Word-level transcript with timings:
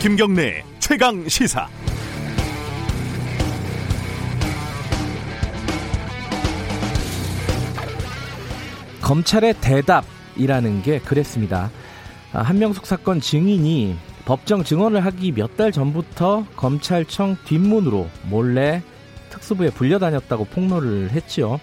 김경래 0.00 0.64
최강 0.80 1.28
시사. 1.28 1.68
검찰의 9.00 9.54
대답이라는 9.60 10.82
게 10.82 10.98
그랬습니다. 11.00 11.70
아, 12.32 12.42
한명숙 12.42 12.86
사건 12.86 13.20
증인이 13.20 13.96
법정 14.24 14.64
증언을 14.64 15.04
하기 15.04 15.32
몇 15.32 15.56
달 15.56 15.70
전부터 15.72 16.46
검찰청 16.56 17.36
뒷문으로 17.44 18.08
몰래 18.30 18.82
특수부에 19.32 19.70
불려다녔다고 19.70 20.44
폭로를 20.44 21.10
했지요. 21.10 21.58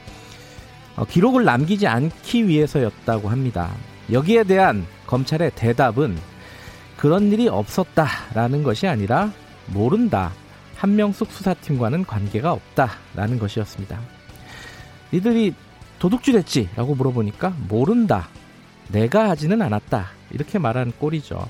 어, 0.95 1.05
기록을 1.05 1.45
남기지 1.45 1.87
않기 1.87 2.47
위해서였다고 2.47 3.29
합니다. 3.29 3.71
여기에 4.11 4.43
대한 4.43 4.85
검찰의 5.07 5.51
대답은 5.55 6.17
그런 6.97 7.31
일이 7.31 7.47
없었다라는 7.47 8.63
것이 8.63 8.87
아니라 8.87 9.31
모른다. 9.67 10.31
한명숙 10.75 11.31
수사팀과는 11.31 12.05
관계가 12.05 12.51
없다라는 12.51 13.39
것이었습니다. 13.39 13.99
니들이 15.13 15.53
도둑질했지? 15.99 16.69
라고 16.75 16.95
물어보니까 16.95 17.53
모른다. 17.67 18.29
내가 18.89 19.29
하지는 19.29 19.61
않았다. 19.61 20.07
이렇게 20.31 20.57
말한 20.57 20.93
꼴이죠. 20.97 21.47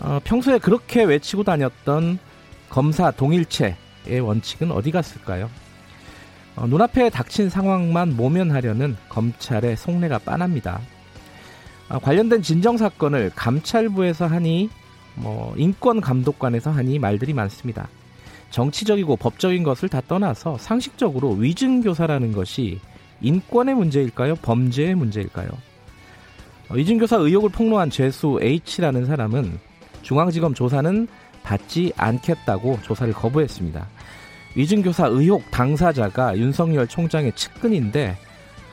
어, 0.00 0.20
평소에 0.24 0.58
그렇게 0.58 1.02
외치고 1.04 1.42
다녔던 1.42 2.18
검사 2.68 3.10
동일체 3.10 3.76
의 4.08 4.20
원칙은 4.20 4.70
어디 4.70 4.90
갔을까요? 4.90 5.50
어, 6.56 6.66
눈앞에 6.66 7.10
닥친 7.10 7.50
상황만 7.50 8.16
모면하려는 8.16 8.96
검찰의 9.08 9.76
속내가 9.76 10.18
빤합니다. 10.18 10.80
어, 11.88 11.98
관련된 11.98 12.42
진정 12.42 12.76
사건을 12.76 13.30
감찰부에서 13.34 14.26
하니 14.26 14.70
뭐 15.14 15.54
인권 15.56 16.00
감독관에서 16.00 16.70
하니 16.70 16.98
말들이 16.98 17.32
많습니다. 17.32 17.88
정치적이고 18.50 19.16
법적인 19.16 19.62
것을 19.64 19.88
다 19.88 20.00
떠나서 20.06 20.56
상식적으로 20.58 21.32
위증 21.32 21.82
교사라는 21.82 22.32
것이 22.32 22.80
인권의 23.20 23.74
문제일까요? 23.74 24.36
범죄의 24.36 24.94
문제일까요? 24.94 25.48
어, 26.68 26.74
위증 26.74 26.98
교사 26.98 27.16
의혹을 27.16 27.50
폭로한 27.50 27.90
죄수 27.90 28.38
H라는 28.40 29.04
사람은 29.04 29.58
중앙지검 30.02 30.54
조사는 30.54 31.06
받지 31.42 31.92
않겠다고 31.96 32.80
조사를 32.82 33.12
거부했습니다. 33.12 33.86
위증교사 34.56 35.06
의혹 35.06 35.48
당사자가 35.50 36.36
윤석열 36.38 36.88
총장의 36.88 37.32
측근인데 37.34 38.16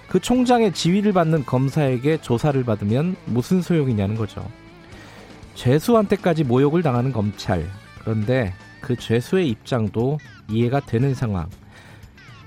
그 0.08 0.20
총장의 0.20 0.74
지위를 0.74 1.12
받는 1.14 1.46
검사에게 1.46 2.18
조사를 2.22 2.62
받으면 2.64 3.16
무슨 3.26 3.62
소용이냐는 3.62 4.16
거죠. 4.16 4.44
죄수한테까지 5.56 6.44
모욕을 6.46 6.82
당하는 6.82 7.12
검찰. 7.12 7.68
그런데 8.00 8.54
그 8.82 8.96
죄수의 8.96 9.50
입장도 9.50 10.18
이해가 10.50 10.80
되는 10.82 11.14
상황. 11.14 11.50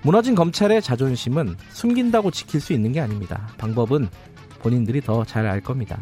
무너진 0.03 0.35
검찰의 0.35 0.83
자존심은 0.83 1.57
숨긴다고 1.71 2.31
지킬 2.31 2.61
수 2.61 2.73
있는 2.73 2.93
게 2.93 3.01
아닙니다. 3.01 3.49
방법은 3.59 4.09
본인들이 4.61 5.01
더 5.03 5.25
잘 5.25 5.47
알 5.47 5.61
겁니다. 5.61 5.99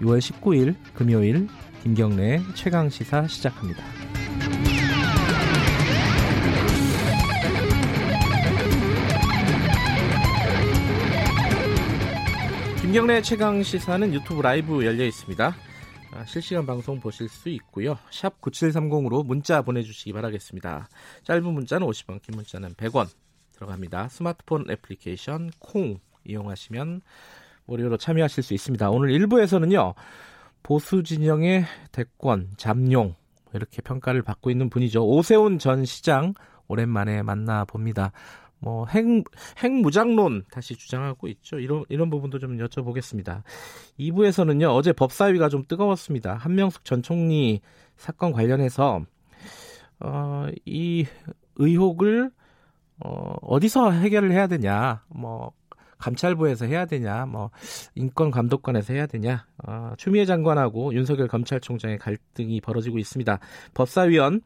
6월 0.00 0.18
19일 0.20 0.76
금요일 0.94 1.48
김경래 1.82 2.40
최강 2.54 2.88
시사 2.88 3.26
시작합니다. 3.26 3.82
김경래 12.88 13.20
최강 13.20 13.62
시사는 13.62 14.14
유튜브 14.14 14.40
라이브 14.40 14.82
열려 14.82 15.04
있습니다. 15.04 15.54
아, 16.14 16.24
실시간 16.24 16.64
방송 16.64 16.98
보실 16.98 17.28
수 17.28 17.50
있고요. 17.50 17.98
샵 18.10 18.40
9730으로 18.40 19.26
문자 19.26 19.60
보내주시기 19.60 20.14
바라겠습니다. 20.14 20.88
짧은 21.22 21.44
문자는 21.52 21.86
50원, 21.86 22.22
긴 22.22 22.36
문자는 22.36 22.70
100원 22.76 23.08
들어갑니다. 23.52 24.08
스마트폰 24.08 24.70
애플리케이션 24.70 25.50
콩 25.58 25.98
이용하시면 26.24 27.02
무료로 27.66 27.98
참여하실 27.98 28.42
수 28.42 28.54
있습니다. 28.54 28.88
오늘 28.88 29.10
1부에서는요. 29.10 29.92
보수 30.62 31.02
진영의 31.02 31.66
대권 31.92 32.48
잠룡 32.56 33.16
이렇게 33.52 33.82
평가를 33.82 34.22
받고 34.22 34.50
있는 34.50 34.70
분이죠. 34.70 35.06
오세훈 35.06 35.58
전 35.58 35.84
시장 35.84 36.32
오랜만에 36.68 37.22
만나 37.22 37.66
봅니다. 37.66 38.12
뭐 38.60 38.86
핵, 38.86 39.04
핵무장론 39.62 40.44
다시 40.50 40.74
주장하고 40.74 41.28
있죠. 41.28 41.58
이런 41.58 41.84
이런 41.88 42.10
부분도 42.10 42.38
좀 42.38 42.58
여쭤보겠습니다. 42.58 43.42
2부에서는요. 43.98 44.74
어제 44.74 44.92
법사위가 44.92 45.48
좀 45.48 45.64
뜨거웠습니다. 45.66 46.34
한명숙 46.34 46.84
전 46.84 47.02
총리 47.02 47.60
사건 47.96 48.32
관련해서 48.32 49.02
어, 50.00 50.46
이 50.64 51.06
의혹을 51.56 52.30
어, 53.00 53.34
어디서 53.42 53.92
해결을 53.92 54.32
해야 54.32 54.46
되냐. 54.46 55.04
뭐 55.08 55.52
감찰부에서 55.98 56.66
해야 56.66 56.86
되냐, 56.86 57.26
뭐 57.26 57.50
인권 57.94 58.30
감독관에서 58.30 58.94
해야 58.94 59.06
되냐, 59.06 59.46
어, 59.66 59.92
추미애 59.98 60.24
장관하고 60.24 60.94
윤석열 60.94 61.28
검찰총장의 61.28 61.98
갈등이 61.98 62.60
벌어지고 62.60 62.98
있습니다. 62.98 63.38
법사위원 63.74 64.40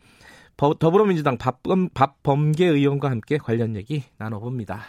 더불어민주당 0.56 1.38
박범, 1.38 1.88
박범계 1.90 2.66
의원과 2.66 3.10
함께 3.10 3.38
관련 3.38 3.76
얘기 3.76 4.04
나눠봅니다. 4.18 4.82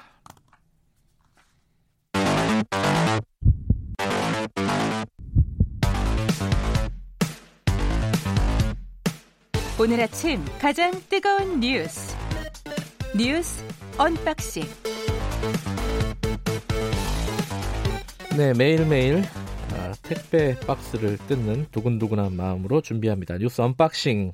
오늘 9.80 10.00
아침 10.02 10.40
가장 10.60 10.92
뜨거운 11.10 11.60
뉴스 11.60 12.16
뉴스 13.18 13.66
언박싱 13.98 14.64
네, 18.38 18.54
매일매일 18.54 19.24
아, 19.74 19.94
택배 20.02 20.58
박스를 20.60 21.18
뜯는 21.28 21.68
두근두근한 21.72 22.36
마음으로 22.36 22.82
준비합니다. 22.82 23.38
뉴스 23.38 23.62
언박싱. 23.62 24.34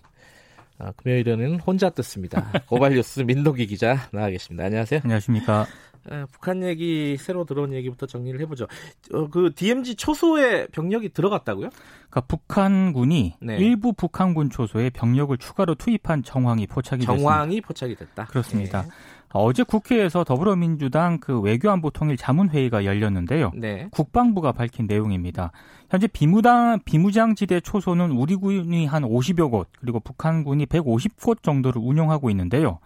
아, 0.79 0.93
금요일에는 0.93 1.59
혼자 1.59 1.89
뜯습니다. 1.89 2.51
고발뉴스 2.67 3.21
민동기 3.27 3.67
기자 3.67 3.97
나와 4.11 4.29
계십니다. 4.29 4.63
안녕하세요. 4.65 5.01
안녕하십니까. 5.03 5.67
아, 6.09 6.25
북한 6.31 6.63
얘기 6.63 7.17
새로 7.17 7.43
들어온 7.43 7.73
얘기부터 7.73 8.05
정리를 8.05 8.39
해보죠. 8.39 8.65
어, 9.13 9.27
그 9.27 9.51
DMZ 9.53 9.95
초소에 9.95 10.67
병력이 10.67 11.09
들어갔다고요? 11.09 11.69
그러니까 12.09 12.21
북한군이 12.21 13.35
네. 13.41 13.57
일부 13.57 13.91
북한군 13.91 14.49
초소에 14.49 14.89
병력을 14.91 15.37
추가로 15.37 15.75
투입한 15.75 16.23
정황이 16.23 16.65
포착이 16.65 17.01
됐습니다. 17.01 17.21
정황이 17.21 17.59
포착이 17.59 17.95
됐다. 17.95 18.25
그렇습니다. 18.25 18.83
네. 18.83 18.89
어제 19.33 19.63
국회에서 19.63 20.23
더불어민주당 20.23 21.19
그 21.19 21.39
외교안보 21.39 21.91
통일 21.91 22.17
자문회의가 22.17 22.85
열렸는데요. 22.85 23.51
네. 23.55 23.87
국방부가 23.91 24.51
밝힌 24.51 24.87
내용입니다. 24.87 25.51
현재 25.89 26.07
비무당, 26.07 26.79
비무장지대 26.83 27.61
초소는 27.61 28.11
우리 28.11 28.35
군이 28.35 28.85
한 28.85 29.03
50여 29.03 29.51
곳, 29.51 29.69
그리고 29.79 29.99
북한군이 29.99 30.65
150곳 30.65 31.43
정도를 31.43 31.81
운영하고 31.83 32.29
있는데요. 32.31 32.79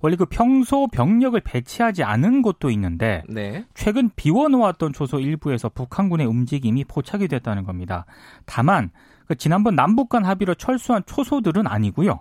원래 0.00 0.16
그 0.16 0.26
평소 0.26 0.86
병력을 0.86 1.40
배치하지 1.40 2.04
않은 2.04 2.42
곳도 2.42 2.70
있는데 2.70 3.22
네. 3.28 3.64
최근 3.74 4.10
비워놓았던 4.14 4.92
초소 4.92 5.18
일부에서 5.18 5.68
북한군의 5.68 6.26
움직임이 6.26 6.84
포착이 6.84 7.26
됐다는 7.26 7.64
겁니다. 7.64 8.06
다만 8.46 8.90
그 9.26 9.34
지난번 9.34 9.74
남북 9.74 10.08
간 10.08 10.24
합의로 10.24 10.54
철수한 10.54 11.02
초소들은 11.04 11.66
아니고요. 11.66 12.20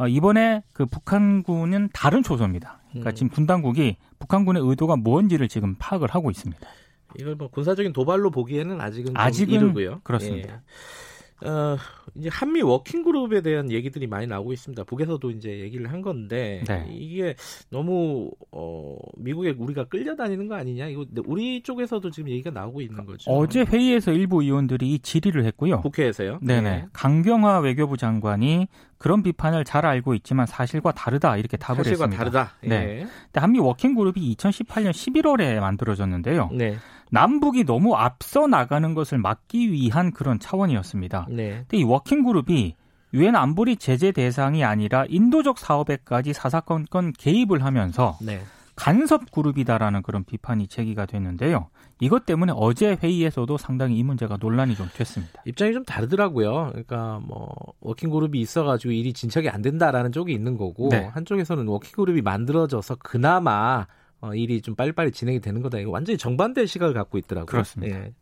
어, 0.00 0.08
이번에 0.08 0.62
그 0.72 0.86
북한군은 0.86 1.90
다른 1.92 2.22
초소입니다. 2.22 2.80
그러니까 2.88 3.10
음. 3.10 3.14
지금 3.14 3.28
군 3.28 3.46
당국이 3.46 3.98
북한군의 4.18 4.62
의도가 4.64 4.96
뭔지를 4.96 5.46
지금 5.46 5.76
파악을 5.78 6.08
하고 6.08 6.30
있습니다. 6.30 6.66
이걸 7.18 7.34
뭐 7.34 7.48
군사적인 7.48 7.92
도발로 7.92 8.30
보기에는 8.30 8.80
아직은 8.80 9.14
아직은 9.14 9.54
이르고요. 9.54 10.00
그렇습니다. 10.02 10.62
예. 11.44 11.48
어, 11.48 11.76
이제 12.14 12.28
한미 12.30 12.62
워킹 12.62 13.02
그룹에 13.02 13.42
대한 13.42 13.70
얘기들이 13.70 14.06
많이 14.06 14.26
나오고 14.26 14.52
있습니다. 14.52 14.84
북에서도 14.84 15.30
이제 15.30 15.60
얘기를 15.60 15.90
한 15.90 16.02
건데 16.02 16.62
네. 16.66 16.86
이게 16.90 17.34
너무 17.70 18.30
어, 18.50 18.96
미국에 19.16 19.50
우리가 19.50 19.84
끌려다니는 19.84 20.48
거 20.48 20.54
아니냐? 20.54 20.88
이거 20.88 21.04
우리 21.26 21.62
쪽에서도 21.62 22.10
지금 22.10 22.30
얘기가 22.30 22.50
나오고 22.50 22.80
있는 22.80 23.04
거죠. 23.06 23.30
어제 23.30 23.62
회의에서 23.62 24.12
일부 24.12 24.42
의원들이 24.42 24.98
질의를 25.00 25.44
했고요. 25.44 25.80
국회에서요? 25.80 26.38
네네. 26.42 26.70
네. 26.70 26.86
강경화 26.92 27.60
외교부 27.60 27.96
장관이 27.96 28.68
그런 28.98 29.22
비판을 29.22 29.64
잘 29.64 29.86
알고 29.86 30.14
있지만 30.14 30.44
사실과 30.46 30.92
다르다 30.92 31.38
이렇게 31.38 31.56
답을 31.56 31.84
사실과 31.84 32.04
했습니다. 32.04 32.18
다르다. 32.18 32.54
예. 32.64 32.68
네. 32.68 33.06
근데 33.24 33.40
한미 33.40 33.58
워킹 33.58 33.94
그룹이 33.94 34.36
2018년 34.36 34.90
11월에 34.90 35.58
만들어졌는데요. 35.58 36.50
네. 36.52 36.76
남북이 37.10 37.64
너무 37.64 37.94
앞서 37.94 38.46
나가는 38.46 38.94
것을 38.94 39.18
막기 39.18 39.72
위한 39.72 40.12
그런 40.12 40.38
차원이었습니다. 40.38 41.26
네. 41.30 41.64
근데 41.68 41.76
이 41.78 41.84
워킹 41.84 42.24
그룹이 42.24 42.74
유엔 43.12 43.34
안보리 43.34 43.76
제재 43.76 44.12
대상이 44.12 44.64
아니라 44.64 45.04
인도적 45.08 45.58
사업에까지 45.58 46.32
사사건건 46.32 47.12
개입을 47.18 47.64
하면서 47.64 48.16
네. 48.22 48.40
간섭 48.76 49.30
그룹이다라는 49.30 50.00
그런 50.02 50.24
비판이 50.24 50.68
제기가 50.68 51.04
됐는데요. 51.04 51.68
이것 52.00 52.24
때문에 52.24 52.54
어제 52.56 52.96
회의에서도 53.02 53.58
상당히 53.58 53.98
이 53.98 54.02
문제가 54.02 54.38
논란이 54.40 54.74
좀 54.74 54.88
됐습니다. 54.94 55.42
입장이 55.44 55.74
좀 55.74 55.84
다르더라고요. 55.84 56.68
그러니까 56.70 57.20
뭐 57.26 57.54
워킹 57.80 58.08
그룹이 58.08 58.40
있어가지고 58.40 58.92
일이 58.92 59.12
진척이 59.12 59.50
안 59.50 59.60
된다라는 59.60 60.12
쪽이 60.12 60.32
있는 60.32 60.56
거고 60.56 60.88
네. 60.88 61.04
한쪽에서는 61.12 61.66
워킹 61.66 61.92
그룹이 61.92 62.22
만들어져서 62.22 62.96
그나마 63.00 63.86
어, 64.20 64.34
일이 64.34 64.60
좀 64.60 64.74
빨리빨리 64.74 65.12
진행이 65.12 65.40
되는 65.40 65.62
거다. 65.62 65.78
이거 65.78 65.90
완전히 65.90 66.18
정반대의 66.18 66.66
시각을 66.66 66.94
갖고 66.94 67.18
있더라고요. 67.18 67.46
그렇습니다. 67.46 67.96
예. 67.96 68.12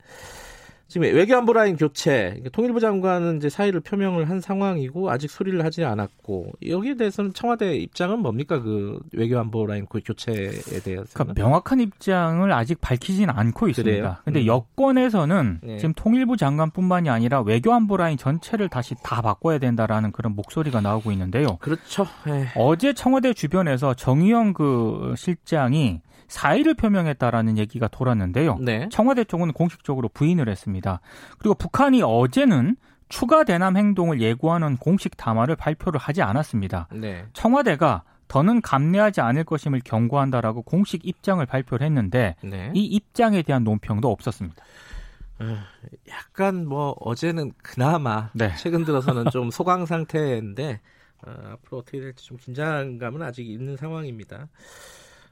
지금 0.88 1.14
외교안보 1.14 1.52
라인 1.52 1.76
교체, 1.76 2.42
통일부 2.50 2.80
장관은 2.80 3.36
이제 3.36 3.50
사의를 3.50 3.80
표명을 3.80 4.30
한 4.30 4.40
상황이고 4.40 5.10
아직 5.10 5.30
소리를 5.30 5.62
하지 5.62 5.84
않았고 5.84 6.52
여기에 6.66 6.94
대해서는 6.94 7.34
청와대 7.34 7.76
입장은 7.76 8.20
뭡니까 8.20 8.62
그 8.62 8.98
외교안보 9.12 9.66
라인 9.66 9.84
교체에 9.84 10.50
대해서? 10.82 11.04
그러니까 11.12 11.34
명확한 11.34 11.80
입장을 11.80 12.50
아직 12.50 12.80
밝히진 12.80 13.28
않고 13.28 13.68
있습니다. 13.68 14.20
그런데 14.22 14.40
음. 14.40 14.46
여권에서는 14.46 15.60
네. 15.62 15.76
지금 15.76 15.92
통일부 15.92 16.38
장관뿐만이 16.38 17.10
아니라 17.10 17.42
외교안보 17.42 17.98
라인 17.98 18.16
전체를 18.16 18.70
다시 18.70 18.94
다 19.02 19.20
바꿔야 19.20 19.58
된다라는 19.58 20.10
그런 20.12 20.34
목소리가 20.34 20.80
나오고 20.80 21.12
있는데요. 21.12 21.58
그렇죠. 21.60 22.06
네. 22.24 22.46
어제 22.56 22.94
청와대 22.94 23.34
주변에서 23.34 23.92
정의영 23.92 24.54
그 24.54 25.12
실장이 25.18 26.00
사의를 26.28 26.74
표명했다라는 26.74 27.58
얘기가 27.58 27.88
돌았는데요. 27.88 28.58
네. 28.60 28.88
청와대 28.90 29.24
쪽은 29.24 29.52
공식적으로 29.52 30.08
부인을 30.08 30.48
했습니다. 30.48 31.00
그리고 31.38 31.54
북한이 31.54 32.02
어제는 32.02 32.76
추가 33.08 33.44
대남 33.44 33.76
행동을 33.76 34.20
예고하는 34.20 34.76
공식 34.76 35.16
담화를 35.16 35.56
발표를 35.56 35.98
하지 35.98 36.22
않았습니다. 36.22 36.88
네. 36.92 37.24
청와대가 37.32 38.02
더는 38.28 38.60
감내하지 38.60 39.22
않을 39.22 39.44
것임을 39.44 39.80
경고한다라고 39.82 40.62
공식 40.62 41.06
입장을 41.06 41.44
발표를 41.46 41.86
했는데 41.86 42.36
네. 42.42 42.70
이 42.74 42.84
입장에 42.84 43.42
대한 43.42 43.64
논평도 43.64 44.10
없었습니다. 44.10 44.62
어, 45.40 45.56
약간 46.08 46.66
뭐 46.66 46.94
어제는 47.00 47.52
그나마 47.62 48.28
네. 48.34 48.52
최근 48.58 48.84
들어서는 48.84 49.30
좀 49.30 49.50
소강 49.50 49.86
상태인데 49.86 50.80
어, 51.26 51.30
앞으로 51.52 51.78
어떻게 51.78 52.00
될지 52.00 52.26
좀 52.26 52.36
긴장감은 52.36 53.22
아직 53.22 53.48
있는 53.48 53.76
상황입니다. 53.76 54.48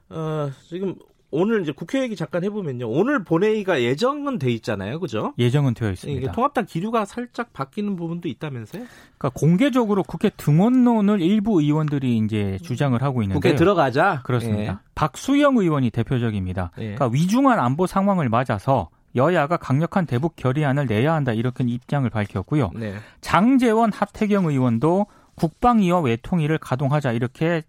어, 0.09 0.49
지금 0.67 0.95
오늘 1.29 1.61
이제 1.61 1.73
국회 1.73 2.01
얘기 2.01 2.15
잠깐 2.15 2.43
해보면요. 2.45 2.89
오늘 2.89 3.23
본회의가 3.23 3.81
예정은 3.81 4.39
돼 4.39 4.49
있잖아요. 4.51 4.99
그죠? 4.99 5.33
예정은 5.37 5.73
되어 5.73 5.91
있습니다. 5.91 6.31
통합당 6.31 6.65
기류가 6.65 7.03
살짝 7.05 7.51
바뀌는 7.51 7.97
부분도 7.97 8.29
있다면서요? 8.29 8.83
그러니까 9.17 9.29
공개적으로 9.37 10.03
국회 10.03 10.29
등원론을 10.29 11.21
일부 11.21 11.61
의원들이 11.61 12.17
이제 12.17 12.57
주장을 12.63 12.99
하고 13.01 13.23
있는데 13.23 13.39
국회 13.39 13.55
들어가자. 13.55 14.21
그렇습니다. 14.23 14.73
예. 14.73 14.77
박수영 14.95 15.57
의원이 15.57 15.89
대표적입니다. 15.89 16.71
예. 16.77 16.95
그러니까 16.95 17.09
위중한 17.11 17.59
안보 17.59 17.87
상황을 17.87 18.29
맞아서 18.29 18.89
여야가 19.15 19.57
강력한 19.57 20.05
대북 20.05 20.35
결의안을 20.37 20.85
내야 20.85 21.13
한다 21.13 21.33
이렇게 21.33 21.65
입장을 21.65 22.09
밝혔고요. 22.09 22.71
네. 22.75 22.95
장재원 23.19 23.91
하태경 23.91 24.45
의원도 24.45 25.07
국방위와 25.35 25.99
외통위를 26.01 26.57
가동하자 26.57 27.11
이렇게 27.11 27.45
예, 27.45 27.63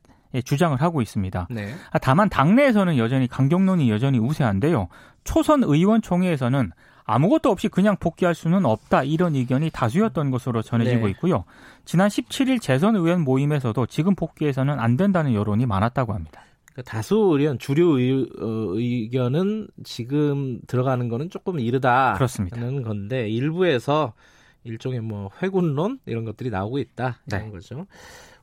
주장을 0.44 0.80
하고 0.80 1.02
있습니다. 1.02 1.48
네. 1.50 1.74
아, 1.90 1.98
다만 1.98 2.28
당내에서는 2.28 2.98
여전히 2.98 3.26
강경론이 3.26 3.90
여전히 3.90 4.18
우세한데요. 4.18 4.88
초선 5.24 5.62
의원총회에서는 5.62 6.72
아무것도 7.04 7.50
없이 7.50 7.68
그냥 7.68 7.96
복귀할 7.96 8.34
수는 8.34 8.66
없다 8.66 9.02
이런 9.02 9.34
의견이 9.34 9.70
다수였던 9.70 10.30
것으로 10.30 10.60
전해지고 10.60 11.06
네. 11.06 11.10
있고요. 11.12 11.44
지난 11.86 12.08
17일 12.08 12.60
재선 12.60 12.96
의원 12.96 13.22
모임에서도 13.22 13.86
지금 13.86 14.14
복귀해서는 14.14 14.78
안 14.78 14.98
된다는 14.98 15.32
여론이 15.32 15.64
많았다고 15.64 16.12
합니다. 16.12 16.42
그 16.74 16.82
다수 16.82 17.30
의견 17.32 17.58
주류 17.58 17.98
의, 17.98 18.28
어, 18.38 19.10
견은 19.10 19.68
지금 19.84 20.60
들어가는 20.66 21.08
거는 21.08 21.30
조금 21.30 21.58
이르다 21.58 22.12
그렇습니다. 22.14 22.60
하는 22.60 22.82
건데 22.82 23.28
일부에서 23.28 24.12
일종의 24.64 25.00
뭐 25.00 25.30
회군론 25.42 25.98
이런 26.04 26.24
것들이 26.24 26.50
나오고 26.50 26.78
있다 26.78 27.20
이런 27.26 27.46
네. 27.46 27.50
거죠. 27.50 27.86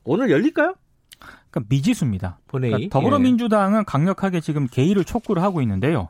오늘 0.04 0.30
열릴까요? 0.30 0.74
그러니까 1.50 1.68
미지수입니다. 1.68 2.38
그러니까 2.46 2.78
더불어민주당은 2.90 3.84
강력하게 3.84 4.40
지금 4.40 4.66
개의를 4.66 5.04
촉구를 5.04 5.42
하고 5.42 5.62
있는데요. 5.62 6.08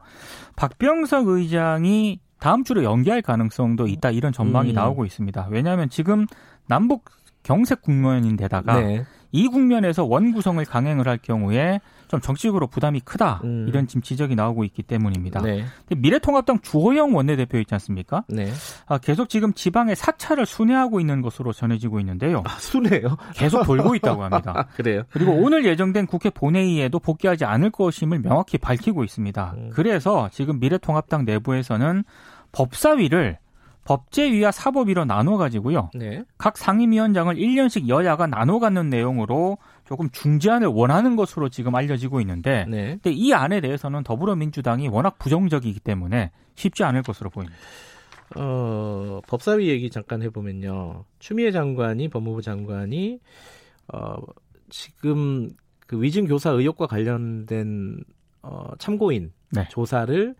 박병석 0.56 1.28
의장이 1.28 2.20
다음 2.38 2.64
주로 2.64 2.84
연기할 2.84 3.22
가능성도 3.22 3.86
있다 3.86 4.10
이런 4.10 4.32
전망이 4.32 4.70
음. 4.70 4.74
나오고 4.74 5.04
있습니다. 5.04 5.48
왜냐하면 5.50 5.88
지금 5.88 6.26
남북 6.66 7.04
경색 7.42 7.82
국면인데다가 7.82 8.80
네. 8.80 9.04
이 9.32 9.48
국면에서 9.48 10.04
원 10.04 10.32
구성을 10.32 10.64
강행을 10.64 11.06
할 11.08 11.18
경우에 11.18 11.80
좀 12.08 12.20
정치적으로 12.20 12.66
부담이 12.66 13.00
크다 13.00 13.40
음. 13.44 13.66
이런 13.68 13.86
지금 13.86 14.02
지적이 14.02 14.34
나오고 14.36 14.64
있기 14.64 14.82
때문입니다. 14.82 15.40
네. 15.42 15.64
미래통합당 15.94 16.60
주호영 16.60 17.14
원내대표 17.14 17.58
있지 17.58 17.74
않습니까? 17.74 18.24
네. 18.28 18.50
아, 18.86 18.98
계속 18.98 19.28
지금 19.28 19.52
지방의 19.52 19.96
사찰을 19.96 20.46
순회하고 20.46 21.00
있는 21.00 21.22
것으로 21.22 21.52
전해지고 21.52 22.00
있는데요. 22.00 22.42
아, 22.46 22.50
순회요? 22.58 23.16
계속 23.34 23.64
돌고 23.64 23.94
있다고 23.96 24.24
합니다. 24.24 24.68
그래요? 24.76 25.02
그리고 25.10 25.32
오늘 25.32 25.64
예정된 25.64 26.06
국회 26.06 26.30
본회의에도 26.30 26.98
복귀하지 26.98 27.44
않을 27.44 27.70
것임을 27.70 28.20
명확히 28.20 28.58
밝히고 28.58 29.04
있습니다. 29.04 29.54
음. 29.56 29.70
그래서 29.72 30.28
지금 30.32 30.60
미래통합당 30.60 31.24
내부에서는 31.24 32.04
법사위를 32.52 33.38
법제위와 33.86 34.50
사법위로 34.50 35.04
나눠 35.04 35.36
가지고요. 35.38 35.90
네. 35.94 36.24
각 36.38 36.58
상임위원장을 36.58 37.34
1년씩 37.36 37.88
여야가 37.88 38.26
나눠 38.26 38.58
갖는 38.58 38.90
내용으로 38.90 39.58
조금 39.86 40.10
중재안을 40.10 40.66
원하는 40.68 41.16
것으로 41.16 41.48
지금 41.48 41.74
알려지고 41.74 42.20
있는데 42.20 42.66
네. 42.68 42.98
근데 43.02 43.12
이 43.12 43.32
안에 43.32 43.60
대해서는 43.60 44.02
더불어민주당이 44.02 44.88
워낙 44.88 45.18
부정적이기 45.18 45.80
때문에 45.80 46.32
쉽지 46.56 46.84
않을 46.84 47.02
것으로 47.02 47.30
보입니다. 47.30 47.56
어, 48.34 49.20
법사위 49.28 49.68
얘기 49.68 49.88
잠깐 49.88 50.22
해보면요. 50.22 51.04
추미애 51.20 51.52
장관이 51.52 52.08
법무부 52.08 52.42
장관이 52.42 53.20
어, 53.92 54.16
지금 54.68 55.50
그 55.86 56.02
위증 56.02 56.26
교사 56.26 56.50
의혹과 56.50 56.88
관련된 56.88 58.02
어, 58.42 58.70
참고인 58.78 59.32
네. 59.50 59.68
조사를 59.70 60.34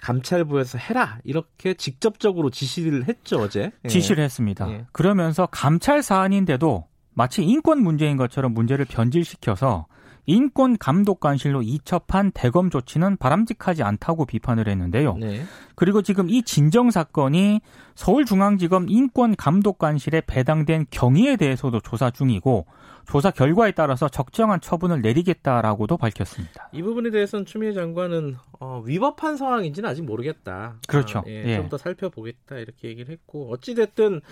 감찰부에서 0.00 0.78
해라 0.78 1.18
이렇게 1.24 1.74
직접적으로 1.74 2.50
지시를 2.50 3.08
했죠 3.08 3.38
어제 3.40 3.72
예. 3.84 3.88
지시를 3.88 4.22
했습니다. 4.22 4.70
예. 4.70 4.86
그러면서 4.92 5.46
감찰 5.46 6.02
사안인데도 6.02 6.86
마치 7.16 7.42
인권 7.42 7.82
문제인 7.82 8.18
것처럼 8.18 8.52
문제를 8.52 8.84
변질시켜서 8.84 9.86
인권 10.26 10.76
감독 10.76 11.20
관실로 11.20 11.62
이첩한 11.62 12.32
대검 12.34 12.68
조치는 12.70 13.16
바람직하지 13.16 13.82
않다고 13.82 14.26
비판을 14.26 14.68
했는데요. 14.68 15.16
네. 15.18 15.42
그리고 15.74 16.02
지금 16.02 16.28
이 16.28 16.42
진정 16.42 16.90
사건이 16.90 17.60
서울중앙지검 17.94 18.86
인권 18.88 19.36
감독 19.36 19.78
관실에 19.78 20.22
배당된 20.26 20.86
경위에 20.90 21.36
대해서도 21.36 21.80
조사 21.80 22.10
중이고 22.10 22.66
조사 23.06 23.30
결과에 23.30 23.70
따라서 23.70 24.08
적정한 24.08 24.60
처분을 24.60 25.00
내리겠다라고도 25.00 25.96
밝혔습니다. 25.96 26.68
이 26.72 26.82
부분에 26.82 27.10
대해서는 27.10 27.46
추미애 27.46 27.72
장관은 27.72 28.36
어, 28.58 28.82
위법한 28.84 29.36
상황인지는 29.36 29.88
아직 29.88 30.02
모르겠다. 30.02 30.74
그렇죠. 30.88 31.20
아, 31.20 31.22
예, 31.28 31.44
예. 31.46 31.56
좀더 31.56 31.78
살펴보겠다 31.78 32.56
이렇게 32.56 32.88
얘기를 32.88 33.12
했고 33.12 33.52
어찌 33.52 33.74
됐든 33.74 34.22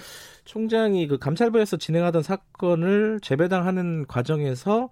총장이 0.44 1.06
그 1.06 1.18
감찰부에서 1.18 1.76
진행하던 1.76 2.22
사건을 2.22 3.20
재배당하는 3.22 4.06
과정에서 4.08 4.90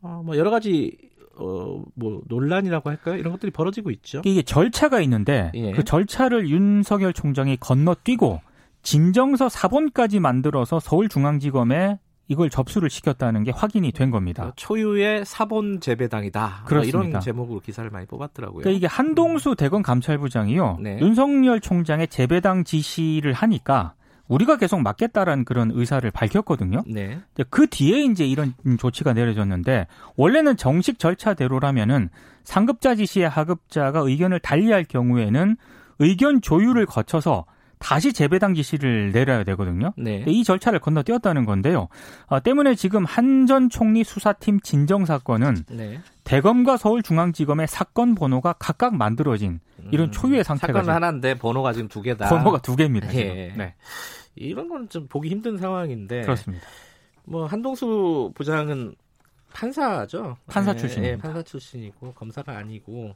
어, 0.00 0.22
뭐 0.24 0.36
여러 0.36 0.50
가지 0.50 0.96
어, 1.36 1.82
뭐 1.94 2.22
논란이라고 2.28 2.90
할까요? 2.90 3.16
이런 3.16 3.32
것들이 3.32 3.52
벌어지고 3.52 3.90
있죠. 3.90 4.22
이게 4.24 4.42
절차가 4.42 5.00
있는데 5.00 5.52
예. 5.54 5.72
그 5.72 5.84
절차를 5.84 6.48
윤석열 6.48 7.12
총장이 7.12 7.56
건너뛰고 7.58 8.40
진정서 8.82 9.48
사본까지 9.48 10.20
만들어서 10.20 10.80
서울중앙지검에 10.80 11.98
이걸 12.30 12.50
접수를 12.50 12.90
시켰다는 12.90 13.42
게 13.42 13.50
확인이 13.50 13.90
된 13.90 14.10
겁니다. 14.10 14.44
그 14.44 14.52
초유의 14.56 15.24
사본 15.24 15.80
재배당이다. 15.80 16.64
그렇습니다. 16.66 17.08
이런 17.08 17.20
제목으로 17.20 17.60
기사를 17.60 17.88
많이 17.90 18.06
뽑았더라고요. 18.06 18.62
그러니까 18.62 18.76
이게 18.76 18.86
한동수 18.86 19.54
대검 19.56 19.82
감찰부장이요. 19.82 20.78
네. 20.80 20.98
윤석열 21.00 21.60
총장의 21.60 22.08
재배당 22.08 22.64
지시를 22.64 23.32
하니까 23.32 23.94
우리가 24.28 24.56
계속 24.56 24.80
맡겠다라는 24.82 25.44
그런 25.44 25.70
의사를 25.74 26.08
밝혔거든요. 26.10 26.82
네. 26.86 27.18
그 27.50 27.66
뒤에 27.66 28.04
이제 28.04 28.26
이런 28.26 28.54
조치가 28.78 29.12
내려졌는데 29.14 29.86
원래는 30.16 30.56
정식 30.56 30.98
절차대로라면은 30.98 32.10
상급자 32.44 32.94
지시에 32.94 33.24
하급자가 33.24 34.00
의견을 34.00 34.40
달리할 34.40 34.84
경우에는 34.84 35.56
의견 35.98 36.40
조율을 36.40 36.86
거쳐서 36.86 37.46
다시 37.78 38.12
재배당 38.12 38.54
지시를 38.54 39.12
내려야 39.12 39.44
되거든요. 39.44 39.92
네. 39.96 40.24
이 40.26 40.44
절차를 40.44 40.80
건너뛰었다는 40.80 41.44
건데요. 41.44 41.88
아, 42.26 42.40
때문에 42.40 42.74
지금 42.74 43.04
한전 43.04 43.70
총리 43.70 44.04
수사팀 44.04 44.60
진정 44.60 45.04
사건은 45.04 45.64
네. 45.70 46.00
대검과 46.24 46.76
서울중앙지검의 46.76 47.68
사건 47.68 48.14
번호가 48.14 48.54
각각 48.58 48.96
만들어진 48.96 49.60
이런 49.90 50.08
음, 50.08 50.12
초유의 50.12 50.44
상태가 50.44 50.80
사건 50.80 50.94
하나인데 50.94 51.34
번호가 51.38 51.72
지금 51.72 51.88
두 51.88 52.02
개다. 52.02 52.28
번호가 52.28 52.58
두 52.58 52.76
개입니다. 52.76 53.14
예. 53.14 53.54
네. 53.56 53.74
이런 54.40 54.68
건좀 54.68 55.06
보기 55.08 55.28
힘든 55.28 55.56
상황인데 55.58 56.22
그렇습니다. 56.22 56.66
뭐 57.24 57.46
한동수 57.46 58.32
부장은 58.34 58.94
판사죠. 59.52 60.36
판사 60.46 60.74
출신. 60.76 61.04
예, 61.04 61.16
판사 61.16 61.42
출신이고 61.42 62.12
검사가 62.14 62.56
아니고 62.56 63.14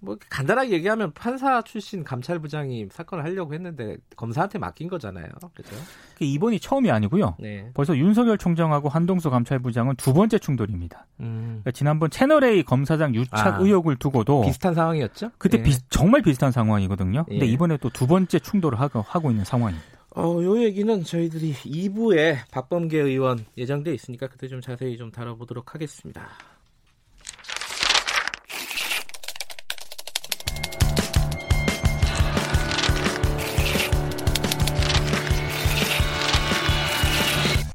뭐 0.00 0.16
간단하게 0.30 0.70
얘기하면 0.72 1.12
판사 1.12 1.60
출신 1.62 2.04
감찰부장이 2.04 2.86
사건을 2.92 3.24
하려고 3.24 3.52
했는데 3.52 3.96
검사한테 4.14 4.56
맡긴 4.58 4.86
거잖아요. 4.88 5.26
그죠? 5.54 5.74
그 6.16 6.24
이번이 6.24 6.60
처음이 6.60 6.88
아니고요. 6.90 7.34
네. 7.40 7.68
벌써 7.74 7.96
윤석열 7.96 8.38
총장하고 8.38 8.88
한동수 8.88 9.28
감찰부장은 9.30 9.96
두 9.96 10.14
번째 10.14 10.38
충돌입니다. 10.38 11.06
음. 11.18 11.60
그러니까 11.64 11.72
지난번 11.72 12.10
채널 12.10 12.44
A 12.44 12.62
검사장 12.62 13.12
유착 13.14 13.54
아, 13.54 13.58
의혹을 13.58 13.96
두고도 13.96 14.42
비슷한 14.42 14.72
상황이었죠? 14.74 15.32
그때 15.36 15.56
네. 15.56 15.64
비, 15.64 15.76
정말 15.90 16.22
비슷한 16.22 16.52
상황이거든요. 16.52 17.24
근데 17.24 17.46
예. 17.46 17.50
이번에 17.50 17.76
또 17.78 17.88
두 17.90 18.06
번째 18.06 18.38
충돌을 18.38 18.78
하고, 18.78 19.00
하고 19.02 19.30
있는 19.30 19.44
상황입니다. 19.44 19.97
어, 20.20 20.42
요 20.42 20.60
얘기는 20.60 21.04
저희들이 21.04 21.52
2부에 21.52 22.38
박범계 22.50 22.98
의원 22.98 23.46
예정돼 23.56 23.94
있으니까 23.94 24.26
그때 24.26 24.48
좀 24.48 24.60
자세히 24.60 24.96
좀 24.96 25.12
다뤄보도록 25.12 25.74
하겠습니다. 25.74 26.28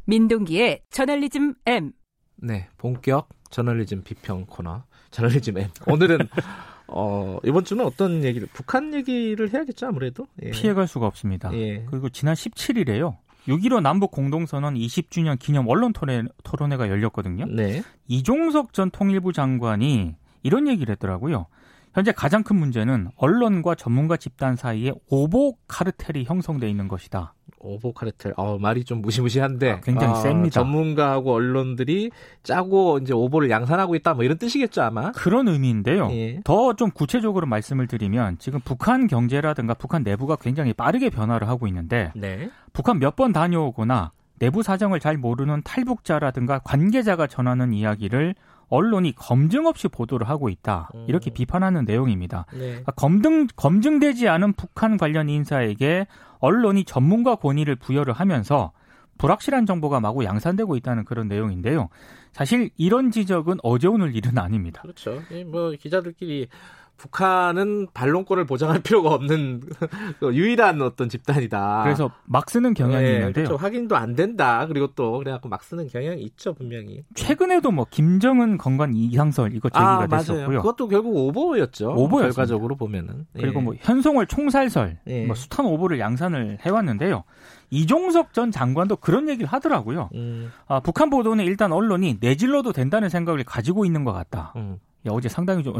민동기의 0.04 0.82
저널리즘 0.90 1.54
M. 1.66 1.94
네, 2.36 2.68
본격 2.76 3.30
저널리즘 3.52 4.04
비평 4.04 4.48
코너 4.48 4.84
저널리즘 5.12 5.58
M. 5.58 5.70
오늘은 5.88 6.28
어, 6.88 7.40
이번 7.44 7.64
주는 7.64 7.86
어떤 7.86 8.24
얘기를 8.24 8.48
북한 8.52 8.94
얘기를 8.94 9.52
해야겠죠 9.52 9.88
아무래도 9.88 10.28
예. 10.44 10.52
피해갈 10.52 10.88
수가 10.88 11.08
없습니다. 11.08 11.54
예. 11.54 11.86
그리고 11.90 12.10
지난 12.10 12.36
17일에요. 12.36 13.18
6.15 13.48 13.82
남북 13.82 14.12
공동선언 14.12 14.76
20주년 14.76 15.38
기념 15.38 15.68
언론 15.68 15.92
토론, 15.92 16.30
토론회가 16.44 16.90
열렸거든요. 16.90 17.46
네. 17.46 17.84
이종석 18.08 18.74
전 18.74 18.90
통일부 18.90 19.34
장관이 19.34 20.16
이런 20.44 20.68
얘기를 20.68 20.92
했더라고요. 20.94 21.48
현재 21.94 22.12
가장 22.12 22.44
큰 22.44 22.56
문제는 22.56 23.10
언론과 23.18 23.76
전문가 23.76 24.18
집단 24.18 24.56
사이에 24.56 24.94
오보 25.10 25.58
카르텔이 25.68 26.24
형성돼 26.24 26.70
있는 26.70 26.88
것이다. 26.88 27.34
오보 27.64 27.94
카르텔. 27.94 28.34
어, 28.38 28.58
말이 28.60 28.84
좀 28.84 29.02
무시무시한데 29.02 29.72
아, 29.72 29.80
굉장히 29.82 30.12
아, 30.14 30.16
셉니다. 30.16 30.52
전문가하고 30.62 31.34
언론들이 31.34 32.12
짜고 32.44 33.00
이제 33.02 33.14
오보를 33.14 33.50
양산하고 33.50 33.96
있다 33.96 34.14
뭐 34.14 34.24
이런 34.24 34.38
뜻이겠죠, 34.38 34.82
아마. 34.82 35.12
그런 35.14 35.48
의미인데요. 35.48 36.10
예. 36.12 36.42
더좀 36.44 36.92
구체적으로 36.92 37.48
말씀을 37.48 37.88
드리면 37.88 38.38
지금 38.40 38.60
북한 38.64 39.08
경제라든가 39.08 39.74
북한 39.74 40.04
내부가 40.04 40.36
굉장히 40.36 40.74
빠르게 40.74 41.10
변화를 41.10 41.48
하고 41.48 41.68
있는데 41.68 42.12
네. 42.16 42.50
북한 42.74 43.00
몇 43.00 43.14
번 43.16 43.32
다녀오거나 43.32 44.12
내부 44.40 44.64
사정을 44.64 45.00
잘 45.00 45.18
모르는 45.18 45.62
탈북자라든가 45.64 46.60
관계자가 46.60 47.28
전하는 47.28 47.72
이야기를 47.74 48.34
언론이 48.70 49.14
검증 49.16 49.68
없이 49.68 49.88
보도를 49.88 50.28
하고 50.28 50.50
있다. 50.50 50.90
이렇게 51.08 51.30
음. 51.30 51.34
비판하는 51.34 51.86
내용입니다. 51.86 52.48
네. 52.54 52.60
그러니까 52.70 52.92
검증 52.94 53.46
검증되지 53.56 54.28
않은 54.28 54.54
북한 54.54 54.98
관련 54.98 55.30
인사에게 55.30 56.08
언론이 56.44 56.84
전문가 56.84 57.36
권위를 57.36 57.78
부여를 57.78 58.12
하면서 58.14 58.74
불확실한 59.18 59.66
정보가 59.66 60.02
마구 60.02 60.26
양산되고 60.26 60.76
있다는 60.76 61.06
그런 61.06 61.30
내용인데요. 61.30 61.88
사실 62.34 62.70
이런 62.76 63.12
지적은 63.12 63.60
어제 63.64 63.88
오늘 63.88 64.14
일은 64.14 64.38
아닙니다. 64.38 64.82
그렇죠. 64.82 65.22
뭐 65.48 65.72
기자들끼리 65.72 66.50
북한은 66.98 67.88
반론권을 67.94 68.46
보장할 68.46 68.82
필요가 68.84 69.14
없는 69.14 69.62
그 70.20 70.34
유일한 70.34 70.82
어떤 70.82 71.10
집단이다. 71.10 71.84
그래서 71.84 72.12
막 72.26 72.50
쓰는 72.50 72.74
경향이 72.74 73.04
네, 73.04 73.14
있는데요. 73.16 73.46
그렇죠. 73.46 73.56
확인도 73.56 73.96
안 73.96 74.16
된다. 74.16 74.66
그리고 74.68 74.88
또 74.96 75.18
그래갖고 75.18 75.50
막 75.50 75.64
쓰는 75.64 75.88
경향이 75.88 76.22
있죠 76.24 76.54
분명히. 76.54 77.04
최근에도 77.16 77.72
뭐 77.72 77.86
김정은 77.90 78.58
건강 78.58 78.94
이상설 78.96 79.54
이거 79.54 79.70
제기가 79.70 80.04
아, 80.04 80.08
됐었고요. 80.08 80.62
그것도 80.62 80.88
결국 80.88 81.16
오보였죠. 81.16 81.92
오보였습니다. 81.92 82.36
결과적으로 82.36 82.76
보면은. 82.76 83.26
그리고 83.34 83.60
예. 83.60 83.64
뭐 83.64 83.74
현송월 83.80 84.28
총살설, 84.28 85.00
예. 85.08 85.26
뭐 85.26 85.36
숱한 85.36 85.66
오보를 85.66 86.00
양산을 86.00 86.60
해왔는데요. 86.62 87.24
이종석 87.70 88.34
전 88.34 88.52
장관도 88.52 88.98
그런 88.98 89.28
얘기를 89.30 89.48
하더라고요. 89.48 90.10
음. 90.14 90.52
아, 90.68 90.80
북한 90.80 91.10
보도는 91.10 91.44
일단 91.44 91.72
언론이 91.72 92.18
내질러도 92.22 92.72
된다는 92.72 93.10
생각을 93.10 93.44
가지고 93.44 93.84
있는 93.86 94.04
것 94.04 94.14
같다. 94.14 94.54
음. 94.56 94.78
야, 95.06 95.12
어제 95.12 95.28
상당히 95.28 95.64
좀 95.64 95.76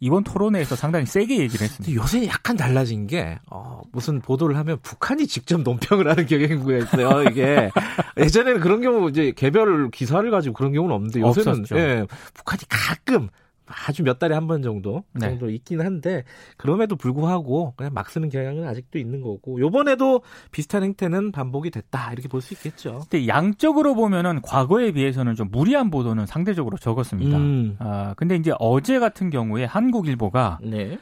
이번 0.00 0.22
토론회에서 0.24 0.76
상당히 0.76 1.06
세게 1.06 1.38
얘기를 1.38 1.64
했습니다. 1.64 1.94
요새 1.94 2.26
약간 2.26 2.56
달라진 2.56 3.06
게 3.06 3.38
어, 3.50 3.80
무슨 3.92 4.20
보도를 4.20 4.56
하면 4.58 4.78
북한이 4.82 5.26
직접 5.26 5.62
논평을 5.62 6.08
하는 6.08 6.26
경향이 6.26 6.60
있어요. 6.82 7.22
이게 7.30 7.70
예전에는 8.18 8.60
그런 8.60 8.80
경우 8.82 9.08
이제 9.08 9.32
개별 9.34 9.90
기사를 9.90 10.30
가지고 10.30 10.54
그런 10.54 10.72
경우는 10.72 10.94
없는데 10.94 11.20
요새는 11.20 11.64
예, 11.78 12.06
북한이 12.34 12.60
가끔 12.68 13.28
아주 13.66 14.02
몇 14.02 14.18
달에 14.18 14.34
한 14.34 14.46
번 14.46 14.62
정도 14.62 15.02
그 15.12 15.18
네. 15.18 15.28
정도 15.30 15.50
있긴 15.50 15.80
한데 15.80 16.22
그럼에도 16.56 16.94
불구하고 16.96 17.74
그냥 17.76 17.92
막 17.94 18.08
쓰는 18.10 18.28
경향은 18.28 18.66
아직도 18.68 18.98
있는 18.98 19.20
거고 19.20 19.58
요번에도 19.60 20.22
비슷한 20.52 20.82
행태는 20.84 21.32
반복이 21.32 21.70
됐다 21.70 22.12
이렇게 22.12 22.28
볼 22.28 22.40
수 22.40 22.54
있겠죠. 22.54 23.00
근데 23.10 23.26
양적으로 23.26 23.94
보면은 23.94 24.40
과거에 24.42 24.92
비해서는 24.92 25.34
좀 25.34 25.48
무리한 25.50 25.90
보도는 25.90 26.26
상대적으로 26.26 26.76
적었습니다. 26.78 27.36
음. 27.36 27.76
아 27.80 28.14
근데 28.16 28.36
이제 28.36 28.52
어제 28.58 28.98
같은 28.98 29.30
경우에 29.30 29.64
한국일보가 29.64 30.58
네. 30.62 30.98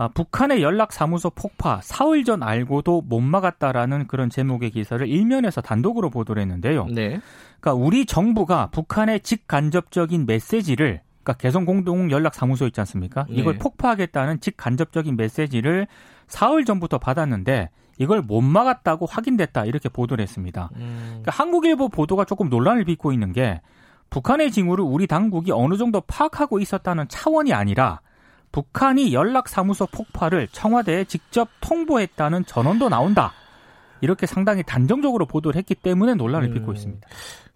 아, 0.00 0.06
북한의 0.06 0.62
연락 0.62 0.92
사무소 0.92 1.28
폭파 1.30 1.80
사흘 1.82 2.22
전 2.22 2.42
알고도 2.44 3.02
못 3.02 3.20
막았다라는 3.20 4.06
그런 4.06 4.30
제목의 4.30 4.70
기사를 4.70 5.04
일면에서 5.06 5.60
단독으로 5.60 6.10
보도를 6.10 6.40
했는데요. 6.42 6.86
네. 6.86 7.20
그러니까 7.60 7.74
우리 7.74 8.06
정부가 8.06 8.68
북한의 8.70 9.20
직간접적인 9.20 10.24
메시지를 10.26 11.00
그러니까 11.28 11.34
개성 11.34 11.66
공동 11.66 12.10
연락 12.10 12.34
사무소 12.34 12.66
있지 12.66 12.80
않습니까? 12.80 13.26
이걸 13.28 13.54
네. 13.54 13.58
폭파하겠다는 13.58 14.40
직간접적인 14.40 15.16
메시지를 15.16 15.86
사흘 16.26 16.64
전부터 16.64 16.98
받았는데 16.98 17.68
이걸 17.98 18.22
못 18.22 18.40
막았다고 18.40 19.04
확인됐다 19.04 19.66
이렇게 19.66 19.90
보도를 19.90 20.22
했습니다. 20.22 20.70
음. 20.76 21.04
그러니까 21.08 21.32
한국일보 21.32 21.90
보도가 21.90 22.24
조금 22.24 22.48
논란을 22.48 22.84
빚고 22.84 23.12
있는 23.12 23.32
게 23.32 23.60
북한의 24.08 24.50
징후를 24.50 24.84
우리 24.84 25.06
당국이 25.06 25.52
어느 25.52 25.76
정도 25.76 26.00
파악하고 26.00 26.60
있었다는 26.60 27.08
차원이 27.08 27.52
아니라 27.52 28.00
북한이 28.50 29.12
연락 29.12 29.48
사무소 29.48 29.86
폭파를 29.86 30.48
청와대에 30.48 31.04
직접 31.04 31.50
통보했다는 31.60 32.46
전원도 32.46 32.88
나온다. 32.88 33.32
이렇게 34.00 34.24
상당히 34.24 34.62
단정적으로 34.62 35.26
보도를 35.26 35.58
했기 35.58 35.74
때문에 35.74 36.14
논란을 36.14 36.48
음. 36.48 36.54
빚고 36.54 36.72
있습니다. 36.72 37.06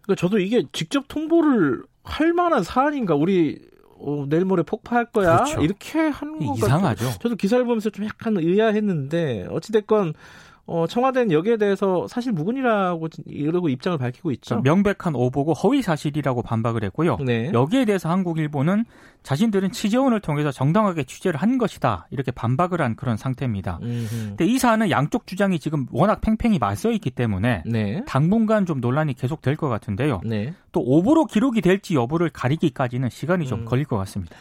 그러니까 0.03 0.21
저도 0.21 0.41
이게 0.41 0.65
직접 0.73 1.07
통보를 1.09 1.85
할 2.03 2.33
만한 2.33 2.63
사안인가 2.63 3.15
우리 3.15 3.61
어, 3.99 4.27
내일 4.29 4.45
모레 4.45 4.65
폭파할 4.65 5.07
거야 5.07 5.37
그렇죠. 5.39 5.61
이렇게 5.63 5.99
하는 6.01 6.39
거 6.45 6.55
이상하죠. 6.57 7.05
저도 7.21 7.37
기사를 7.37 7.65
보면서 7.65 7.91
좀 7.91 8.05
약간 8.05 8.37
의아했는데 8.37 9.47
어찌 9.51 9.71
됐건 9.73 10.15
어, 10.65 10.87
청와대는 10.87 11.33
여기에 11.33 11.57
대해서 11.57 12.07
사실 12.09 12.33
무근이라고 12.33 13.09
이러고 13.27 13.69
입장을 13.69 13.99
밝히고 13.99 14.31
있죠. 14.33 14.61
명백한 14.61 15.15
오보고 15.15 15.55
허위 15.55 15.83
사실이라고 15.83 16.43
반박을 16.43 16.85
했고요. 16.85 17.19
네. 17.25 17.51
여기에 17.53 17.85
대해서 17.85 18.09
한국일보는 18.09 18.85
자신들은 19.25 19.73
취재원을 19.73 20.21
통해서 20.21 20.53
정당하게 20.53 21.05
취재를 21.05 21.41
한 21.41 21.59
것이다 21.59 22.07
이렇게 22.11 22.31
반박을 22.31 22.81
한 22.81 22.95
그런 22.97 23.17
상태입니다. 23.17 23.81
음흠. 23.83 24.09
근데 24.29 24.47
이 24.47 24.59
사안은 24.59 24.91
양쪽 24.91 25.27
주장이 25.27 25.59
지금 25.59 25.87
워낙 25.91 26.21
팽팽히 26.21 26.59
맞서 26.59 26.91
있기 26.93 27.11
때문에 27.11 27.65
네. 27.67 28.03
당분간 28.07 28.65
좀 28.65 28.81
논란이 28.81 29.15
계속 29.15 29.43
될 29.43 29.57
것 29.57 29.69
같은데요. 29.69 30.21
네. 30.25 30.55
또 30.73 30.81
오보로 30.81 31.27
기록이 31.27 31.61
될지 31.61 31.95
여부를 31.95 32.31
가리기까지는 32.31 33.11
시간이 33.11 33.47
좀 33.47 33.61
음. 33.61 33.65
걸릴 33.65 33.85
것 33.85 33.97
같습니다. 33.99 34.35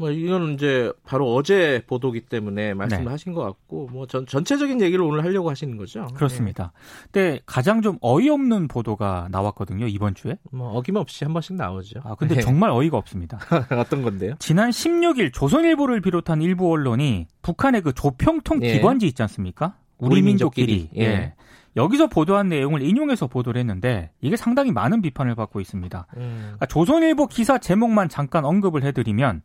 뭐 0.00 0.10
이거는 0.10 0.54
이제 0.54 0.90
바로 1.04 1.34
어제 1.34 1.82
보도기 1.86 2.22
때문에 2.22 2.72
말씀을 2.72 3.04
네. 3.04 3.10
하신 3.10 3.34
것 3.34 3.42
같고 3.42 3.90
뭐 3.92 4.06
전, 4.06 4.24
전체적인 4.24 4.80
얘기를 4.80 5.04
오늘 5.04 5.22
하려고 5.22 5.50
하시는 5.50 5.76
거죠. 5.76 6.06
그렇습니다. 6.14 6.72
네. 6.72 7.10
근데 7.12 7.40
가장 7.44 7.82
좀 7.82 7.98
어이없는 8.00 8.68
보도가 8.68 9.28
나왔거든요 9.30 9.86
이번 9.88 10.14
주에. 10.14 10.38
뭐 10.52 10.70
어김없이 10.70 11.24
한 11.24 11.34
번씩 11.34 11.56
나오죠. 11.56 12.00
아 12.02 12.14
근데 12.14 12.36
네. 12.36 12.40
정말 12.40 12.70
어이가 12.70 12.96
없습니다. 12.96 13.40
어떤 13.78 14.00
건데요? 14.00 14.36
지난 14.38 14.70
16일 14.70 15.34
조선일보를 15.34 16.00
비롯한 16.00 16.40
일부 16.40 16.72
언론이 16.72 17.26
북한의 17.42 17.82
그 17.82 17.92
조평통 17.92 18.62
예. 18.62 18.72
기관지 18.72 19.06
있지 19.06 19.20
않습니까? 19.20 19.74
우리 19.98 20.22
민족끼리. 20.22 20.88
예. 20.96 21.02
예. 21.02 21.34
여기서 21.76 22.06
보도한 22.06 22.48
내용을 22.48 22.80
인용해서 22.80 23.26
보도를 23.26 23.60
했는데 23.60 24.12
이게 24.22 24.36
상당히 24.36 24.72
많은 24.72 25.02
비판을 25.02 25.34
받고 25.34 25.60
있습니다. 25.60 26.06
음. 26.16 26.38
그러니까 26.40 26.64
조선일보 26.64 27.26
기사 27.26 27.58
제목만 27.58 28.08
잠깐 28.08 28.46
언급을 28.46 28.82
해드리면 28.82 29.42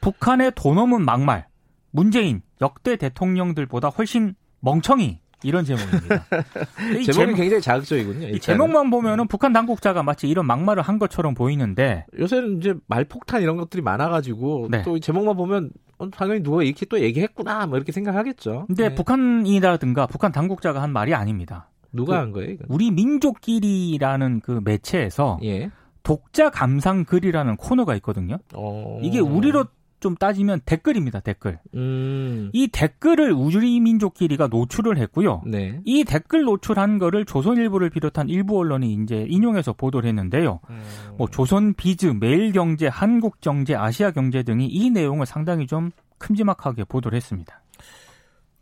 북한의 0.00 0.52
돈 0.54 0.78
없는 0.78 1.04
막말, 1.04 1.46
문재인 1.90 2.42
역대 2.60 2.96
대통령들보다 2.96 3.88
훨씬 3.88 4.34
멍청이 4.60 5.20
이런 5.44 5.64
제목입니다. 5.64 6.24
제목이 6.76 7.12
제목, 7.12 7.36
굉장히 7.36 7.62
자극적이군요. 7.62 8.14
일단은. 8.14 8.34
이 8.34 8.40
제목만 8.40 8.90
보면은 8.90 9.28
북한 9.28 9.52
당국자가 9.52 10.02
마치 10.02 10.28
이런 10.28 10.46
막말을 10.46 10.82
한 10.82 10.98
것처럼 10.98 11.34
보이는데 11.34 12.06
요새는 12.18 12.58
이제 12.58 12.74
말폭탄 12.88 13.42
이런 13.42 13.56
것들이 13.56 13.82
많아가지고 13.82 14.68
네. 14.70 14.82
또 14.82 14.98
제목만 14.98 15.36
보면 15.36 15.70
어, 15.98 16.10
당연히 16.10 16.42
누가 16.42 16.62
이렇게 16.62 16.86
또 16.86 17.00
얘기했구나 17.00 17.66
뭐 17.66 17.76
이렇게 17.76 17.92
생각하겠죠. 17.92 18.64
근데 18.66 18.88
네. 18.88 18.94
북한이라든가 18.94 20.06
북한 20.06 20.32
당국자가 20.32 20.82
한 20.82 20.92
말이 20.92 21.14
아닙니다. 21.14 21.70
누가 21.92 22.14
그, 22.14 22.18
한 22.18 22.32
거예요? 22.32 22.50
이건? 22.50 22.66
우리 22.68 22.90
민족끼리라는 22.90 24.40
그 24.40 24.60
매체에서 24.64 25.38
예. 25.44 25.70
독자 26.02 26.50
감상 26.50 27.04
글이라는 27.04 27.56
코너가 27.56 27.94
있거든요. 27.96 28.38
어... 28.54 28.98
이게 29.02 29.20
우리로 29.20 29.66
좀 30.00 30.14
따지면 30.16 30.60
댓글입니다, 30.64 31.20
댓글. 31.20 31.58
음... 31.74 32.50
이 32.52 32.68
댓글을 32.68 33.32
우리 33.32 33.80
민족끼리가 33.80 34.48
노출을 34.48 34.98
했고요. 34.98 35.42
네. 35.46 35.80
이 35.84 36.04
댓글 36.04 36.42
노출한 36.42 36.98
거를 36.98 37.24
조선일보를 37.24 37.90
비롯한 37.90 38.28
일부 38.28 38.58
언론이 38.58 38.92
이제 39.02 39.26
인용해서 39.28 39.72
보도를 39.72 40.08
했는데요. 40.08 40.60
음... 40.70 40.82
뭐 41.16 41.28
조선 41.28 41.74
비즈, 41.74 42.06
매일경제, 42.06 42.88
한국경제, 42.88 43.74
아시아경제 43.74 44.42
등이 44.44 44.66
이 44.66 44.90
내용을 44.90 45.26
상당히 45.26 45.66
좀 45.66 45.90
큼지막하게 46.18 46.84
보도를 46.84 47.16
했습니다. 47.16 47.62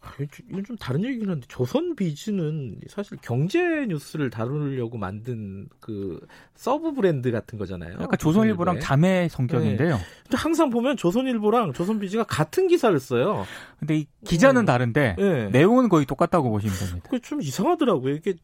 아, 0.06 0.12
이건 0.50 0.64
좀 0.64 0.76
다른 0.76 1.04
얘기긴 1.04 1.28
한데 1.28 1.46
조선 1.48 1.96
비즈는 1.96 2.78
사실 2.88 3.18
경제 3.22 3.86
뉴스를 3.86 4.30
다루려고 4.30 4.98
만든 4.98 5.68
그 5.80 6.20
서브 6.54 6.92
브랜드 6.92 7.30
같은 7.30 7.58
거잖아요. 7.58 7.94
약간 7.94 8.16
조선일보랑 8.18 8.80
자매 8.80 9.28
성격인데요. 9.28 9.96
네. 9.96 10.02
근데 10.22 10.36
항상 10.36 10.70
보면 10.70 10.96
조선일보랑 10.96 11.72
조선 11.72 11.98
비즈가 11.98 12.24
같은 12.24 12.68
기사를 12.68 12.98
써요. 13.00 13.44
근데 13.78 13.98
이 13.98 14.06
기자는 14.24 14.62
음. 14.62 14.66
다른데 14.66 15.16
네. 15.18 15.48
내용은 15.50 15.88
거의 15.88 16.06
똑같다고 16.06 16.50
보시면 16.50 16.76
됩니다. 16.76 17.08
그게 17.10 17.20
좀 17.20 17.42
이상하더라고요. 17.42 18.14
이게 18.14 18.34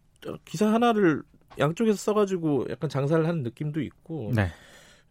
기사 0.45 0.73
하나를 0.73 1.23
양쪽에서 1.59 1.97
써가지고 1.97 2.67
약간 2.71 2.89
장사를 2.91 3.27
하는 3.27 3.43
느낌도 3.43 3.81
있고. 3.83 4.33
네. 4.35 4.51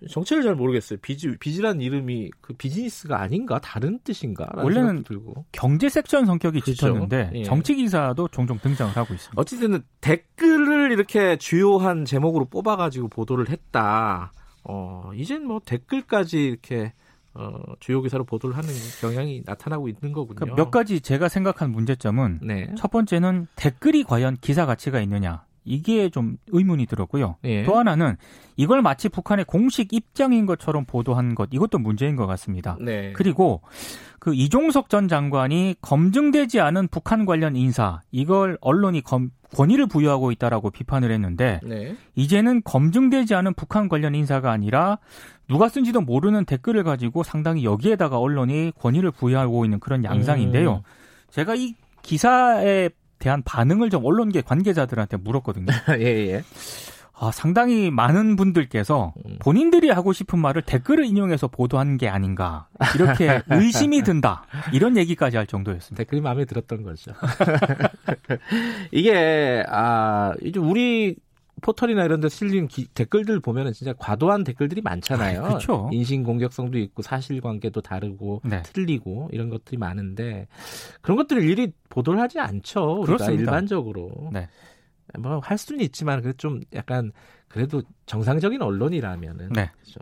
정체를 0.10 0.44
잘 0.44 0.56
모르겠어요. 0.56 1.00
비즈 1.02 1.38
비즈란 1.40 1.82
이름이 1.82 2.32
그 2.42 2.54
비즈니스가 2.54 3.22
아닌가 3.22 3.60
다른 3.60 4.00
뜻인가? 4.04 4.50
원래는 4.56 5.04
들고. 5.04 5.46
경제 5.52 5.90
섹션 5.90 6.26
성격이 6.26 6.62
그렇죠? 6.62 6.88
짙었는데 6.88 7.32
예. 7.36 7.44
정치 7.44 7.76
기사도 7.76 8.28
종종 8.30 8.58
등장을 8.60 8.96
하고 8.96 9.14
있습니다. 9.14 9.40
어쨌든 9.40 9.82
댓글을 10.02 10.92
이렇게 10.92 11.38
주요한 11.38 12.06
제목으로 12.06 12.46
뽑아가지고 12.46 13.10
보도를 13.10 13.50
했다. 13.50 14.32
어 14.64 15.12
이젠 15.16 15.46
뭐 15.46 15.60
댓글까지 15.64 16.40
이렇게 16.40 16.94
어, 17.34 17.54
주요 17.80 18.02
기사로 18.02 18.26
보도를 18.26 18.58
하는 18.58 18.70
경향이 19.00 19.44
나타나고 19.46 19.88
있는 19.88 20.12
거군요. 20.12 20.36
그러니까 20.36 20.56
몇 20.56 20.70
가지 20.72 21.00
제가 21.00 21.30
생각한 21.30 21.72
문제점은 21.72 22.40
네. 22.42 22.74
첫 22.78 22.92
번째는 22.92 23.48
댓글이 23.56 24.04
과연 24.04 24.38
기사 24.42 24.66
가치가 24.66 25.00
있느냐. 25.02 25.46
이게 25.64 26.10
좀 26.10 26.38
의문이 26.48 26.86
들었고요. 26.88 27.38
예. 27.44 27.64
또 27.64 27.78
하나는 27.78 28.16
이걸 28.56 28.82
마치 28.82 29.10
북한의 29.10 29.46
공식 29.46 29.94
입장인 29.94 30.46
것처럼 30.46 30.86
보도한 30.86 31.36
것 31.36 31.50
이것도 31.52 31.78
문제인 31.78 32.16
것 32.16 32.26
같습니다. 32.28 32.78
네. 32.80 33.14
그리고 33.14 33.62
그 34.20 34.34
이종석 34.34 34.90
전 34.90 35.08
장관이 35.08 35.76
검증되지 35.82 36.60
않은 36.60 36.88
북한 36.90 37.26
관련 37.26 37.56
인사 37.56 38.02
이걸 38.12 38.58
언론이 38.62 39.02
검, 39.02 39.32
권위를 39.56 39.88
부여하고 39.88 40.32
있다라고 40.32 40.70
비판을 40.70 41.12
했는데 41.12 41.60
네. 41.64 41.96
이제는 42.16 42.62
검증되지 42.64 43.36
않은 43.36 43.54
북한 43.54 43.90
관련 43.90 44.16
인사가 44.16 44.52
아니라 44.52 44.98
누가 45.48 45.70
쓴지도 45.70 46.02
모르는 46.02 46.46
댓글을 46.46 46.84
가지고 46.84 47.24
상당히 47.24 47.64
여기에다가 47.66 48.18
언론이 48.20 48.74
권위를 48.80 49.12
부여하고 49.12 49.66
있는 49.66 49.80
그런 49.80 50.04
양상인데요. 50.04 50.76
음. 50.76 50.82
제가 51.30 51.56
이 51.56 51.76
기사에 52.02 52.90
대한 53.22 53.44
반응을 53.44 53.90
좀 53.90 54.04
언론계 54.04 54.42
관계자들한테 54.42 55.18
물었거든요. 55.18 55.68
예, 56.00 56.04
예. 56.04 56.44
아, 57.14 57.32
상당히 57.32 57.92
많은 57.92 58.36
분들께서 58.36 59.14
음. 59.24 59.38
본인들이 59.40 59.92
하고 59.92 60.12
싶은 60.12 60.40
말을 60.40 60.64
댓글을 60.64 61.06
인용해서 61.06 61.48
보도한 61.48 61.98
게 61.98 62.10
아닌가 62.10 62.68
이렇게 62.96 63.44
의심이 63.52 64.02
든다 64.02 64.44
이런 64.74 64.98
얘기까지 64.98 65.38
할 65.38 65.46
정도였습니다. 65.46 66.04
댓글이 66.04 66.20
마음에 66.20 66.46
들었던 66.46 66.82
거죠. 66.82 67.12
이게 68.92 69.64
아 69.70 70.34
이제 70.42 70.60
우리 70.60 71.16
포털이나 71.62 72.04
이런 72.04 72.20
데 72.20 72.30
실린 72.30 72.68
기, 72.68 72.88
댓글들 72.88 73.40
보면은 73.40 73.74
진짜 73.74 73.94
과도한 73.94 74.44
댓글들이 74.44 74.82
많잖아요. 74.82 75.44
아, 75.44 75.48
그렇죠. 75.50 75.90
인신 75.92 76.24
공격성도 76.24 76.78
있고 76.80 77.02
사실관계도 77.02 77.82
다르고 77.82 78.42
네. 78.44 78.62
틀리고 78.64 79.30
이런 79.32 79.50
것들이 79.50 79.78
많은데 79.78 80.48
그런 81.02 81.18
것들을 81.18 81.44
일일이 81.44 81.72
보도를 81.90 82.20
하지 82.20 82.40
않죠. 82.40 83.02
그렇습니다. 83.02 83.40
일반적으로. 83.40 84.30
네. 84.34 84.50
뭐할 85.18 85.58
수는 85.58 85.82
있지만 85.82 86.22
그좀 86.22 86.62
약간 86.74 87.12
그래도 87.48 87.82
정상적인 88.06 88.62
언론이라면은 88.62 89.50
네. 89.50 89.70
그렇죠. 89.82 90.00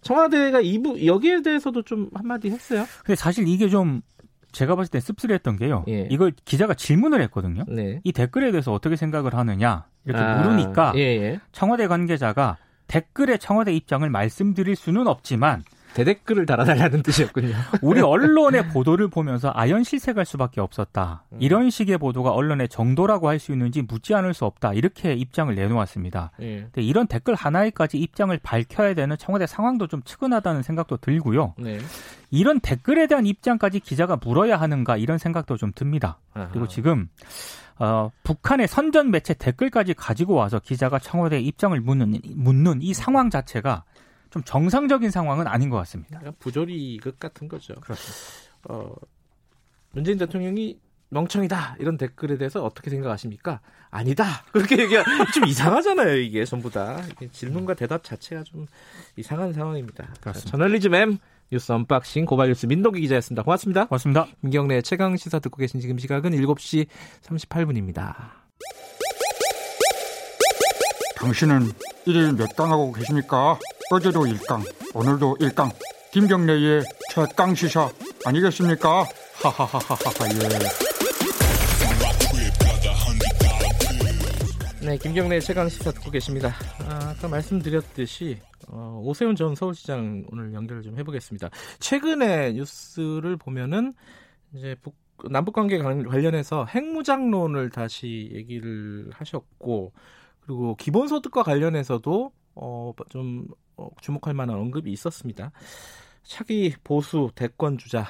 청와대가 0.00 0.60
이부 0.60 1.06
여기에 1.06 1.42
대해서도 1.42 1.82
좀 1.82 2.10
한마디 2.12 2.50
했어요. 2.50 2.84
근데 3.04 3.14
사실 3.14 3.46
이게 3.46 3.68
좀 3.68 4.02
제가 4.50 4.74
봤을 4.76 4.90
때 4.90 5.00
씁쓸했던 5.00 5.56
게요. 5.56 5.84
예. 5.88 6.06
이걸 6.10 6.32
기자가 6.44 6.74
질문을 6.74 7.22
했거든요. 7.22 7.64
네. 7.68 8.00
이 8.04 8.12
댓글에 8.12 8.50
대해서 8.50 8.72
어떻게 8.72 8.96
생각을 8.96 9.34
하느냐 9.34 9.86
이렇게 10.04 10.22
아, 10.22 10.36
물으니까 10.42 10.92
예예. 10.96 11.22
예. 11.22 11.40
청와대 11.52 11.86
관계자가 11.86 12.56
댓글에 12.86 13.38
청와대 13.38 13.72
입장을 13.72 14.08
말씀드릴 14.08 14.76
수는 14.76 15.06
없지만 15.06 15.62
대댓글을 15.94 16.46
달아달라는 16.46 17.02
뜻이었군요. 17.02 17.54
우리 17.82 18.00
언론의 18.00 18.68
보도를 18.72 19.08
보면서 19.08 19.52
아연 19.54 19.84
실색할 19.84 20.24
수밖에 20.24 20.60
없었다. 20.62 21.24
음. 21.32 21.36
이런 21.40 21.68
식의 21.70 21.98
보도가 21.98 22.30
언론의 22.30 22.70
정도라고 22.70 23.28
할 23.28 23.38
수 23.38 23.52
있는지 23.52 23.82
묻지 23.82 24.14
않을 24.14 24.32
수 24.32 24.46
없다. 24.46 24.72
이렇게 24.72 25.12
입장을 25.12 25.54
내놓았습니다. 25.54 26.30
예. 26.40 26.60
근데 26.62 26.80
이런 26.82 27.06
댓글 27.06 27.34
하나에까지 27.34 27.98
입장을 27.98 28.38
밝혀야 28.42 28.94
되는 28.94 29.16
청와대 29.18 29.46
상황도 29.46 29.86
좀 29.86 30.02
측은하다는 30.02 30.62
생각도 30.62 30.96
들고요. 30.96 31.54
네. 31.58 31.78
이런 32.30 32.60
댓글에 32.60 33.06
대한 33.06 33.26
입장까지 33.26 33.80
기자가 33.80 34.16
물어야 34.22 34.56
하는가 34.58 34.96
이런 34.96 35.18
생각도 35.18 35.56
좀 35.58 35.72
듭니다. 35.74 36.18
아하. 36.32 36.48
그리고 36.52 36.68
지금 36.68 37.08
어, 37.78 38.10
북한의 38.22 38.68
선전 38.68 39.10
매체 39.10 39.34
댓글까지 39.34 39.94
가지고 39.94 40.34
와서 40.34 40.58
기자가 40.58 40.98
청와대 40.98 41.40
입장을 41.40 41.78
묻는, 41.80 42.20
묻는 42.34 42.82
이 42.82 42.94
상황 42.94 43.30
자체가 43.30 43.84
좀 44.30 44.42
정상적인 44.44 45.10
상황은 45.10 45.46
아닌 45.46 45.68
것 45.68 45.76
같습니다. 45.78 46.20
부조리극 46.38 47.18
같은 47.18 47.48
거죠. 47.48 47.74
그렇습니다. 47.74 48.52
어, 48.68 48.94
문재인 49.90 50.18
대통령이 50.18 50.78
멍청이다 51.10 51.76
이런 51.78 51.98
댓글에 51.98 52.38
대해서 52.38 52.64
어떻게 52.64 52.88
생각하십니까? 52.90 53.60
아니다 53.90 54.42
그렇게 54.50 54.78
얘기가 54.78 55.04
좀 55.34 55.44
이상하잖아요 55.44 56.16
이게 56.16 56.46
전부 56.46 56.70
다 56.70 57.02
질문과 57.32 57.74
대답 57.74 58.02
자체가 58.02 58.42
좀 58.44 58.66
이상한 59.16 59.52
상황입니다. 59.52 60.08
그렇습니다. 60.22 60.50
저널리즘 60.50 60.94
M 60.94 61.18
뉴스 61.52 61.70
언박싱 61.70 62.24
고발뉴스 62.24 62.64
민동기 62.64 63.02
기자였습니다. 63.02 63.42
고맙습니다. 63.42 63.84
고맙습니다. 63.84 64.26
김경래 64.40 64.80
최강 64.80 65.18
시사 65.18 65.38
듣고 65.38 65.58
계신 65.58 65.80
지금 65.80 65.98
시각은 65.98 66.30
7시 66.30 66.86
38분입니다. 67.20 68.14
당신은 71.16 71.70
일일 72.06 72.32
몇 72.32 72.56
강하고 72.56 72.90
계십니까? 72.92 73.58
어제도 73.90 74.22
1강, 74.22 74.64
오늘도 74.94 75.36
1강. 75.40 75.70
김경래의 76.12 76.84
최강 77.12 77.54
시사 77.54 77.90
아니겠습니까? 78.24 79.04
하하하하하 79.34 79.94
예. 84.80 84.86
네, 84.86 84.96
김경래 84.96 85.38
최강 85.40 85.68
시사 85.68 85.92
듣고 85.92 86.10
계십니다. 86.10 86.54
아, 86.88 87.14
까 87.20 87.28
말씀드렸듯이 87.28 88.40
어, 88.68 89.00
오세훈 89.04 89.36
전 89.36 89.54
서울시장 89.54 90.24
오늘 90.30 90.52
연결을 90.54 90.82
좀 90.82 90.98
해보겠습니다. 90.98 91.50
최근에 91.78 92.52
뉴스를 92.52 93.36
보면은 93.36 93.94
이제 94.54 94.76
북, 94.82 94.94
남북 95.30 95.52
관계 95.52 95.78
관련해서 95.78 96.66
핵무장론을 96.66 97.70
다시 97.70 98.30
얘기를 98.32 99.08
하셨고 99.12 99.92
그리고 100.40 100.74
기본소득과 100.76 101.42
관련해서도 101.42 102.32
어, 102.54 102.92
좀 103.08 103.46
어, 103.76 103.88
주목할 104.00 104.34
만한 104.34 104.56
언급이 104.56 104.90
있었습니다. 104.92 105.52
차기 106.22 106.74
보수 106.84 107.30
대권 107.34 107.78
주자 107.78 108.04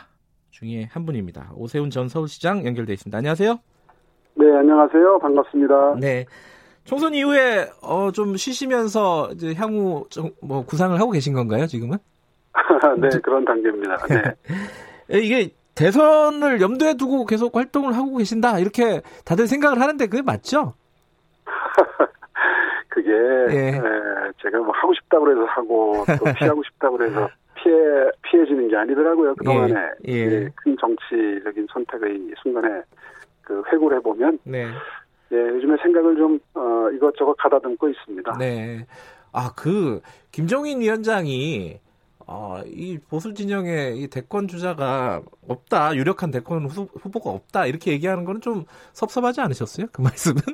중에 0.50 0.88
한 0.90 1.06
분입니다. 1.06 1.52
오세훈 1.54 1.90
전 1.90 2.08
서울시장 2.08 2.66
연결돼 2.66 2.92
있습니다. 2.92 3.16
안녕하세요. 3.16 3.58
네, 4.34 4.56
안녕하세요. 4.56 5.18
반갑습니다. 5.18 5.96
네. 6.00 6.24
총선 6.84 7.14
이후에 7.14 7.70
어, 7.82 8.10
좀 8.12 8.36
쉬시면서 8.36 9.30
이제 9.32 9.54
향후 9.54 10.06
뭐 10.40 10.64
구상을 10.64 10.98
하고 10.98 11.10
계신 11.12 11.32
건가요, 11.32 11.66
지금은? 11.66 11.98
네, 12.98 13.08
그런 13.22 13.44
단계입니다. 13.44 13.96
네. 14.08 14.22
이게 15.20 15.50
대선을 15.74 16.60
염두에 16.60 16.94
두고 16.94 17.24
계속 17.24 17.56
활동을 17.56 17.96
하고 17.96 18.16
계신다 18.16 18.58
이렇게 18.58 19.00
다들 19.24 19.46
생각을 19.46 19.80
하는데 19.80 20.06
그게 20.06 20.22
맞죠? 20.22 20.74
그게 22.88 23.10
예. 23.10 23.68
에, 23.68 23.80
제가 24.42 24.58
뭐 24.58 24.72
하고 24.74 24.92
싶다고 24.94 25.30
해서 25.30 25.44
하고 25.44 26.04
또 26.18 26.32
피하고 26.34 26.62
싶다고 26.64 27.02
해서 27.02 27.28
피해 27.54 27.74
피해지는 28.22 28.68
게 28.68 28.76
아니더라고요. 28.76 29.34
그 29.36 29.44
동안에 29.44 29.74
예. 30.08 30.12
예. 30.12 30.48
큰 30.56 30.76
정치적인 30.78 31.68
선택의 31.72 32.34
순간에 32.42 32.82
그 33.42 33.62
회고를 33.72 33.98
해보면 33.98 34.38
네. 34.44 34.66
예, 35.32 35.36
요즘에 35.36 35.76
생각을 35.82 36.16
좀 36.16 36.38
어, 36.54 36.90
이것저것 36.94 37.34
가다듬고 37.34 37.88
있습니다. 37.88 38.36
네. 38.38 38.86
아, 39.32 39.52
그 39.56 40.00
김종인 40.30 40.80
위원장이 40.80 41.80
어, 42.26 42.60
이 42.66 42.98
보수 42.98 43.34
진영의 43.34 43.98
이 43.98 44.08
대권 44.08 44.46
주자가 44.46 45.22
없다, 45.48 45.94
유력한 45.96 46.30
대권 46.30 46.66
후, 46.66 46.86
후보가 47.00 47.30
없다 47.30 47.66
이렇게 47.66 47.92
얘기하는 47.92 48.24
거는 48.24 48.40
좀 48.40 48.64
섭섭하지 48.92 49.40
않으셨어요? 49.40 49.86
그 49.92 50.02
말씀은? 50.02 50.40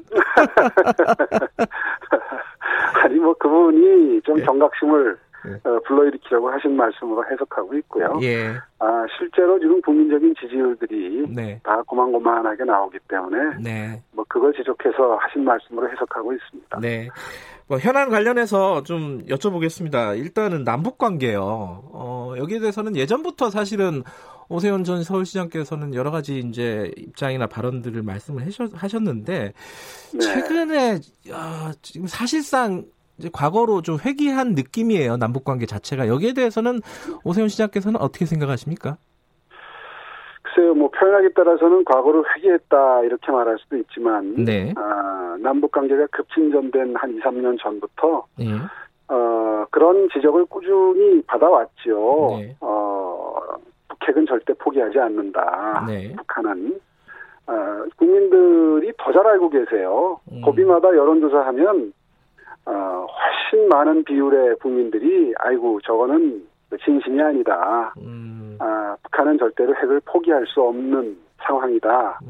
아니 3.02 3.16
뭐 3.16 3.34
그분이 3.34 4.22
좀 4.22 4.38
예. 4.38 4.44
경각심을 4.44 5.18
예. 5.20 5.27
어, 5.44 5.80
불러일으키려고 5.86 6.50
하신 6.50 6.76
말씀으로 6.76 7.24
해석하고 7.30 7.74
있고요. 7.78 8.18
예. 8.22 8.54
아 8.80 9.06
실제로 9.18 9.58
지금 9.58 9.80
국민적인 9.80 10.34
지지율들이 10.40 11.26
네. 11.34 11.60
다 11.62 11.82
고만고만하게 11.82 12.64
나오기 12.64 12.98
때문에 13.08 13.56
네. 13.62 14.02
뭐 14.12 14.24
그걸 14.28 14.52
지적해서 14.52 15.16
하신 15.16 15.44
말씀으로 15.44 15.88
해석하고 15.90 16.32
있습니다. 16.32 16.80
네. 16.80 17.08
뭐 17.68 17.78
현안 17.78 18.08
관련해서 18.08 18.82
좀 18.82 19.24
여쭤보겠습니다. 19.26 20.18
일단은 20.18 20.64
남북 20.64 20.98
관계요. 20.98 21.42
어, 21.92 22.34
여기에 22.38 22.60
대해서는 22.60 22.96
예전부터 22.96 23.50
사실은 23.50 24.02
오세훈 24.48 24.84
전 24.84 25.02
서울시장께서는 25.02 25.94
여러 25.94 26.10
가지 26.10 26.38
이제 26.38 26.90
입장이나 26.96 27.46
발언들을 27.46 28.02
말씀을 28.02 28.46
하셨 28.74 29.02
는데 29.02 29.52
네. 30.12 30.18
최근에 30.18 30.94
어, 31.32 31.72
지금 31.82 32.06
사실상 32.06 32.84
이제 33.18 33.28
과거로 33.32 33.82
좀 33.82 33.98
회귀한 34.04 34.52
느낌이에요. 34.54 35.16
남북 35.16 35.44
관계 35.44 35.66
자체가 35.66 36.08
여기에 36.08 36.34
대해서는 36.34 36.80
오세훈 37.24 37.48
시장께서는 37.48 38.00
어떻게 38.00 38.24
생각하십니까? 38.24 38.96
글쎄요, 40.42 40.74
뭐 40.74 40.88
표현하기에 40.90 41.30
따라서는 41.34 41.84
과거로 41.84 42.24
회귀했다 42.36 43.02
이렇게 43.02 43.30
말할 43.32 43.58
수도 43.58 43.76
있지만, 43.76 44.34
네. 44.44 44.72
아, 44.76 45.36
남북 45.40 45.72
관계가 45.72 46.06
급진전된 46.12 46.94
한 46.96 47.10
2, 47.16 47.20
3년 47.20 47.60
전부터 47.60 48.26
네. 48.38 48.46
어, 49.08 49.66
그런 49.70 50.08
지적을 50.12 50.46
꾸준히 50.46 51.20
받아왔죠. 51.22 52.28
네. 52.40 52.56
어, 52.60 53.36
북핵은 53.88 54.26
절대 54.26 54.52
포기하지 54.54 54.98
않는다. 54.98 55.84
네. 55.86 56.14
북한은 56.16 56.80
어, 57.46 57.84
국민들이 57.96 58.92
더 58.98 59.12
잘 59.12 59.26
알고 59.26 59.50
계세요. 59.50 60.20
음. 60.30 60.40
고비마다 60.42 60.88
여론조사하면 60.88 61.92
어, 62.68 63.06
훨씬 63.06 63.68
많은 63.68 64.04
비율의 64.04 64.56
국민들이 64.56 65.32
아이고 65.38 65.80
저거는 65.80 66.46
진심이 66.84 67.20
아니다. 67.22 67.94
음. 67.98 68.56
아, 68.60 68.96
북한은 69.04 69.38
절대로 69.38 69.74
핵을 69.74 70.00
포기할 70.04 70.46
수 70.46 70.60
없는 70.60 71.16
상황이다. 71.38 72.20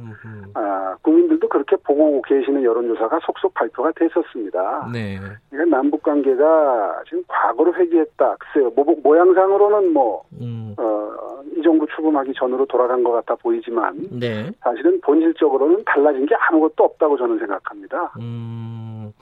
아, 0.55 0.97
국민들도 1.03 1.49
그렇게 1.49 1.77
보고 1.77 2.23
계시는 2.23 2.63
여론조사가 2.63 3.19
속속 3.23 3.53
발표가 3.55 3.91
됐었습니다. 3.97 4.91
네. 4.93 5.19
그러니까 5.51 5.77
남북 5.77 6.03
관계가 6.03 7.03
지금 7.09 7.23
과거로 7.27 7.75
회귀했다. 7.75 8.37
글쎄요, 8.39 8.71
모, 8.77 8.85
모양상으로는 9.03 9.93
뭐, 9.93 10.23
음. 10.41 10.75
어, 10.79 11.41
이 11.57 11.63
정부 11.63 11.87
출범하기 11.87 12.35
전으로 12.37 12.67
돌아간 12.67 13.03
것 13.03 13.13
같아 13.13 13.35
보이지만, 13.37 13.97
네. 14.11 14.51
사실은 14.61 15.01
본질적으로는 15.01 15.85
달라진 15.85 16.27
게 16.27 16.35
아무것도 16.35 16.85
없다고 16.85 17.17
저는 17.17 17.39
생각합니다. 17.39 18.13
음. 18.21 19.13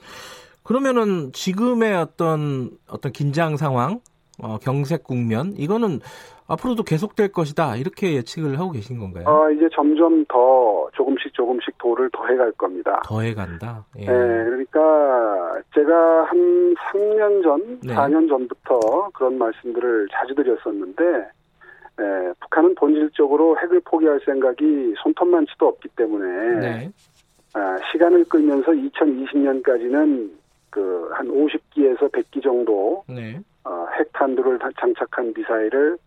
그러면은 0.67 1.31
지금의 1.31 1.95
어떤 1.95 2.71
어떤 2.89 3.13
긴장 3.13 3.55
상황, 3.55 4.01
어, 4.43 4.57
경색 4.57 5.05
국면 5.05 5.53
이거는 5.57 6.01
앞으로도 6.45 6.83
계속될 6.83 7.31
것이다 7.31 7.77
이렇게 7.77 8.15
예측을 8.15 8.59
하고 8.59 8.71
계신 8.71 8.99
건가요? 8.99 9.23
어, 9.27 9.49
이제 9.51 9.69
점점 9.73 10.25
더 10.25 10.89
조금씩 10.93 11.33
조금씩 11.33 11.77
도를 11.77 12.09
더해갈 12.11 12.51
겁니다. 12.51 13.01
더해간다. 13.05 13.85
예. 13.97 14.05
네, 14.07 14.07
그러니까 14.11 15.61
제가 15.73 16.25
한 16.25 16.75
3년 16.75 17.43
전, 17.43 17.79
네. 17.81 17.95
4년 17.95 18.27
전부터 18.27 19.09
그런 19.13 19.37
말씀들을 19.37 20.07
자주 20.11 20.35
드렸었는데 20.35 21.03
예, 21.99 22.33
북한은 22.41 22.75
본질적으로 22.75 23.57
핵을 23.59 23.79
포기할 23.85 24.19
생각이 24.25 24.95
손톱만치도 25.01 25.65
없기 25.65 25.87
때문에 25.95 26.59
네. 26.59 26.91
아, 27.53 27.77
시간을 27.89 28.25
끌면서 28.25 28.71
2020년까지는 28.71 30.36
그 30.69 30.97
한 31.17 31.27
50기에서 31.27 32.11
100기 32.11 32.43
정도 32.43 33.03
네. 33.07 33.39
어, 33.63 33.87
핵탄두를 33.99 34.59
장착한 34.79 35.33
미사일을 35.35 35.97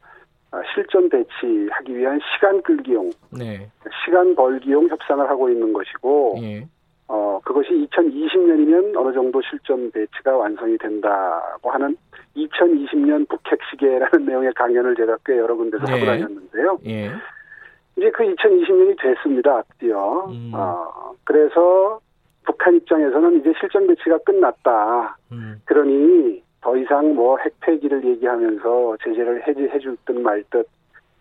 어, 0.53 0.61
실전 0.75 1.09
배치하기 1.09 1.97
위한 1.97 2.21
시간 2.35 2.61
끌기용, 2.63 3.11
네. 3.31 3.69
시간 4.05 4.35
벌기용 4.35 4.89
협상을 4.89 5.29
하고 5.29 5.49
있는 5.49 5.73
것이고, 5.73 6.39
네. 6.41 6.67
어, 7.07 7.41
그것이 7.45 7.69
2020년이면 7.71 8.97
어느 8.97 9.13
정도 9.13 9.41
실전 9.43 9.93
배치가 9.93 10.37
완성이 10.37 10.77
된다고 10.79 11.71
하는 11.71 11.97
2020년 12.37 13.29
북핵 13.29 13.61
시계라는 13.71 14.09
내용의 14.27 14.53
강연을 14.55 14.97
제가 14.97 15.19
꽤 15.25 15.39
여러 15.39 15.55
군데서 15.55 15.85
네. 15.85 15.93
하고 15.93 16.07
다녔는데요. 16.07 16.79
예. 16.87 17.11
이제 17.97 18.11
그 18.11 18.25
2020년이 18.25 19.01
됐습니다, 19.01 19.63
드디어. 19.63 20.27
음. 20.31 20.51
어, 20.53 21.13
그래서 21.23 22.01
북한 22.45 22.75
입장에서는 22.77 23.41
이제 23.41 23.53
실전 23.61 23.87
배치가 23.87 24.19
끝났다. 24.19 25.17
음. 25.33 25.61
그러니 25.65 26.43
더 26.61 26.77
이상 26.77 27.15
뭐 27.15 27.39
핵폐기를 27.39 28.05
얘기하면서 28.05 28.97
제재를 29.05 29.47
해지 29.47 29.63
해줄 29.73 29.97
듯 30.05 30.13
말 30.13 30.43
듯 30.51 30.69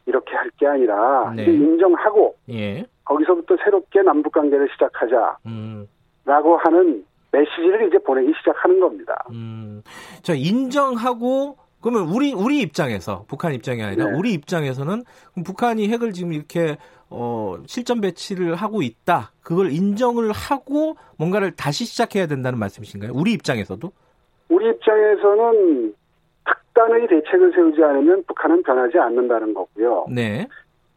이렇게 0.05 0.35
할 0.35 0.49
게 0.57 0.67
아니라 0.67 1.31
네. 1.35 1.45
인정하고 1.45 2.35
예. 2.49 2.85
거기서부터 3.05 3.55
새롭게 3.63 4.01
남북 4.01 4.33
관계를 4.33 4.67
시작하자. 4.73 5.37
음. 5.45 5.87
라고 6.25 6.57
하는 6.57 7.05
메시지를 7.31 7.87
이제 7.87 7.97
보내기 7.99 8.33
시작하는 8.39 8.79
겁니다. 8.79 9.15
음. 9.31 9.81
자, 10.21 10.33
인정하고 10.35 11.57
그러면 11.81 12.09
우리 12.09 12.33
우리 12.33 12.59
입장에서 12.59 13.23
북한 13.27 13.53
입장이 13.53 13.81
아니라 13.83 14.05
네. 14.05 14.17
우리 14.17 14.33
입장에서는 14.33 15.03
북한이 15.45 15.87
핵을 15.89 16.11
지금 16.11 16.33
이렇게 16.33 16.77
어, 17.09 17.57
실전 17.65 18.01
배치를 18.01 18.55
하고 18.55 18.81
있다. 18.81 19.31
그걸 19.41 19.71
인정을 19.71 20.31
하고 20.31 20.95
뭔가를 21.17 21.51
다시 21.55 21.85
시작해야 21.85 22.27
된다는 22.27 22.59
말씀이신가요? 22.59 23.11
우리 23.13 23.33
입장에서도? 23.33 23.91
우리 24.49 24.69
입장에서는 24.69 25.93
특단의 26.45 27.07
대책을 27.07 27.51
세우지 27.53 27.83
않으면 27.83 28.23
북한은 28.27 28.63
변하지 28.63 28.97
않는다는 28.99 29.53
거고요. 29.53 30.05
네. 30.09 30.47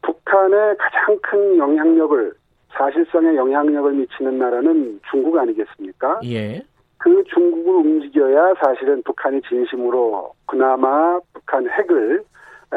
북한의 0.03 0.77
가장 0.79 1.19
큰 1.23 1.59
영향력을 1.59 2.33
사실상의 2.71 3.37
영향력을 3.37 3.93
미치는 3.93 4.39
나라는 4.39 5.01
중국 5.11 5.37
아니겠습니까? 5.39 6.21
예. 6.25 6.63
그 6.99 7.23
중국을 7.25 7.75
움직여야 7.75 8.55
사실은 8.63 9.03
북한이 9.03 9.43
진심으로 9.43 10.33
그나마 10.47 11.19
북한 11.33 11.69
핵을 11.69 12.25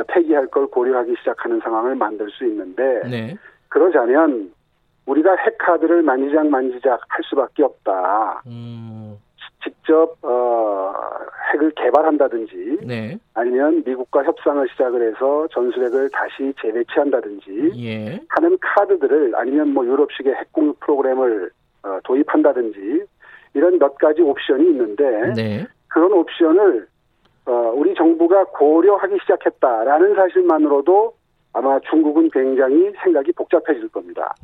폐기할 0.04 0.48
걸 0.48 0.68
고려하기 0.68 1.16
시작하는 1.20 1.60
상황을 1.60 1.96
만들 1.96 2.30
수 2.32 2.46
있는데 2.46 3.02
네. 3.10 3.36
그러자면 3.70 4.52
우리가 5.06 5.36
핵카드를 5.36 6.02
만지작 6.02 6.48
만지작 6.48 7.00
할 7.08 7.24
수밖에 7.24 7.64
없다. 7.64 8.42
음. 8.48 9.18
직접 9.64 10.16
어, 10.24 10.94
핵을 11.54 11.72
개발한다든지 11.72 12.80
네. 12.84 13.18
아니면 13.34 13.84
미국과 13.86 14.24
협상을 14.24 14.68
시작을 14.70 15.08
해서 15.08 15.48
전술핵을 15.52 16.10
다시 16.12 16.54
재배치한다든지 16.62 17.72
예. 17.78 18.20
하는 18.30 18.58
카드들을 18.62 19.34
아니면 19.36 19.70
뭐 19.70 19.86
유럽식의 19.86 20.36
핵공유 20.36 20.74
프로그램을 20.82 21.50
어, 21.84 22.00
도입한다든지 22.04 23.06
이런 23.56 23.80
몇 23.80 23.96
가지 23.98 24.22
옵션이 24.22 24.70
있는데 24.70 25.34
네. 25.36 25.68
그런 25.88 26.12
옵션을 26.14 26.88
어, 27.46 27.72
우리 27.76 27.94
정부가 27.94 28.46
고려하기 28.46 29.18
시작했다라는 29.22 30.16
사실만으로도 30.16 31.14
아마 31.54 31.80
중국은 31.90 32.30
굉장히 32.32 32.92
생각이 33.02 33.32
복잡해질 33.32 33.88
겁니다. 33.90 34.36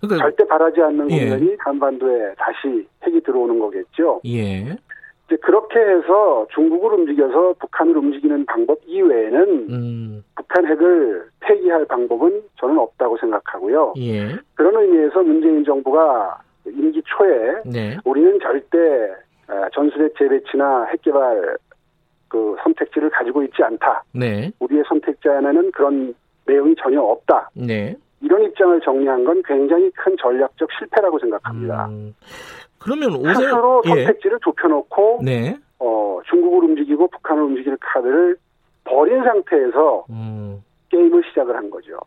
그러니까, 0.00 0.24
절대 0.24 0.44
바라지 0.44 0.82
않는 0.82 1.10
예. 1.10 1.20
국면이 1.20 1.56
한반도에 1.58 2.34
다시 2.36 2.86
핵이 3.04 3.20
들어오는 3.20 3.58
거겠죠. 3.60 4.20
예. 4.26 4.76
이제 5.26 5.36
그렇게 5.42 5.78
해서 5.78 6.46
중국을 6.52 6.94
움직여서 6.94 7.54
북한을 7.60 7.98
움직이는 7.98 8.46
방법 8.46 8.78
이외에는 8.86 9.66
음. 9.70 10.24
북한 10.34 10.66
핵을 10.66 11.28
폐기할 11.40 11.84
방법은 11.84 12.42
저는 12.58 12.78
없다고 12.78 13.18
생각하고요. 13.18 13.94
예. 13.98 14.36
그런 14.54 14.82
의미에서 14.82 15.22
문재인 15.22 15.64
정부가 15.64 16.40
임기 16.66 17.02
초에 17.04 17.62
네. 17.66 17.96
우리는 18.04 18.38
절대 18.40 18.78
어, 19.48 19.68
전술핵 19.72 20.16
재배치나 20.18 20.86
핵 20.86 21.02
개발 21.02 21.56
그 22.28 22.56
선택지를 22.62 23.10
가지고 23.10 23.42
있지 23.42 23.62
않다. 23.62 24.04
네. 24.12 24.50
우리의 24.60 24.84
선택지 24.88 25.28
안에는 25.28 25.72
그런 25.72 26.14
내용이 26.46 26.74
전혀 26.80 27.00
없다. 27.00 27.50
네. 27.54 27.96
이런 28.20 28.42
입장을 28.44 28.80
정리한 28.80 29.24
건 29.24 29.42
굉장히 29.44 29.90
큰 29.92 30.16
전략적 30.20 30.68
실패라고 30.78 31.18
생각합니다. 31.20 31.86
음, 31.86 32.14
그러면 32.78 33.14
오세 33.14 33.34
스스로 33.34 33.82
예. 33.86 33.88
선택지를 33.88 34.38
좁혀놓고 34.42 35.20
네. 35.24 35.56
어, 35.78 36.20
중국을 36.28 36.68
움직이고 36.70 37.08
북한을 37.08 37.42
움직일 37.44 37.76
카드를 37.80 38.36
버린 38.84 39.22
상태에서 39.22 40.06
음. 40.10 40.64
게임을 40.88 41.22
시작을 41.28 41.54
한 41.54 41.70
거죠. 41.70 41.98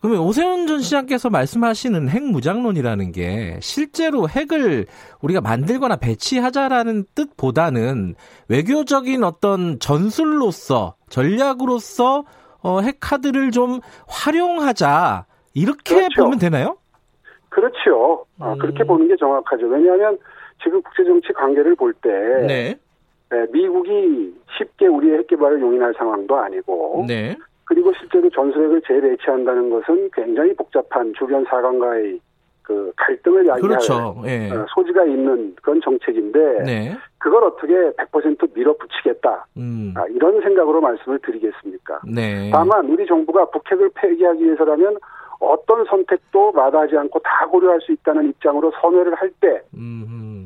그러면 0.00 0.20
오세훈 0.22 0.66
전 0.66 0.80
시장께서 0.80 1.30
말씀하시는 1.30 2.08
핵 2.08 2.22
무장론이라는 2.22 3.12
게 3.12 3.58
실제로 3.60 4.28
핵을 4.28 4.86
우리가 5.22 5.40
만들거나 5.40 5.96
배치하자라는 5.96 7.04
뜻보다는 7.14 8.14
외교적인 8.48 9.24
어떤 9.24 9.78
전술로서 9.78 10.94
전략으로서 11.08 12.24
어, 12.62 12.80
핵 12.80 12.98
카드를 13.00 13.50
좀 13.50 13.80
활용하자 14.08 15.26
이렇게 15.54 15.94
그렇죠. 15.94 16.24
보면 16.24 16.38
되나요? 16.38 16.76
그렇죠. 17.48 18.26
아, 18.38 18.52
음. 18.52 18.58
그렇게 18.58 18.84
보는 18.84 19.08
게 19.08 19.16
정확하죠. 19.16 19.66
왜냐하면 19.66 20.18
지금 20.62 20.82
국제정치 20.82 21.32
관계를 21.32 21.74
볼때 21.74 22.08
네. 22.46 22.78
네, 23.30 23.46
미국이 23.50 24.34
쉽게 24.58 24.86
우리의 24.86 25.18
핵개발을 25.18 25.60
용인할 25.60 25.94
상황도 25.96 26.36
아니고 26.36 27.04
네. 27.08 27.36
그리고 27.66 27.92
실제로 27.94 28.30
전술핵을 28.30 28.80
재배치한다는 28.86 29.70
것은 29.70 30.10
굉장히 30.12 30.54
복잡한 30.54 31.12
주변 31.18 31.44
사관과의 31.44 32.20
그 32.62 32.92
갈등을 32.96 33.46
야기할 33.46 33.60
그렇죠. 33.60 34.22
예. 34.26 34.50
어, 34.50 34.66
소지가 34.74 35.04
있는 35.04 35.54
그런 35.62 35.80
정책인데 35.80 36.64
네. 36.64 36.96
그걸 37.18 37.44
어떻게 37.44 37.72
100% 37.74 38.54
밀어붙이겠다 38.54 39.46
음. 39.56 39.94
아, 39.96 40.04
이런 40.08 40.40
생각으로 40.40 40.80
말씀을 40.80 41.18
드리겠습니까? 41.20 42.00
네. 42.12 42.50
다만 42.52 42.86
우리 42.86 43.06
정부가 43.06 43.50
북핵을 43.50 43.90
폐기하기 43.94 44.44
위해서라면 44.44 44.98
어떤 45.38 45.84
선택도 45.84 46.52
마다하지 46.52 46.96
않고 46.96 47.20
다 47.20 47.46
고려할 47.46 47.80
수 47.80 47.92
있다는 47.92 48.30
입장으로 48.30 48.72
선회를 48.80 49.14
할 49.14 49.30
때 49.40 49.60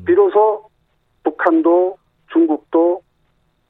비로소 0.05 0.65
북한도 1.23 1.97
중국도 2.31 3.01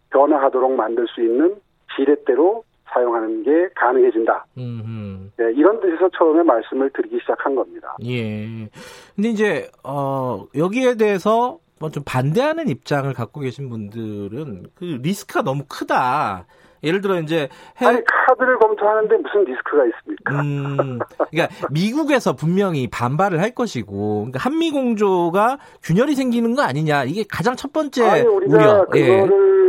변화하도록 0.10 0.74
만들 0.74 1.08
수 1.08 1.22
있는 1.22 1.56
지렛대로 1.96 2.64
사용하는 2.94 3.44
게 3.44 3.70
가능해진다. 3.76 4.46
네, 4.56 5.52
이런 5.56 5.80
뜻에서 5.80 6.10
처음에 6.18 6.44
말씀을 6.44 6.90
드리기 6.92 7.20
시작한 7.22 7.56
겁니다. 7.56 7.96
예. 8.06 8.70
근데 9.16 9.30
이제 9.30 9.70
어 9.84 10.46
여기에 10.56 10.96
대해서 10.96 11.60
뭐좀 11.80 12.04
반대하는 12.06 12.70
입장을 12.70 13.12
갖고 13.14 13.40
계신 13.40 13.70
분들은 13.70 14.68
그 14.76 15.00
리스크가 15.02 15.42
너무 15.42 15.64
크다. 15.68 16.46
예를 16.84 17.02
들어 17.02 17.20
이제 17.20 17.48
해... 17.80 17.86
아니 17.86 18.02
카드를 18.04 18.58
검토하는데 18.58 19.16
무슨 19.18 19.44
리스크가 19.44 19.86
있습니까? 19.86 20.42
음, 20.42 21.00
그러니까 21.30 21.68
미국에서 21.70 22.34
분명히 22.34 22.88
반발을 22.90 23.40
할 23.40 23.52
것이고 23.52 24.16
그러니까 24.16 24.40
한미 24.40 24.72
공조가 24.72 25.60
균열이 25.84 26.16
생기는 26.16 26.56
거 26.56 26.64
아니냐 26.64 27.04
이게 27.04 27.24
가장 27.30 27.56
첫 27.56 27.72
번째 27.72 28.04
아니, 28.04 28.22
우리가 28.22 28.58
우려. 28.58 28.86
그거를 28.88 28.98
예. 28.98 29.61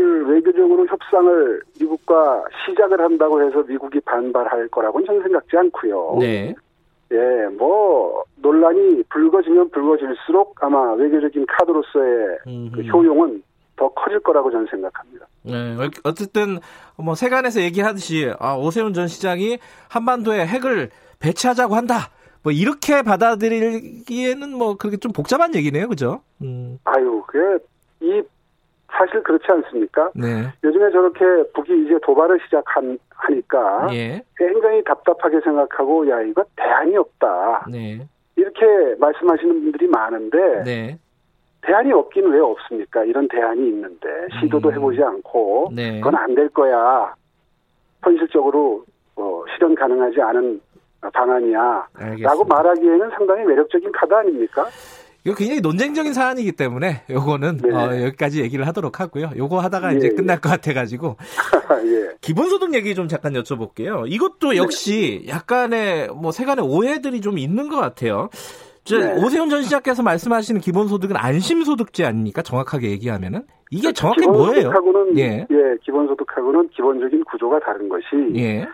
외교적으로 0.63 0.87
협상을 0.87 1.61
미국과 1.81 2.45
시작을 2.67 3.01
한다고 3.01 3.43
해서 3.43 3.63
미국이 3.63 4.01
반발할 4.01 4.69
거라고는 4.69 5.07
저는 5.07 5.23
생각지 5.23 5.57
않고요. 5.57 6.17
네. 6.21 6.55
예, 7.13 7.47
뭐 7.59 8.25
논란이 8.37 9.03
불거지면 9.11 9.71
불거질수록 9.71 10.57
아마 10.63 10.95
외교적인 10.95 11.45
카드로서의 11.47 12.39
그 12.73 12.83
효용은 12.83 13.43
더 13.77 13.89
커질 13.91 14.21
거라고 14.21 14.51
저는 14.51 14.67
생각합니다. 14.71 15.27
네, 15.43 15.77
어쨌든 16.05 16.59
뭐 16.97 17.15
세간에서 17.15 17.61
얘기하듯이 17.61 18.33
아, 18.39 18.57
오세훈 18.57 18.95
전 18.95 19.09
시장이 19.09 19.59
한반도에 19.91 20.47
핵을 20.47 20.91
배치하자고 21.19 21.75
한다. 21.75 22.11
뭐 22.43 22.53
이렇게 22.53 23.03
받아들이기에는 23.03 24.57
뭐 24.57 24.77
그렇게 24.77 24.97
좀 24.97 25.13
복잡한 25.13 25.55
얘기네요, 25.55 25.89
그죠? 25.89 26.23
음. 26.43 26.79
아유, 26.85 27.23
그이 27.27 28.23
사실 28.97 29.23
그렇지 29.23 29.45
않습니까? 29.49 30.11
네. 30.15 30.53
요즘에 30.63 30.91
저렇게 30.91 31.25
북이 31.55 31.85
이제 31.87 31.99
도발을 32.03 32.39
시작하니까 32.45 33.89
예. 33.95 34.23
굉장히 34.37 34.83
답답하게 34.85 35.41
생각하고 35.41 36.09
야 36.11 36.21
이거 36.23 36.45
대안이 36.57 36.97
없다. 36.97 37.67
네. 37.71 38.07
이렇게 38.37 38.65
말씀하시는 38.99 39.53
분들이 39.63 39.87
많은데 39.89 40.63
네. 40.65 40.99
대안이 41.63 41.93
없긴 41.93 42.27
왜 42.31 42.41
없습니까? 42.41 43.05
이런 43.05 43.29
대안이 43.29 43.67
있는데 43.69 44.09
시도도 44.41 44.69
음. 44.71 44.75
해보지 44.75 45.03
않고 45.03 45.71
네. 45.75 45.99
그건 46.01 46.17
안 46.17 46.35
될 46.35 46.49
거야. 46.51 47.15
현실적으로 48.03 48.85
어, 49.17 49.45
실현 49.55 49.75
가능하지 49.75 50.21
않은 50.21 50.61
방안이야. 51.13 51.87
알겠습니다. 51.95 52.29
라고 52.29 52.45
말하기에는 52.45 53.11
상당히 53.11 53.45
매력적인 53.45 53.91
카드 53.93 54.13
아닙니까? 54.15 54.67
이거 55.25 55.37
굉장히 55.37 55.61
논쟁적인 55.61 56.13
사안이기 56.13 56.53
때문에 56.53 57.03
요거는 57.09 57.59
네. 57.59 57.75
어, 57.75 58.03
여기까지 58.03 58.43
얘기를 58.43 58.67
하도록 58.67 59.01
하고요. 59.01 59.31
요거 59.37 59.61
하다가 59.61 59.93
예, 59.93 59.97
이제 59.99 60.09
끝날 60.11 60.37
예. 60.37 60.41
것 60.41 60.49
같아가지고 60.49 61.17
예. 61.85 62.17
기본소득 62.21 62.75
얘기 62.75 62.95
좀 62.95 63.07
잠깐 63.07 63.33
여쭤볼게요. 63.35 64.05
이것도 64.07 64.51
네. 64.51 64.57
역시 64.57 65.23
네. 65.25 65.33
약간의 65.33 66.09
뭐 66.09 66.33
세간의 66.33 66.65
오해들이 66.65 67.21
좀 67.21 67.39
있는 67.39 67.69
것 67.69 67.77
같아요. 67.77 68.31
네. 68.85 69.15
오세훈 69.23 69.49
전 69.49 69.63
시장께서 69.63 70.03
말씀하시는 70.03 70.61
기본소득은 70.61 71.17
안심소득제 71.17 72.05
아닙니까? 72.05 72.43
정확하게 72.43 72.91
얘기하면은 72.91 73.45
이게 73.71 73.83
그렇죠. 73.83 74.01
정확히 74.01 74.27
뭐예요? 74.27 74.73
예. 75.17 75.47
예, 75.49 75.77
기본소득하고는 75.85 76.69
기본적인 76.71 77.25
구조가 77.25 77.61
다른 77.61 77.89
것이 77.89 78.05
예. 78.35 78.67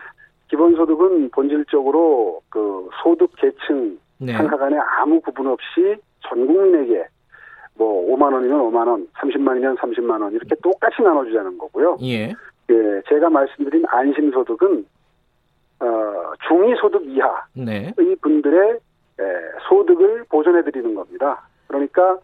기본소득은 0.49 1.29
본질적으로 1.29 2.41
그 2.49 2.89
소득 3.03 3.31
계층 3.37 3.99
네. 4.17 4.33
상하 4.33 4.57
간에 4.57 4.77
아무 4.97 5.21
구분 5.21 5.47
없이 5.47 5.95
전 6.21 6.45
국민에게 6.45 7.05
뭐 7.75 8.15
5만 8.15 8.33
원이면 8.33 8.59
5만 8.59 8.87
원, 8.87 9.07
30만이면 9.19 9.77
30만 9.77 10.21
원 10.21 10.33
이렇게 10.33 10.55
똑같이 10.61 11.01
나눠주자는 11.01 11.57
거고요. 11.57 11.97
예. 12.01 12.33
예, 12.69 13.01
제가 13.07 13.29
말씀드린 13.29 13.83
안심소득은 13.87 14.85
어, 15.79 16.33
중위소득 16.47 17.07
이하의 17.07 17.41
네. 17.53 17.93
분들의 18.21 18.71
에, 18.71 19.23
소득을 19.67 20.25
보존해 20.29 20.61
드리는 20.63 20.93
겁니다. 20.93 21.41
그러니까 21.67 22.17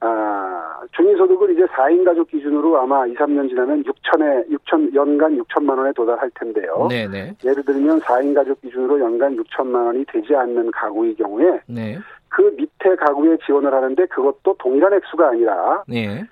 아, 0.00 0.80
중위소득을 0.92 1.50
이제 1.54 1.64
4인 1.66 2.04
가족 2.04 2.28
기준으로 2.28 2.78
아마 2.78 3.04
2, 3.06 3.14
3년 3.14 3.48
지나면 3.48 3.82
6천에 3.82 4.48
6천 4.48 4.94
연간 4.94 5.36
6천만 5.38 5.76
원에 5.76 5.92
도달할 5.92 6.30
텐데요. 6.34 6.86
네네. 6.88 7.08
네. 7.08 7.34
예를 7.44 7.64
들면 7.64 8.00
4인 8.00 8.34
가족 8.34 8.60
기준으로 8.60 9.00
연간 9.00 9.36
6천만 9.36 9.86
원이 9.86 10.04
되지 10.06 10.36
않는 10.36 10.70
가구의 10.70 11.16
경우에 11.16 11.60
네. 11.66 11.98
그 12.28 12.42
밑에 12.56 12.94
가구에 12.94 13.38
지원을 13.44 13.74
하는데 13.74 14.06
그것도 14.06 14.54
동일한 14.58 14.92
액수가 14.94 15.28
아니라 15.28 15.82
네. 15.88 16.24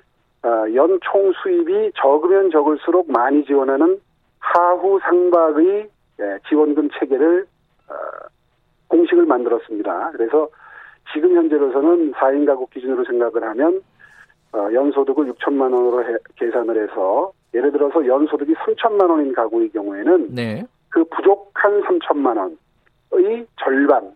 어, 0.44 0.64
연총 0.72 1.32
수입이 1.42 1.92
적으면 1.96 2.50
적을수록 2.50 3.10
많이 3.10 3.44
지원하는 3.44 3.98
하후 4.38 5.00
상박의 5.02 5.88
예, 6.20 6.38
지원금 6.48 6.88
체계를 6.98 7.46
어, 7.88 7.94
공식을 8.88 9.26
만들었습니다. 9.26 10.12
그래서 10.12 10.48
지금 11.12 11.34
현재로서는 11.36 12.12
4인 12.12 12.46
가구 12.46 12.66
기준으로 12.68 13.04
생각을 13.04 13.42
하면 13.50 13.80
어, 14.52 14.68
연소득을 14.72 15.32
6천만 15.32 15.72
원으로 15.72 16.04
해, 16.04 16.16
계산을 16.36 16.82
해서 16.82 17.32
예를 17.54 17.72
들어서 17.72 18.06
연소득이 18.06 18.54
3천만 18.54 19.10
원인 19.10 19.32
가구의 19.32 19.70
경우에는 19.70 20.34
네. 20.34 20.64
그 20.88 21.04
부족한 21.04 21.82
3천만 21.82 22.56
원의 23.10 23.46
절반 23.62 24.12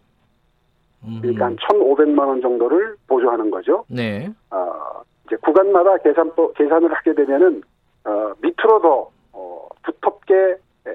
그러니까 1.20 1.46
한 1.46 1.56
1,500만 1.56 2.28
원 2.28 2.40
정도를 2.42 2.94
보조하는 3.06 3.50
거죠. 3.50 3.84
네. 3.88 4.28
어, 4.50 5.02
이제 5.26 5.36
구간마다 5.36 5.96
계산 5.98 6.30
계산을 6.54 6.92
하게 6.92 7.14
되면은 7.14 7.62
어, 8.04 8.32
밑으로 8.42 8.80
더 8.82 9.10
어, 9.32 9.68
두텁게 9.84 10.34
에, 10.34 10.90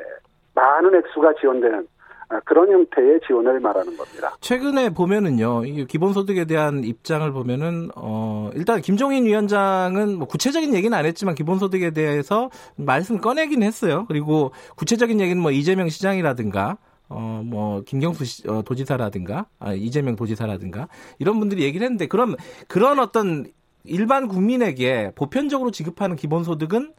많은 0.54 0.96
액수가 0.96 1.34
지원되는 1.40 1.80
아, 1.80 1.95
그런 2.44 2.72
형태의 2.72 3.20
지원을 3.28 3.60
말하는 3.60 3.96
겁니다. 3.98 4.36
최근에 4.42 4.90
보면은요, 4.90 5.62
기본소득에 5.88 6.46
대한 6.46 6.84
입장을 6.84 7.32
보면은 7.32 7.90
어 7.96 8.50
일단 8.56 8.82
김종인 8.82 9.26
위원장은 9.26 10.18
뭐 10.18 10.28
구체적인 10.28 10.74
얘기는 10.74 10.96
안 10.98 11.06
했지만 11.06 11.36
기본소득에 11.36 11.92
대해서 11.92 12.50
말씀 12.76 13.20
꺼내긴 13.20 13.64
했어요. 13.64 14.06
그리고 14.08 14.52
구체적인 14.76 15.20
얘기는 15.20 15.42
뭐 15.42 15.52
이재명 15.52 15.90
시장이라든가 15.90 16.78
어, 17.08 17.42
뭐, 17.46 17.82
김경수 17.82 18.26
시, 18.26 18.50
어, 18.50 18.64
도지사라든가, 18.64 19.46
아, 19.60 19.74
이재명 19.74 20.16
도지사라든가, 20.16 20.88
이런 21.20 21.40
분들이 21.40 21.62
얘기를 21.62 21.86
했는데, 21.86 22.08
그럼, 22.08 22.36
그런 22.68 23.00
어떤 23.00 23.46
일반 23.84 24.28
국민에게 24.28 25.12
보편적으로 25.16 25.70
지급하는 25.70 26.16
기본소득은, 26.16 26.94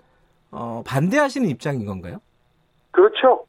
어, 0.52 0.82
반대하시는 0.86 1.48
입장인 1.48 1.86
건가요? 1.86 2.20
그렇죠. 2.92 3.44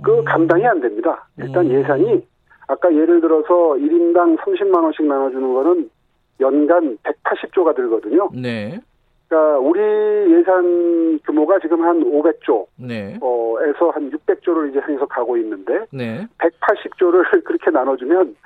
그 0.00 0.18
음. 0.18 0.24
감당이 0.24 0.66
안 0.66 0.80
됩니다. 0.80 1.26
일단 1.38 1.66
음. 1.66 1.72
예산이, 1.72 2.26
아까 2.68 2.92
예를 2.92 3.20
들어서 3.20 3.74
1인당 3.74 4.38
30만 4.38 4.82
원씩 4.82 5.06
나눠주는 5.06 5.52
거는 5.54 5.90
연간 6.40 6.96
180조가 7.02 7.74
들거든요. 7.74 8.30
네. 8.32 8.80
그러니까 9.28 9.58
우리 9.58 9.80
예산 9.80 11.18
규모가 11.24 11.58
지금 11.60 11.82
한 11.84 12.00
500조, 12.02 12.66
네. 12.76 13.18
어에서 13.20 13.90
한 13.90 14.10
600조를 14.10 14.70
이제 14.70 14.78
향해서 14.80 15.06
가고 15.06 15.36
있는데, 15.38 15.86
네. 15.92 16.26
180조를 16.38 17.22
그렇게 17.44 17.70
나눠주면 17.70 18.36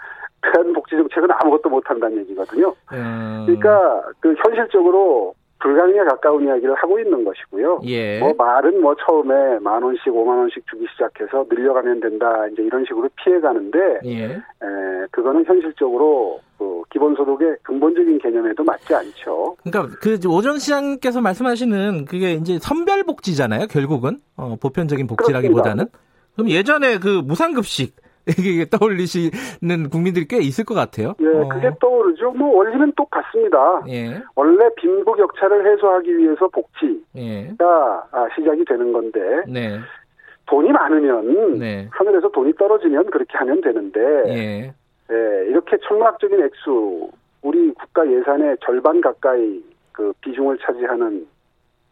대한복지 0.42 0.96
정책은 0.96 1.28
아무것도 1.30 1.68
못한다는 1.68 2.18
얘기거든요. 2.18 2.74
음. 2.92 3.42
그러니까 3.46 4.02
그 4.20 4.34
현실적으로 4.44 5.34
불가능에 5.58 6.04
가까운 6.04 6.44
이야기를 6.44 6.74
하고 6.74 6.98
있는 6.98 7.24
것이고요. 7.24 7.80
예. 7.84 8.18
뭐 8.18 8.34
말은 8.36 8.80
뭐 8.80 8.94
처음에 8.94 9.58
만 9.60 9.82
원씩 9.82 10.14
오만 10.14 10.38
원씩 10.38 10.66
주기 10.68 10.86
시작해서 10.92 11.46
늘려가면 11.48 12.00
된다 12.00 12.46
이제 12.52 12.62
이런 12.62 12.84
식으로 12.84 13.08
피해가는데 13.16 13.78
예. 14.04 14.24
에, 14.24 15.06
그거는 15.10 15.44
현실적으로 15.46 16.40
그 16.58 16.82
기본소득의 16.90 17.56
근본적인 17.62 18.18
개념에도 18.18 18.64
맞지 18.64 18.94
않죠. 18.94 19.56
그러니까 19.64 19.96
그 20.00 20.18
오전 20.28 20.58
시장께서 20.58 21.20
말씀하시는 21.20 22.04
그게 22.06 22.32
이제 22.32 22.58
선별복지잖아요. 22.60 23.66
결국은 23.68 24.20
어, 24.36 24.56
보편적인 24.60 25.06
복지라기보다는 25.06 25.86
그렇습니다. 25.86 25.98
그럼 26.34 26.50
예전에 26.50 26.98
그 26.98 27.22
무상급식 27.24 27.96
이게 28.38 28.64
떠올리시는 28.68 29.90
국민들이 29.90 30.26
꽤 30.26 30.38
있을 30.38 30.64
것 30.64 30.74
같아요. 30.74 31.14
예, 31.20 31.26
어. 31.26 31.48
그게 31.48 31.70
떠오르죠. 31.80 32.32
뭐 32.32 32.56
원리는 32.56 32.92
똑같습니다. 32.96 33.84
예. 33.88 34.20
원래 34.34 34.68
빈부 34.76 35.14
격차를 35.14 35.66
해소하기 35.72 36.18
위해서 36.18 36.48
복지가 36.48 36.98
예. 37.16 37.54
아, 37.60 38.26
시작이 38.34 38.64
되는 38.64 38.92
건데 38.92 39.20
네. 39.46 39.78
돈이 40.46 40.70
많으면 40.72 41.58
네. 41.58 41.88
하늘에서 41.92 42.28
돈이 42.30 42.54
떨어지면 42.54 43.10
그렇게 43.10 43.38
하면 43.38 43.60
되는데 43.60 44.00
예. 44.28 44.74
예, 45.10 45.46
이렇게 45.48 45.76
천문학적인 45.86 46.42
액수 46.42 47.10
우리 47.42 47.72
국가 47.74 48.10
예산의 48.10 48.56
절반 48.64 49.00
가까이 49.00 49.62
그 49.92 50.12
비중을 50.20 50.58
차지하는 50.58 51.26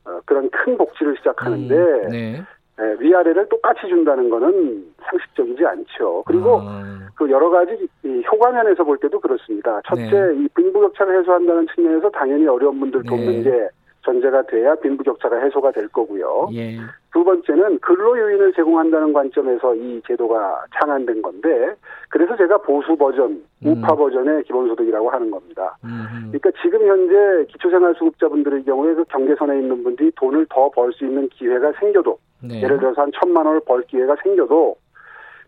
어, 0.05 0.21
그런 0.25 0.51
큰 0.51 0.77
복지를 0.77 1.17
시작하는데 1.19 1.75
음, 1.75 2.09
네. 2.11 2.43
예, 2.81 2.97
위아래를 2.99 3.49
똑같이 3.49 3.87
준다는 3.89 4.29
거는 4.29 4.93
상식적이지 5.05 5.65
않죠. 5.65 6.25
그리고 6.27 6.61
아. 6.61 6.83
그 7.15 7.31
여러 7.31 7.49
가지 7.49 7.89
이 8.03 8.23
효과면에서 8.33 8.83
볼 8.83 8.99
때도 8.99 9.21
그렇습니다. 9.21 9.81
첫째, 9.87 10.11
네. 10.11 10.35
이 10.37 10.49
빈부격차를 10.57 11.21
해소한다는 11.21 11.69
측면에서 11.73 12.11
당연히 12.11 12.49
어려운 12.49 12.81
분들 12.81 13.05
돕는 13.05 13.27
네. 13.27 13.43
게 13.43 13.69
전제가 14.05 14.43
돼야 14.43 14.75
빈부격차가 14.77 15.37
해소가 15.39 15.73
될 15.73 15.89
거고요. 15.89 16.49
예. 16.53 16.77
두 17.13 17.25
번째는 17.25 17.79
근로 17.81 18.19
요인을 18.19 18.53
제공한다는 18.53 19.13
관점에서 19.13 19.75
이 19.77 20.03
제도가 20.07 20.65
창안된 20.79 21.23
건데 21.23 21.75
그래서 22.11 22.37
제가 22.37 22.59
보수 22.59 22.97
버전, 22.97 23.43
음. 23.65 23.67
우파 23.67 23.95
버전의 23.95 24.45
기본소득이라고 24.45 25.11
하는 25.11 25.31
겁니다. 25.31 25.77
음. 25.85 26.31
그러니까 26.31 26.51
지금 26.63 26.87
현재 26.87 27.47
기초생활수급자분들의 27.53 28.65
경우에 28.65 28.95
그 28.95 29.05
경계선에 29.05 29.59
있는 29.59 29.83
분들이 29.83 30.11
돈을 30.17 30.47
더 30.51 30.69
벌 30.71 30.93
수 30.93 31.05
있는 31.05 31.29
기회가 31.31 31.73
생겨도 31.81 32.19
네. 32.43 32.63
예를 32.63 32.79
들어서 32.79 33.03
한 33.03 33.11
천만 33.19 33.47
원을 33.47 33.61
벌 33.67 33.83
기회가 33.83 34.17
생겨도 34.23 34.77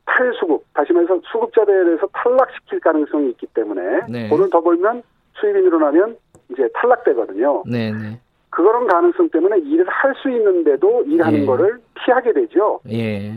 탈수급, 0.06 0.62
다시 0.72 0.92
말해서 0.92 1.20
수급자들에 1.30 1.84
대해서 1.84 2.06
탈락시킬 2.12 2.80
가능성이 2.80 3.30
있기 3.30 3.46
때문에 3.48 4.00
네. 4.08 4.28
돈을 4.28 4.48
더 4.50 4.60
벌면 4.60 5.02
수입이 5.34 5.60
늘어나면 5.62 6.16
이제 6.52 6.68
탈락되거든요. 6.74 7.64
네, 7.66 7.90
네. 7.92 8.20
그런 8.56 8.86
가능성 8.86 9.28
때문에 9.28 9.58
일을 9.58 9.86
할 9.86 10.14
수 10.22 10.30
있는데도 10.30 11.02
일하는 11.04 11.42
예. 11.42 11.44
거를 11.46 11.78
피하게 11.94 12.32
되죠. 12.32 12.80
예. 12.90 13.34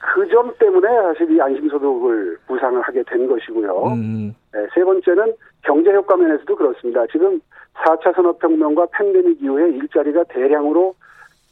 그 0.00 0.26
점 0.30 0.50
때문에 0.58 0.88
사실 0.88 1.30
이 1.30 1.40
안심소득을 1.40 2.38
부상을 2.46 2.80
하게 2.80 3.02
된 3.06 3.28
것이고요. 3.28 3.84
음. 3.88 4.34
네, 4.54 4.66
세 4.74 4.82
번째는 4.82 5.34
경제 5.62 5.92
효과 5.92 6.16
면에서도 6.16 6.56
그렇습니다. 6.56 7.04
지금 7.12 7.38
4차 7.74 8.14
산업혁명과 8.14 8.86
팬데믹 8.96 9.42
이후에 9.42 9.68
일자리가 9.72 10.24
대량으로 10.24 10.94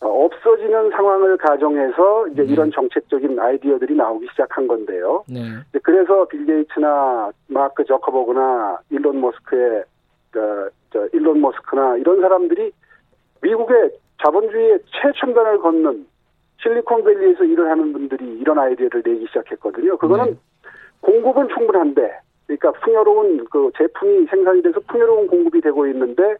어, 0.02 0.24
없어지는 0.24 0.90
상황을 0.90 1.36
가정해서 1.36 2.26
이제 2.28 2.42
네. 2.42 2.52
이런 2.52 2.70
정책적인 2.72 3.38
아이디어들이 3.38 3.94
나오기 3.96 4.28
시작한 4.30 4.66
건데요. 4.66 5.24
네. 5.28 5.40
그래서 5.82 6.24
빌 6.24 6.46
게이츠나 6.46 7.30
마크 7.48 7.84
저커버그나 7.84 8.78
일론 8.88 9.20
머스크의 9.20 9.84
저, 10.32 10.70
저 10.90 11.06
일론 11.12 11.42
머스크나 11.42 11.98
이런 11.98 12.22
사람들이 12.22 12.72
미국의 13.42 13.90
자본주의의 14.22 14.80
최첨단을 14.86 15.58
걷는 15.58 16.06
실리콘밸리에서 16.62 17.44
일을 17.44 17.70
하는 17.70 17.92
분들이 17.92 18.38
이런 18.38 18.58
아이디어를 18.58 19.02
내기 19.04 19.26
시작했거든요. 19.28 19.96
그거는 19.96 20.24
네. 20.26 20.36
공급은 21.00 21.48
충분한데, 21.48 22.20
그러니까 22.46 22.72
풍요로운 22.72 23.46
그 23.50 23.70
제품이 23.78 24.26
생산이 24.26 24.62
돼서 24.62 24.80
풍요로운 24.88 25.26
공급이 25.26 25.60
되고 25.60 25.86
있는데 25.86 26.36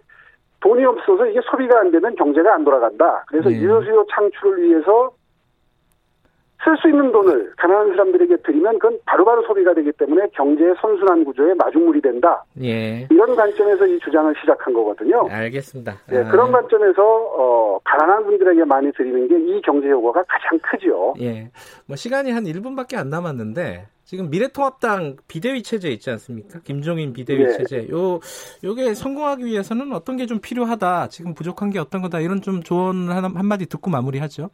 돈이 0.61 0.85
없어서 0.85 1.27
이게 1.27 1.41
소비가 1.51 1.81
안 1.81 1.91
되면 1.91 2.15
경제가 2.17 2.55
안 2.55 2.65
돌아간다. 2.65 3.25
그래서 3.29 3.49
네. 3.49 3.57
유효수요 3.57 4.07
창출을 4.11 4.63
위해서 4.63 5.13
쓸 6.63 6.77
수 6.77 6.89
있는 6.89 7.11
돈을 7.11 7.53
가난한 7.57 7.89
사람들에게 7.91 8.37
드리면 8.45 8.79
그건 8.79 8.99
바로바로 9.07 9.43
소비가 9.47 9.73
되기 9.75 9.91
때문에 9.93 10.27
경제의 10.35 10.75
선순환 10.81 11.25
구조에 11.25 11.55
마중물이 11.55 12.01
된다. 12.03 12.45
예. 12.63 13.07
이런 13.11 13.35
관점에서 13.35 13.87
이 13.87 13.99
주장을 14.01 14.35
시작한 14.41 14.73
거거든요. 14.75 15.27
알겠습니다. 15.31 15.97
예, 16.13 16.19
아. 16.19 16.31
그런 16.31 16.53
관점에서 16.53 17.03
어, 17.03 17.79
가난한 17.85 18.25
분들에게 18.27 18.65
많이 18.65 18.93
드리는 18.93 19.27
게 19.29 19.41
이 19.41 19.61
경제 19.63 19.89
효과가 19.91 20.23
가장 20.29 20.59
크죠. 20.63 21.15
예. 21.21 21.51
뭐 21.87 21.97
시간이 21.97 22.31
한 22.31 22.45
1분밖에 22.45 22.97
안 22.97 23.09
남았는데 23.11 23.87
지금 24.05 24.29
미래통합당 24.31 25.17
비대위 25.29 25.63
체제 25.63 25.89
있지 25.89 26.11
않습니까? 26.11 26.61
김종인 26.61 27.13
비대위 27.13 27.43
예. 27.43 27.49
체제. 27.57 27.89
요 27.91 28.21
요게 28.63 28.95
성공하기 28.95 29.45
위해서는 29.45 29.93
어떤 29.93 30.17
게 30.19 30.27
좀 30.27 30.41
필요하다. 30.41 31.09
지금 31.09 31.35
부족한 31.35 31.71
게 31.71 31.79
어떤 31.79 32.03
거다. 32.03 32.21
이런 32.21 32.43
좀 32.43 32.63
조언 32.63 33.09
한, 33.11 33.25
한마디 33.25 33.67
듣고 33.67 33.91
마무리하죠. 33.91 34.51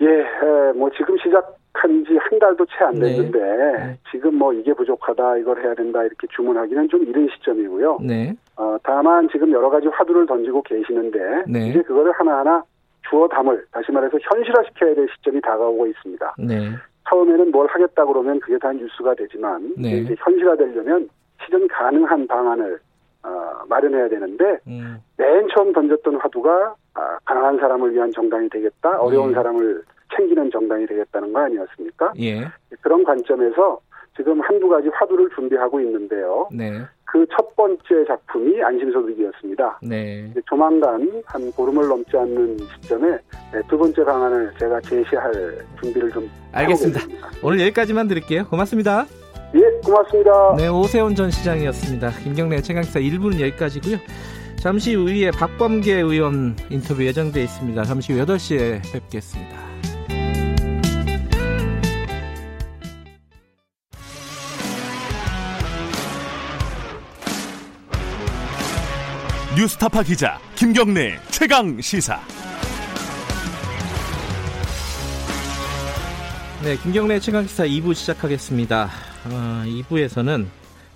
예, 0.00 0.72
뭐 0.74 0.90
지금 0.96 1.16
시작한 1.18 2.04
지 2.04 2.14
한 2.16 2.38
달도 2.38 2.66
채 2.66 2.84
안 2.84 2.98
됐는데 2.98 3.38
네. 3.38 3.98
지금 4.10 4.34
뭐 4.36 4.52
이게 4.52 4.72
부족하다 4.72 5.38
이걸 5.38 5.62
해야 5.62 5.74
된다 5.74 6.02
이렇게 6.02 6.26
주문하기는 6.28 6.88
좀 6.88 7.02
이른 7.04 7.28
시점이고요. 7.28 7.98
네. 8.02 8.34
어, 8.56 8.76
다만 8.82 9.28
지금 9.30 9.50
여러 9.52 9.68
가지 9.70 9.86
화두를 9.88 10.26
던지고 10.26 10.62
계시는데 10.62 11.44
네. 11.46 11.68
이제 11.68 11.82
그거를 11.82 12.12
하나하나 12.12 12.62
주어 13.08 13.28
담을 13.28 13.64
다시 13.70 13.92
말해서 13.92 14.18
현실화시켜야 14.20 14.94
될 14.94 15.06
시점이 15.16 15.40
다가오고 15.42 15.86
있습니다. 15.86 16.34
네. 16.38 16.70
처음에는 17.08 17.50
뭘 17.50 17.66
하겠다 17.68 18.04
그러면 18.06 18.40
그게 18.40 18.58
다 18.58 18.72
뉴스가 18.72 19.14
되지만 19.14 19.74
네. 19.76 19.98
이제 19.98 20.16
현실화되려면 20.18 21.08
실현 21.44 21.68
가능한 21.68 22.26
방안을 22.26 22.78
어, 23.24 23.64
마련해야 23.68 24.08
되는데 24.08 24.58
음. 24.66 24.98
맨 25.16 25.48
처음 25.54 25.72
던졌던 25.72 26.16
화두가 26.16 26.74
아, 26.94 27.18
가난한 27.24 27.58
사람을 27.58 27.92
위한 27.94 28.10
정당이 28.12 28.48
되겠다, 28.50 29.00
어려운 29.00 29.30
예. 29.30 29.34
사람을 29.34 29.82
챙기는 30.16 30.50
정당이 30.50 30.86
되겠다는 30.86 31.32
거 31.32 31.40
아니었습니까? 31.40 32.12
예. 32.20 32.46
그런 32.82 33.02
관점에서 33.02 33.80
지금 34.16 34.40
한두 34.40 34.68
가지 34.68 34.88
화두를 34.88 35.28
준비하고 35.34 35.80
있는데요. 35.80 36.48
네. 36.52 36.82
그 37.04 37.24
첫 37.36 37.54
번째 37.56 38.04
작품이 38.08 38.62
안심소득이었습니다. 38.62 39.78
네. 39.82 40.32
조만간 40.46 41.22
한 41.26 41.52
보름을 41.52 41.86
넘지 41.88 42.16
않는 42.16 42.58
시점에 42.58 43.08
네, 43.52 43.62
두 43.68 43.78
번째 43.78 44.04
방안을 44.04 44.52
제가 44.58 44.80
제시할 44.80 45.32
준비를 45.80 46.10
좀 46.10 46.28
알겠습니다. 46.52 47.00
오늘 47.42 47.60
여기까지만 47.60 48.08
드릴게요. 48.08 48.46
고맙습니다. 48.48 49.06
예, 49.54 49.60
고맙습니다. 49.84 50.56
네, 50.56 50.68
오세훈 50.68 51.14
전 51.14 51.30
시장이었습니다. 51.30 52.10
김경래 52.24 52.60
최강기사 52.60 52.98
1부는 53.00 53.40
여기까지고요. 53.40 53.98
잠시 54.56 54.94
후에 54.94 55.30
박범계 55.30 55.92
의원 55.92 56.56
인터뷰 56.70 57.04
예정되어 57.04 57.42
있습니다. 57.42 57.84
잠시 57.84 58.12
후 58.12 58.24
8시에 58.24 58.80
뵙겠습니다. 58.92 59.56
뉴스타파 69.56 70.02
기자 70.02 70.40
김경래 70.56 71.16
최강 71.30 71.80
시사. 71.80 72.18
네, 76.64 76.76
김경래 76.78 77.20
최강 77.20 77.46
시사 77.46 77.64
2부 77.64 77.94
시작하겠습니다. 77.94 79.13
어, 79.26 79.64
2부에서는 79.66 80.46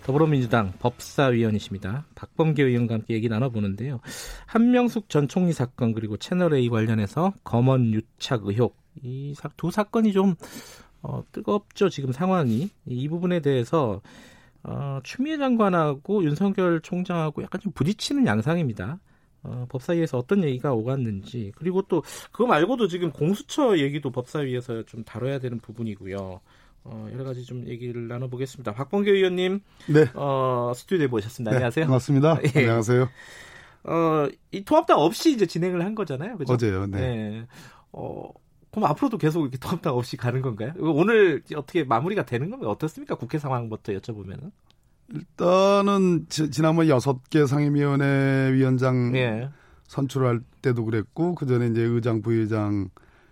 더불어민주당 0.04 0.72
법사위원이십니다. 0.78 2.04
박범계 2.14 2.62
의원과 2.62 2.94
함께 2.94 3.14
얘기 3.14 3.28
나눠보는데요. 3.28 4.00
한명숙 4.46 5.08
전 5.08 5.28
총리 5.28 5.52
사건 5.52 5.92
그리고 5.92 6.16
채널A 6.16 6.68
관련해서 6.68 7.32
검언 7.44 7.92
유착 7.92 8.46
의혹 8.46 8.76
이 9.02 9.34
두 9.56 9.70
사건이 9.70 10.12
좀 10.12 10.34
어, 11.02 11.22
뜨겁죠 11.32 11.88
지금 11.88 12.12
상황이 12.12 12.68
이 12.86 13.08
부분에 13.08 13.40
대해서 13.40 14.00
어, 14.64 14.98
추미애 15.04 15.38
장관하고 15.38 16.24
윤석열 16.24 16.80
총장하고 16.80 17.42
약간 17.42 17.60
좀 17.60 17.72
부딪히는 17.72 18.26
양상입니다. 18.26 18.98
어, 19.44 19.66
법사위에서 19.68 20.18
어떤 20.18 20.42
얘기가 20.42 20.72
오갔는지 20.72 21.52
그리고 21.54 21.82
또 21.82 22.02
그거 22.32 22.46
말고도 22.46 22.88
지금 22.88 23.12
공수처 23.12 23.78
얘기도 23.78 24.10
법사위에서 24.10 24.82
좀 24.84 25.04
다뤄야 25.04 25.38
되는 25.38 25.58
부분이고요. 25.60 26.40
어, 26.84 27.08
여러 27.12 27.24
가지 27.24 27.44
좀 27.44 27.66
얘기를 27.66 28.08
나눠보겠습니다. 28.08 28.72
박봉규 28.74 29.10
의원님, 29.10 29.60
네, 29.88 30.06
어, 30.14 30.72
스튜디오에 30.74 31.08
모셨습니다. 31.08 31.50
네, 31.50 31.56
안녕하세요. 31.56 31.86
반갑습니다. 31.86 32.40
예. 32.56 32.60
안녕하세요. 32.60 33.08
어, 33.84 34.28
이 34.52 34.64
통합당 34.64 34.98
없이 34.98 35.32
이제 35.32 35.46
진행을 35.46 35.84
한 35.84 35.94
거잖아요. 35.94 36.36
그죠? 36.36 36.54
어제요. 36.54 36.86
네. 36.86 36.98
네. 36.98 37.46
어, 37.92 38.30
그럼 38.70 38.90
앞으로도 38.90 39.18
계속 39.18 39.42
이렇게 39.42 39.58
통합당 39.58 39.94
없이 39.94 40.16
가는 40.16 40.42
건가요? 40.42 40.72
오늘 40.78 41.42
어떻게 41.56 41.84
마무리가 41.84 42.24
되는 42.24 42.50
건가요? 42.50 42.70
어떻습니까? 42.70 43.14
국회 43.14 43.38
상황부터 43.38 43.92
여쭤보면은. 43.94 44.50
일단은 45.10 46.26
지, 46.28 46.50
난번 46.60 46.88
여섯 46.88 47.28
개 47.30 47.46
상임위원회 47.46 48.52
위원장 48.52 49.16
예. 49.16 49.48
선출할 49.84 50.40
때도 50.60 50.84
그랬고 50.84 51.34
그 51.34 51.46
전에 51.46 51.68
이제 51.68 51.82
의장 51.82 52.20
부의장 52.20 52.90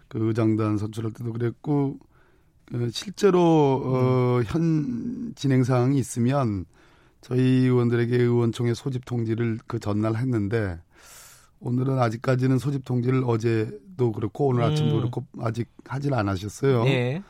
그 0.08 0.26
의장단 0.26 0.78
선출할 0.78 1.12
때도 1.12 1.34
그랬고 1.34 1.98
어, 2.00 2.06
실제로 2.90 3.82
어, 3.84 4.42
현 4.46 5.32
진행 5.36 5.64
사항이 5.64 5.98
있으면 5.98 6.64
저희 7.20 7.40
의원들에게 7.40 8.16
의원총회 8.16 8.74
소집 8.74 9.04
통지를 9.04 9.58
그 9.66 9.78
전날 9.78 10.16
했는데 10.16 10.78
오늘은 11.60 11.98
아직까지는 11.98 12.58
소집 12.58 12.84
통지를 12.84 13.22
어제도 13.24 14.12
그렇고 14.12 14.48
오늘 14.48 14.62
아침도 14.62 14.96
음. 14.96 15.00
그렇고 15.00 15.26
아직 15.40 15.68
하질 15.84 16.14
않으셨어요. 16.14 16.84
네. 16.84 17.22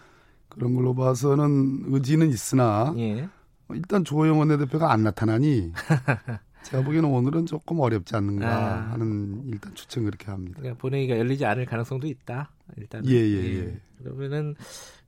그런 0.48 0.74
걸로 0.74 0.94
봐서는 0.94 1.84
의지는 1.86 2.28
있으나 2.28 2.94
예. 2.96 3.28
일단 3.70 4.04
조호영 4.04 4.38
원내대표가 4.38 4.90
안 4.92 5.02
나타나니 5.02 5.72
제가 6.64 6.82
보기에는 6.82 7.08
오늘은 7.08 7.46
조금 7.46 7.78
어렵지 7.80 8.16
않는가 8.16 8.48
아. 8.48 8.92
하는 8.92 9.42
일단 9.46 9.74
추측 9.74 10.04
그렇게 10.04 10.26
합니다. 10.30 10.58
그러니까 10.58 10.80
본회의가 10.80 11.18
열리지 11.18 11.44
않을 11.44 11.66
가능성도 11.66 12.06
있다. 12.06 12.50
일단 12.76 13.06
예예예. 13.06 13.44
예, 13.44 13.58
예. 13.58 13.80
그러면은 13.98 14.56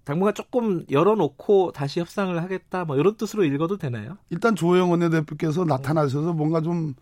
당분간 0.09 0.33
조금 0.33 0.87
열어놓고 0.91 1.73
다시 1.73 2.01
협상을 2.01 2.43
하겠다 2.43 2.87
뭐 2.87 2.97
이런 2.97 3.19
뜻으로 3.19 3.45
읽어도 3.45 3.77
되나요? 3.77 4.17
일단 4.31 4.57
조호영 4.57 4.91
원내대표께서 4.91 5.67
나타나셔서 5.67 6.33
뭔가 6.33 6.63
좀 6.63 6.95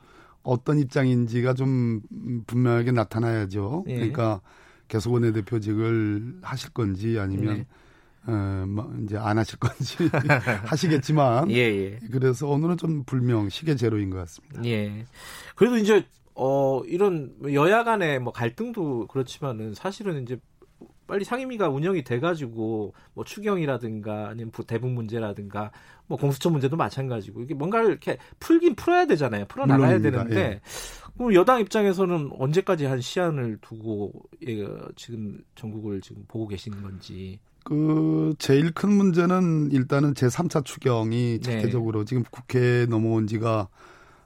어떤 0.42 0.80
입장인지가 0.80 1.54
좀 1.54 2.00
분명하게 2.48 2.90
나타나야죠. 2.90 3.84
예. 3.86 3.94
그러니까 3.94 4.40
계속 4.88 5.12
원내대표직을 5.12 6.38
하실 6.42 6.70
건지 6.70 7.16
아니면 7.20 7.58
네. 7.58 7.66
어, 8.26 8.66
뭐 8.66 8.92
이제 9.04 9.16
안 9.16 9.38
하실 9.38 9.60
건지 9.60 10.10
하시겠지만 10.66 11.48
예, 11.52 11.58
예. 11.58 11.98
그래서 12.10 12.48
오늘은 12.48 12.76
좀 12.76 13.04
불명 13.04 13.48
시계 13.50 13.76
제로인 13.76 14.10
것 14.10 14.16
같습니다. 14.16 14.64
예. 14.64 15.06
그래도 15.54 15.76
이제 15.76 16.04
어 16.34 16.82
이런 16.86 17.36
여야 17.52 17.84
간의 17.84 18.18
뭐 18.18 18.32
갈등도 18.32 19.06
그렇지만은 19.06 19.74
사실은 19.74 20.24
이제 20.24 20.40
빨리 21.06 21.24
상임위가 21.24 21.68
운영이 21.68 22.04
돼가지고 22.04 22.94
뭐 23.14 23.24
추경이라든가 23.24 24.28
아니면 24.28 24.52
대북 24.66 24.90
문제라든가 24.90 25.70
뭐 26.06 26.18
공수처 26.18 26.50
문제도 26.50 26.76
마찬가지고 26.76 27.42
이게 27.42 27.54
뭔가를 27.54 27.90
이렇게 27.90 28.18
풀긴 28.40 28.74
풀어야 28.74 29.06
되잖아요. 29.06 29.44
풀어 29.46 29.66
나가야 29.66 30.00
되는데 30.00 30.36
예. 30.36 30.60
그럼 31.16 31.34
여당 31.34 31.60
입장에서는 31.60 32.30
언제까지 32.38 32.84
한 32.84 33.00
시한을 33.00 33.58
두고 33.60 34.12
예, 34.46 34.66
지금 34.96 35.42
전국을 35.54 36.00
지금 36.00 36.24
보고 36.28 36.46
계시는 36.46 36.82
건지. 36.82 37.38
그 37.64 38.34
제일 38.38 38.72
큰 38.72 38.92
문제는 38.92 39.72
일단은 39.72 40.14
제 40.14 40.28
3차 40.28 40.64
추경이 40.64 41.40
자체적으로 41.40 42.00
네. 42.00 42.04
지금 42.04 42.22
국회에 42.30 42.86
넘어온 42.86 43.26
지가 43.26 43.68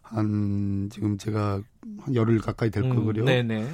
한 0.02 0.88
지금 0.90 1.16
제가 1.16 1.62
한 2.00 2.14
열흘 2.14 2.38
가까이 2.38 2.70
될 2.70 2.84
음, 2.84 2.94
거고요. 2.94 3.24
네네. 3.24 3.66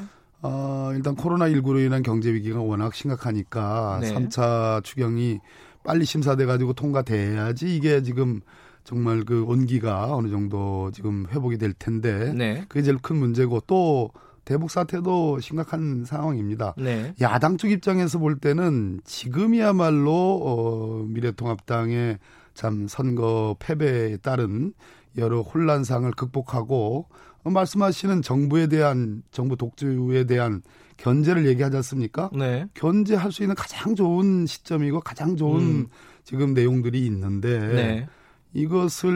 어, 0.42 0.92
일단 0.94 1.16
코로나19로 1.16 1.84
인한 1.84 2.02
경제 2.02 2.32
위기가 2.32 2.60
워낙 2.60 2.94
심각하니까 2.94 3.98
네. 4.02 4.14
3차 4.14 4.84
추경이 4.84 5.40
빨리 5.84 6.04
심사돼 6.04 6.46
가지고 6.46 6.72
통과돼야지 6.72 7.74
이게 7.76 8.02
지금 8.02 8.40
정말 8.84 9.24
그 9.24 9.44
온기가 9.44 10.14
어느 10.14 10.28
정도 10.28 10.90
지금 10.92 11.26
회복이 11.30 11.58
될 11.58 11.72
텐데 11.72 12.32
네. 12.32 12.64
그게 12.68 12.82
제일 12.82 12.98
큰 12.98 13.16
문제고 13.16 13.60
또 13.66 14.10
대북 14.44 14.70
사태도 14.70 15.40
심각한 15.40 16.04
상황입니다. 16.04 16.74
네. 16.78 17.12
야당 17.20 17.56
쪽 17.56 17.70
입장에서 17.70 18.18
볼 18.18 18.38
때는 18.38 19.00
지금이야말로 19.04 20.12
어, 20.12 21.04
미래통합당의 21.08 22.18
참 22.54 22.86
선거 22.88 23.56
패배에 23.58 24.18
따른 24.18 24.72
여러 25.18 25.40
혼란상을 25.40 26.08
극복하고 26.12 27.08
어, 27.08 27.35
말씀하시는 27.50 28.22
정부에 28.22 28.66
대한 28.66 29.22
정부 29.30 29.56
독주에 29.56 30.24
대한 30.24 30.62
견제를 30.96 31.46
얘기하지 31.46 31.76
않습니까? 31.76 32.30
네. 32.32 32.66
견제할 32.74 33.32
수 33.32 33.42
있는 33.42 33.54
가장 33.54 33.94
좋은 33.94 34.46
시점이고 34.46 35.00
가장 35.00 35.36
좋은 35.36 35.60
음. 35.60 35.86
지금 36.24 36.54
내용들이 36.54 37.04
있는데 37.06 37.58
네. 37.58 38.08
이것을 38.54 39.12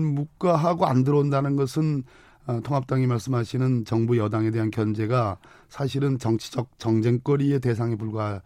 묵과하고 0.00 0.86
안 0.86 1.04
들어온다는 1.04 1.56
것은 1.56 2.04
어, 2.46 2.60
통합당이 2.64 3.06
말씀하시는 3.06 3.84
정부 3.84 4.18
여당에 4.18 4.50
대한 4.50 4.70
견제가 4.70 5.38
사실은 5.68 6.18
정치적 6.18 6.78
정쟁거리의 6.78 7.60
대상에 7.60 7.94
불과한 7.94 8.40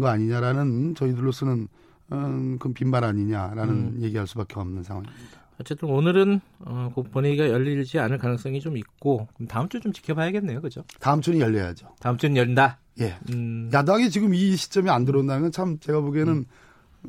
거 0.00 0.08
아니냐라는 0.08 0.94
저희들로서는 0.94 1.68
음, 2.12 2.58
그 2.58 2.72
빈말 2.72 3.04
아니냐라는 3.04 3.74
음. 3.74 3.98
얘기할 4.02 4.26
수밖에 4.26 4.58
없는 4.58 4.82
상황입니다. 4.82 5.39
어쨌든 5.60 5.90
오늘은 5.90 6.40
어, 6.60 6.90
본회의가 7.12 7.50
열리지 7.50 7.98
않을 7.98 8.18
가능성이 8.18 8.60
좀 8.60 8.76
있고 8.78 9.28
다음 9.48 9.68
주 9.68 9.78
좀 9.80 9.92
지켜봐야겠네요, 9.92 10.60
그죠? 10.62 10.84
다음 11.00 11.20
주는 11.20 11.38
열려야죠. 11.38 11.94
다음 12.00 12.16
주는 12.16 12.36
열린다. 12.36 12.78
예. 13.00 13.16
음. 13.32 13.70
야당이 13.72 14.10
지금 14.10 14.34
이 14.34 14.56
시점에 14.56 14.90
안 14.90 15.04
들어온다는 15.04 15.42
건 15.42 15.50
참 15.52 15.78
제가 15.78 16.00
보기에는 16.00 16.44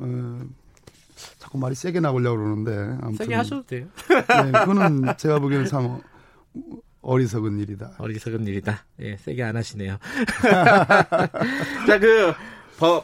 어, 0.00 0.40
자꾸 1.38 1.58
말이 1.58 1.74
세게 1.74 2.00
나오려고 2.00 2.38
그러는데 2.38 2.96
아무튼 3.02 3.24
세게 3.26 3.34
하셔도 3.34 3.62
돼요. 3.66 3.86
네, 4.08 4.52
그거는 4.52 5.14
제가 5.18 5.38
보기에는 5.38 5.66
참 5.66 6.00
어리석은 7.02 7.58
일이다. 7.58 7.92
어리석은 7.98 8.46
일이다. 8.46 8.84
예, 9.00 9.16
세게 9.16 9.42
안 9.42 9.56
하시네요. 9.56 9.98
자, 11.86 11.98
그 11.98 12.32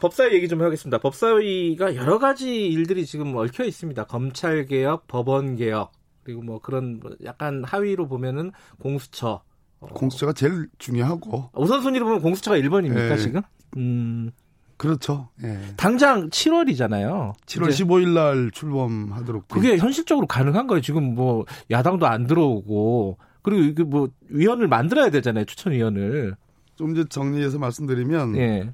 법사위 0.01 0.35
얘기 0.35 0.49
좀 0.49 0.61
하겠습니다. 0.63 0.99
법사위가 0.99 1.95
여러 1.95 2.19
가지 2.19 2.67
일들이 2.67 3.07
지금 3.07 3.37
얽혀 3.37 3.65
있습니다. 3.65 4.05
검찰 4.05 4.65
개혁, 4.67 5.07
법원 5.07 5.57
개혁, 5.57 5.93
그리고 6.23 6.43
뭐 6.43 6.61
그런 6.61 7.01
약간 7.25 7.65
하위로 7.65 8.09
보면은 8.09 8.53
공수처. 8.81 9.43
어. 9.81 9.87
공수처가 9.87 10.33
제일 10.33 10.69
중요하고. 10.79 11.51
우선순위로 11.55 12.05
보면 12.05 12.21
공수처가 12.21 12.57
1번입니까, 12.59 13.13
예. 13.13 13.17
지금? 13.17 13.43
음. 13.77 14.31
그렇죠. 14.77 15.29
예. 15.43 15.59
당장 15.77 16.31
7월이잖아요. 16.31 17.35
7월 17.47 17.69
15일 17.69 18.09
날 18.15 18.51
출범하도록. 18.53 19.49
그게 19.49 19.77
현실적으로 19.77 20.27
가능한 20.27 20.67
거예요. 20.69 20.81
지금 20.81 21.15
뭐 21.15 21.45
야당도 21.71 22.07
안 22.07 22.27
들어오고 22.27 23.19
그리고 23.43 23.63
이게 23.63 23.83
뭐 23.83 24.09
위원을 24.29 24.69
만들어야 24.69 25.11
되잖아요. 25.11 25.45
추천위원을. 25.47 26.37
좀 26.77 26.93
이제 26.93 27.05
정리해서 27.09 27.59
말씀드리면 27.59 28.37
예. 28.37 28.73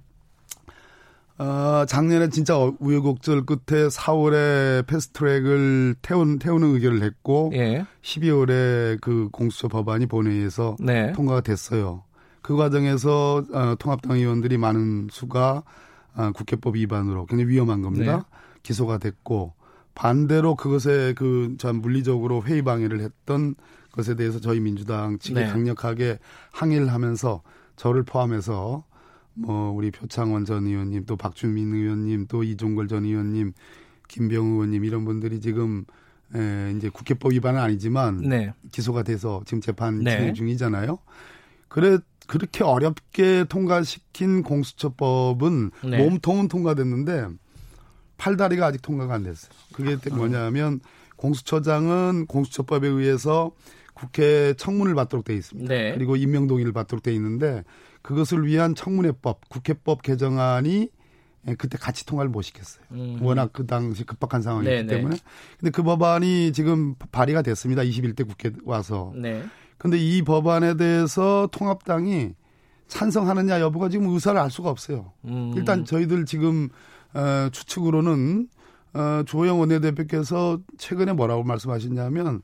어, 1.38 1.84
작년에 1.86 2.28
진짜 2.28 2.56
우여곡절 2.78 3.44
끝에 3.44 3.88
4월에 3.88 4.86
패스트트랙을 4.86 5.96
태운, 6.00 6.38
태우는 6.38 6.74
의결을 6.74 7.02
했고 7.02 7.50
예. 7.54 7.84
12월에 8.02 9.00
그 9.00 9.28
공수처 9.32 9.68
법안이 9.68 10.06
본회의에서 10.06 10.76
네. 10.78 11.12
통과가 11.12 11.40
됐어요. 11.40 12.04
그 12.40 12.56
과정에서 12.56 13.44
어, 13.52 13.74
통합당 13.78 14.18
의원들이 14.18 14.58
많은 14.58 15.08
수가 15.10 15.64
어, 16.16 16.30
국회법 16.32 16.76
위반으로 16.76 17.26
굉장히 17.26 17.50
위험한 17.50 17.82
겁니다. 17.82 18.16
네. 18.16 18.22
기소가 18.62 18.98
됐고 18.98 19.54
반대로 19.94 20.54
그것에 20.54 21.14
그 21.14 21.56
참 21.58 21.76
물리적으로 21.80 22.42
회의 22.42 22.62
방해를 22.62 23.00
했던 23.00 23.54
것에 23.92 24.14
대해서 24.16 24.40
저희 24.40 24.60
민주당 24.60 25.18
측이 25.18 25.34
네. 25.34 25.46
강력하게 25.46 26.18
항의를 26.52 26.92
하면서 26.92 27.42
저를 27.76 28.02
포함해서 28.02 28.84
뭐 29.34 29.70
우리 29.70 29.90
표창원 29.90 30.44
전 30.44 30.66
의원님 30.66 31.04
또 31.06 31.16
박주민 31.16 31.74
의원님 31.74 32.26
또 32.28 32.42
이종걸 32.42 32.88
전 32.88 33.04
의원님 33.04 33.52
김병우 34.08 34.54
의원님 34.54 34.84
이런 34.84 35.04
분들이 35.04 35.40
지금 35.40 35.84
에, 36.34 36.72
이제 36.76 36.88
국회법 36.88 37.32
위반은 37.32 37.60
아니지만 37.60 38.18
네. 38.18 38.52
기소가 38.72 39.02
돼서 39.02 39.42
지금 39.44 39.60
재판 39.60 40.00
네. 40.00 40.16
진행 40.16 40.34
중이잖아요. 40.34 40.98
그래 41.68 41.98
그렇게 42.26 42.64
어렵게 42.64 43.44
통과시킨 43.48 44.42
공수처법은 44.42 45.70
네. 45.90 45.98
몸통은 45.98 46.48
통과됐는데 46.48 47.28
팔다리가 48.16 48.66
아직 48.66 48.80
통과가 48.80 49.14
안 49.14 49.24
됐어요. 49.24 49.50
그게 49.72 49.96
아. 50.10 50.14
뭐냐면 50.14 50.80
공수처장은 51.16 52.26
공수처법에 52.26 52.88
의해서 52.88 53.52
국회 53.94 54.54
청문을 54.54 54.94
받도록 54.94 55.24
돼 55.24 55.34
있습니다. 55.34 55.72
네. 55.72 55.92
그리고 55.94 56.16
임명 56.16 56.46
동의를 56.46 56.72
받도록 56.72 57.02
돼 57.02 57.12
있는데 57.14 57.64
그것을 58.04 58.46
위한 58.46 58.74
청문회법, 58.74 59.48
국회법 59.48 60.02
개정안이 60.02 60.90
그때 61.56 61.78
같이 61.78 62.04
통과를 62.04 62.30
못 62.30 62.42
시켰어요. 62.42 62.84
음. 62.92 63.18
워낙 63.22 63.50
그 63.52 63.66
당시 63.66 64.04
급박한 64.04 64.42
상황이기 64.42 64.70
네네. 64.70 64.86
때문에. 64.86 65.16
근데 65.58 65.70
그 65.70 65.82
법안이 65.82 66.52
지금 66.52 66.94
발의가 67.12 67.40
됐습니다. 67.40 67.82
21대 67.82 68.28
국회 68.28 68.52
와서. 68.64 69.12
네. 69.16 69.42
근데 69.78 69.98
이 69.98 70.22
법안에 70.22 70.76
대해서 70.76 71.48
통합당이 71.50 72.34
찬성하느냐 72.88 73.60
여부가 73.60 73.88
지금 73.88 74.08
의사를 74.08 74.38
알 74.38 74.50
수가 74.50 74.68
없어요. 74.68 75.12
음. 75.24 75.52
일단 75.56 75.86
저희들 75.86 76.26
지금 76.26 76.68
어, 77.14 77.48
추측으로는 77.50 78.48
어, 78.92 79.22
조영 79.26 79.60
원내대표께서 79.60 80.60
최근에 80.76 81.14
뭐라고 81.14 81.42
말씀하셨냐면 81.42 82.42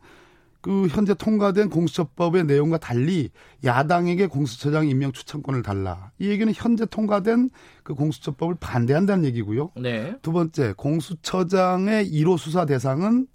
그 0.61 0.89
현재 0.89 1.15
통과된 1.15 1.71
공수처법의 1.71 2.45
내용과 2.45 2.79
달리 2.79 3.31
야당에게 3.65 4.27
공수처장 4.27 4.89
임명 4.89 5.13
추천권을 5.13 5.63
달라. 5.63 6.11
이 6.19 6.29
얘기는 6.29 6.53
현재 6.55 6.85
통과된 6.85 7.51
그 7.83 7.95
공수처법을 7.95 8.57
반대한다는 8.61 9.25
얘기고요. 9.25 9.73
네. 9.81 10.17
두 10.23 10.33
번째, 10.33 10.75
공수처장의 10.77 12.11
1호 12.11 12.37
수사 12.37 12.67
대상은 12.67 13.27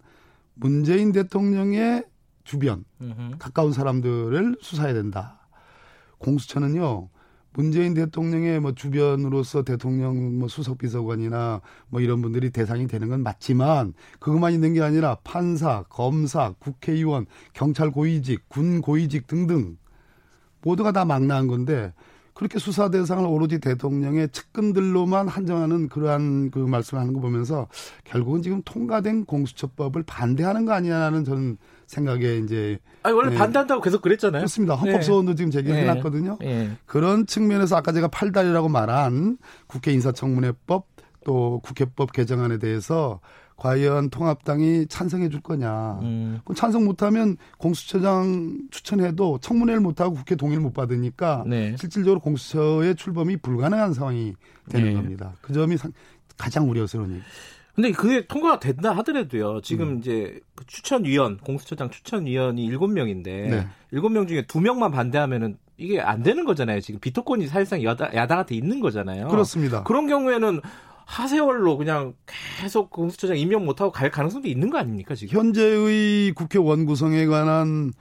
문재인 0.53 1.11
대통령의 1.11 2.05
주변, 2.43 2.85
음흠. 3.01 3.37
가까운 3.39 3.73
사람들을 3.73 4.57
수사해야 4.61 4.93
된다. 4.93 5.47
공수처는요, 6.19 7.09
문재인 7.55 7.93
대통령의 7.93 8.59
뭐 8.59 8.73
주변으로서 8.73 9.63
대통령 9.63 10.39
뭐 10.39 10.49
수석 10.49 10.77
비서관이나 10.77 11.61
뭐 11.87 12.01
이런 12.01 12.21
분들이 12.21 12.49
대상이 12.49 12.85
되는 12.87 13.07
건 13.07 13.23
맞지만 13.23 13.93
그것만 14.19 14.51
있는 14.53 14.73
게 14.73 14.81
아니라 14.81 15.17
판사, 15.23 15.83
검사, 15.89 16.53
국회의원, 16.59 17.25
경찰 17.53 17.91
고위직, 17.91 18.49
군 18.49 18.81
고위직 18.81 19.27
등등 19.27 19.77
모두가 20.61 20.91
다 20.91 21.05
망라한 21.05 21.47
건데 21.47 21.93
그렇게 22.33 22.59
수사 22.59 22.89
대상을 22.89 23.25
오로지 23.25 23.59
대통령의 23.59 24.27
측근들로만 24.29 25.29
한정하는 25.29 25.87
그러한 25.87 26.51
그 26.51 26.59
말씀을 26.59 26.99
하는 26.99 27.13
거 27.13 27.21
보면서 27.21 27.69
결국은 28.03 28.41
지금 28.41 28.61
통과된 28.65 29.23
공수처법을 29.23 30.03
반대하는 30.03 30.65
거 30.65 30.73
아니냐는 30.73 31.23
저는 31.23 31.57
생각에 31.87 32.37
이제 32.37 32.79
아니 33.03 33.15
원래 33.15 33.29
네. 33.31 33.37
반대한다고 33.37 33.81
계속 33.81 34.01
그랬잖아요. 34.01 34.41
그렇습니다. 34.41 34.75
헌법 34.75 35.03
소원도 35.03 35.33
네. 35.33 35.35
지금 35.35 35.51
제기해 35.51 35.83
네. 35.83 35.93
놨거든요. 35.93 36.37
네. 36.41 36.71
그런 36.85 37.25
측면에서 37.25 37.75
아까 37.75 37.91
제가 37.91 38.07
팔다리라고 38.07 38.69
말한 38.69 39.37
국회 39.67 39.91
인사청문회법 39.91 40.87
또 41.25 41.59
국회법 41.63 42.13
개정안에 42.13 42.57
대해서 42.57 43.19
과연 43.57 44.09
통합당이 44.09 44.87
찬성해 44.87 45.29
줄 45.29 45.41
거냐. 45.41 45.99
음. 46.01 46.39
그럼 46.43 46.55
찬성 46.55 46.83
못하면 46.83 47.37
공수처장 47.57 48.57
추천해도 48.69 49.39
청문회를 49.39 49.79
못하고 49.79 50.13
국회 50.13 50.35
동의를 50.35 50.61
못 50.61 50.73
받으니까 50.73 51.45
네. 51.47 51.75
실질적으로 51.77 52.19
공수처의 52.19 52.95
출범이 52.95 53.37
불가능한 53.37 53.93
상황이 53.93 54.33
되는 54.69 54.89
네. 54.89 54.93
겁니다. 54.93 55.33
그 55.41 55.53
점이 55.53 55.77
가장 56.37 56.69
우려스러운 56.69 57.11
얘기. 57.11 57.21
근데 57.75 57.91
그게 57.91 58.25
통과가 58.25 58.59
된다 58.59 58.95
하더라도요. 58.95 59.59
지금 59.61 59.89
음. 59.89 59.97
이제 59.99 60.39
그 60.55 60.65
추천위원, 60.65 61.37
공수처장 61.37 61.89
추천위원이 61.89 62.69
7명인데 62.71 63.23
네. 63.25 63.67
7명 63.91 64.27
중에 64.29 64.43
2명만 64.43 64.93
반대하면은 64.93 65.57
이게 65.77 65.99
안 65.99 66.23
되는 66.23 66.45
거잖아요. 66.45 66.79
지금 66.79 67.01
비토권이 67.01 67.47
사실상 67.47 67.83
여당, 67.83 68.13
야당한테 68.15 68.55
있는 68.55 68.79
거잖아요. 68.79 69.27
그렇습니다. 69.27 69.83
그런 69.83 70.07
경우에는 70.07 70.61
하세월로 71.05 71.77
그냥 71.77 72.13
계속 72.59 72.89
공수처장 72.89 73.37
임명 73.37 73.65
못하고 73.65 73.91
갈 73.91 74.09
가능성도 74.09 74.47
있는 74.47 74.69
거 74.69 74.77
아닙니까 74.77 75.13
지금? 75.13 75.37
현재의 75.37 76.31
국회 76.31 76.57
원 76.57 76.85
구성에 76.85 77.25
관한 77.25 77.91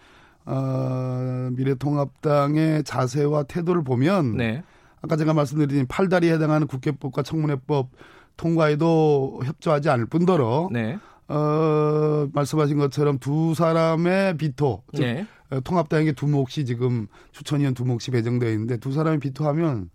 어, 0.46 1.48
미래통합당의 1.52 2.84
자세와 2.84 3.44
태도를 3.44 3.82
보면 3.82 4.36
네. 4.36 4.62
아까 5.02 5.16
제가 5.16 5.34
말씀드린 5.34 5.86
팔다리에 5.86 6.32
해당하는 6.32 6.66
국회법과 6.66 7.22
청문회법 7.22 7.90
통과에도 8.36 9.40
협조하지 9.44 9.90
않을 9.90 10.06
뿐더러 10.06 10.68
네. 10.72 10.98
어, 11.28 12.28
말씀하신 12.32 12.78
것처럼 12.78 13.18
두 13.18 13.54
사람의 13.54 14.36
비토, 14.36 14.82
즉 14.94 15.02
네. 15.02 15.26
통합당에게 15.62 16.12
두 16.12 16.26
몫이 16.26 16.64
지금 16.64 17.06
추천위원 17.32 17.74
두 17.74 17.84
몫이 17.84 18.10
배정되어 18.10 18.50
있는데 18.50 18.76
두 18.76 18.92
사람이 18.92 19.18
비토하면 19.20 19.90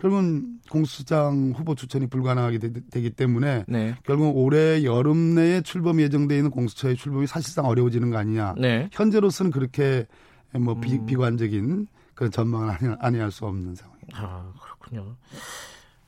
결국은 0.00 0.58
공수장 0.68 1.52
후보 1.54 1.76
추천이 1.76 2.08
불가능하게 2.08 2.58
되, 2.58 3.00
기 3.00 3.10
때문에 3.10 3.64
네. 3.68 3.94
결국 4.04 4.36
올해 4.36 4.82
여름 4.82 5.34
내에 5.36 5.60
출범 5.60 6.00
예정돼 6.00 6.36
있는 6.36 6.50
공수처의 6.50 6.96
출범이 6.96 7.28
사실상 7.28 7.66
어려워지는 7.66 8.10
거 8.10 8.18
아니냐. 8.18 8.54
네. 8.58 8.88
현재로서는 8.90 9.52
그렇게 9.52 10.06
뭐 10.58 10.80
비, 10.80 10.94
음. 10.94 11.06
비관적인 11.06 11.86
그런 12.14 12.32
전망을 12.32 12.70
아니, 12.70 12.94
아니할 12.98 13.30
수 13.30 13.46
없는 13.46 13.76
상황입니다. 13.76 14.18
아 14.18 14.52
그렇군요. 14.60 15.16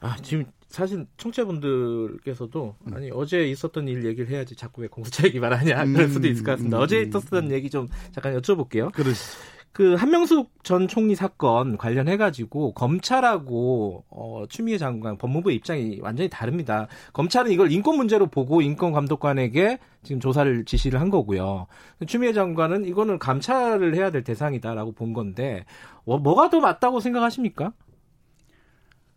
아 0.01 0.16
지금 0.22 0.45
사실 0.75 1.07
청취자분들께서도 1.16 2.75
음. 2.81 2.95
아니 2.95 3.11
어제 3.12 3.49
있었던 3.49 3.87
일 3.87 4.05
얘기를 4.05 4.29
해야지 4.29 4.57
자꾸 4.57 4.83
왜 4.83 4.89
공수처 4.89 5.27
얘기만 5.27 5.53
하냐 5.53 5.85
그럴 5.87 6.09
수도 6.09 6.27
있을 6.27 6.45
것 6.45 6.53
같습니다. 6.53 6.79
음, 6.79 6.83
어제 6.83 7.01
있었던 7.01 7.53
얘기 7.53 7.70
좀 7.70 7.89
잠깐 8.12 8.37
여쭤볼게요. 8.37 8.93
그러시죠. 8.93 9.39
그 9.75 9.95
한명숙 9.95 10.53
전 10.62 10.87
총리 10.87 11.16
사건 11.16 11.77
관련해 11.77 12.16
가지고 12.16 12.75
검찰하고 12.75 14.05
어 14.09 14.45
추미애 14.49 14.79
장관 14.79 15.18
법무부의 15.18 15.57
입장이 15.57 15.99
완전히 16.01 16.29
다릅니다. 16.29 16.87
검찰은 17.12 17.51
이걸 17.51 17.72
인권 17.72 17.97
문제로 17.97 18.27
보고 18.27 18.62
인권 18.62 18.93
감독관에게 18.93 19.79
지금 20.05 20.20
조사를 20.20 20.64
지시를 20.64 21.01
한 21.01 21.11
거고요. 21.11 21.66
추미애 22.07 22.33
장관은 22.33 22.85
이거는 22.85 23.18
감찰을 23.18 23.97
해야 23.97 24.11
될 24.11 24.22
대상이다라고 24.22 24.93
본 24.93 25.12
건데 25.12 25.64
뭐, 26.05 26.18
뭐가 26.18 26.51
더 26.51 26.61
맞다고 26.61 27.01
생각하십니까? 27.01 27.72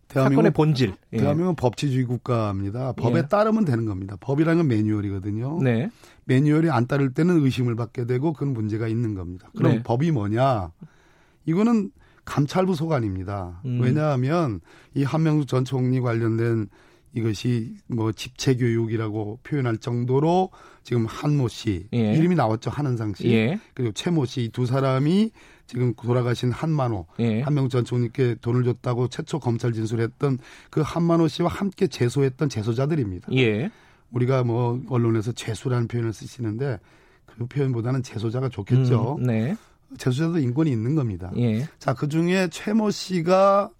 사건의 0.08 0.52
본질. 0.52 0.94
예. 1.12 1.18
대한민국은 1.18 1.56
법치주의 1.56 2.04
국가입니다. 2.04 2.92
법에 2.92 3.18
예. 3.18 3.22
따르면 3.28 3.64
되는 3.64 3.84
겁니다. 3.84 4.16
법이라는 4.20 4.58
건 4.58 4.68
매뉴얼이거든요. 4.68 5.60
네. 5.62 5.90
매뉴얼이 6.24 6.70
안 6.70 6.86
따를 6.86 7.12
때는 7.12 7.44
의심을 7.44 7.76
받게 7.76 8.06
되고 8.06 8.32
그런 8.32 8.52
문제가 8.54 8.88
있는 8.88 9.14
겁니다. 9.14 9.50
그럼 9.56 9.72
네. 9.72 9.82
법이 9.82 10.10
뭐냐? 10.10 10.70
이거는 11.46 11.90
감찰부 12.24 12.74
소관입니다. 12.74 13.60
음. 13.64 13.80
왜냐하면 13.80 14.60
이 14.94 15.02
한명숙 15.04 15.48
전 15.48 15.64
총리 15.64 16.00
관련된 16.00 16.68
이것이 17.14 17.74
뭐 17.86 18.12
집체 18.12 18.54
교육이라고 18.54 19.40
표현할 19.42 19.78
정도로 19.78 20.50
지금 20.82 21.06
한모 21.06 21.48
씨 21.48 21.88
예. 21.94 22.12
이름이 22.14 22.34
나왔죠 22.34 22.70
한은상 22.70 23.14
씨 23.14 23.28
예. 23.28 23.58
그리고 23.72 23.92
최모 23.92 24.26
씨 24.26 24.50
두 24.52 24.66
사람이 24.66 25.30
지금 25.68 25.92
돌아가신 25.94 26.50
한만호 26.50 27.06
예. 27.20 27.42
한명 27.42 27.68
전 27.68 27.84
총리께 27.84 28.36
돈을 28.40 28.64
줬다고 28.64 29.08
최초 29.08 29.38
검찰 29.38 29.74
진술했던 29.74 30.38
그 30.70 30.80
한만호 30.80 31.28
씨와 31.28 31.50
함께 31.50 31.86
재소했던 31.86 32.48
재소자들입니다. 32.48 33.28
예. 33.36 33.70
우리가 34.10 34.44
뭐 34.44 34.80
언론에서 34.88 35.32
재수라는 35.32 35.86
표현을 35.86 36.14
쓰시는데 36.14 36.80
그 37.26 37.46
표현보다는 37.46 38.02
재소자가 38.02 38.48
좋겠죠. 38.48 39.16
음, 39.18 39.24
네. 39.24 39.54
재소자도 39.98 40.38
인권이 40.38 40.70
있는 40.70 40.94
겁니다. 40.94 41.30
예. 41.36 41.68
자, 41.78 41.92
그 41.92 42.08
중에 42.08 42.48
최모 42.50 42.90
씨가 42.90 43.70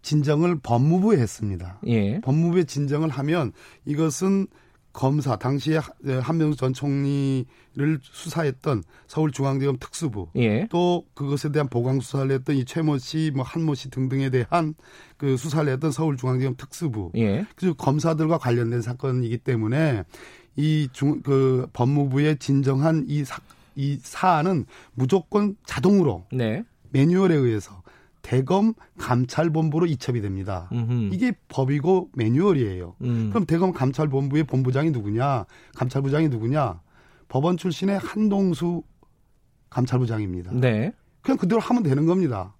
진정을 0.00 0.60
법무부에 0.62 1.18
했습니다. 1.18 1.78
예. 1.86 2.22
법무부에 2.22 2.64
진정을 2.64 3.10
하면 3.10 3.52
이것은 3.84 4.46
검사 4.94 5.36
당시에 5.36 5.80
한명수 6.22 6.56
전 6.56 6.72
총리를 6.72 7.98
수사했던 8.00 8.82
서울중앙지검 9.08 9.76
특수부 9.78 10.28
예. 10.36 10.66
또 10.70 11.04
그것에 11.14 11.50
대한 11.52 11.68
보강 11.68 12.00
수사를 12.00 12.30
했던 12.30 12.56
이 12.56 12.64
최모 12.64 12.96
씨, 12.98 13.30
뭐 13.34 13.44
한모 13.44 13.74
씨 13.74 13.90
등등에 13.90 14.30
대한 14.30 14.74
그 15.18 15.36
수사를 15.36 15.70
했던 15.70 15.90
서울중앙지검 15.90 16.54
특수부 16.56 17.10
예. 17.16 17.44
그리고 17.56 17.74
검사들과 17.74 18.38
관련된 18.38 18.80
사건이기 18.80 19.38
때문에 19.38 20.04
이 20.56 20.88
중 20.92 21.20
그 21.22 21.66
법무부에 21.72 22.36
진정한 22.36 23.04
이 23.08 23.24
사, 23.24 23.40
이 23.74 23.98
사안은 24.00 24.66
무조건 24.94 25.56
자동으로 25.66 26.24
네. 26.32 26.62
매뉴얼에 26.90 27.34
의해서 27.34 27.82
대검 28.24 28.72
감찰본부로 28.98 29.84
이첩이 29.84 30.22
됩니다. 30.22 30.70
음흠. 30.72 31.10
이게 31.12 31.32
법이고 31.48 32.08
매뉴얼이에요. 32.14 32.96
음. 33.02 33.28
그럼 33.28 33.44
대검 33.44 33.72
감찰본부의 33.72 34.44
본부장이 34.44 34.90
누구냐? 34.90 35.44
감찰부장이 35.76 36.30
누구냐? 36.30 36.80
법원 37.28 37.58
출신의 37.58 37.98
한동수 37.98 38.82
감찰부장입니다. 39.68 40.52
네. 40.54 40.92
그냥 41.20 41.36
그대로 41.36 41.60
하면 41.60 41.82
되는 41.82 42.06
겁니다. 42.06 42.56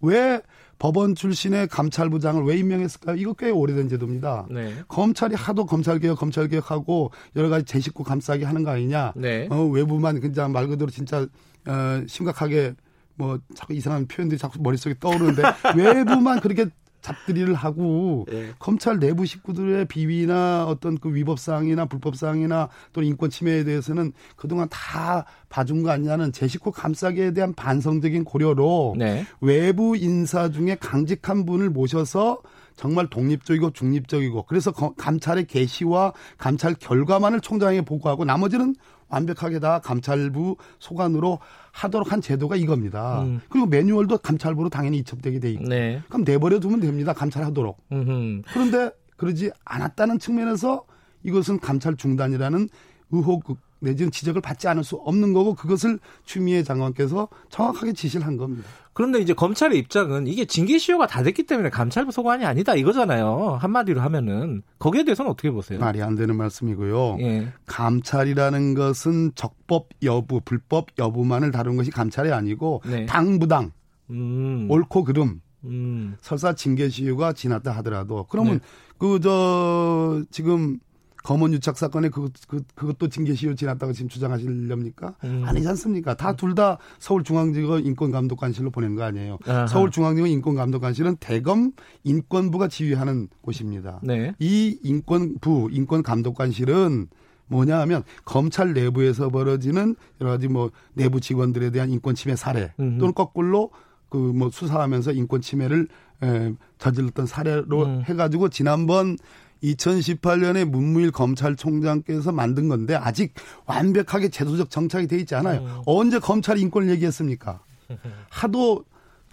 왜 0.00 0.42
법원 0.80 1.14
출신의 1.14 1.68
감찰부장을 1.68 2.42
왜 2.42 2.56
임명했을까요? 2.56 3.16
이거 3.16 3.34
꽤 3.34 3.50
오래된 3.50 3.88
제도입니다. 3.88 4.48
네. 4.50 4.74
검찰이 4.88 5.36
하도 5.36 5.64
검찰개혁, 5.64 6.18
검찰개혁하고 6.18 7.12
여러 7.36 7.48
가지 7.48 7.64
제 7.64 7.78
식구 7.78 8.02
감싸기 8.02 8.42
하는 8.42 8.64
거 8.64 8.72
아니냐. 8.72 9.12
네. 9.14 9.46
어, 9.48 9.62
외부만 9.64 10.20
그냥 10.20 10.50
말 10.50 10.66
그대로 10.66 10.90
진짜 10.90 11.18
어, 11.66 12.04
심각하게 12.08 12.74
뭐 13.16 13.38
자꾸 13.54 13.74
이상한 13.74 14.06
표현들이 14.06 14.38
자꾸 14.38 14.60
머릿속에 14.60 14.94
떠오르는데 14.98 15.42
외부만 15.76 16.40
그렇게 16.40 16.66
잡들이를 17.04 17.54
하고 17.54 18.24
네. 18.30 18.52
검찰 18.58 18.98
내부 18.98 19.26
식구들의 19.26 19.84
비위나 19.86 20.64
어떤 20.66 20.96
그 20.96 21.14
위법 21.14 21.38
사항이나 21.38 21.84
불법 21.84 22.16
사항이나 22.16 22.70
또는 22.94 23.08
인권 23.08 23.28
침해에 23.28 23.62
대해서는 23.64 24.12
그동안 24.36 24.68
다 24.70 25.26
봐준 25.50 25.82
거 25.82 25.90
아니냐는 25.90 26.32
제 26.32 26.48
식구 26.48 26.72
감싸기에 26.72 27.32
대한 27.32 27.52
반성적인 27.52 28.24
고려로 28.24 28.94
네. 28.98 29.26
외부 29.42 29.96
인사 29.96 30.50
중에 30.50 30.76
강직한 30.80 31.44
분을 31.44 31.68
모셔서 31.68 32.40
정말 32.74 33.06
독립적이고 33.08 33.70
중립적이고 33.70 34.44
그래서 34.44 34.72
감찰의 34.72 35.46
개시와 35.46 36.12
감찰 36.38 36.74
결과만을 36.74 37.40
총장에게 37.40 37.82
보고하고 37.82 38.24
나머지는 38.24 38.74
완벽하게 39.08 39.60
다 39.60 39.78
감찰부 39.78 40.56
소관으로 40.80 41.38
하도록 41.74 42.10
한 42.12 42.20
제도가 42.20 42.54
이겁니다. 42.54 43.22
음. 43.22 43.40
그리고 43.48 43.66
매뉴얼도 43.66 44.18
감찰부로 44.18 44.68
당연히 44.68 44.98
이첩되게 44.98 45.40
돼 45.40 45.50
있고. 45.50 45.64
네. 45.64 46.00
그럼 46.08 46.22
내버려 46.24 46.60
두면 46.60 46.78
됩니다. 46.80 47.12
감찰하도록. 47.12 47.76
음흠. 47.90 48.42
그런데 48.52 48.90
그러지 49.16 49.50
않았다는 49.64 50.20
측면에서 50.20 50.84
이것은 51.24 51.58
감찰 51.58 51.96
중단이라는 51.96 52.68
의혹 53.10 53.58
내지는 53.84 54.10
지적을 54.10 54.40
받지 54.40 54.66
않을 54.68 54.82
수 54.84 54.96
없는 54.96 55.32
거고 55.32 55.54
그것을 55.54 55.98
추미애 56.24 56.62
장관께서 56.62 57.28
정확하게 57.50 57.92
지시를 57.92 58.26
한 58.26 58.36
겁니다. 58.36 58.68
그런데 58.94 59.18
이제 59.18 59.34
검찰의 59.34 59.76
입장은 59.78 60.28
이게 60.28 60.44
징계 60.44 60.78
시효가 60.78 61.08
다 61.08 61.22
됐기 61.22 61.44
때문에 61.44 61.68
감찰부 61.68 62.12
소관이 62.12 62.44
아니다 62.44 62.76
이거잖아요. 62.76 63.58
한마디로 63.60 64.00
하면은 64.00 64.62
거기에 64.78 65.04
대해서는 65.04 65.30
어떻게 65.30 65.50
보세요? 65.50 65.80
말이 65.80 66.00
안 66.00 66.14
되는 66.14 66.36
말씀이고요. 66.36 67.16
예. 67.20 67.48
감찰이라는 67.66 68.74
것은 68.74 69.32
적법 69.34 69.88
여부, 70.04 70.40
불법 70.40 70.86
여부만을 70.98 71.50
다룬 71.50 71.76
것이 71.76 71.90
감찰이 71.90 72.32
아니고 72.32 72.82
네. 72.86 73.06
당부당, 73.06 73.72
음. 74.10 74.68
옳고 74.70 75.02
그름, 75.04 75.40
음. 75.64 76.16
설사 76.20 76.54
징계 76.54 76.88
시효가 76.88 77.32
지났다 77.32 77.72
하더라도 77.72 78.26
그러면 78.28 78.60
네. 78.60 78.60
그저 78.98 80.22
지금 80.30 80.78
검언 81.24 81.54
유착 81.54 81.78
사건에 81.78 82.10
그, 82.10 82.28
그, 82.46 82.62
그것도 82.74 83.08
징계시효 83.08 83.54
지났다고 83.54 83.94
지금 83.94 84.08
주장하시렵니까? 84.08 85.14
음. 85.24 85.42
아니지 85.46 85.66
않습니까? 85.68 86.14
다 86.14 86.36
둘다 86.36 86.78
서울중앙지검 86.98 87.80
인권감독관실로 87.86 88.70
보낸 88.70 88.94
거 88.94 89.04
아니에요. 89.04 89.38
서울중앙지검 89.68 90.28
인권감독관실은 90.28 91.16
대검 91.16 91.72
인권부가 92.04 92.68
지휘하는 92.68 93.28
곳입니다. 93.40 94.00
네. 94.02 94.34
이 94.38 94.78
인권부, 94.82 95.70
인권감독관실은 95.72 97.08
뭐냐 97.46 97.80
하면 97.80 98.04
검찰 98.26 98.74
내부에서 98.74 99.30
벌어지는 99.30 99.96
여러 100.20 100.30
가지 100.32 100.48
뭐 100.48 100.70
내부 100.92 101.20
직원들에 101.20 101.70
대한 101.70 101.90
인권 101.90 102.14
침해 102.14 102.36
사례 102.36 102.72
또는 102.76 103.14
거꾸로 103.14 103.70
그 104.10 104.32
뭐 104.32 104.48
수사하면서 104.48 105.10
인권 105.12 105.40
침해를 105.40 105.88
에, 106.22 106.54
저질렀던 106.78 107.26
사례로 107.26 107.84
음. 107.84 108.02
해가지고 108.04 108.48
지난번 108.48 109.16
2018년에 109.62 110.64
문무일 110.64 111.10
검찰총장께서 111.10 112.32
만든 112.32 112.68
건데 112.68 112.94
아직 112.94 113.34
완벽하게 113.66 114.28
제도적 114.28 114.70
정착이 114.70 115.06
돼 115.06 115.18
있지 115.18 115.34
않아요. 115.34 115.60
음. 115.60 115.82
언제 115.86 116.18
검찰 116.18 116.58
인권을 116.58 116.90
얘기했습니까? 116.90 117.60
하도 118.28 118.84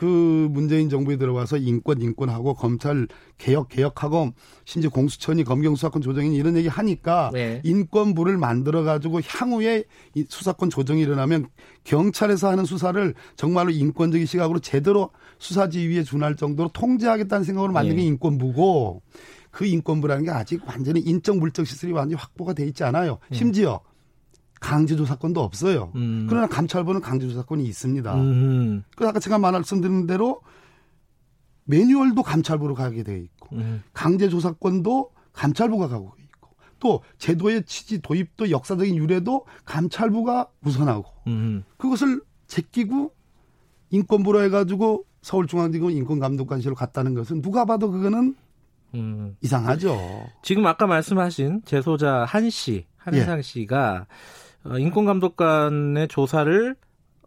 그 0.01 0.47
문재인 0.49 0.89
정부에 0.89 1.17
들어와서 1.17 1.57
인권 1.57 2.01
인권하고 2.01 2.55
검찰 2.55 3.07
개혁 3.38 3.69
개혁하고 3.69 4.34
심지어 4.65 4.89
공수처니 4.89 5.43
검경 5.43 5.76
수사권 5.76 6.01
조정이 6.01 6.36
이런 6.36 6.57
얘기 6.57 6.67
하니까 6.67 7.30
네. 7.32 7.61
인권부를 7.63 8.36
만들어 8.38 8.82
가지고 8.82 9.22
향후에 9.24 9.84
이 10.15 10.26
수사권 10.28 10.72
조정이 10.72 11.03
일어나면 11.03 11.49
경찰에서 11.84 12.49
하는 12.49 12.65
수사를 12.65 13.13
정말로 13.36 13.69
인권적인 13.69 14.26
시각으로 14.26 14.57
제대로 14.57 15.11
수사 15.38 15.69
지휘에 15.69 16.01
준할 16.01 16.36
정도로 16.36 16.69
통제하겠다는 16.69 17.43
생각으로 17.43 17.72
만든 17.72 17.95
게 17.97 18.01
네. 18.01 18.07
인권부고 18.07 19.03
그 19.51 19.65
인권부라는 19.65 20.25
게 20.25 20.31
아직 20.31 20.61
완전히 20.65 21.01
인적 21.01 21.37
물적 21.37 21.67
시설이 21.67 21.91
완전히 21.91 22.19
확보가 22.19 22.53
돼 22.53 22.65
있지 22.65 22.83
않아요. 22.83 23.19
네. 23.29 23.37
심지어 23.37 23.81
강제조사권도 24.61 25.41
없어요. 25.41 25.91
음. 25.95 26.27
그러나 26.29 26.47
감찰부는 26.47 27.01
강제조사권이 27.01 27.65
있습니다. 27.65 28.15
음. 28.15 28.83
그 28.95 29.07
아까 29.07 29.19
제가 29.19 29.37
말씀드린 29.39 30.07
대로 30.07 30.41
매뉴얼도 31.65 32.23
감찰부로 32.23 32.75
가게 32.75 33.03
돼 33.03 33.19
있고 33.19 33.55
음. 33.55 33.83
강제조사권도 33.93 35.11
감찰부가 35.33 35.87
가고 35.87 36.13
있고 36.19 36.49
또 36.79 37.01
제도의 37.17 37.65
취지 37.65 38.01
도입도 38.01 38.51
역사적인 38.51 38.95
유래도 38.95 39.45
감찰부가 39.65 40.49
우선하고 40.63 41.05
음. 41.27 41.63
그것을 41.77 42.21
제끼고 42.47 43.13
인권부로 43.89 44.43
해가지고 44.43 45.05
서울중앙지검 45.21 45.91
인권감독관실로 45.91 46.75
갔다는 46.75 47.13
것은 47.13 47.41
누가 47.41 47.65
봐도 47.65 47.91
그거는 47.91 48.35
음. 48.95 49.35
이상하죠. 49.41 49.97
지금 50.41 50.65
아까 50.65 50.87
말씀하신 50.87 51.61
제소자 51.65 52.25
한 52.25 52.49
씨, 52.49 52.85
한혜상 52.97 53.37
예. 53.39 53.41
씨가 53.41 54.05
어, 54.65 54.77
인권감독관의 54.77 56.07
조사를 56.09 56.75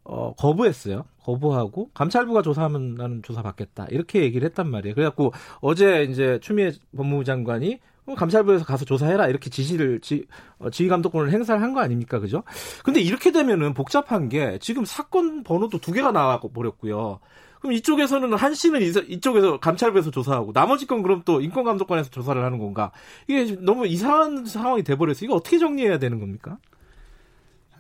어, 0.05 0.35
거부했어요. 0.35 1.05
거부하고 1.23 1.91
감찰부가 1.95 2.43
조사하면 2.43 2.95
나는 2.97 3.23
조사 3.23 3.41
받겠다 3.43 3.87
이렇게 3.91 4.21
얘기를 4.23 4.47
했단 4.47 4.69
말이에요. 4.71 4.95
그래갖고 4.95 5.33
어제 5.61 6.05
이제 6.05 6.39
추미애 6.43 6.73
법무부 6.95 7.25
장관이 7.25 7.81
감찰부에서 8.15 8.67
가서 8.67 8.85
조사해라 8.85 9.29
이렇게 9.29 9.49
지시를 9.49 10.01
지, 10.01 10.27
어, 10.59 10.69
지휘 10.69 10.91
감독권을 10.91 11.33
행사를 11.33 11.61
한 11.63 11.73
거 11.73 11.81
아닙니까, 11.81 12.19
그죠? 12.21 12.43
근데 12.85 13.01
이렇게 13.01 13.33
되면은 13.33 13.73
복잡한 13.73 14.29
게 14.29 14.59
지금 14.61 14.85
사건 14.85 15.43
번호도 15.43 15.79
두 15.79 15.91
개가 15.93 16.13
나와 16.13 16.39
버렸고요. 16.39 17.21
그럼 17.65 17.73
이쪽에서는 17.73 18.35
한 18.35 18.53
씨는 18.53 18.83
이쪽에서 18.83 19.59
감찰부에서 19.59 20.11
조사하고 20.11 20.53
나머지 20.53 20.87
건 20.87 21.03
그럼 21.03 21.23
또 21.25 21.41
인권감독관에서 21.41 22.11
조사를 22.11 22.45
하는 22.45 22.59
건가? 22.59 22.93
이게 23.27 23.57
너무 23.59 23.87
이상한 23.87 24.45
상황이 24.45 24.83
돼버려서 24.83 25.25
이거 25.25 25.37
어떻게 25.37 25.59
정리해야 25.59 25.99
되는 25.99 26.21
겁니까? 26.21 26.59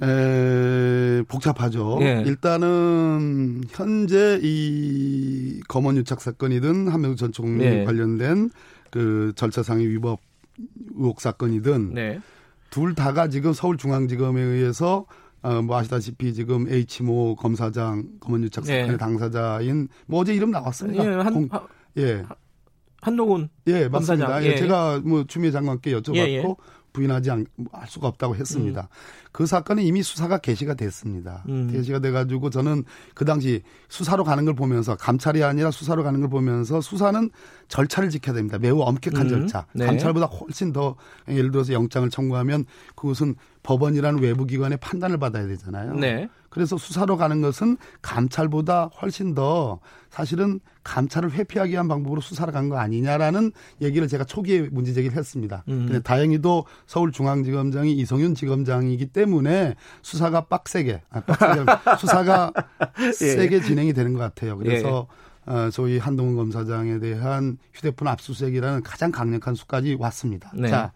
에, 0.02 1.22
복잡하죠. 1.28 1.98
예. 2.00 2.22
일단은 2.24 3.64
현재 3.68 4.40
이 4.42 5.60
검언 5.68 5.98
유착 5.98 6.22
사건이든 6.22 6.88
한명수 6.88 7.16
전 7.16 7.32
총리 7.32 7.64
예. 7.66 7.84
관련된 7.84 8.48
그 8.90 9.34
절차상의 9.36 9.86
위법 9.90 10.20
의혹 10.96 11.20
사건이든 11.20 11.92
네. 11.92 12.20
둘 12.70 12.94
다가 12.94 13.28
지금 13.28 13.52
서울중앙지검에 13.52 14.40
의해서 14.40 15.04
어, 15.44 15.60
뭐 15.60 15.76
아시다시피 15.76 16.32
지금 16.32 16.66
H모 16.68 17.36
검사장 17.36 18.04
검언 18.18 18.42
유착 18.44 18.64
사건의 18.64 18.88
네. 18.92 18.96
당사자인 18.96 19.88
뭐 20.06 20.20
어제 20.20 20.34
이름 20.34 20.50
나왔습니다. 20.50 21.04
예, 21.04 21.08
한, 21.16 21.34
공, 21.34 21.48
예. 21.98 22.24
한노군 23.02 23.50
예 23.66 23.86
맞습니다. 23.88 24.42
예. 24.42 24.52
예. 24.52 24.56
제가 24.56 25.02
뭐 25.04 25.24
추미애 25.28 25.50
장관께 25.50 25.92
여쭤봤고 26.00 26.16
예, 26.16 26.36
예. 26.36 26.42
부인하지 26.94 27.30
않, 27.30 27.44
할 27.72 27.88
수가 27.88 28.08
없다고 28.08 28.36
했습니다. 28.36 28.82
음. 28.82 29.28
그 29.32 29.46
사건은 29.46 29.82
이미 29.82 30.02
수사가 30.02 30.38
개시가 30.38 30.74
됐습니다. 30.74 31.44
음. 31.48 31.70
개시가 31.70 31.98
돼가지고 31.98 32.50
저는 32.50 32.84
그 33.14 33.24
당시 33.24 33.62
수사로 33.88 34.24
가는 34.24 34.44
걸 34.44 34.54
보면서 34.54 34.94
감찰이 34.94 35.42
아니라 35.42 35.72
수사로 35.72 36.04
가는 36.04 36.20
걸 36.20 36.30
보면서 36.30 36.80
수사는 36.80 37.30
절차를 37.68 38.10
지켜야 38.10 38.34
됩니다. 38.36 38.58
매우 38.58 38.80
엄격한 38.80 39.26
음. 39.26 39.28
절차. 39.28 39.66
네. 39.74 39.86
감찰보다 39.86 40.26
훨씬 40.26 40.72
더 40.72 40.94
예를 41.28 41.50
들어서 41.50 41.72
영장을 41.72 42.08
청구하면 42.08 42.64
그것은 42.94 43.34
법원이라는 43.64 44.20
외부 44.22 44.46
기관의 44.46 44.78
판단을 44.78 45.18
받아야 45.18 45.46
되잖아요. 45.48 45.94
네. 45.94 46.28
그래서 46.50 46.76
수사로 46.76 47.16
가는 47.16 47.40
것은 47.40 47.76
감찰보다 48.00 48.90
훨씬 49.02 49.34
더 49.34 49.80
사실은 50.10 50.60
감찰을 50.84 51.32
회피하기 51.32 51.72
위한 51.72 51.88
방법으로 51.88 52.20
수사를 52.20 52.52
간 52.52 52.68
거 52.68 52.76
아니냐라는 52.78 53.50
얘기를 53.80 54.06
제가 54.06 54.22
초기에 54.22 54.68
문제 54.70 54.92
제기를 54.92 55.16
했습니다. 55.16 55.64
음. 55.68 55.86
근데 55.86 56.00
다행히도 56.00 56.66
서울중앙지검장이 56.86 57.92
이성윤 57.94 58.34
지검장이기 58.36 59.06
때문에 59.06 59.74
수사가 60.02 60.42
빡세게, 60.42 61.02
아, 61.10 61.20
빡세게 61.20 61.64
수사가 61.98 62.52
예. 63.02 63.12
세게 63.12 63.62
진행이 63.62 63.92
되는 63.92 64.12
것 64.12 64.20
같아요. 64.20 64.56
그래서 64.58 65.08
예. 65.48 65.52
어, 65.52 65.70
저희 65.70 65.98
한동훈 65.98 66.36
검사장에 66.36 67.00
대한 67.00 67.58
휴대폰 67.74 68.08
압수수색이라는 68.08 68.82
가장 68.82 69.10
강력한 69.10 69.54
수까지 69.54 69.96
왔습니다. 69.98 70.50
네. 70.54 70.68
자, 70.68 70.92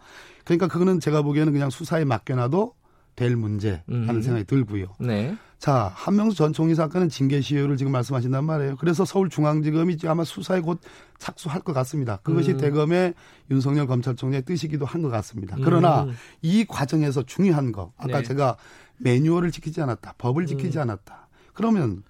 그러니까 0.57 0.67
그거는 0.67 0.99
제가 0.99 1.21
보기에는 1.21 1.53
그냥 1.53 1.69
수사에 1.69 2.05
맡겨놔도 2.05 2.73
될 3.15 3.35
문제 3.35 3.83
하는 3.87 4.09
음. 4.09 4.21
생각이 4.21 4.45
들고요. 4.45 4.87
네. 4.99 5.35
자, 5.59 5.91
한명수 5.93 6.37
전 6.37 6.53
총리 6.53 6.73
사건은 6.73 7.09
징계 7.09 7.41
시효를 7.41 7.75
지금 7.75 7.91
말씀하신단 7.91 8.45
말이에요. 8.45 8.77
그래서 8.77 9.03
서울중앙지검이 9.03 9.97
아마 10.07 10.23
수사에 10.23 10.61
곧 10.61 10.79
착수할 11.17 11.61
것 11.61 11.73
같습니다. 11.73 12.17
그것이 12.23 12.53
음. 12.53 12.57
대검의 12.57 13.13
윤석열 13.51 13.85
검찰총장의 13.87 14.45
뜻이기도 14.45 14.85
한 14.85 15.01
것 15.01 15.09
같습니다. 15.09 15.57
그러나 15.63 16.03
음. 16.03 16.13
이 16.41 16.65
과정에서 16.65 17.23
중요한 17.23 17.71
거, 17.71 17.91
아까 17.97 18.19
네. 18.19 18.23
제가 18.23 18.55
매뉴얼을 18.97 19.51
지키지 19.51 19.81
않았다, 19.81 20.15
법을 20.17 20.45
지키지 20.45 20.77
음. 20.77 20.83
않았다. 20.83 21.27
그러면 21.53 22.03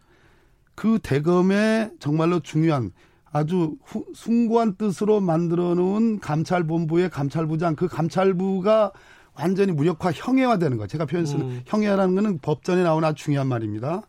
그 0.76 1.00
대검의 1.02 1.92
정말로 2.00 2.40
중요한 2.40 2.92
아주 3.32 3.76
후, 3.84 4.06
숭고한 4.14 4.76
뜻으로 4.76 5.20
만들어 5.20 5.76
놓은 5.76 6.20
감찰본부의 6.20 7.10
감찰부장, 7.10 7.76
그 7.76 7.88
감찰부가 7.88 8.92
완전히 9.36 9.72
무력화 9.72 10.12
형해화되는 10.12 10.78
거. 10.78 10.88
제가 10.88 11.06
표현 11.06 11.26
쓰는 11.26 11.46
음. 11.46 11.62
형해화라는 11.66 12.16
거는 12.16 12.40
법전에 12.40 12.84
나오는 12.84 13.08
아주 13.08 13.24
중요한 13.24 13.48
말입니다. 13.48 14.02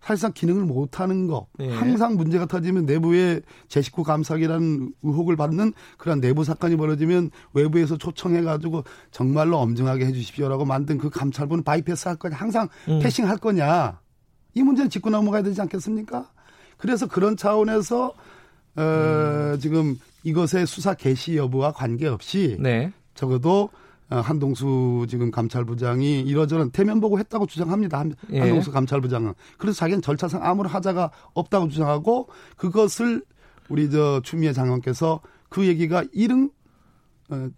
사실상 0.00 0.32
기능을 0.32 0.64
못하는 0.64 1.26
거. 1.26 1.48
네. 1.58 1.68
항상 1.68 2.14
문제가 2.14 2.46
터지면 2.46 2.86
내부의 2.86 3.42
제 3.66 3.82
식구 3.82 4.04
감사기라는 4.04 4.92
의혹을 5.02 5.34
받는 5.34 5.72
그런 5.98 6.20
내부 6.20 6.44
사건이 6.44 6.76
벌어지면 6.76 7.30
외부에서 7.54 7.96
초청해가지고 7.96 8.84
정말로 9.10 9.58
엄정하게 9.58 10.06
해주십시오라고 10.06 10.64
만든 10.64 10.98
그 10.98 11.10
감찰부는 11.10 11.64
바이패스 11.64 12.06
할 12.06 12.16
거냐. 12.16 12.36
항상 12.36 12.68
음. 12.88 13.00
패싱 13.00 13.28
할 13.28 13.36
거냐. 13.36 13.98
이 14.54 14.62
문제는 14.62 14.90
짚고 14.90 15.10
넘어가야 15.10 15.42
되지 15.42 15.60
않겠습니까? 15.60 16.30
그래서 16.76 17.08
그런 17.08 17.36
차원에서 17.36 18.14
어, 18.76 18.82
음. 19.54 19.58
지금 19.60 19.98
이것의 20.24 20.66
수사 20.66 20.94
개시 20.94 21.36
여부와 21.36 21.72
관계없이 21.72 22.56
네. 22.60 22.92
적어도 23.14 23.70
어, 24.08 24.16
한동수 24.16 25.06
지금 25.08 25.30
감찰부장이 25.30 26.20
이러저런 26.20 26.70
대면 26.70 27.00
보고 27.00 27.18
했다고 27.18 27.46
주장합니다. 27.46 27.98
한, 27.98 28.14
예. 28.32 28.40
한동수 28.40 28.70
감찰부장은. 28.70 29.34
그래서 29.58 29.78
자기는 29.78 30.02
절차상 30.02 30.44
아무런 30.44 30.70
하자가 30.72 31.10
없다고 31.34 31.68
주장하고 31.68 32.28
그것을 32.56 33.22
우리 33.68 33.90
저 33.90 34.20
추미애 34.22 34.52
장관께서 34.52 35.20
그 35.48 35.66
얘기가 35.66 36.04
어, 36.12 36.50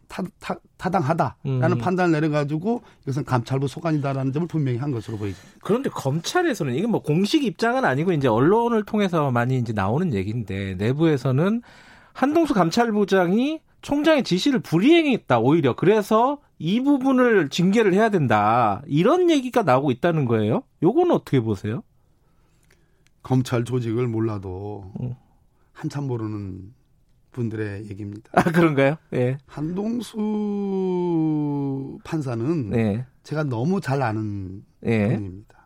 타, 0.09 0.23
타, 0.41 0.57
타당하다라는 0.77 1.73
음. 1.73 1.79
판단을 1.79 2.13
내려가지고 2.13 2.83
이것은 3.03 3.25
감찰부 3.25 3.69
소관이다라는 3.69 4.33
점을 4.33 4.49
분명히 4.49 4.79
한 4.79 4.91
것으로 4.91 5.19
보이죠. 5.19 5.39
그런데 5.63 5.91
검찰에서는 5.91 6.75
이게 6.75 6.87
뭐 6.87 7.03
공식 7.03 7.45
입장은 7.45 7.85
아니고 7.85 8.13
이제 8.13 8.29
언론을 8.29 8.85
통해서 8.85 9.31
많이 9.31 9.59
이제 9.59 9.73
나오는 9.73 10.13
얘기인데 10.15 10.75
내부에서는 10.75 11.63
한동수 12.13 12.55
감찰부장이 12.55 13.61
총장의 13.83 14.25
지시를 14.25 14.61
불이행했다 14.61 15.39
오히려 15.39 15.77
그래서 15.77 16.39
이 16.59 16.81
부분을 16.81 17.49
징계를 17.49 17.95
해야 17.95 18.09
된다 18.09 18.83
이런 18.87 19.31
얘기가 19.31 19.63
나오고 19.63 19.91
있다는 19.93 20.25
거예요. 20.25 20.63
요거는 20.83 21.13
어떻게 21.13 21.41
보세요? 21.41 21.83
검찰 23.23 23.65
조직을 23.65 24.09
몰라도 24.09 24.91
어. 24.99 25.17
한참 25.73 26.07
모르는 26.07 26.73
분들의 27.39 27.89
얘기입니다. 27.89 28.31
아 28.35 28.43
그런가요? 28.43 28.97
예. 29.15 29.39
한동수 29.47 30.19
판사는 32.05 32.71
네. 32.71 33.07
제가 33.23 33.45
너무 33.45 33.81
잘 33.81 34.03
아는 34.03 34.65
예. 34.85 35.09
분입니다. 35.09 35.57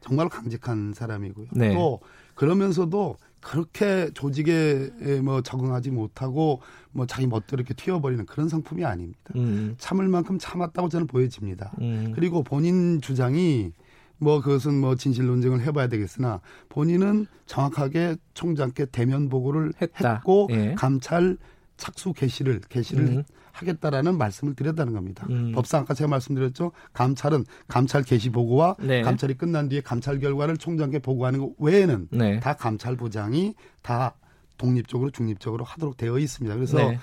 정말 0.00 0.28
강직한 0.28 0.94
사람이고요. 0.94 1.48
네. 1.52 1.74
또 1.74 2.00
그러면서도 2.34 3.16
그렇게 3.40 4.10
조직에 4.14 4.90
뭐 5.22 5.42
적응하지 5.42 5.90
못하고 5.90 6.60
뭐 6.92 7.06
자기 7.06 7.26
멋대로 7.26 7.60
이렇게 7.60 7.74
튀어버리는 7.74 8.24
그런 8.26 8.48
상품이 8.48 8.84
아닙니다. 8.84 9.20
음. 9.36 9.74
참을 9.78 10.08
만큼 10.08 10.38
참았다고 10.38 10.88
저는 10.88 11.06
보여집니다. 11.08 11.72
음. 11.80 12.12
그리고 12.14 12.42
본인 12.42 13.00
주장이 13.00 13.72
뭐 14.18 14.40
그것은 14.40 14.80
뭐 14.80 14.96
진실 14.96 15.26
논쟁을 15.26 15.60
해봐야 15.62 15.88
되겠으나 15.88 16.40
본인은 16.68 17.26
정확하게 17.46 18.16
총장께 18.34 18.86
대면 18.86 19.28
보고를 19.28 19.72
했다. 19.80 20.14
했고 20.14 20.48
예. 20.50 20.74
감찰 20.76 21.36
착수 21.76 22.12
개시를 22.12 22.60
개시를 22.68 23.04
음. 23.04 23.22
하겠다라는 23.52 24.18
말씀을 24.18 24.54
드렸다는 24.54 24.92
겁니다. 24.92 25.26
음. 25.30 25.52
법상 25.52 25.82
아까 25.82 25.94
제가 25.94 26.08
말씀드렸죠. 26.08 26.72
감찰은 26.92 27.44
감찰 27.66 28.02
개시 28.02 28.30
보고와 28.30 28.76
네. 28.80 29.02
감찰이 29.02 29.34
끝난 29.34 29.68
뒤에 29.68 29.80
감찰 29.80 30.18
결과를 30.20 30.56
총장께 30.56 31.00
보고하는 31.00 31.40
것 31.40 31.52
외에는 31.58 32.08
네. 32.10 32.40
다 32.40 32.54
감찰 32.54 32.96
부장이 32.96 33.54
다 33.82 34.14
독립적으로 34.58 35.10
중립적으로 35.10 35.64
하도록 35.64 35.96
되어 35.96 36.18
있습니다. 36.18 36.54
그래서 36.54 36.78
네. 36.78 36.98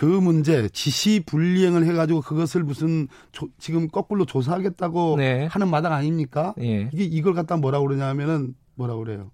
그 0.00 0.06
문제 0.06 0.66
지시 0.70 1.22
불이행을 1.26 1.84
해가지고 1.84 2.22
그것을 2.22 2.64
무슨 2.64 3.06
조, 3.32 3.48
지금 3.58 3.86
거꾸로 3.86 4.24
조사하겠다고 4.24 5.16
네. 5.18 5.44
하는 5.44 5.68
마당 5.68 5.92
아닙니까? 5.92 6.54
예. 6.58 6.88
이게 6.90 7.04
이걸 7.04 7.34
갖다 7.34 7.58
뭐라 7.58 7.80
고 7.80 7.86
그러냐면은 7.86 8.54
뭐라 8.76 8.94
고 8.94 9.00
그래요? 9.00 9.30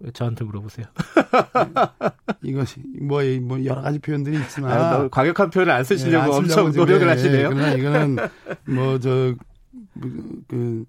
왜 0.00 0.10
저한테 0.10 0.44
물어보세요? 0.44 0.84
이것이 2.44 2.82
뭐, 3.00 3.22
뭐 3.40 3.64
여러 3.64 3.80
가지 3.80 3.98
표현들이 3.98 4.38
있지만 4.42 4.72
아, 4.72 5.08
과격한 5.08 5.48
표현을 5.48 5.72
안 5.72 5.84
쓰시려고, 5.84 6.26
네, 6.26 6.32
안 6.32 6.38
엄청 6.38 6.70
노력을 6.70 7.06
예, 7.06 7.10
하시네요. 7.10 7.48
그러나 7.48 7.72
이거는 7.72 8.16
뭐 8.66 8.98
저 8.98 9.34
그 10.48 10.84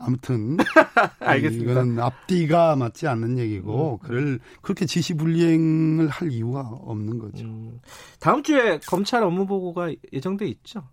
아무튼 0.00 0.56
알겠습니다. 1.20 1.72
이거는 1.72 2.00
앞뒤가 2.00 2.74
맞지 2.74 3.06
않는 3.06 3.38
얘기고 3.38 4.00
음. 4.02 4.06
그를 4.06 4.40
그렇게 4.62 4.86
지시불이행을 4.86 6.08
할 6.08 6.32
이유가 6.32 6.60
없는 6.60 7.18
거죠. 7.18 7.44
음. 7.44 7.80
다음 8.18 8.42
주에 8.42 8.78
검찰 8.86 9.22
업무 9.22 9.46
보고가 9.46 9.92
예정돼 10.12 10.46
있죠? 10.48 10.88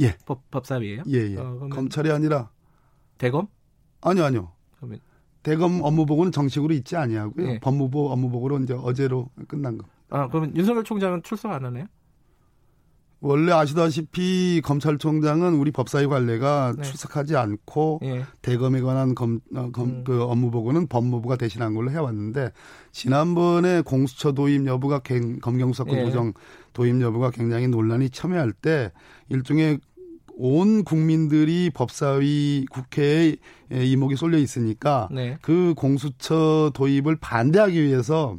예. 0.00 0.16
법 0.24 0.48
법사위예요? 0.50 1.02
예, 1.08 1.32
예. 1.32 1.36
어, 1.36 1.68
검찰이 1.70 2.10
아니라 2.12 2.50
대검? 3.18 3.48
아니요, 4.00 4.24
아니요. 4.24 4.52
그러면 4.76 5.00
대검 5.42 5.82
업무 5.82 6.06
보고는 6.06 6.30
정식으로 6.30 6.72
있지 6.74 6.96
아니하고요. 6.96 7.48
예. 7.48 7.58
법무부 7.58 8.12
업무 8.12 8.30
보고로 8.30 8.60
이제 8.60 8.74
어제로 8.74 9.28
끝난 9.48 9.76
거. 9.76 9.86
아, 10.10 10.28
그러면 10.28 10.56
윤석열 10.56 10.84
총장은 10.84 11.24
출석 11.24 11.50
안 11.52 11.64
하네요? 11.64 11.86
원래 13.20 13.52
아시다시피 13.52 14.60
검찰총장은 14.64 15.54
우리 15.54 15.72
법사위 15.72 16.06
관례가 16.06 16.74
네. 16.76 16.82
출석하지 16.82 17.36
않고 17.36 18.00
예. 18.04 18.24
대검에 18.42 18.80
관한 18.80 19.14
검, 19.14 19.40
어, 19.54 19.70
검, 19.72 19.88
음. 19.88 20.04
그 20.04 20.22
업무 20.22 20.50
보고는 20.50 20.86
법무부가 20.86 21.36
대신한 21.36 21.74
걸로 21.74 21.90
해왔는데 21.90 22.52
지난번에 22.92 23.80
공수처 23.80 24.32
도입 24.32 24.66
여부가 24.66 25.00
검경수사권 25.42 25.98
예. 25.98 26.04
조정 26.04 26.32
도입 26.72 27.00
여부가 27.00 27.30
굉장히 27.30 27.66
논란이 27.66 28.10
첨예할 28.10 28.52
때 28.52 28.92
일종의 29.28 29.80
온 30.36 30.84
국민들이 30.84 31.68
법사위 31.74 32.66
국회에 32.70 33.34
이목이 33.72 34.14
쏠려 34.14 34.38
있으니까 34.38 35.08
네. 35.10 35.36
그 35.42 35.74
공수처 35.76 36.70
도입을 36.74 37.16
반대하기 37.16 37.82
위해서 37.82 38.38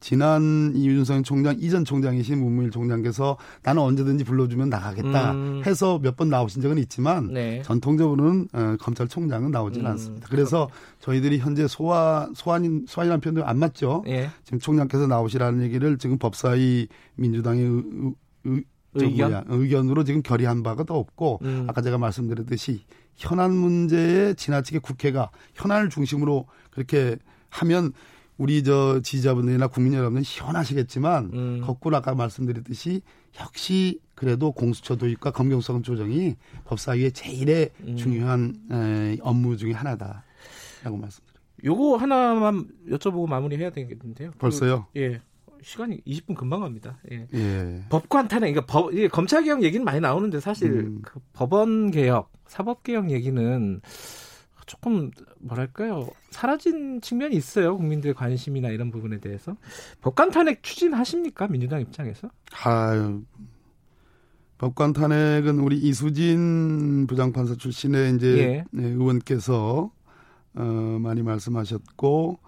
지난 0.00 0.72
이윤석 0.74 1.24
총장 1.24 1.56
이전 1.60 1.84
총장이신 1.84 2.38
문무일 2.38 2.70
총장께서 2.70 3.36
나는 3.62 3.82
언제든지 3.82 4.24
불러주면 4.24 4.68
나가겠다 4.70 5.32
음. 5.32 5.62
해서 5.64 5.98
몇 6.02 6.16
번 6.16 6.28
나오신 6.28 6.60
적은 6.60 6.76
있지만 6.78 7.32
네. 7.32 7.62
전통적으로는 7.62 8.48
어, 8.52 8.76
검찰총장은 8.80 9.50
나오지는 9.50 9.86
음. 9.86 9.90
않습니다. 9.92 10.26
그래서 10.28 10.68
저희들이 10.98 11.38
현재 11.38 11.66
소환 11.68 12.32
소환인 12.34 12.84
소환이라는 12.88 13.20
표현도 13.20 13.44
안 13.44 13.58
맞죠. 13.58 14.02
예. 14.08 14.28
지금 14.44 14.58
총장께서 14.58 15.06
나오시라는 15.06 15.62
얘기를 15.62 15.96
지금 15.98 16.18
법사위 16.18 16.88
민주당의 17.16 17.64
의, 17.64 18.12
의, 18.44 18.64
의견? 18.94 19.44
의견으로 19.48 20.04
지금 20.04 20.22
결의한 20.22 20.62
바가 20.62 20.84
더 20.84 20.96
없고 20.96 21.40
음. 21.42 21.66
아까 21.68 21.80
제가 21.80 21.96
말씀드렸듯이 21.98 22.84
현안 23.16 23.52
문제에 23.54 24.34
지나치게 24.34 24.80
국회가 24.80 25.30
현안을 25.54 25.90
중심으로 25.90 26.46
그렇게 26.70 27.16
하면 27.50 27.92
우리 28.40 28.64
저 28.64 29.00
지지자분들이나 29.02 29.66
국민 29.66 29.92
여러분은 29.92 30.22
시원하시겠지만 30.22 31.30
음. 31.34 31.60
거꾸로 31.62 31.98
아까 31.98 32.14
말씀드렸듯이 32.14 33.02
역시 33.38 34.00
그래도 34.14 34.52
공수처 34.52 34.96
도입과 34.96 35.32
검경수사권 35.32 35.82
조정이 35.82 36.36
법사위의 36.64 37.12
제일의 37.12 37.70
음. 37.86 37.96
중요한 37.96 38.54
에, 38.72 39.18
업무 39.20 39.58
중의 39.58 39.74
하나다라고 39.74 40.96
말씀드립니다. 40.96 41.40
요거 41.64 41.96
하나만 41.96 42.66
여쭤보고 42.88 43.28
마무리해야 43.28 43.68
되겠는데요. 43.72 44.30
벌써요? 44.38 44.86
그, 44.94 45.00
예. 45.02 45.20
시간이 45.62 46.00
20분 46.06 46.34
금방 46.34 46.60
갑니다. 46.60 46.96
예. 47.12 47.26
예. 47.34 47.82
법관 47.90 48.28
탄핵, 48.28 48.54
그러니까 48.54 48.64
법, 48.64 48.90
검찰 49.12 49.44
개혁 49.44 49.62
얘기는 49.62 49.84
많이 49.84 50.00
나오는데 50.00 50.40
사실 50.40 50.70
음. 50.70 51.02
그 51.02 51.20
법원 51.34 51.90
개혁, 51.90 52.32
사법 52.46 52.84
개혁 52.84 53.10
얘기는 53.10 53.82
조금 54.70 55.10
뭐랄까요 55.40 56.08
사라진 56.30 57.00
측면이 57.00 57.34
있어요 57.34 57.76
국민들의 57.76 58.14
관심이나 58.14 58.68
이런 58.68 58.92
부분에 58.92 59.18
대해서 59.18 59.56
법관 60.00 60.30
탄핵 60.30 60.62
추진하십니까 60.62 61.48
민주당 61.48 61.80
입장에서? 61.80 62.30
아 62.62 63.18
법관 64.58 64.92
탄핵은 64.92 65.58
우리 65.58 65.76
이수진 65.76 67.08
부장판사 67.08 67.56
출신의 67.56 68.14
이제 68.14 68.38
예. 68.38 68.64
네, 68.70 68.86
의원께서 68.86 69.90
어, 70.54 70.62
많이 71.00 71.22
말씀하셨고 71.24 72.38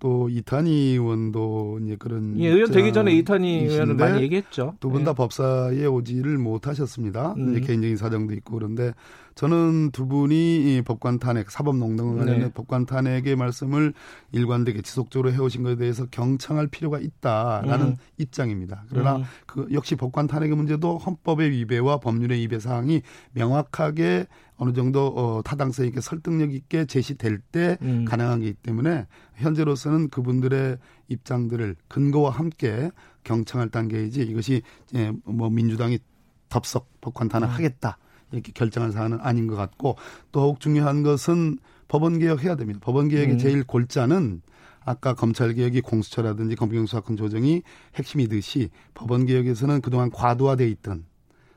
또 0.00 0.28
이탄희 0.28 0.70
의원도 0.70 1.80
이제 1.84 1.96
그런 1.96 2.38
예, 2.40 2.48
의원 2.48 2.70
되기 2.70 2.92
전에 2.92 3.12
이탄희 3.14 3.66
의원은 3.66 3.96
많이 3.96 4.22
얘기했죠. 4.22 4.74
두 4.80 4.90
분다 4.90 5.10
예. 5.10 5.14
법사에 5.14 5.86
오지를 5.86 6.38
못하셨습니다. 6.38 7.34
음. 7.36 7.50
이제 7.50 7.60
개인적인 7.60 7.96
사정도 7.96 8.34
있고 8.34 8.54
그런데 8.54 8.94
저는 9.38 9.92
두 9.92 10.08
분이 10.08 10.34
이 10.34 10.82
법관 10.82 11.20
탄핵, 11.20 11.48
사법농단과 11.48 12.16
관련된 12.16 12.48
네. 12.48 12.52
법관 12.52 12.86
탄핵의 12.86 13.36
말씀을 13.36 13.94
일관되게 14.32 14.82
지속적으로 14.82 15.32
해오신 15.32 15.62
것에 15.62 15.76
대해서 15.76 16.06
경청할 16.06 16.66
필요가 16.66 16.98
있다라는 16.98 17.86
음. 17.86 17.96
입장입니다. 18.16 18.82
그러나 18.88 19.18
음. 19.18 19.22
그 19.46 19.68
역시 19.70 19.94
법관 19.94 20.26
탄핵의 20.26 20.56
문제도 20.56 20.98
헌법의 20.98 21.52
위배와 21.52 22.00
법률의 22.00 22.40
위배 22.40 22.58
사항이 22.58 23.02
명확하게 23.30 24.26
어느 24.56 24.72
정도 24.72 25.06
어, 25.06 25.40
타당성 25.44 25.86
있게 25.86 26.00
설득력 26.00 26.52
있게 26.52 26.86
제시될 26.86 27.38
때 27.38 27.78
음. 27.82 28.06
가능한 28.06 28.40
게 28.40 28.48
있기 28.48 28.60
때문에 28.60 29.06
현재로서는 29.36 30.08
그분들의 30.08 30.78
입장들을 31.06 31.76
근거와 31.86 32.30
함께 32.30 32.90
경청할 33.22 33.68
단계이지 33.68 34.20
이것이 34.20 34.62
예, 34.96 35.12
뭐 35.24 35.48
민주당이 35.48 36.00
덥석 36.48 36.88
법관 37.00 37.28
탄핵하겠다. 37.28 37.98
이렇게 38.32 38.52
결정한 38.52 38.92
사안은 38.92 39.18
아닌 39.20 39.46
것 39.46 39.56
같고 39.56 39.96
더욱 40.32 40.60
중요한 40.60 41.02
것은 41.02 41.58
법원 41.88 42.18
개혁해야 42.18 42.56
됩니다. 42.56 42.80
법원 42.82 43.08
개혁의 43.08 43.34
음. 43.34 43.38
제일 43.38 43.64
골자는 43.64 44.42
아까 44.84 45.14
검찰 45.14 45.52
개혁이 45.54 45.80
공수처라든지 45.80 46.56
검경수사권 46.56 47.16
조정이 47.16 47.62
핵심이듯이 47.94 48.70
법원 48.94 49.26
개혁에서는 49.26 49.80
그동안 49.80 50.10
과도화돼 50.10 50.68
있던 50.70 51.04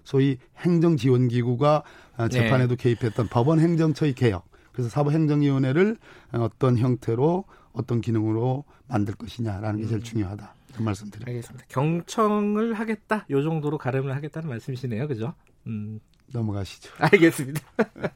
소위 0.03 0.37
행정지원기구가 0.57 1.83
아, 2.17 2.27
네. 2.27 2.29
재판에도 2.29 2.75
네. 2.75 2.83
개입했던 2.83 3.27
법원 3.29 3.59
행정처의 3.59 4.13
개혁. 4.13 4.49
그래서 4.71 4.89
사법행정위원회를 4.89 5.97
어떤 6.33 6.77
형태로 6.77 7.45
어떤 7.73 8.01
기능으로 8.01 8.63
만들 8.87 9.13
것이냐라는 9.15 9.81
게 9.81 9.85
제일 9.87 9.99
음. 9.99 10.03
중요하다. 10.03 10.55
그 10.75 10.81
말씀드립니다. 10.81 11.29
알겠습니다. 11.29 11.65
경청을 11.69 12.73
하겠다. 12.73 13.25
요 13.29 13.43
정도로 13.43 13.77
가름을 13.77 14.15
하겠다는 14.15 14.49
말씀이시네요. 14.49 15.07
그죠? 15.07 15.33
음, 15.67 15.99
넘어가시죠. 16.33 16.91
알겠습니다. 16.99 17.61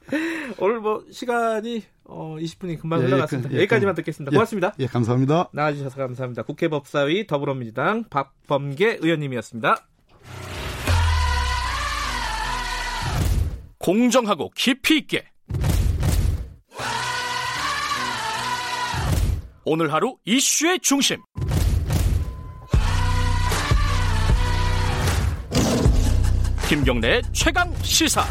오늘 0.60 0.80
뭐 0.80 1.04
시간이 1.12 1.84
어 2.06 2.38
20분이 2.40 2.80
금방 2.80 3.02
예, 3.02 3.06
흘러갔습니다. 3.06 3.52
예, 3.52 3.58
여기까지만 3.58 3.96
듣겠습니다. 3.96 4.32
고맙습니다. 4.32 4.74
예, 4.80 4.88
감사합니다. 4.88 5.50
나와주셔서 5.54 5.96
감사합니다. 5.98 6.44
국회법사위 6.44 7.28
더불어민주당 7.28 8.04
박범계 8.10 9.00
의원님이었습니다. 9.02 9.88
공정하고 13.78 14.50
깊이 14.56 14.98
있게 14.98 15.26
오늘 19.64 19.94
하루 19.94 20.18
이슈의 20.26 20.80
중심 20.82 21.22
김경래 26.68 27.22
최강 27.32 27.72
시사. 27.84 28.24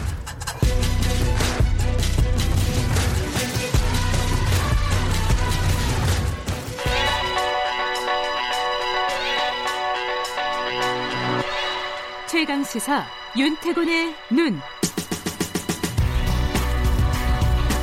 최강 12.26 12.64
시사 12.64 13.04
윤태곤의 13.38 14.14
눈. 14.32 14.60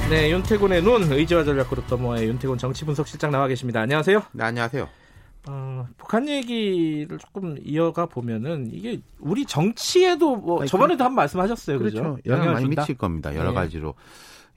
네, 0.09 0.31
윤태곤의 0.31 0.83
눈 0.83 1.03
의지와 1.13 1.45
전략그룹 1.45 1.87
더모의 1.87 2.27
윤태곤 2.27 2.57
정치분석실장 2.57 3.31
나와 3.31 3.47
계십니다. 3.47 3.79
안녕하세요. 3.79 4.21
네, 4.33 4.43
안녕하세요. 4.43 5.00
어, 5.47 5.87
북한 5.97 6.27
얘기를 6.27 7.17
조금 7.17 7.57
이어가 7.63 8.05
보면은 8.05 8.69
이게 8.71 9.01
우리 9.19 9.45
정치에도 9.45 10.35
뭐 10.35 10.61
아니, 10.61 10.69
저번에도 10.69 11.03
한 11.03 11.15
말씀하셨어요, 11.15 11.79
그렇죠? 11.79 12.15
그죠? 12.15 12.31
영향 12.31 12.53
많이? 12.53 12.67
미칠 12.67 12.95
겁니다. 12.97 13.35
여러 13.35 13.49
네. 13.49 13.55
가지로. 13.55 13.95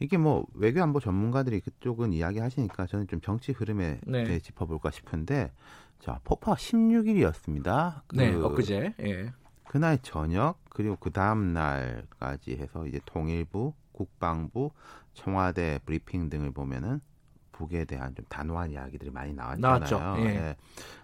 이게 0.00 0.18
뭐 0.18 0.44
외교 0.54 0.82
안보 0.82 1.00
전문가들이 1.00 1.60
그쪽은 1.60 2.12
이야기하시니까 2.12 2.86
저는 2.86 3.06
좀 3.06 3.20
정치 3.20 3.52
흐름에 3.52 4.00
네. 4.06 4.24
대해 4.24 4.38
짚어볼까 4.40 4.90
싶은데 4.90 5.52
자 6.00 6.20
폭파 6.24 6.54
16일이었습니다. 6.54 8.02
그 8.08 8.16
네, 8.16 8.34
엊그제. 8.34 8.94
예. 9.00 9.32
그날 9.68 9.98
저녁 10.02 10.58
그리고 10.68 10.96
그 10.96 11.10
다음 11.10 11.52
날까지 11.52 12.56
해서 12.56 12.86
이제 12.86 13.00
통일부, 13.06 13.72
국방부, 13.92 14.70
청와대 15.14 15.78
브리핑 15.86 16.28
등을 16.28 16.50
보면은 16.50 17.00
북에 17.54 17.84
대한 17.84 18.14
좀 18.14 18.24
단호한 18.28 18.72
이야기들이 18.72 19.10
많이 19.10 19.32
나왔잖아요. 19.32 20.16
예. 20.18 20.24
예. 20.24 20.56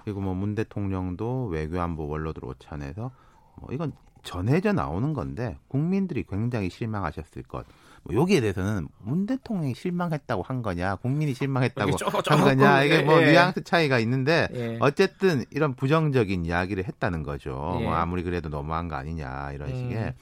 그리고 0.05 0.21
뭐 0.21 0.35
문 0.35 0.55
대통령도 0.55 1.47
외교안보 1.47 2.09
원로들 2.09 2.45
오찬에서 2.45 3.11
뭐 3.57 3.69
이건 3.73 3.93
전해져 4.23 4.73
나오는 4.73 5.13
건데 5.15 5.57
국민들이 5.69 6.25
굉장히 6.29 6.69
실망하셨을 6.71 7.43
것. 7.45 7.65
뭐 8.03 8.15
여기에 8.17 8.41
대해서는 8.41 8.89
문 8.99 9.27
대통령이 9.27 9.75
실망했다고 9.75 10.43
한 10.43 10.63
거냐, 10.63 10.97
국민이 10.97 11.35
실망했다고 11.35 11.93
한 12.29 12.41
거냐 12.41 12.83
이게 12.85 13.03
뭐 13.03 13.21
예. 13.23 13.31
뉘앙스 13.31 13.65
차이가 13.65 13.99
있는데 13.99 14.49
예. 14.55 14.79
어쨌든 14.81 15.45
이런 15.51 15.75
부정적인 15.75 16.47
이야기를 16.47 16.85
했다는 16.85 17.23
거죠. 17.23 17.77
예. 17.81 17.85
뭐 17.85 17.95
아무리 17.95 18.23
그래도 18.23 18.49
너무한 18.49 18.89
거 18.89 18.97
아니냐 18.97 19.53
이런 19.53 19.71
음. 19.71 19.77
식의. 19.77 20.15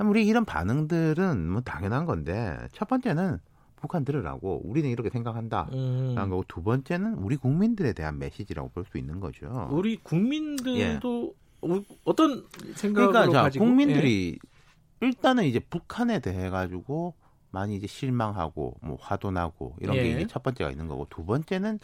우리 0.00 0.26
이런 0.26 0.44
반응들은 0.44 1.48
뭐 1.48 1.62
당연한 1.62 2.04
건데 2.04 2.56
첫 2.72 2.86
번째는 2.88 3.38
북한 3.82 4.04
들으라고 4.04 4.62
우리는 4.64 4.88
이렇게 4.88 5.10
생각한다. 5.10 5.68
음. 5.72 6.14
라는 6.14 6.30
거고 6.30 6.44
두 6.48 6.62
번째는 6.62 7.14
우리 7.16 7.36
국민들에 7.36 7.92
대한 7.92 8.18
메시지라고 8.18 8.70
볼 8.70 8.84
수 8.90 8.96
있는 8.96 9.20
거죠. 9.20 9.68
우리 9.70 9.96
국민들도 9.96 11.34
예. 11.64 11.84
어떤 12.04 12.46
생각으로 12.76 13.12
그러니까 13.12 13.32
자, 13.32 13.42
가지고 13.42 13.64
국민들이 13.64 14.38
예. 14.42 15.06
일단은 15.06 15.44
이제 15.44 15.58
북한에 15.58 16.20
대해 16.20 16.48
가지고 16.48 17.14
많이 17.50 17.76
이제 17.76 17.86
실망하고 17.86 18.76
뭐 18.80 18.96
화도 19.00 19.30
나고 19.32 19.76
이런 19.80 19.96
예. 19.96 20.02
게 20.04 20.10
이제 20.12 20.26
첫 20.28 20.42
번째가 20.42 20.70
있는 20.70 20.88
거고 20.88 21.06
두 21.10 21.24
번째는 21.24 21.80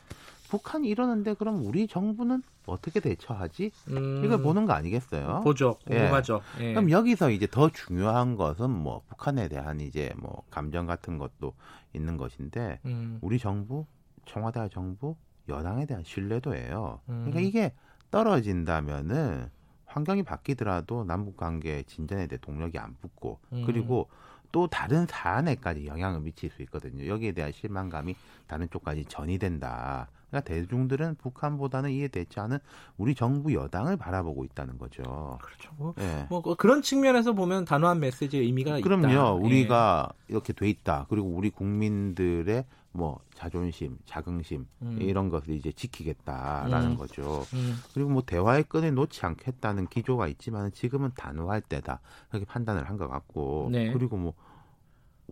북한이 0.49 0.89
이러는데 0.89 1.35
그럼 1.35 1.65
우리 1.65 1.87
정부는 1.87 2.43
어떻게 2.67 3.01
대처하지? 3.01 3.71
음. 3.91 4.23
이걸 4.25 4.43
보는 4.43 4.67
거 4.67 4.73
아니겠어요? 4.73 5.41
보죠. 5.45 5.79
예. 5.91 5.97
궁금하죠. 5.97 6.41
예. 6.61 6.73
그럼 6.73 6.91
여기서 6.91 7.31
이제 7.31 7.47
더 7.47 7.69
중요한 7.71 8.37
것은 8.37 8.71
뭐 8.71 9.03
북한에 9.09 9.49
대한 9.49 9.81
이제 9.81 10.13
뭐 10.17 10.43
감정 10.51 10.87
같은 10.87 11.19
것도 11.19 11.55
있는 11.95 12.17
것인데 12.17 12.81
음. 12.85 13.19
우리 13.21 13.39
정부, 13.39 13.87
청와대 14.27 14.69
정부, 14.71 15.17
여당에 15.49 15.87
대한 15.87 16.03
신뢰도예요. 16.05 17.01
음. 17.09 17.25
그러니까 17.25 17.41
이게 17.41 17.73
떨어진다면은 18.11 19.51
환경이 19.87 20.23
바뀌더라도 20.23 21.05
남북 21.05 21.37
관계 21.37 21.83
진전에 21.83 22.27
대해 22.27 22.39
동력이 22.41 22.79
안 22.79 22.95
붙고 23.01 23.39
음. 23.53 23.65
그리고 23.67 24.09
또 24.53 24.67
다른 24.67 25.07
사안에까지 25.07 25.87
영향을 25.87 26.21
미칠 26.21 26.51
수 26.51 26.63
있거든요. 26.63 27.07
여기에 27.07 27.33
대한 27.33 27.53
실망감이 27.53 28.17
다른 28.47 28.69
쪽까지 28.71 29.07
전이된다. 29.07 30.09
그러니까 30.31 30.41
대중들은 30.53 31.17
북한보다는 31.17 31.91
이에 31.91 32.09
대처하는 32.09 32.59
우리 32.97 33.15
정부 33.15 33.53
여당을 33.55 33.97
바라보고 33.97 34.45
있다는 34.45 34.79
거죠. 34.79 35.39
그렇죠. 35.43 35.71
뭐, 35.77 35.95
예. 35.99 36.27
뭐 36.29 36.43
그런 36.43 36.83
측면에서 36.83 37.33
보면 37.33 37.65
단호한 37.65 38.01
메시지의 38.01 38.45
의미가 38.45 38.81
그럼요. 38.81 39.09
있다. 39.09 39.33
우리가 39.33 40.09
예. 40.13 40.25
이렇게 40.29 40.53
돼 40.53 40.69
있다. 40.69 41.07
그리고 41.09 41.29
우리 41.29 41.51
국민들의 41.51 42.65
뭐 42.93 43.21
자존심, 43.35 43.97
자긍심 44.07 44.67
음. 44.83 44.99
이런 45.01 45.29
것을 45.29 45.55
이제 45.55 45.71
지키겠다라는 45.73 46.93
음. 46.93 46.97
거죠. 46.97 47.45
음. 47.55 47.77
그리고 47.95 48.11
뭐 48.11 48.23
대화의 48.25 48.65
끈을 48.65 48.95
놓지 48.95 49.25
않겠다는 49.25 49.87
기조가 49.87 50.27
있지만 50.29 50.73
지금은 50.73 51.13
단호할 51.17 51.61
때다 51.61 52.01
그렇게 52.29 52.45
판단을 52.47 52.89
한 52.89 52.99
것 52.99 53.07
같고 53.09 53.69
네. 53.71 53.93
그리고 53.93 54.17
뭐 54.17 54.33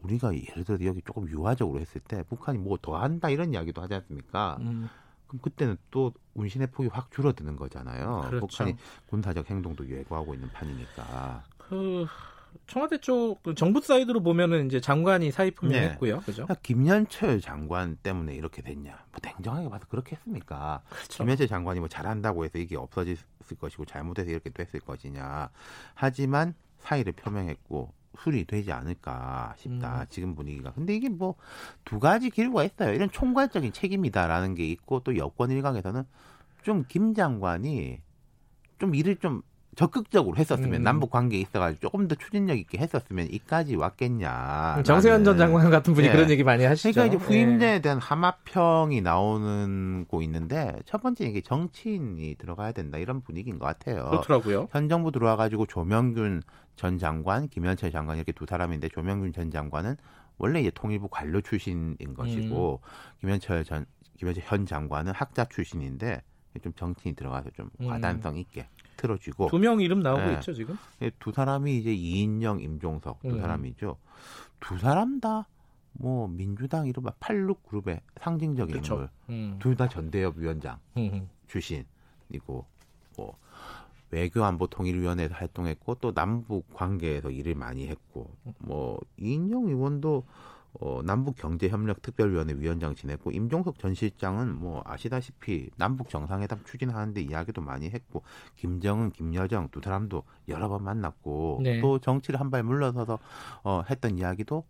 우리가 0.03 0.35
예를 0.35 0.65
들어 0.65 0.79
여기 0.85 1.01
조금 1.03 1.29
유화적으로 1.29 1.81
했을 1.81 2.01
때 2.01 2.23
북한이 2.29 2.59
뭐 2.59 2.77
더 2.81 2.97
한다 2.99 3.31
이런 3.31 3.53
이야기도 3.53 3.83
하지 3.83 3.95
않습니까? 3.95 4.59
음. 4.61 4.89
그럼 5.27 5.41
그때는 5.43 5.77
또 5.91 6.13
운신의 6.35 6.69
폭이 6.71 6.89
확 6.93 7.11
줄어드는 7.11 7.57
거잖아요. 7.57 8.27
그렇죠. 8.29 8.47
북한이 8.47 8.77
군사적 9.07 9.51
행동도 9.51 9.89
예고하고 9.89 10.35
있는 10.35 10.49
판이니까. 10.51 11.43
그 11.59 12.07
청와대 12.69 12.99
쪽그 12.99 13.55
정부 13.55 13.81
사이드로 13.81 14.23
보면은 14.23 14.67
이제 14.67 14.81
장관이 14.81 15.31
사의 15.33 15.51
표명했고요. 15.51 16.15
네. 16.19 16.25
그죠? 16.25 16.45
그러니까 16.45 16.55
김현철 16.63 17.41
장관 17.41 17.97
때문에 17.97 18.35
이렇게 18.35 18.63
됐냐? 18.63 18.93
뭐 18.93 19.21
냉정하게 19.23 19.69
봐서 19.69 19.85
그렇게 19.89 20.15
했습니까? 20.17 20.83
그렇죠. 20.89 21.25
김현철 21.25 21.49
장관이 21.49 21.81
뭐 21.81 21.89
잘한다고 21.89 22.45
해서 22.45 22.59
이게 22.59 22.77
없어졌을 22.77 23.25
것이고 23.59 23.85
잘못해서 23.85 24.31
이렇게 24.31 24.51
됐을 24.51 24.81
것이냐? 24.81 25.51
하지만 25.95 26.55
사의를 26.79 27.13
표명했고 27.15 27.93
술이 28.21 28.45
되지 28.47 28.73
않을까 28.73 29.55
싶다. 29.59 30.01
음. 30.03 30.07
지금 30.09 30.35
분위기가. 30.35 30.73
근데 30.73 30.95
이게 30.95 31.09
뭐 31.09 31.35
두 31.85 31.99
가지 32.01 32.31
기류가 32.31 32.65
있어요. 32.65 32.93
이런 32.95 33.11
총괄적인 33.11 33.73
책임이다라는 33.73 34.55
게 34.55 34.67
있고 34.67 35.01
또 35.01 35.17
여권 35.17 35.51
일각에서는 35.51 36.03
좀 36.63 36.85
김 36.89 37.15
장관이 37.15 38.01
좀 38.79 38.95
일을 38.95 39.17
좀 39.17 39.43
적극적으로 39.77 40.37
했었으면 40.39 40.81
음. 40.81 40.83
남북 40.83 41.11
관계에 41.11 41.39
있어가지고 41.41 41.81
조금 41.81 42.09
더 42.09 42.15
추진력 42.15 42.59
있게 42.59 42.79
했었으면 42.79 43.29
이까지 43.31 43.77
왔겠냐. 43.77 44.83
정세현 44.85 45.23
전 45.25 45.37
장관 45.37 45.71
같은 45.71 45.93
분이 45.93 46.07
네. 46.07 46.13
그런 46.15 46.31
얘기 46.31 46.43
많이 46.45 46.65
하시죠. 46.65 46.93
그러니까 46.93 47.15
이제 47.15 47.25
후임자에 47.25 47.73
네. 47.73 47.81
대한 47.83 47.99
함합평이 47.99 49.03
나오는 49.03 50.07
거 50.09 50.23
있는데 50.23 50.73
첫 50.87 51.03
번째 51.03 51.27
이게 51.27 51.43
정치인이 51.43 52.37
들어가야 52.39 52.73
된다 52.73 52.97
이런 52.97 53.21
분위기인 53.21 53.59
것 53.59 53.67
같아요. 53.67 54.09
그렇더라고요. 54.11 54.69
현 54.73 54.89
정부 54.89 55.13
들어와가지고 55.13 55.67
조명균 55.67 56.43
전 56.77 56.99
장관, 56.99 57.49
김현철 57.49 57.91
장관 57.91 58.17
이렇게 58.17 58.33
두 58.33 58.47
사람인데 58.47 58.89
조명균 58.91 59.33
전 59.33 59.51
장관은 59.51 59.97
원래 60.39 60.61
이제 60.61 60.71
통일부 60.75 61.09
관료 61.09 61.41
출신인 61.41 61.97
것이고 62.15 62.81
음. 62.83 63.19
김현철 63.21 63.65
전 63.65 63.87
김현철 64.19 64.45
현 64.47 64.67
장관은 64.67 65.13
학자 65.13 65.45
출신인데 65.47 66.23
좀 66.63 66.73
정치인이 66.75 67.17
들어가서 67.17 67.51
좀 67.51 67.71
음. 67.81 67.89
과단성 67.89 68.37
있게 68.39 68.69
틀어주고 68.97 69.49
두 69.49 69.59
명 69.59 69.81
이름 69.81 70.01
나오고 70.01 70.23
네. 70.23 70.33
있죠 70.35 70.55
지금 70.55 70.79
예, 71.03 71.11
두 71.19 71.33
사람이 71.33 71.77
이제 71.77 71.93
이인영, 71.93 72.61
임종석 72.61 73.21
두 73.23 73.29
음. 73.35 73.41
사람이죠 73.41 73.97
두 74.61 74.79
사람 74.79 75.21
다 75.21 75.47
뭐 75.99 76.29
민주당 76.29 76.87
이른바 76.87 77.13
86 77.21 77.63
그룹의 77.65 78.01
상징적인 78.17 78.77
그쵸. 78.77 78.95
인물 78.95 79.09
음. 79.31 79.57
둘다 79.59 79.89
전대협 79.89 80.37
위원장 80.37 80.79
음. 80.97 81.29
출신이고 81.49 82.67
뭐 83.17 83.39
외교안보통일위원회에서 84.17 85.35
활동했고 85.35 85.97
또 85.97 86.13
남북 86.13 86.73
관계에서 86.75 87.31
일을 87.31 87.55
많이 87.55 87.87
했고 87.89 88.31
뭐 88.59 88.99
이인영 89.19 89.67
의원도 89.69 90.25
어, 90.79 91.01
남북 91.05 91.37
경제협력특별위원회 91.37 92.55
위원장 92.59 92.95
지냈고 92.95 93.31
임종석 93.31 93.79
전 93.79 93.95
실장은 93.95 94.55
뭐 94.55 94.83
아시다시피 94.85 95.71
남북 95.77 96.11
정상회담 96.11 96.65
추진하는데 96.67 97.19
이야기도 97.23 97.63
많이 97.63 97.89
했고 97.89 98.23
김정은, 98.57 99.11
김여정 99.11 99.71
두 99.71 99.81
사람도 99.83 100.23
여러 100.49 100.69
번 100.69 100.85
만났고 100.85 101.61
네. 101.63 101.81
또 101.81 101.99
정치를 101.99 102.39
한 102.41 102.51
발 102.51 102.63
물러서서 102.63 103.19
어, 103.65 103.83
했던 103.89 104.19
이야기도 104.19 104.65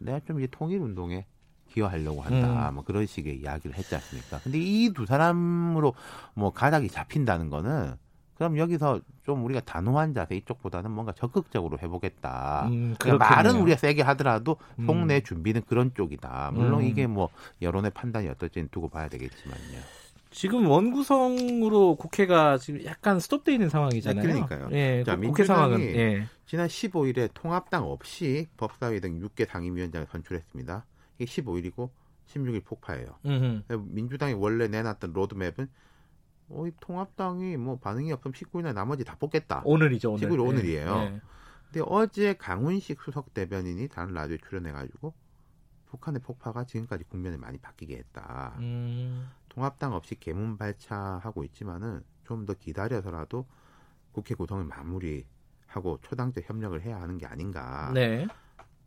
내가 0.00 0.18
좀 0.20 0.38
이제 0.40 0.48
통일 0.50 0.80
운동에 0.80 1.26
기여하려고 1.68 2.22
한다. 2.22 2.70
음. 2.70 2.74
뭐 2.76 2.84
그런 2.84 3.04
식의 3.04 3.36
이야기를 3.40 3.76
했지 3.76 3.94
않습니까? 3.96 4.38
근데 4.42 4.58
이 4.58 4.92
두 4.94 5.04
사람으로 5.04 5.94
뭐 6.34 6.52
가닥이 6.52 6.88
잡힌다는 6.88 7.50
거는 7.50 7.94
그럼 8.34 8.58
여기서 8.58 9.00
좀 9.22 9.44
우리가 9.44 9.60
단호한 9.60 10.12
자세 10.12 10.34
이쪽보다는 10.36 10.90
뭔가 10.90 11.12
적극적으로 11.12 11.78
해보겠다. 11.78 12.68
음, 12.68 12.96
그러니까 12.98 13.28
말은 13.30 13.56
우리가 13.60 13.76
세게 13.76 14.02
하더라도 14.02 14.56
속내 14.84 15.18
음. 15.18 15.22
준비는 15.22 15.62
그런 15.66 15.94
쪽이다. 15.94 16.50
물론 16.52 16.80
음. 16.80 16.86
이게 16.86 17.06
뭐 17.06 17.30
여론의 17.62 17.92
판단이 17.92 18.28
어떨지는 18.28 18.68
두고 18.70 18.88
봐야 18.88 19.08
되겠지만요. 19.08 19.78
지금 20.30 20.66
원구성으로 20.66 21.94
국회가 21.94 22.58
지금 22.58 22.84
약간 22.84 23.20
스톱돼 23.20 23.52
있는 23.52 23.68
상황이잖아요. 23.68 24.20
네, 24.20 24.32
그러니까요. 24.32 24.68
예, 24.72 25.04
자, 25.06 25.16
국회 25.16 25.44
상황은 25.44 25.80
예. 25.80 26.26
지난 26.44 26.66
15일에 26.66 27.30
통합당 27.34 27.84
없이 27.84 28.48
법사위 28.56 29.00
등 29.00 29.20
6개 29.20 29.48
당임위원장을 29.48 30.08
선출했습니다. 30.10 30.84
이게 31.18 31.24
15일이고 31.24 31.88
16일 32.26 32.64
폭파예요. 32.64 33.06
음흠. 33.24 33.62
민주당이 33.90 34.34
원래 34.34 34.66
내놨던 34.66 35.12
로드맵은 35.12 35.68
어, 36.54 36.66
이 36.66 36.72
통합당이 36.80 37.56
뭐 37.56 37.78
반응이 37.78 38.12
없으면 38.12 38.32
19일날 38.32 38.74
나머지 38.74 39.04
다 39.04 39.16
뽑겠다. 39.18 39.62
오늘이죠, 39.64 40.12
오늘. 40.12 40.28
19일 40.28 40.46
오늘이에요. 40.46 40.94
네. 40.96 41.20
근데 41.66 41.82
어제 41.88 42.34
강훈식 42.34 43.00
수석 43.02 43.34
대변인이 43.34 43.88
다른 43.88 44.14
라디오에 44.14 44.38
출연해가지고 44.38 45.12
북한의 45.86 46.20
폭파가 46.22 46.64
지금까지 46.64 47.04
국면을 47.04 47.38
많이 47.38 47.58
바뀌게 47.58 47.96
했다. 47.96 48.54
음. 48.58 49.28
통합당 49.48 49.92
없이 49.92 50.14
개문 50.16 50.56
발차하고 50.56 51.44
있지만은 51.44 52.02
좀 52.24 52.46
더 52.46 52.54
기다려서라도 52.54 53.46
국회 54.12 54.34
구성을 54.34 54.64
마무리할 54.64 55.24
하고 55.66 55.98
초당적 56.02 56.48
협력을 56.48 56.80
해야 56.82 57.00
하는 57.00 57.18
게 57.18 57.26
아닌가. 57.26 57.90
네. 57.92 58.26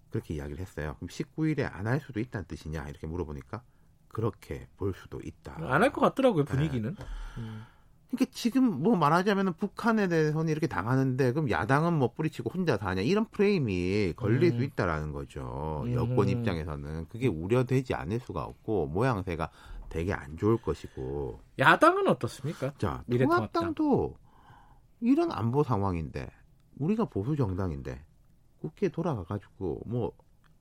그렇게 0.10 0.36
이야기를 0.36 0.60
했어요. 0.62 0.96
그럼 0.98 1.10
19일에 1.10 1.70
안 1.72 1.86
할 1.86 2.00
수도 2.00 2.20
있다는 2.20 2.46
뜻이냐 2.48 2.88
이렇게 2.88 3.08
물어보니까 3.08 3.62
그렇게 4.10 4.68
볼 4.78 4.94
수도 4.94 5.20
있다. 5.24 5.56
안 5.60 5.82
할 5.84 5.92
것 5.92 6.02
같더라고요 6.02 6.46
분위기는. 6.46 6.96
네. 6.96 7.06
음. 7.38 7.64
그러니까 8.10 8.32
지금 8.34 8.64
뭐 8.82 8.96
말하자면 8.96 9.54
북한에 9.56 10.08
대해서는 10.08 10.50
이렇게 10.50 10.66
당하는데 10.68 11.34
그럼 11.34 11.50
야당은 11.50 11.94
뭐 11.94 12.14
뿌리치고 12.14 12.50
혼자 12.50 12.78
다 12.78 12.88
하냐 12.88 13.02
이런 13.02 13.26
프레임이 13.26 14.14
걸릴 14.16 14.54
음. 14.54 14.58
수 14.60 14.64
있다라는 14.64 15.12
거죠. 15.12 15.84
음. 15.86 15.94
여권 15.94 16.30
입장에서는 16.30 17.08
그게 17.10 17.28
우려되지 17.28 17.94
않을 17.96 18.20
수가 18.22 18.44
없고 18.44 18.88
모양새가 18.88 19.50
되게 19.90 20.14
안 20.14 20.38
좋을 20.38 20.58
것이고. 20.58 21.42
야당은 21.60 22.08
어떻습니까? 22.08 22.74
자, 22.78 23.04
통합당도 23.10 24.16
이런 25.02 25.32
안보 25.32 25.64
상황인데 25.64 26.30
우리가 26.78 27.06
보수 27.06 27.36
정당인데 27.36 28.04
국회에 28.60 28.90
돌아가 28.90 29.24
가지고 29.24 29.82
뭐 29.86 30.14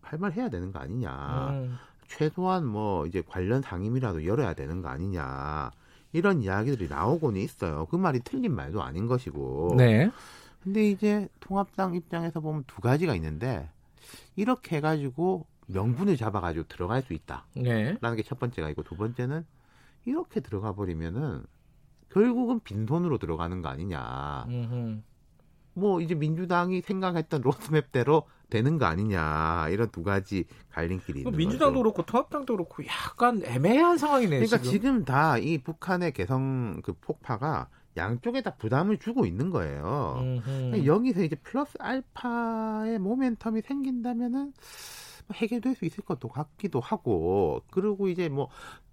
할 0.07 0.20
말 0.20 0.32
해야 0.32 0.49
되는 0.49 0.70
거 0.70 0.78
아니냐. 0.78 1.51
음. 1.51 1.76
최소한 2.09 2.66
뭐 2.66 3.07
이제 3.07 3.22
관련 3.26 3.62
상임이라도 3.62 4.24
열어야 4.24 4.54
되는 4.54 4.82
거 4.82 4.88
아니냐. 4.88 5.70
이런 6.12 6.42
이야기들이 6.42 6.88
나오고는 6.88 7.40
있어요. 7.40 7.86
그 7.86 7.96
말이 7.96 8.20
틀린 8.20 8.54
말도 8.54 8.82
아닌 8.82 9.07
것이고. 9.07 9.74
네. 9.76 10.11
근데 10.62 10.88
이제 10.90 11.28
통합당 11.40 11.94
입장에서 11.94 12.40
보면 12.40 12.64
두 12.66 12.80
가지가 12.80 13.14
있는데 13.16 13.68
이렇게 14.34 14.76
해가지고 14.76 15.46
명분을 15.66 16.16
잡아가지고 16.16 16.66
들어갈 16.68 17.02
수 17.02 17.12
있다. 17.12 17.46
네. 17.54 17.96
라는 18.00 18.16
게 18.16 18.22
첫 18.22 18.38
번째가 18.38 18.70
있고 18.70 18.82
두 18.82 18.96
번째는 18.96 19.44
이렇게 20.04 20.40
들어가 20.40 20.72
버리면은 20.72 21.44
결국은 22.11 22.61
빈손으로 22.61 23.18
들어가는 23.18 23.62
거 23.62 23.68
아니냐. 23.68 24.46
음흠. 24.48 25.02
뭐 25.74 26.00
이제 26.00 26.14
민주당이 26.14 26.80
생각했던 26.80 27.42
로드맵대로 27.42 28.22
되는 28.49 28.78
거 28.78 28.86
아니냐 28.86 29.68
이런 29.70 29.90
두 29.90 30.03
가지 30.03 30.44
갈림길이 30.70 31.20
있는 31.20 31.36
민주당도 31.36 31.74
거죠. 31.74 31.82
그렇고 31.82 32.03
통합당도 32.05 32.55
그렇고 32.57 32.84
약간 32.86 33.42
애매한 33.44 33.99
상황이네요. 33.99 34.40
그러니까 34.40 34.59
지금, 34.59 34.70
지금 34.72 35.05
다 35.05 35.38
이 35.38 35.59
북한의 35.59 36.12
개성 36.12 36.80
그 36.82 36.92
폭파가 37.01 37.68
양쪽에 37.97 38.42
다 38.42 38.55
부담을 38.57 38.99
주고 38.99 39.26
있는 39.26 39.51
거예요. 39.51 40.40
그러니까 40.44 40.84
여기서 40.84 41.22
이제 41.22 41.34
플러스 41.36 41.76
알파의 41.80 42.99
모멘텀이 42.99 43.64
생긴다면은 43.64 44.53
뭐 45.28 45.34
해결될 45.34 45.74
수 45.74 45.84
있을 45.84 46.05
것도 46.05 46.28
같기도 46.28 46.78
하고 46.80 47.62
그리고 47.70 48.09
이제 48.09 48.28
뭐 48.28 48.49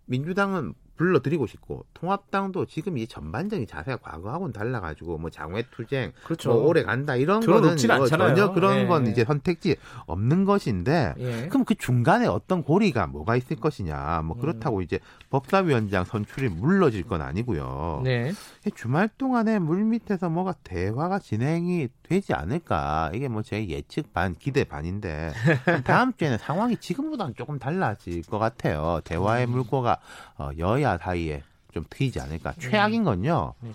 민주당은 0.06 0.74
불러드리고 0.98 1.48
싶고 1.48 1.86
통합당도 1.94 2.66
지금 2.66 2.98
이 2.98 3.08
전반적인 3.08 3.68
자세가 3.68 3.98
과거하고는 3.98 4.54
달라가지고 4.54 5.20
뭐 5.20 5.30
장외투쟁 5.30 6.14
그렇죠. 6.24 6.54
뭐 6.54 6.68
오래 6.68 6.84
간다 6.84 7.16
이런 7.16 7.40
거는 7.42 7.78
뭐 7.98 8.08
전혀 8.08 8.52
그런 8.54 8.80
예. 8.80 8.86
건 8.86 9.08
이제 9.08 9.24
선택지 9.24 9.76
없는 10.08 10.46
것인데 10.46 11.14
예. 11.20 11.48
그럼 11.48 11.66
그 11.66 11.76
중간에 11.76 12.28
어떤 12.28 12.64
고리가 12.64 13.08
뭐가 13.08 13.36
있을 13.36 13.58
것이냐 13.58 14.24
뭐 14.26 14.38
그렇다고 14.38 14.78
음. 14.78 14.82
이제 14.82 15.00
법사위원장 15.30 16.06
선출이 16.06 16.50
물러질 16.50 17.04
건 17.04 17.22
아니고요. 17.22 18.02
네. 18.04 18.32
주말 18.76 19.10
동안에 19.18 19.60
물 19.60 19.84
밑에서 19.84 20.30
뭐가 20.30 20.54
대화가 20.64 21.20
진행이 21.20 21.90
되지 22.02 22.34
않을까 22.34 23.12
이게 23.14 23.28
뭐 23.28 23.44
제 23.44 23.68
예측 23.68 24.14
반 24.14 24.36
기대 24.36 24.64
반인데 24.64 25.32
다음 25.86 26.14
주에는 26.14 26.38
상황이 26.38 26.78
지금보다는 26.78 27.36
조금 27.36 27.60
달라질 27.60 28.24
것 28.24 28.40
같아요. 28.40 29.02
대화의 29.04 29.46
음. 29.48 29.52
물꼬가 29.52 29.98
어, 30.38 30.50
여야 30.58 30.83
사이에 30.98 31.44
좀 31.74 31.84
트이지 31.90 32.20
않을까. 32.20 32.54
네. 32.54 32.70
최악인 32.70 33.04
건요. 33.04 33.54
네. 33.62 33.72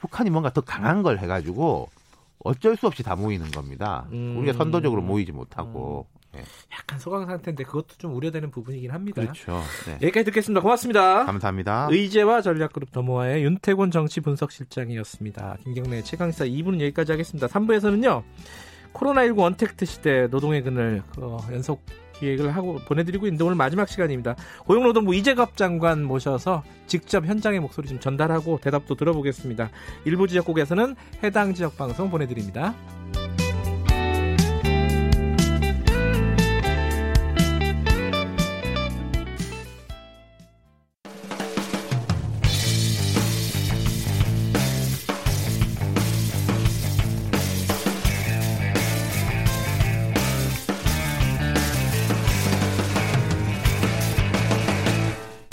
북한이 0.00 0.30
뭔가 0.30 0.52
더 0.52 0.60
강한 0.60 1.02
걸 1.02 1.18
해가지고 1.18 1.88
어쩔 2.44 2.76
수 2.76 2.86
없이 2.86 3.02
다 3.02 3.16
모이는 3.16 3.50
겁니다. 3.50 4.06
음. 4.12 4.36
우리가 4.38 4.56
선도적으로 4.56 5.02
모이지 5.02 5.32
못하고. 5.32 6.06
음. 6.12 6.18
네. 6.34 6.42
약간 6.72 6.98
소강 6.98 7.26
상태인데 7.26 7.64
그것도 7.64 7.96
좀 7.96 8.14
우려되는 8.14 8.50
부분이긴 8.50 8.90
합니다. 8.90 9.22
그렇죠. 9.22 9.62
네. 9.86 9.94
여기까지 9.94 10.24
듣겠습니다. 10.24 10.60
고맙습니다. 10.60 11.24
감사합니다. 11.24 11.88
의제와 11.90 12.42
전략그룹 12.42 12.92
더모아의 12.92 13.42
윤태곤 13.44 13.90
정치 13.90 14.20
분석실장이었습니다. 14.20 15.56
김경래 15.64 16.02
최강사 16.02 16.44
2부는 16.44 16.80
여기까지 16.82 17.12
하겠습니다. 17.12 17.46
3부에서는요. 17.46 18.22
코로나19 18.92 19.38
언택트 19.38 19.86
시대 19.86 20.26
노동의 20.28 20.62
그늘 20.62 21.02
어, 21.18 21.38
연속 21.50 21.82
기획을 22.18 22.54
하고 22.54 22.78
보내드리고 22.86 23.26
있는데 23.26 23.44
오늘 23.44 23.56
마지막 23.56 23.88
시간입니다. 23.88 24.36
고용노동부 24.66 25.14
이재갑 25.14 25.56
장관 25.56 26.04
모셔서 26.04 26.62
직접 26.86 27.24
현장의 27.24 27.60
목소리 27.60 27.88
좀 27.88 28.00
전달하고 28.00 28.58
대답도 28.62 28.94
들어보겠습니다. 28.94 29.70
일부 30.04 30.28
지역국에서는 30.28 30.96
해당 31.22 31.54
지역 31.54 31.76
방송 31.76 32.10
보내드립니다. 32.10 32.74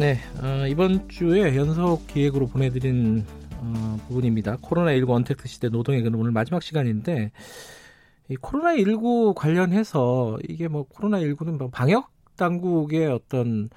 네, 0.00 0.16
어, 0.42 0.66
이번 0.66 1.10
주에 1.10 1.54
연속 1.56 2.06
기획으로 2.06 2.46
보내드린 2.46 3.22
어, 3.56 3.98
부분입니다. 4.08 4.56
코로나19 4.56 5.10
언택트 5.10 5.46
시대 5.46 5.68
노동의 5.68 6.00
그는 6.00 6.18
오늘 6.18 6.30
마지막 6.30 6.62
시간인데 6.62 7.32
이 8.30 8.36
코로나19 8.36 9.34
관련해서 9.34 10.38
이게 10.48 10.68
뭐 10.68 10.88
코로나19는 10.88 11.58
뭐 11.58 11.68
방역 11.68 12.08
당국의 12.36 13.08
어떤 13.08 13.68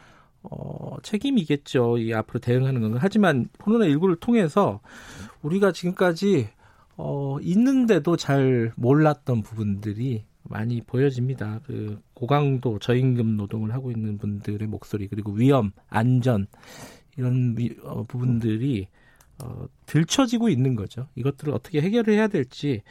어, 0.43 0.95
책임이겠죠. 1.03 1.97
이 1.97 2.13
앞으로 2.13 2.39
대응하는 2.39 2.79
건. 2.79 2.95
하지만 3.01 3.49
코로나19를 3.59 4.17
통해서 4.21 4.79
우리가 5.41 5.73
지금까지 5.73 6.47
어, 6.95 7.35
있는데도 7.41 8.15
잘 8.15 8.71
몰랐던 8.77 9.41
부분들이 9.41 10.23
많이 10.43 10.81
보여집니다. 10.81 11.61
그 11.65 12.01
고강도 12.13 12.79
저임금 12.79 13.37
노동을 13.37 13.73
하고 13.73 13.91
있는 13.91 14.17
분들의 14.17 14.67
목소리 14.67 15.07
그리고 15.07 15.31
위험, 15.31 15.71
안전 15.89 16.47
이런 17.17 17.55
위, 17.57 17.75
어, 17.83 18.03
부분들이 18.03 18.87
어, 19.43 19.65
들춰지고 19.85 20.49
있는 20.49 20.75
거죠. 20.75 21.07
이것들을 21.15 21.53
어떻게 21.53 21.81
해결을 21.81 22.13
해야 22.13 22.27
될지 22.27 22.81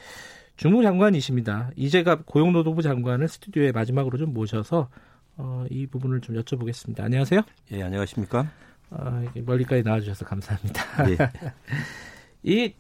주무 0.57 0.83
장관이십니다. 0.83 1.71
이제가 1.77 2.23
고용노동부 2.25 2.83
장관을 2.83 3.29
스튜디오에 3.29 3.73
마지막으로 3.73 4.19
좀 4.19 4.33
모셔서 4.33 4.89
어, 5.37 5.65
이 5.71 5.87
부분을 5.87 6.21
좀 6.21 6.37
여쭤보겠습니다. 6.37 7.01
안녕하세요. 7.01 7.43
예, 7.73 7.83
안녕하십니까? 7.83 8.51
어, 8.91 9.25
멀리까지 9.35 9.83
나와주셔서 9.83 10.25
감사합니다. 10.25 11.11
예. 11.11 11.17
이 12.43 12.75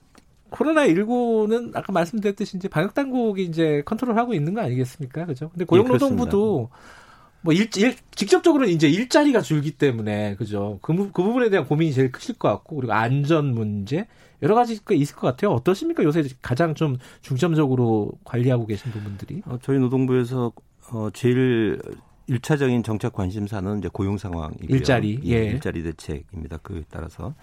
코로나19는 0.53 1.75
아까 1.77 1.93
말씀드렸듯이 1.93 2.57
이제 2.57 2.69
방역 2.69 2.95
당국이 2.95 3.45
이제 3.45 3.83
컨트롤하고 3.85 4.35
있는 4.35 4.55
거 4.55 4.61
아니겠습니까? 4.61 5.27
그죠? 5.27 5.51
근데 5.51 5.65
고용노동부도 5.65 6.71
예, 6.71 7.03
뭐 7.43 7.53
일, 7.53 7.69
일, 7.77 7.97
직접적으로 8.15 8.67
이제 8.67 8.89
일자리가 8.89 9.41
줄기 9.41 9.73
때문에 9.73 10.37
그죠? 10.37 10.79
그, 10.83 10.95
그 10.95 11.23
부분에 11.23 11.51
대한 11.51 11.67
고민이 11.67 11.93
제일 11.93 12.13
크실 12.13 12.37
것 12.37 12.49
같고 12.49 12.77
그리고 12.77 12.93
안전 12.93 13.53
문제 13.53 14.07
여러 14.43 14.55
가지가 14.55 14.95
있을 14.95 15.17
것 15.17 15.27
같아요. 15.27 15.53
어떠십니까? 15.53 16.05
요새 16.05 16.25
가장 16.41 16.75
좀 16.75 16.99
중점적으로 17.21 18.13
관리하고 18.25 18.67
계신 18.67 18.91
부분들이? 18.93 19.43
어, 19.47 19.59
저희 19.63 19.79
노동부에서 19.79 20.53
어, 20.91 21.09
제일 21.13 21.81
일차적인 22.27 22.83
정책 22.83 23.13
관심사는 23.13 23.79
이제 23.79 23.89
고용 23.93 24.19
상황이고요. 24.19 24.69
일자리, 24.69 25.21
예. 25.25 25.45
일자리 25.47 25.83
대책입니다. 25.83 26.59
그에 26.59 26.83
따라서 26.91 27.35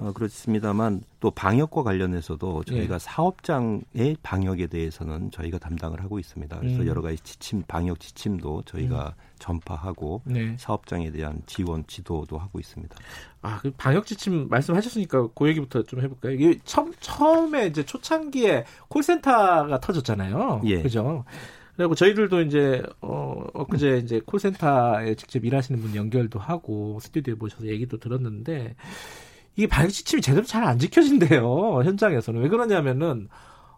어, 0.00 0.12
그렇습니다만 0.12 1.02
또 1.20 1.30
방역과 1.30 1.82
관련해서도 1.82 2.64
저희가 2.64 2.94
예. 2.94 2.98
사업장의 2.98 4.16
방역에 4.22 4.66
대해서는 4.66 5.30
저희가 5.30 5.58
담당을 5.58 6.02
하고 6.02 6.18
있습니다. 6.18 6.58
그래서 6.58 6.82
음. 6.82 6.86
여러 6.86 7.02
가지 7.02 7.18
지침, 7.18 7.62
방역 7.66 8.00
지침도 8.00 8.62
저희가 8.66 9.14
음. 9.16 9.22
전파하고 9.38 10.22
네. 10.24 10.56
사업장에 10.58 11.10
대한 11.10 11.42
지원, 11.46 11.84
지도도 11.86 12.38
하고 12.38 12.58
있습니다. 12.60 12.96
아, 13.42 13.58
그 13.60 13.70
방역 13.76 14.06
지침 14.06 14.48
말씀하셨으니까 14.48 15.28
그 15.34 15.48
얘기부터 15.48 15.82
좀 15.82 16.00
해볼까요? 16.00 16.32
이게 16.32 16.58
처음, 16.64 16.92
처음에 17.00 17.66
이제 17.66 17.84
초창기에 17.84 18.64
콜센터가 18.88 19.80
터졌잖아요. 19.80 20.62
예. 20.64 20.82
그죠? 20.82 21.24
그리고 21.78 21.94
저희들도 21.94 22.40
이제 22.40 22.82
어 23.00 23.44
엊그제 23.54 23.98
이제 23.98 24.20
콜센터에 24.26 25.14
직접 25.14 25.44
일하시는 25.44 25.80
분 25.80 25.94
연결도 25.94 26.40
하고 26.40 26.98
스튜디오에 27.00 27.36
모셔서 27.36 27.66
얘기도 27.68 27.98
들었는데 27.98 28.74
이게 29.58 29.66
방역 29.66 29.90
지침이 29.90 30.22
제대로 30.22 30.46
잘 30.46 30.62
안 30.64 30.78
지켜진대요 30.78 31.82
현장에서는 31.82 32.40
왜 32.42 32.48
그러냐면은 32.48 33.28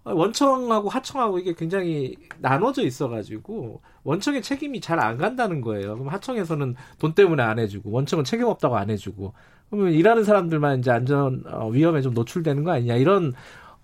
원청하고 0.04 0.88
하청하고 0.88 1.38
이게 1.38 1.54
굉장히 1.54 2.16
나눠져 2.38 2.82
있어가지고 2.84 3.80
원청의 4.04 4.42
책임이 4.42 4.80
잘 4.80 4.98
안 5.00 5.16
간다는 5.18 5.60
거예요. 5.60 5.94
그럼 5.94 6.08
하청에서는 6.08 6.74
돈 6.98 7.14
때문에 7.14 7.42
안 7.42 7.58
해주고 7.58 7.90
원청은 7.90 8.24
책임 8.24 8.46
없다고 8.46 8.76
안 8.76 8.90
해주고 8.90 9.32
그러면 9.70 9.92
일하는 9.92 10.24
사람들만 10.24 10.80
이제 10.80 10.90
안전 10.90 11.44
어, 11.46 11.68
위험에 11.68 12.02
좀 12.02 12.12
노출되는 12.14 12.64
거 12.64 12.72
아니냐 12.72 12.96
이런 12.96 13.34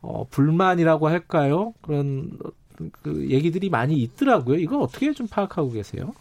어, 0.03 0.25
불만이라고 0.31 1.09
할까요? 1.09 1.73
그런 1.83 2.39
그 3.03 3.27
얘기들이 3.31 3.71
많이 3.71 3.97
있더라고요. 3.97 4.59
이거 4.59 4.79
어떻게 4.79 5.13
좀 5.13 5.27
파악하고 5.29 5.71
계세요? 5.73 6.13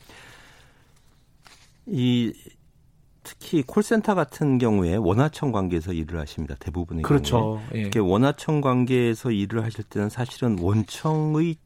이 1.87 2.33
특히 3.25 3.63
콜센터 3.63 4.15
같은 4.15 4.59
경우에 4.59 4.95
원하청 4.95 5.51
관계에서 5.51 5.91
일을 5.91 6.19
하십니다. 6.19 6.55
대부분의 6.59 7.03
그렇죠. 7.03 7.59
경우에. 7.71 7.91
예. 7.93 7.99
원하청 7.99 8.61
관계에서 8.61 9.31
일을 9.31 9.63
하실 9.63 9.83
때는 9.83 10.09
사실은 10.09 10.57
원청의 10.59 11.57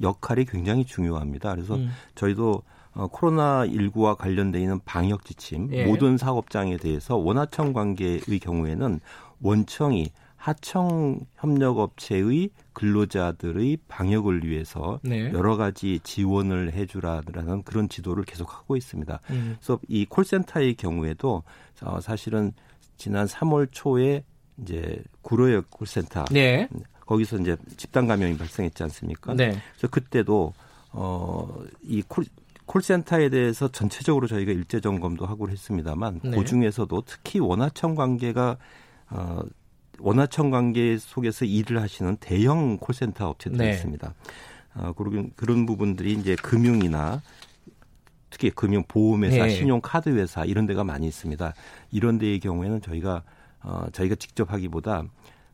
역할이 0.00 0.44
굉장히 0.44 0.86
중요합니다. 0.86 1.54
그래서 1.54 1.74
음. 1.74 1.90
저희도 2.14 2.62
어, 2.94 3.06
코로나 3.08 3.66
19와 3.66 4.16
관련돼 4.16 4.60
있는 4.60 4.80
방역 4.84 5.24
지침 5.24 5.68
예. 5.72 5.84
모든 5.84 6.16
사업장에 6.16 6.76
대해서 6.76 7.16
원하청 7.16 7.72
관계의 7.72 8.38
경우에는 8.40 9.00
원청이 9.42 10.10
하청 10.38 11.20
협력업체의 11.34 12.50
근로자들의 12.72 13.78
방역을 13.88 14.44
위해서 14.44 15.00
네. 15.02 15.30
여러 15.32 15.56
가지 15.56 15.98
지원을 16.04 16.72
해주라는 16.72 17.64
그런 17.64 17.88
지도를 17.88 18.24
계속 18.24 18.54
하고 18.54 18.76
있습니다. 18.76 19.20
음. 19.30 19.56
그래서 19.58 19.80
이 19.88 20.06
콜센터의 20.06 20.76
경우에도 20.76 21.42
어, 21.82 22.00
사실은 22.00 22.52
지난 22.96 23.26
3월 23.26 23.68
초에 23.72 24.24
이제 24.62 25.02
구로역 25.22 25.70
콜센터 25.70 26.26
네. 26.30 26.68
거기서 27.00 27.38
이제 27.38 27.56
집단 27.76 28.06
감염이 28.06 28.38
발생했지 28.38 28.82
않습니까? 28.84 29.34
네. 29.34 29.60
그래서 29.72 29.88
그때도 29.88 30.52
어이 30.92 32.02
콜 32.06 32.24
콜센터에 32.66 33.28
대해서 33.30 33.68
전체적으로 33.68 34.26
저희가 34.26 34.52
일제 34.52 34.80
점검도 34.80 35.26
하고 35.26 35.48
했습니다만 35.48 36.20
네. 36.22 36.30
그 36.30 36.44
중에서도 36.44 37.02
특히 37.06 37.40
원하청 37.40 37.94
관계가 37.94 38.58
어 39.10 39.40
원화청 40.00 40.50
관계 40.50 40.96
속에서 40.98 41.44
일을 41.44 41.80
하시는 41.80 42.16
대형 42.18 42.78
콜센터 42.78 43.28
업체들이 43.28 43.58
네. 43.58 43.70
있습니다. 43.70 44.14
어, 44.74 44.92
그런 44.92 45.30
그런 45.36 45.66
부분들이 45.66 46.12
이제 46.12 46.36
금융이나 46.36 47.20
특히 48.30 48.50
금융 48.50 48.84
보험회사, 48.86 49.46
네. 49.46 49.50
신용카드 49.50 50.10
회사 50.10 50.44
이런 50.44 50.66
데가 50.66 50.84
많이 50.84 51.06
있습니다. 51.06 51.54
이런 51.90 52.18
데의 52.18 52.40
경우에는 52.40 52.80
저희가 52.82 53.22
어, 53.62 53.86
저희가 53.92 54.14
직접 54.14 54.52
하기보다 54.52 55.04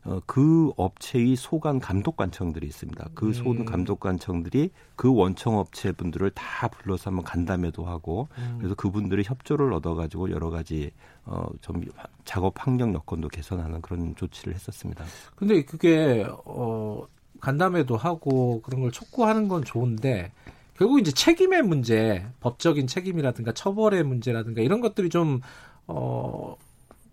어, 0.05 0.21
그 0.27 0.71
업체의 0.77 1.35
소관 1.35 1.79
감독 1.79 2.15
관청들이 2.15 2.67
있습니다. 2.67 3.09
그 3.15 3.33
소관 3.33 3.61
음. 3.61 3.65
감독 3.65 3.99
관청들이 3.99 4.69
그 4.95 5.11
원청 5.11 5.57
업체 5.57 5.91
분들을 5.91 6.29
다 6.31 6.67
불러서 6.67 7.09
한번 7.09 7.25
간담회도 7.25 7.83
하고 7.85 8.27
음. 8.37 8.55
그래서 8.59 8.75
그분들이 8.75 9.23
협조를 9.25 9.73
얻어가지고 9.73 10.29
여러 10.29 10.51
가지 10.51 10.91
어, 11.25 11.47
좀 11.61 11.83
작업 12.23 12.53
환경 12.55 12.93
여건도 12.93 13.29
개선하는 13.29 13.81
그런 13.81 14.15
조치를 14.15 14.53
했었습니다. 14.53 15.03
근데 15.35 15.65
그게 15.65 16.27
어, 16.45 17.07
간담회도 17.41 17.97
하고 17.97 18.61
그런 18.61 18.81
걸 18.81 18.91
촉구하는 18.91 19.47
건 19.47 19.63
좋은데 19.63 20.31
결국 20.77 20.99
이제 20.99 21.11
책임의 21.11 21.63
문제, 21.63 22.25
법적인 22.41 22.85
책임이라든가 22.85 23.53
처벌의 23.53 24.03
문제라든가 24.03 24.61
이런 24.61 24.81
것들이 24.81 25.09
좀 25.09 25.41
어, 25.87 26.55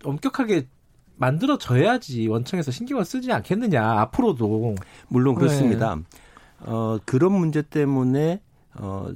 엄격하게 0.03 0.67
만들어져야지 1.23 2.27
원청에서 2.27 2.71
신경을 2.71 3.05
쓰지 3.05 3.31
않겠느냐 3.31 3.81
앞으로도 4.01 4.75
물론 5.07 5.35
그렇습니다. 5.35 5.95
네. 5.95 6.01
어, 6.59 6.97
그런 7.05 7.31
문제 7.33 7.61
때문에 7.61 8.41
어, 8.75 9.07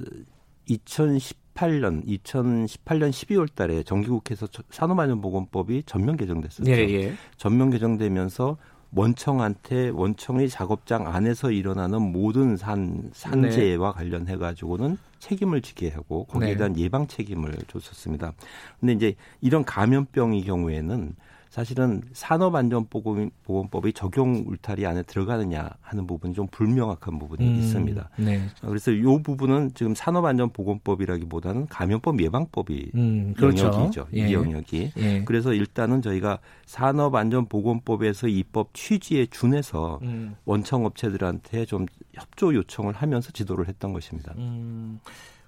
2018년 0.68 2.06
2018년 2.06 3.10
12월 3.10 3.54
달에 3.54 3.82
정기국회에서 3.82 4.48
산업안전보건법이 4.70 5.82
전면 5.84 6.16
개정됐었죠. 6.16 6.70
예, 6.70 6.76
예. 6.76 7.14
전면 7.36 7.70
개정되면서 7.70 8.56
원청한테 8.94 9.90
원청의 9.90 10.48
작업장 10.48 11.08
안에서 11.08 11.50
일어나는 11.50 12.00
모든 12.00 12.56
산 12.56 13.10
산재와 13.12 13.92
네. 13.92 13.96
관련해 13.96 14.36
가지고는 14.38 14.96
책임을 15.18 15.60
지게 15.60 15.90
하고 15.90 16.24
거기에 16.24 16.52
네. 16.52 16.56
대한 16.56 16.78
예방 16.78 17.06
책임을 17.06 17.52
줬었습니다. 17.66 18.32
근데 18.80 18.94
이제 18.94 19.14
이런 19.42 19.64
감염병의 19.64 20.44
경우에는 20.44 21.14
사실은 21.58 22.02
산업안전보건법의 22.12 23.92
적용 23.92 24.44
울타리 24.46 24.86
안에 24.86 25.02
들어가느냐 25.02 25.68
하는 25.80 26.06
부분이 26.06 26.32
좀 26.32 26.46
불명확한 26.52 27.18
부분이 27.18 27.48
음, 27.48 27.56
있습니다. 27.56 28.10
네. 28.16 28.42
그래서 28.60 28.92
이 28.92 29.02
부분은 29.02 29.72
지금 29.74 29.92
산업안전보건법이라기보다는 29.96 31.66
감염법 31.66 32.22
예방법이 32.22 32.92
음, 32.94 33.34
그렇죠. 33.36 33.66
영역이죠. 33.66 34.06
예. 34.14 34.28
이 34.28 34.32
영역이. 34.32 34.92
예. 34.98 35.24
그래서 35.24 35.52
일단은 35.52 36.00
저희가 36.00 36.38
산업안전보건법에서 36.66 38.28
입법 38.28 38.72
취지에 38.72 39.26
준해서 39.26 39.98
음. 40.02 40.36
원청업체들한테 40.44 41.64
좀 41.64 41.86
협조 42.12 42.54
요청을 42.54 42.94
하면서 42.94 43.32
지도를 43.32 43.66
했던 43.66 43.92
것입니다. 43.92 44.32
음. 44.36 45.00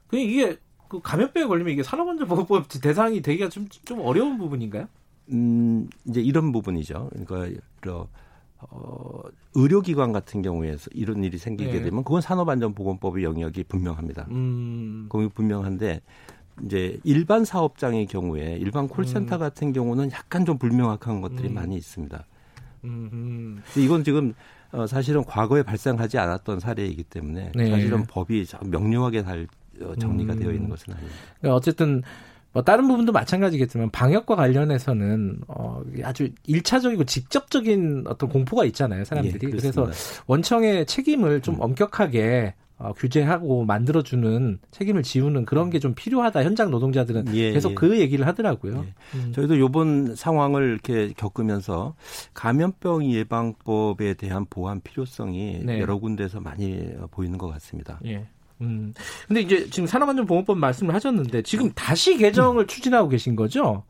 그 0.09 0.19
이게 0.19 0.57
그 0.89 1.01
감염병에 1.01 1.47
걸리면 1.47 1.73
이게 1.73 1.85
산업안전보건법 1.85 2.67
대상이 2.83 3.23
되기가 3.23 3.49
좀, 3.49 3.69
좀 3.85 4.01
어려운 4.01 4.39
부분인가요? 4.39 4.89
음, 5.33 5.89
이제 6.07 6.21
이런 6.21 6.53
부분이죠. 6.53 7.11
그러니까 7.27 8.07
어, 8.59 9.23
의료기관 9.55 10.13
같은 10.13 10.43
경우에서 10.43 10.91
이런 10.93 11.25
일이 11.25 11.39
생기게 11.39 11.73
네. 11.73 11.83
되면 11.83 12.05
그건 12.05 12.21
산업안전보건법의 12.21 13.25
영역이 13.25 13.65
분명합니다. 13.65 14.27
음. 14.31 15.07
그게 15.09 15.29
분명한데 15.29 16.03
이제 16.65 16.99
일반 17.05 17.45
사업장의 17.45 18.07
경우에 18.07 18.57
일반 18.61 18.87
콜센터 18.87 19.37
음. 19.37 19.41
같은 19.41 19.73
경우는 19.73 20.13
약간 20.13 20.45
좀 20.45 20.59
불명확한 20.59 21.21
것들이 21.23 21.49
음. 21.49 21.55
많이 21.55 21.77
있습니다. 21.77 22.25
음. 22.85 23.63
이건 23.77 24.05
지금 24.05 24.35
어, 24.73 24.87
사실은 24.87 25.25
과거에 25.25 25.63
발생하지 25.63 26.19
않았던 26.19 26.61
사례이기 26.61 27.05
때문에 27.05 27.53
네. 27.55 27.71
사실은 27.71 28.05
법이 28.05 28.47
명료하게 28.67 29.23
잘 29.23 29.49
어, 29.81 29.95
정리가 29.97 30.35
되어 30.35 30.51
있는 30.51 30.67
음. 30.67 30.71
것은 30.71 30.93
아닙니다. 30.93 31.17
그러니까 31.39 31.57
어쨌든 31.57 32.03
뭐 32.53 32.63
다른 32.63 32.89
부분도 32.89 33.13
마찬가지겠지만 33.13 33.91
방역과 33.91 34.37
관련해서는 34.37 35.41
어 35.49 35.83
아주 36.03 36.31
일차적이고 36.47 37.05
직접적인 37.05 38.05
어떤 38.07 38.29
공포가 38.29 38.65
있잖아요 38.65 39.05
사람들이 39.05 39.47
예, 39.47 39.51
그래서 39.51 39.89
원청의 40.27 40.87
책임을 40.87 41.43
좀 41.43 41.57
음. 41.57 41.61
엄격하게 41.61 42.55
어, 42.81 42.95
규제하고 42.95 43.67
만들어주는 43.67 44.59
책임을 44.71 45.03
지우는 45.03 45.45
그런 45.45 45.69
게 45.69 45.81
좀 45.81 45.95
필요하다. 45.95 46.45
현장 46.45 46.71
노동자들은 46.71 47.35
예, 47.35 47.53
계속 47.53 47.73
예. 47.73 47.75
그 47.75 48.01
얘기를 48.01 48.27
하더라고요. 48.27 48.87
예. 48.87 49.19
음. 49.19 49.33
저희도 49.33 49.57
이번 49.57 50.15
상황을 50.15 50.63
이렇게 50.71 51.13
겪으면서 51.15 51.95
감염병 52.33 53.11
예방법에 53.11 54.15
대한 54.15 54.47
보완 54.49 54.81
필요성이 54.81 55.61
네. 55.65 55.81
여러 55.81 55.99
군데서 55.99 56.41
많이 56.41 56.91
보이는 57.11 57.37
것 57.39 57.49
같습니다. 57.49 58.01
예. 58.61 58.65
음. 58.65 58.95
근데 59.29 59.41
이제 59.41 59.69
지금 59.71 59.87
산업안전보건법 59.87 60.59
말씀을 60.59 60.95
하셨는데 60.95 61.43
지금 61.43 61.71
다시 61.75 62.17
개정을 62.17 62.67
추진하고 62.67 63.09
계신 63.09 63.37
거죠? 63.37 63.85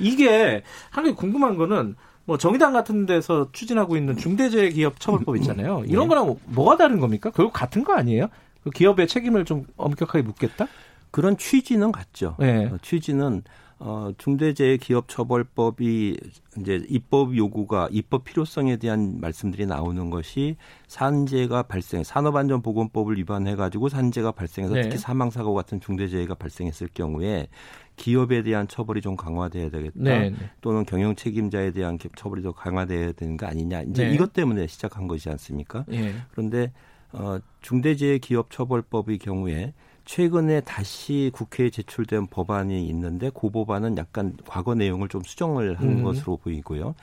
이게 0.00 0.62
한 0.90 1.04
개 1.04 1.12
궁금한 1.12 1.56
거는 1.56 1.94
뭐 2.24 2.38
정의당 2.38 2.72
같은 2.72 3.04
데서 3.04 3.50
추진하고 3.52 3.96
있는 3.96 4.16
중대재해기업처벌법 4.16 5.36
있잖아요. 5.38 5.80
네. 5.80 5.86
이런 5.88 6.08
거랑 6.08 6.36
뭐가 6.46 6.76
다른 6.78 7.00
겁니까? 7.00 7.30
결국 7.30 7.52
같은 7.52 7.84
거 7.84 7.94
아니에요? 7.94 8.28
그 8.62 8.70
기업의 8.70 9.08
책임을 9.08 9.44
좀 9.44 9.66
엄격하게 9.76 10.22
묻겠다? 10.22 10.66
그런 11.10 11.36
취지는 11.36 11.92
같죠. 11.92 12.34
네. 12.38 12.64
어, 12.66 12.78
취지는 12.80 13.42
어, 13.78 14.10
중대재해기업처벌법이 14.16 16.16
이제 16.58 16.84
입법 16.88 17.36
요구가 17.36 17.88
입법 17.90 18.24
필요성에 18.24 18.76
대한 18.76 19.20
말씀들이 19.20 19.66
나오는 19.66 20.10
것이 20.10 20.56
산재가 20.86 21.64
발생, 21.64 22.04
산업안전보건법을 22.04 23.18
위반해 23.18 23.56
가지고 23.56 23.88
산재가 23.88 24.32
발생해서 24.32 24.74
네. 24.74 24.82
특히 24.82 24.98
사망사고 24.98 25.54
같은 25.54 25.80
중대재해가 25.80 26.36
발생했을 26.36 26.88
경우에 26.94 27.48
기업에 27.96 28.42
대한 28.42 28.68
처벌이 28.68 29.00
좀 29.00 29.16
강화돼야 29.16 29.70
되겠다. 29.70 29.96
네. 29.96 30.30
네. 30.30 30.36
또는 30.60 30.84
경영 30.84 31.14
책임자에 31.14 31.72
대한 31.72 31.98
처벌이 32.16 32.42
더 32.42 32.52
강화돼야 32.52 33.12
되는 33.12 33.36
거 33.36 33.46
아니냐. 33.46 33.82
이제 33.82 34.08
네. 34.08 34.14
이것 34.14 34.32
때문에 34.32 34.66
시작한 34.66 35.08
것이지 35.08 35.30
않습니까? 35.30 35.84
네. 35.88 36.14
그런데 36.30 36.72
어, 37.12 37.38
중대재해기업처벌법의 37.60 39.18
경우에 39.18 39.72
최근에 40.04 40.60
다시 40.60 41.30
국회에 41.32 41.70
제출된 41.70 42.26
법안이 42.26 42.86
있는데 42.88 43.30
그 43.34 43.50
법안은 43.50 43.96
약간 43.96 44.36
과거 44.46 44.74
내용을 44.74 45.08
좀 45.08 45.22
수정을 45.22 45.78
한 45.80 45.88
음. 45.88 46.02
것으로 46.02 46.36
보이고요. 46.36 46.94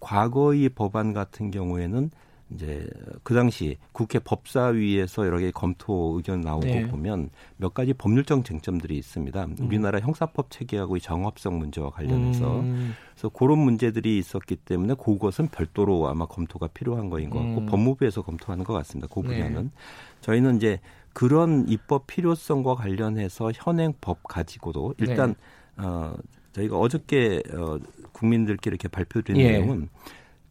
과거의 0.00 0.68
법안 0.70 1.12
같은 1.12 1.50
경우에는 1.50 2.10
이제 2.50 2.88
그 3.22 3.34
당시 3.34 3.76
국회 3.92 4.18
법사위에서 4.18 5.26
여러 5.26 5.38
개 5.38 5.50
검토 5.50 6.14
의견 6.16 6.40
나온 6.40 6.60
네. 6.60 6.82
거 6.82 6.88
보면 6.88 7.28
몇 7.58 7.74
가지 7.74 7.92
법률적 7.92 8.44
쟁점들이 8.44 8.96
있습니다. 8.96 9.44
음. 9.44 9.56
우리나라 9.60 10.00
형사법 10.00 10.50
체계하고의 10.50 11.00
정합성 11.00 11.58
문제와 11.58 11.90
관련해서 11.90 12.60
음. 12.60 12.94
그래서 13.12 13.28
그런 13.28 13.58
문제들이 13.58 14.18
있었기 14.18 14.56
때문에 14.56 14.94
그것은 14.94 15.48
별도로 15.48 16.08
아마 16.08 16.26
검토가 16.26 16.68
필요한 16.68 17.10
거인 17.10 17.28
것 17.28 17.38
같고 17.38 17.60
음. 17.60 17.66
법무부에서 17.66 18.22
검토하는 18.22 18.64
것 18.64 18.72
같습니다. 18.72 19.08
그 19.12 19.20
분야는 19.20 19.64
네. 19.64 19.70
저희는 20.22 20.56
이제 20.56 20.80
그런 21.18 21.66
입법 21.66 22.06
필요성과 22.06 22.76
관련해서 22.76 23.50
현행 23.52 23.92
법 24.00 24.22
가지고도 24.22 24.94
일단 24.98 25.34
네. 25.76 25.84
어 25.84 26.14
저희가 26.52 26.78
어저께 26.78 27.42
어 27.54 27.76
국민들께 28.12 28.70
이렇게 28.70 28.86
발표드린 28.86 29.40
예. 29.40 29.50
내용은 29.50 29.88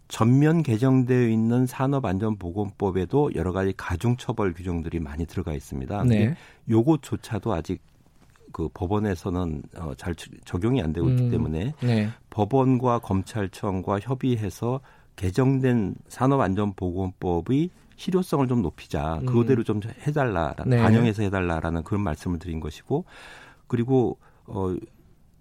전면 0.09 0.63
개정되어 0.63 1.29
있는 1.29 1.65
산업안전보건법에도 1.67 3.31
여러 3.35 3.53
가지 3.53 3.73
가중처벌 3.77 4.53
규정들이 4.53 4.99
많이 4.99 5.25
들어가 5.25 5.53
있습니다. 5.53 6.03
네. 6.03 6.35
요것조차도 6.69 7.53
아직 7.53 7.81
그 8.51 8.67
법원에서는 8.73 9.63
어, 9.77 9.93
잘 9.95 10.15
적용이 10.43 10.81
안 10.81 10.91
되고 10.91 11.09
있기 11.09 11.23
음, 11.23 11.31
때문에 11.31 11.75
네. 11.81 12.09
법원과 12.29 12.99
검찰청과 12.99 13.99
협의해서 14.01 14.81
개정된 15.15 15.95
산업안전보건법의 16.09 17.69
실효성을 17.97 18.47
좀 18.47 18.61
높이자. 18.61 19.19
음. 19.21 19.25
그거대로 19.25 19.63
좀 19.63 19.81
해달라, 20.05 20.55
네. 20.65 20.77
반영해서 20.77 21.23
해달라라는 21.23 21.83
그런 21.83 22.01
말씀을 22.01 22.39
드린 22.39 22.59
것이고, 22.59 23.05
그리고 23.67 24.17
어 24.45 24.75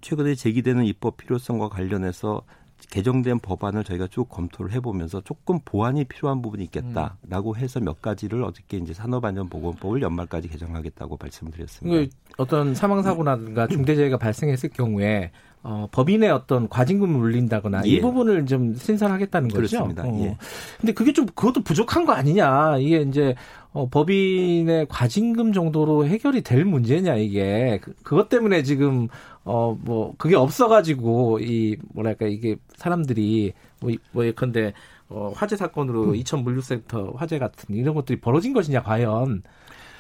최근에 0.01 0.35
제기되는 0.35 0.85
입법 0.85 1.16
필요성과 1.16 1.69
관련해서 1.69 2.43
개정된 2.91 3.41
법안을 3.41 3.85
저희가 3.85 4.07
쭉 4.09 4.28
검토를 4.28 4.73
해보면서 4.73 5.20
조금 5.23 5.59
보완이 5.65 6.05
필요한 6.05 6.43
부분이 6.43 6.65
있겠다라고 6.65 7.53
음. 7.53 7.57
해서 7.57 7.81
몇 7.81 8.03
가지를 8.03 8.45
어저께 8.45 8.77
이제 8.77 8.93
산업안전보건법을 8.93 10.03
연말까지 10.03 10.49
개정하겠다고 10.49 11.19
말씀을 11.20 11.53
드렸습니다. 11.53 12.15
어떤 12.37 12.74
사망사고나 12.74 13.66
중대재해가 13.69 14.19
발생했을 14.19 14.70
경우에 14.70 15.33
어, 15.68 15.88
법인의 15.90 16.30
어떤 16.30 16.68
과징금을 16.68 17.18
물린다거나 17.18 17.82
예. 17.86 17.90
이 17.90 18.01
부분을 18.01 18.47
좀 18.47 18.76
신설하겠다는 18.76 19.48
거죠. 19.48 19.56
그렇습니다. 19.56 20.05
어. 20.05 20.20
예. 20.22 20.36
근데 20.78 20.93
그게 20.93 21.12
좀 21.12 21.26
그것도 21.26 21.64
부족한 21.64 22.05
거 22.06 22.12
아니냐. 22.12 22.78
이게 22.78 23.01
이제 23.02 23.34
어, 23.72 23.88
법인의 23.88 24.86
과징금 24.88 25.52
정도로 25.52 26.06
해결이 26.06 26.43
될 26.43 26.64
문제냐 26.64 27.16
이게 27.16 27.80
그, 27.82 27.94
그것 28.05 28.28
때문에 28.28 28.62
지금 28.62 29.09
어 29.43 29.76
뭐 29.84 30.14
그게 30.18 30.36
없어가지고 30.36 31.40
이 31.40 31.76
뭐랄까 31.94 32.26
이게 32.26 32.56
사람들이 32.76 33.52
뭐, 33.80 33.90
뭐 34.12 34.24
예컨대 34.24 34.72
어, 35.09 35.32
화재 35.34 35.56
사건으로 35.56 36.10
음. 36.10 36.14
이천 36.14 36.44
물류센터 36.44 37.14
화재 37.16 37.40
같은 37.40 37.74
이런 37.74 37.94
것들이 37.94 38.20
벌어진 38.20 38.52
것이냐 38.52 38.82
과연 38.82 39.43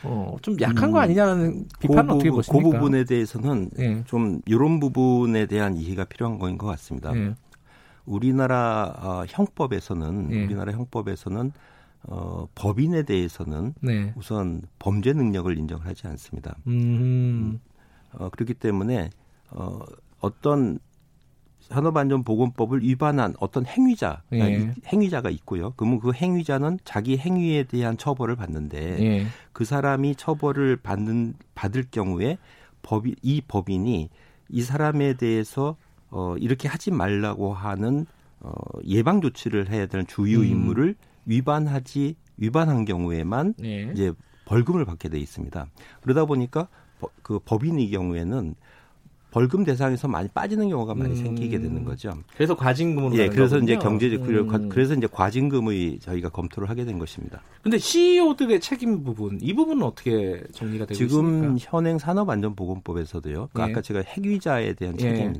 어, 0.02 0.36
좀 0.42 0.56
약한 0.60 0.90
거 0.90 0.98
음. 0.98 1.02
아니냐는 1.02 1.66
비판은 1.80 2.06
그 2.06 2.14
어떻게 2.14 2.30
보십니까? 2.30 2.64
그 2.64 2.76
부분에 2.76 3.04
대해서는 3.04 3.70
네. 3.76 4.04
좀 4.06 4.40
이런 4.46 4.80
부분에 4.80 5.46
대한 5.46 5.76
이해가 5.76 6.04
필요한 6.04 6.38
거인 6.38 6.58
것 6.58 6.66
같습니다. 6.66 7.12
네. 7.12 7.34
우리나라 8.04 8.94
어, 8.98 9.24
형법에서는 9.28 10.28
네. 10.28 10.44
우리나라 10.44 10.72
형법에서는 10.72 11.52
어, 12.04 12.46
법인에 12.54 13.02
대해서는 13.02 13.74
네. 13.80 14.12
우선 14.16 14.62
범죄 14.78 15.12
능력을 15.12 15.56
인정하지 15.58 16.06
않습니다. 16.06 16.56
음. 16.68 17.60
어, 18.12 18.28
그렇기 18.30 18.54
때문에 18.54 19.10
어, 19.50 19.80
어떤 20.20 20.78
산업안전보건법을 21.68 22.82
위반한 22.82 23.34
어떤 23.40 23.66
행위자, 23.66 24.22
예. 24.32 24.72
행위자가 24.86 25.30
있고요. 25.30 25.72
그러면 25.76 25.98
그 26.00 26.12
행위자는 26.12 26.78
자기 26.84 27.18
행위에 27.18 27.64
대한 27.64 27.96
처벌을 27.96 28.36
받는데 28.36 29.02
예. 29.04 29.26
그 29.52 29.64
사람이 29.64 30.14
처벌을 30.16 30.76
받는 30.76 31.34
받을 31.54 31.84
경우에 31.90 32.38
법이 32.82 33.16
이 33.22 33.40
법인이 33.46 34.08
이 34.48 34.62
사람에 34.62 35.14
대해서 35.14 35.76
어 36.10 36.36
이렇게 36.38 36.68
하지 36.68 36.92
말라고 36.92 37.52
하는 37.52 38.06
어 38.40 38.52
예방 38.86 39.20
조치를 39.20 39.70
해야 39.70 39.86
되는 39.86 40.06
주요 40.06 40.38
음. 40.38 40.44
임무를 40.44 40.88
음. 40.88 40.94
위반하지 41.24 42.14
위반한 42.36 42.84
경우에만 42.84 43.54
예. 43.64 43.90
이제 43.92 44.12
벌금을 44.44 44.84
받게 44.84 45.08
돼 45.08 45.18
있습니다. 45.18 45.66
그러다 46.02 46.24
보니까 46.26 46.68
그 47.22 47.40
법인의 47.40 47.90
경우에는 47.90 48.54
벌금 49.36 49.64
대상에서 49.64 50.08
많이 50.08 50.28
빠지는 50.28 50.70
경우가 50.70 50.94
많이 50.94 51.10
음. 51.10 51.16
생기게 51.16 51.58
되는 51.58 51.84
거죠. 51.84 52.14
그래서 52.38 52.56
과징금으로 52.56 53.18
예, 53.18 53.28
그래서 53.28 53.56
거군요. 53.56 53.64
이제 53.64 53.76
경제적 53.78 54.22
음. 54.30 54.68
그래서 54.70 54.94
이제 54.94 55.06
과징금의 55.06 55.98
저희가 55.98 56.30
검토를 56.30 56.70
하게 56.70 56.86
된 56.86 56.98
것입니다. 56.98 57.42
근데 57.62 57.76
CEO들의 57.76 58.60
책임 58.60 59.04
부분 59.04 59.38
이 59.42 59.52
부분은 59.52 59.82
어떻게 59.82 60.42
정리가 60.52 60.86
되고 60.86 60.94
지금 60.94 61.34
있습니까? 61.34 61.66
현행 61.70 61.98
산업안전보건법에서도요. 61.98 63.50
그 63.52 63.60
예. 63.60 63.64
아까 63.64 63.82
제가 63.82 64.00
핵위자에 64.06 64.72
대한 64.72 64.98
예. 65.02 65.06
예. 65.06 65.32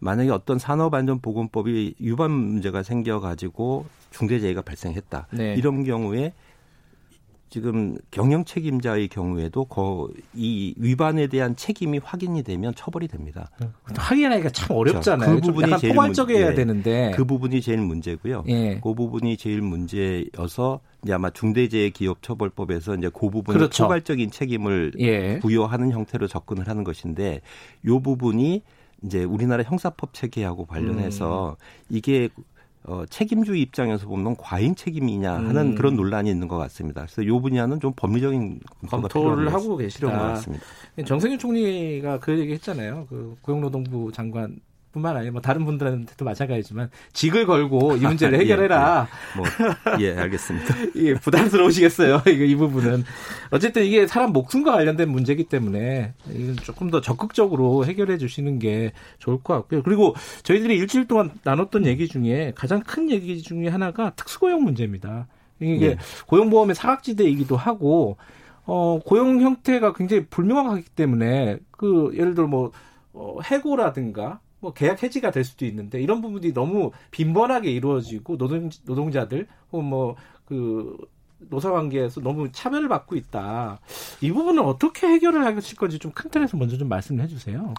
만약에 0.00 0.28
어떤 0.28 0.58
산업안전보건법이 0.58 1.94
위반 1.98 2.30
문제가 2.30 2.82
생겨가지고 2.82 3.86
중대재해가 4.10 4.60
발생했다. 4.60 5.28
네. 5.30 5.54
이런 5.54 5.82
경우에 5.82 6.34
지금 7.50 7.96
경영 8.10 8.44
책임자의 8.44 9.08
경우에도 9.08 9.66
이 10.34 10.74
위반에 10.76 11.26
대한 11.28 11.56
책임이 11.56 12.00
확인이 12.02 12.42
되면 12.42 12.74
처벌이 12.74 13.08
됩니다. 13.08 13.50
확인하기가 13.96 14.50
참 14.50 14.76
어렵잖아요. 14.76 15.36
그 15.36 15.40
부분이 15.40 15.78
제일 15.78 15.94
포괄적이어야 15.94 16.44
문, 16.44 16.52
예, 16.52 16.54
되는데 16.54 17.12
그 17.16 17.24
부분이 17.24 17.60
제일 17.62 17.78
문제고요. 17.78 18.44
예. 18.48 18.80
그 18.82 18.94
부분이 18.94 19.36
제일 19.36 19.62
문제여서 19.62 20.80
이제 21.02 21.12
아마 21.12 21.30
중대재해기업처벌법에서 21.30 22.96
이제 22.96 23.10
그 23.12 23.30
부분을 23.30 23.58
그렇죠. 23.58 23.84
포괄적인 23.84 24.30
책임을 24.30 24.92
예. 24.98 25.38
부여하는 25.38 25.92
형태로 25.92 26.26
접근을 26.26 26.68
하는 26.68 26.84
것인데 26.84 27.40
이 27.84 27.88
부분이 28.02 28.62
이제 29.04 29.24
우리나라 29.24 29.62
형사법 29.62 30.12
체계하고 30.12 30.66
관련해서 30.66 31.56
음. 31.58 31.64
이게 31.88 32.28
어, 32.84 33.04
책임주의 33.06 33.60
입장에서 33.60 34.06
보면 34.06 34.36
과잉 34.36 34.74
책임이냐 34.74 35.32
하는 35.32 35.56
음. 35.56 35.74
그런 35.74 35.96
논란이 35.96 36.30
있는 36.30 36.48
것 36.48 36.56
같습니다. 36.58 37.02
그래서 37.02 37.22
이 37.22 37.28
분야는 37.28 37.80
좀 37.80 37.92
법리적인 37.94 38.60
검토를 38.88 39.52
하고 39.52 39.76
계시다. 39.76 40.10
것 40.10 40.16
같습니다. 40.16 40.64
정세균 41.04 41.38
총리가 41.38 42.18
그 42.20 42.38
얘기 42.38 42.52
했잖아요. 42.54 43.06
그 43.08 43.36
고용노동부 43.42 44.12
장관 44.12 44.60
뿐만 44.92 45.16
아니라 45.16 45.32
뭐 45.32 45.40
다른 45.40 45.64
분들한테도 45.64 46.24
마찬가지지만 46.24 46.90
직을 47.12 47.46
걸고 47.46 47.96
이 47.96 48.00
문제를 48.00 48.38
예, 48.38 48.42
해결해라. 48.42 49.08
예, 49.08 49.36
뭐, 49.36 50.00
예 50.00 50.16
알겠습니다. 50.16 50.74
예, 50.96 51.14
부담스러우시겠어요. 51.14 52.22
이 52.28 52.54
부분은 52.54 53.04
어쨌든 53.50 53.84
이게 53.84 54.06
사람 54.06 54.32
목숨과 54.32 54.72
관련된 54.72 55.08
문제이기 55.10 55.44
때문에 55.44 56.14
조금 56.62 56.90
더 56.90 57.00
적극적으로 57.00 57.84
해결해 57.84 58.18
주시는 58.18 58.58
게 58.58 58.92
좋을 59.18 59.42
것 59.42 59.54
같고요. 59.54 59.82
그리고 59.82 60.14
저희들이 60.42 60.76
일주일 60.76 61.06
동안 61.06 61.30
나눴던 61.44 61.86
얘기 61.86 62.08
중에 62.08 62.52
가장 62.54 62.80
큰 62.80 63.10
얘기 63.10 63.42
중에 63.42 63.68
하나가 63.68 64.10
특수고용 64.10 64.64
문제입니다. 64.64 65.26
이게 65.60 65.88
네. 65.88 65.96
고용보험의 66.26 66.74
사각지대이기도 66.74 67.56
하고 67.56 68.16
어, 68.64 69.00
고용 69.04 69.40
형태가 69.40 69.94
굉장히 69.94 70.26
불명확하기 70.26 70.90
때문에 70.90 71.58
그 71.70 72.12
예를 72.14 72.34
들어 72.34 72.46
뭐 72.46 72.70
어, 73.12 73.38
해고라든가 73.42 74.40
뭐 74.60 74.72
계약 74.72 75.02
해지가 75.02 75.30
될 75.30 75.44
수도 75.44 75.64
있는데 75.66 76.00
이런 76.00 76.20
부분이 76.20 76.52
너무 76.52 76.90
빈번하게 77.10 77.70
이루어지고 77.70 78.36
노동 78.38 78.70
노동자들 78.84 79.46
혹은 79.72 79.84
뭐그 79.86 80.96
노사 81.40 81.70
관계에서 81.70 82.20
너무 82.20 82.50
차별을 82.50 82.88
받고 82.88 83.14
있다. 83.16 83.78
이 84.20 84.32
부분은 84.32 84.62
어떻게 84.64 85.06
해결을 85.06 85.44
하실 85.44 85.76
건지 85.76 85.98
좀 85.98 86.10
큰 86.12 86.30
틀에서 86.30 86.56
먼저 86.56 86.76
좀 86.76 86.88
말씀을 86.88 87.22
해주세요. 87.24 87.74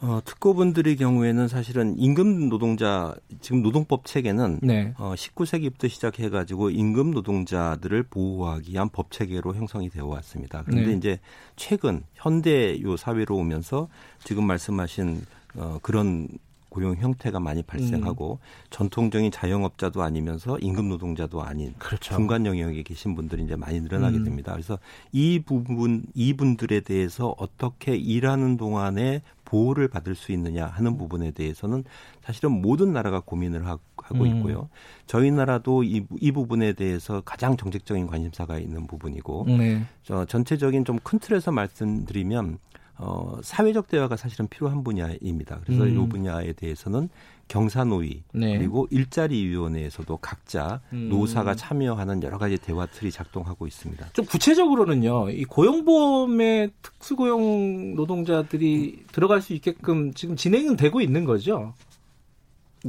어, 0.00 0.20
특고분들의 0.24 0.94
경우에는 0.96 1.48
사실은 1.48 1.98
임금 1.98 2.48
노동자 2.48 3.16
지금 3.40 3.62
노동법 3.62 4.04
체계는 4.04 4.60
네. 4.62 4.94
어, 4.96 5.14
19세기부터 5.16 5.88
시작해가지고 5.88 6.70
임금 6.70 7.10
노동자들을 7.10 8.04
보호하기 8.04 8.72
위한 8.72 8.90
법 8.90 9.10
체계로 9.10 9.54
형성이 9.56 9.88
되어 9.90 10.06
왔습니다. 10.06 10.62
그런데 10.64 10.90
네. 10.90 10.96
이제 10.96 11.20
최근 11.56 12.04
현대 12.14 12.80
요 12.82 12.96
사회로 12.96 13.34
오면서 13.36 13.88
지금 14.22 14.44
말씀하신 14.46 15.22
어, 15.56 15.78
그런 15.82 16.28
고용 16.70 16.96
형태가 16.96 17.40
많이 17.40 17.62
발생하고 17.62 18.38
음. 18.40 18.68
전통적인 18.70 19.30
자영업자도 19.30 20.02
아니면서 20.02 20.58
임금 20.58 20.88
노동자도 20.90 21.42
아닌 21.42 21.74
그렇죠. 21.78 22.14
중간 22.14 22.44
영역에 22.44 22.82
계신 22.82 23.14
분들이 23.14 23.42
이제 23.42 23.56
많이 23.56 23.80
늘어나게 23.80 24.18
음. 24.18 24.24
됩니다. 24.24 24.52
그래서 24.52 24.78
이 25.10 25.40
부분 25.44 26.04
이분들에 26.14 26.80
대해서 26.80 27.34
어떻게 27.38 27.96
일하는 27.96 28.58
동안에 28.58 29.22
보호를 29.46 29.88
받을 29.88 30.14
수 30.14 30.30
있느냐 30.32 30.66
하는 30.66 30.98
부분에 30.98 31.30
대해서는 31.30 31.84
사실은 32.22 32.60
모든 32.60 32.92
나라가 32.92 33.20
고민을 33.20 33.66
하고 33.66 33.80
음. 34.12 34.26
있고요. 34.26 34.68
저희 35.06 35.30
나라도 35.30 35.82
이, 35.82 36.04
이 36.20 36.32
부분에 36.32 36.74
대해서 36.74 37.22
가장 37.24 37.56
정책적인 37.56 38.06
관심사가 38.06 38.58
있는 38.58 38.86
부분이고, 38.86 39.46
네. 39.48 39.82
저 40.02 40.26
전체적인 40.26 40.84
좀 40.84 40.98
큰 41.02 41.18
틀에서 41.18 41.50
말씀드리면 41.50 42.58
어, 42.98 43.38
사회적 43.42 43.88
대화가 43.88 44.16
사실은 44.16 44.48
필요한 44.48 44.82
분야입니다. 44.82 45.60
그래서 45.64 45.84
음. 45.84 46.04
이 46.04 46.08
분야에 46.08 46.52
대해서는 46.52 47.08
경사노위 47.46 48.22
네. 48.32 48.58
그리고 48.58 48.86
일자리위원회에서도 48.90 50.16
각자 50.18 50.80
음. 50.92 51.08
노사가 51.08 51.54
참여하는 51.54 52.22
여러 52.22 52.38
가지 52.38 52.58
대화 52.58 52.86
틀이 52.86 53.10
작동하고 53.10 53.66
있습니다. 53.66 54.08
좀 54.12 54.24
구체적으로는요, 54.26 55.30
이 55.30 55.44
고용보험에 55.44 56.70
특수고용 56.82 57.94
노동자들이 57.94 59.04
들어갈 59.12 59.40
수 59.40 59.54
있게끔 59.54 60.12
지금 60.12 60.36
진행은 60.36 60.76
되고 60.76 61.00
있는 61.00 61.24
거죠? 61.24 61.74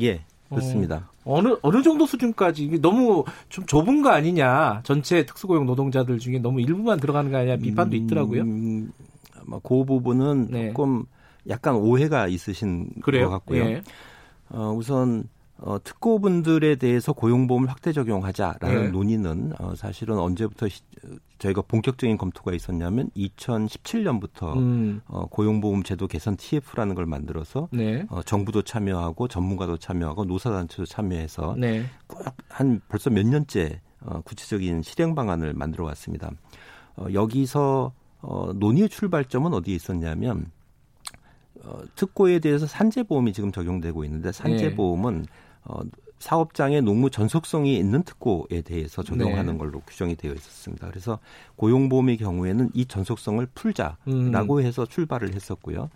예, 0.01 0.23
그렇습니다. 0.49 1.09
어, 1.23 1.37
어느 1.37 1.55
어느 1.61 1.83
정도 1.83 2.05
수준까지 2.05 2.79
너무 2.81 3.23
좀 3.49 3.65
좁은 3.65 4.01
거 4.01 4.09
아니냐? 4.09 4.81
전체 4.83 5.25
특수고용 5.25 5.67
노동자들 5.67 6.17
중에 6.17 6.39
너무 6.39 6.61
일부만 6.61 6.99
들어가는 6.99 7.31
거 7.31 7.37
아니냐? 7.37 7.57
비판도 7.57 7.95
음, 7.95 8.03
있더라고요. 8.03 8.41
음, 8.41 8.91
그 9.63 9.85
부분은 9.85 10.47
네. 10.49 10.67
조금 10.69 11.05
약간 11.47 11.75
오해가 11.75 12.27
있으신 12.27 12.89
그래요? 13.01 13.25
것 13.25 13.31
같고요. 13.31 13.63
예. 13.65 13.83
어, 14.49 14.73
우선 14.75 15.29
어, 15.61 15.77
특고분들에 15.83 16.75
대해서 16.77 17.11
고용보험을 17.11 17.69
확대 17.69 17.91
적용하자라는 17.91 18.83
네. 18.85 18.91
논의는 18.91 19.53
어, 19.59 19.75
사실은 19.75 20.17
언제부터 20.17 20.69
시, 20.69 20.81
저희가 21.37 21.63
본격적인 21.63 22.17
검토가 22.17 22.53
있었냐면 22.53 23.09
2017년부터 23.15 24.55
음. 24.55 25.01
어, 25.07 25.25
고용보험 25.25 25.83
제도 25.83 26.07
개선 26.07 26.37
TF라는 26.37 26.95
걸 26.95 27.05
만들어서 27.05 27.67
네. 27.71 28.05
어, 28.09 28.21
정부도 28.23 28.61
참여하고 28.61 29.27
전문가도 29.27 29.77
참여하고 29.77 30.25
노사단체도 30.25 30.85
참여해서 30.85 31.55
네. 31.57 31.85
한 32.47 32.81
벌써 32.87 33.09
몇 33.09 33.25
년째 33.25 33.81
어, 34.01 34.21
구체적인 34.21 34.81
실행 34.81 35.13
방안을 35.13 35.53
만들어 35.53 35.83
왔습니다. 35.85 36.31
어, 36.95 37.07
여기서 37.13 37.91
어, 38.21 38.51
논의의 38.53 38.89
출발점은 38.89 39.53
어디에 39.53 39.75
있었냐면 39.75 40.51
어, 41.63 41.81
특고에 41.95 42.39
대해서 42.39 42.65
산재보험이 42.65 43.33
지금 43.33 43.51
적용되고 43.51 44.03
있는데 44.05 44.31
산재보험은 44.31 45.21
네. 45.23 45.27
어, 45.65 45.81
사업장의 46.19 46.81
농무 46.81 47.09
전속성이 47.09 47.77
있는 47.77 48.03
특고에 48.03 48.61
대해서 48.61 49.03
적용하는 49.03 49.53
네. 49.53 49.57
걸로 49.57 49.79
규정이 49.81 50.15
되어 50.15 50.33
있었습니다. 50.33 50.87
그래서 50.89 51.19
고용보험의 51.55 52.17
경우에는 52.17 52.71
이 52.73 52.85
전속성을 52.85 53.45
풀자라고 53.55 54.55
음. 54.57 54.61
해서 54.61 54.85
출발을 54.85 55.33
했었고요. 55.33 55.89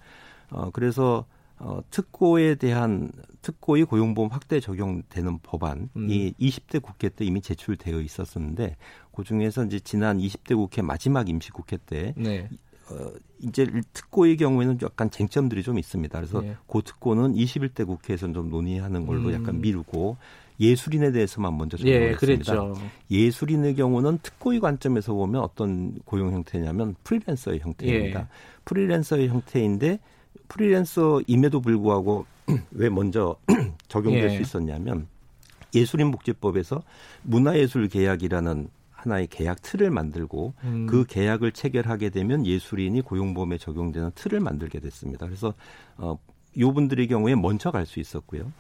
어, 0.50 0.70
그래서 0.72 1.26
어, 1.60 1.82
특고에 1.90 2.56
대한 2.56 3.12
특고의 3.42 3.86
고용보험 3.86 4.32
확대 4.32 4.60
적용되는 4.60 5.40
법안이 5.40 5.88
음. 5.96 6.08
20대 6.08 6.82
국회 6.82 7.10
때 7.10 7.26
이미 7.26 7.42
제출되어 7.42 8.02
있었었는데 8.02 8.76
그 9.14 9.24
중에서 9.24 9.66
이제 9.66 9.80
지난 9.80 10.18
20대 10.18 10.56
국회 10.56 10.82
마지막 10.82 11.30
임시국회 11.30 11.78
때 11.86 12.14
네. 12.18 12.50
어, 12.90 13.12
이제 13.42 13.68
특고의 13.94 14.38
경우에는 14.38 14.80
약간 14.82 15.10
쟁점들이 15.10 15.64
좀 15.64 15.80
있습니다. 15.80 16.18
그래서 16.18 16.42
네. 16.42 16.56
그 16.68 16.82
특고는 16.82 17.34
21대 17.34 17.86
국회에서는 17.86 18.34
좀 18.34 18.50
논의하는 18.50 19.06
걸로 19.06 19.30
음. 19.30 19.34
약간 19.34 19.62
미루고 19.62 20.18
예술인에 20.60 21.12
대해서만 21.12 21.58
먼저 21.58 21.78
적용했습니다. 21.78 22.56
예, 23.12 23.18
예술인의 23.18 23.76
경우는 23.76 24.20
특고의 24.22 24.60
관점에서 24.60 25.14
보면 25.14 25.42
어떤 25.42 25.96
고용 26.06 26.32
형태냐면 26.32 26.96
프리랜서의 27.04 27.60
형태입니다. 27.60 28.20
예. 28.20 28.26
프리랜서의 28.66 29.30
형태인데 29.30 30.00
프리랜서임에도 30.48 31.62
불구하고 31.62 32.26
왜 32.72 32.90
먼저 32.90 33.36
적용될 33.88 34.24
예. 34.24 34.30
수 34.30 34.42
있었냐면 34.42 35.08
예술인 35.74 36.12
복지법에서 36.12 36.84
문화예술 37.24 37.88
계약이라는 37.90 38.70
하나의 38.92 39.28
계약 39.28 39.62
틀을 39.62 39.90
만들고 39.90 40.54
음. 40.64 40.86
그 40.88 41.06
계약을 41.06 41.52
체결하게 41.52 42.10
되면 42.10 42.46
예술인이 42.46 43.02
고용보험에 43.02 43.58
적용되는 43.58 44.12
틀을 44.16 44.40
만들게 44.40 44.80
됐습니다. 44.80 45.26
그래서 45.26 45.54
어, 45.98 46.18
요분들의 46.58 47.08
경우에 47.08 47.36
먼저 47.36 47.72
갈 47.72 47.86
수 47.86 48.00
있었고요. 48.00 48.52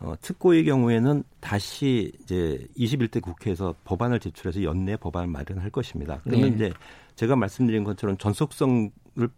어, 0.00 0.14
특고의 0.20 0.64
경우에는 0.64 1.24
다시 1.40 2.12
이제 2.22 2.64
21대 2.76 3.20
국회에서 3.20 3.74
법안을 3.84 4.20
제출해서 4.20 4.62
연내 4.62 4.96
법안을 4.96 5.28
마련할 5.28 5.70
것입니다. 5.70 6.20
그러면 6.22 6.50
네. 6.50 6.54
이제 6.54 6.72
제가 7.18 7.34
말씀드린 7.34 7.82
것처럼 7.82 8.16
전속성을 8.16 8.90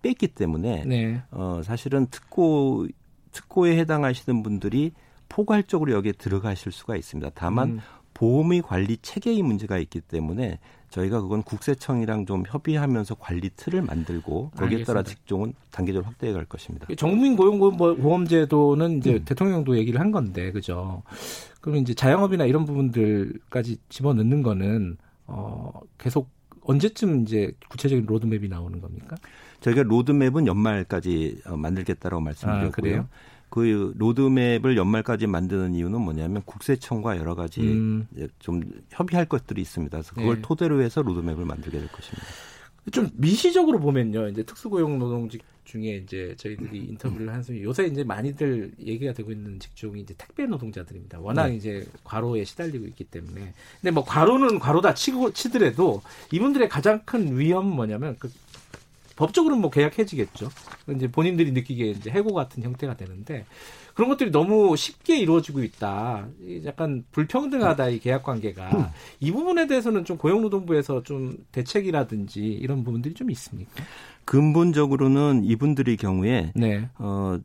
뺐기 0.03 0.29
때문에 0.29 0.85
네. 0.85 1.23
어, 1.31 1.63
사실은 1.65 2.07
특고 2.11 2.87
특고에 3.33 3.79
해당하시는 3.79 4.43
분들이 4.43 4.93
포괄적으로 5.31 5.93
여기에 5.93 6.13
들어가실 6.13 6.73
수가 6.73 6.97
있습니다. 6.97 7.31
다만 7.35 7.69
음. 7.71 7.81
보험의 8.13 8.61
관리 8.61 8.99
체계의 8.99 9.41
문제가 9.41 9.79
있기 9.79 10.03
때문에 10.03 10.59
저희가 10.91 11.23
그건 11.23 11.43
국세청이랑 11.43 12.27
좀 12.27 12.43
협의하면서 12.47 13.15
관리 13.15 13.49
틀을 13.57 13.81
만들고 13.81 14.51
거기에 14.51 14.65
알겠습니다. 14.65 14.93
따라 14.93 15.03
직종은 15.03 15.55
단계적으로 15.71 16.07
확대해 16.07 16.35
갈 16.35 16.45
것입니다. 16.45 16.87
정부인 16.99 17.35
고용보험제도는 17.37 18.99
이제 18.99 19.15
음. 19.15 19.25
대통령도 19.25 19.79
얘기를 19.79 20.01
한 20.01 20.11
건데 20.11 20.53
그죠? 20.53 21.03
그러면 21.63 21.83
이제 21.83 21.95
자영업이나 21.95 22.45
이런 22.45 22.67
부분들까지 22.67 23.79
집어넣는 23.89 24.43
거는 24.43 24.99
어 25.27 25.73
계속 25.97 26.29
언제쯤 26.71 27.23
이제 27.23 27.53
구체적인 27.69 28.07
로드맵이 28.07 28.49
나오는 28.49 28.81
겁니까? 28.81 29.17
저희가 29.61 29.83
로드맵은 29.83 30.47
연말까지 30.47 31.43
어, 31.47 31.57
만들겠다라고 31.57 32.23
말씀드렸고요. 32.23 33.01
아, 33.01 33.09
그 33.49 33.93
로드맵을 33.99 34.77
연말까지 34.77 35.27
만드는 35.27 35.75
이유는 35.75 36.01
뭐냐면 36.01 36.43
국세청과 36.45 37.19
여러 37.19 37.35
가지 37.35 37.63
음. 37.63 38.07
좀 38.39 38.63
협의할 38.91 39.27
것들이 39.27 39.61
있습니다. 39.61 39.99
그래서 39.99 40.15
그걸 40.15 40.37
네. 40.37 40.43
토대로 40.43 40.81
해서 40.81 41.03
로드맵을 41.03 41.45
만들게 41.45 41.79
될 41.79 41.89
것입니다. 41.89 42.27
좀 42.93 43.11
미시적으로 43.15 43.81
보면요, 43.81 44.29
이제 44.29 44.45
특수고용 44.45 44.99
노동직 45.01 45.43
중에 45.71 46.03
이제 46.05 46.35
저희들이 46.37 46.79
인터뷰를 46.79 47.33
한 47.33 47.43
소위 47.43 47.63
요새 47.63 47.87
이제 47.87 48.03
많이들 48.03 48.73
얘기가 48.81 49.13
되고 49.13 49.31
있는 49.31 49.61
직종이 49.61 50.01
이제 50.01 50.15
택배 50.19 50.47
노동자들입니다. 50.47 51.21
워낙 51.21 51.49
네. 51.49 51.57
이제 51.57 51.87
과로에 52.03 52.45
시달리고 52.45 52.87
있기 52.87 53.05
때문에. 53.05 53.53
근데 53.81 53.91
뭐 53.93 54.05
과로는 54.05 54.59
과로다 54.59 54.95
치고 54.95 55.33
치더라도 55.33 56.03
이분들의 56.33 56.69
가장 56.69 57.01
큰 57.05 57.39
위험은 57.39 57.73
뭐냐면 57.73 58.17
그 58.19 58.31
법적으로는 59.15 59.61
뭐 59.61 59.71
계약 59.71 59.99
해지겠죠. 59.99 60.51
이제 60.97 61.11
본인들이 61.11 61.53
느끼기에 61.53 61.91
이제 61.91 62.11
해고 62.11 62.33
같은 62.33 62.63
형태가 62.63 62.97
되는데 62.97 63.45
그런 63.95 64.09
것들이 64.09 64.31
너무 64.31 64.77
쉽게 64.77 65.19
이루어지고 65.19 65.63
있다. 65.63 66.27
약간 66.65 67.05
불평등하다 67.13 67.89
이 67.91 67.99
계약 67.99 68.23
관계가 68.23 68.71
음. 68.71 68.87
이 69.21 69.31
부분에 69.31 69.67
대해서는 69.67 70.07
좀 70.07 70.17
고용노동부에서 70.17 71.03
좀 71.03 71.37
대책이라든지 71.53 72.41
이런 72.41 72.83
부분들이 72.83 73.13
좀 73.15 73.31
있습니까? 73.31 73.85
근본적으로는 74.25 75.45
이분들의 75.45 75.97
경우에 75.97 76.53
네. 76.55 76.89
어 76.99 77.39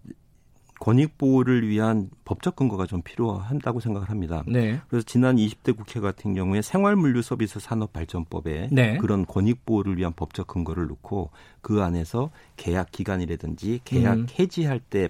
권익 0.80 1.18
보호를 1.18 1.68
위한 1.68 2.10
법적 2.26 2.56
근거가 2.56 2.86
좀 2.86 3.02
필요한다고 3.02 3.80
생각을 3.80 4.10
합니다. 4.10 4.44
네. 4.46 4.80
그래서 4.90 5.06
지난 5.06 5.38
20대 5.38 5.76
국회 5.76 6.00
같은 6.00 6.34
경우에 6.34 6.62
생활물류 6.62 7.22
서비스 7.22 7.60
산업 7.60 7.94
발전법에 7.94 8.70
네. 8.72 8.98
그런 8.98 9.26
권익 9.26 9.66
보호를 9.66 9.98
위한 9.98 10.14
법적 10.14 10.48
근거를 10.48 10.88
놓고 10.88 11.32
그 11.62 11.82
안에서 11.82 12.30
계약 12.58 12.92
기간이라든지 12.92 13.82
계약 13.84 14.18
음. 14.18 14.28
해지할 14.38 14.80
때의 14.80 15.10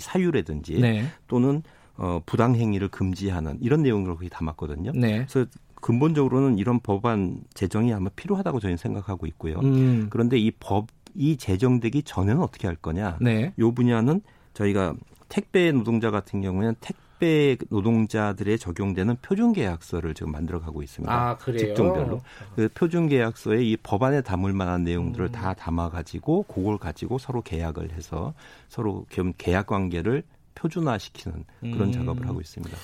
사유라든지 0.00 0.80
네. 0.80 1.06
또는 1.26 1.62
어, 1.96 2.20
부당 2.26 2.54
행위를 2.54 2.88
금지하는 2.88 3.58
이런 3.60 3.82
내용을 3.82 4.14
거기 4.14 4.28
담았거든요. 4.28 4.92
네. 4.94 5.26
그래서 5.26 5.46
근본적으로는 5.80 6.58
이런 6.58 6.80
법안 6.80 7.40
제정이 7.54 7.92
아마 7.92 8.10
필요하다고 8.10 8.60
저희는 8.60 8.76
생각하고 8.76 9.26
있고요. 9.26 9.60
음. 9.60 10.08
그런데 10.10 10.38
이 10.38 10.50
법이 10.50 11.36
제정되기 11.36 12.02
전에는 12.02 12.42
어떻게 12.42 12.66
할 12.66 12.76
거냐? 12.76 13.18
네. 13.20 13.52
요 13.58 13.72
분야는 13.72 14.20
저희가 14.54 14.94
택배 15.28 15.70
노동자 15.72 16.10
같은 16.10 16.40
경우에는 16.40 16.74
택 16.80 16.96
택배 17.18 17.56
노동자들의 17.68 18.58
적용되는 18.58 19.16
표준 19.20 19.52
계약서를 19.52 20.14
지금 20.14 20.32
만들어 20.32 20.60
가고 20.60 20.82
있습니다. 20.82 21.12
아, 21.12 21.36
그래요? 21.36 21.58
직종별로. 21.58 22.20
그 22.56 22.68
표준 22.72 23.08
계약서에 23.08 23.62
이 23.62 23.76
법안에 23.76 24.22
담을 24.22 24.52
만한 24.52 24.84
내용들을 24.84 25.26
음. 25.26 25.32
다 25.32 25.52
담아 25.52 25.90
가지고 25.90 26.44
그걸 26.44 26.78
가지고 26.78 27.18
서로 27.18 27.42
계약을 27.42 27.92
해서 27.92 28.34
서로 28.68 29.04
계약 29.36 29.66
관계를 29.66 30.22
표준화시키는 30.54 31.44
그런 31.60 31.88
음. 31.88 31.92
작업을 31.92 32.26
하고 32.26 32.40
있습니다. 32.40 32.76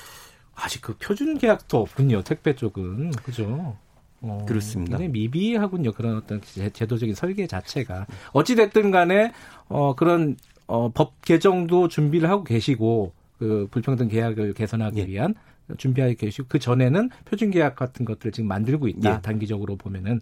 아직 0.55 0.83
그 0.83 0.95
표준 0.97 1.39
계약도 1.39 1.81
없군요. 1.81 2.23
택배 2.23 2.55
쪽은. 2.55 3.11
그죠? 3.13 3.77
어, 4.21 4.45
그렇습니다. 4.49 4.99
미비하군요. 4.99 5.93
그런 5.93 6.17
어떤 6.17 6.41
제도적인 6.41 7.15
설계 7.15 7.47
자체가. 7.47 8.07
어찌 8.33 8.55
됐든 8.55 8.91
간에, 8.91 9.33
어, 9.69 9.95
그런, 9.95 10.37
어, 10.67 10.89
법 10.91 11.21
개정도 11.23 11.89
준비를 11.89 12.31
하고 12.31 12.43
계시고, 12.43 13.13
그 13.39 13.69
불평등 13.71 14.09
계약을 14.09 14.55
개선하기 14.55 15.01
예. 15.01 15.07
위한 15.07 15.35
준비하고 15.77 16.15
계시고, 16.15 16.47
그 16.49 16.59
전에는 16.59 17.11
표준 17.27 17.51
계약 17.51 17.77
같은 17.77 18.07
것들을 18.07 18.33
지금 18.33 18.49
만들고 18.49 18.89
있다. 18.89 19.17
예. 19.17 19.21
단기적으로 19.21 19.77
보면은. 19.77 20.21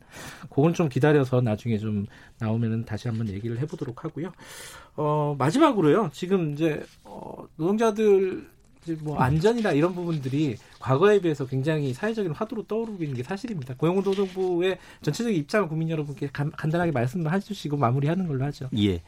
그건 0.50 0.74
좀 0.74 0.88
기다려서 0.88 1.40
나중에 1.40 1.78
좀 1.78 2.06
나오면은 2.40 2.84
다시 2.84 3.06
한번 3.06 3.28
얘기를 3.28 3.59
해보도록 3.60 4.04
하고요. 4.04 4.32
어, 4.96 5.36
마지막으로요. 5.38 6.10
지금 6.12 6.54
이제, 6.54 6.82
어, 7.04 7.46
노동자들 7.56 8.50
뭐 9.00 9.18
안전이나 9.18 9.72
이런 9.72 9.94
부분들이 9.94 10.56
과거에 10.78 11.20
비해서 11.20 11.46
굉장히 11.46 11.92
사회적인 11.92 12.32
화두로 12.32 12.64
떠오르고 12.64 13.02
있는 13.02 13.16
게 13.16 13.22
사실입니다. 13.22 13.74
고용노동부의 13.76 14.78
전체적인 15.02 15.38
입장을 15.38 15.68
국민 15.68 15.90
여러분께 15.90 16.28
간, 16.32 16.50
단하게 16.50 16.90
말씀을 16.90 17.32
해주시고 17.32 17.76
마무리하는 17.76 18.26
걸로 18.26 18.44
하죠. 18.46 18.68
예. 18.78 19.00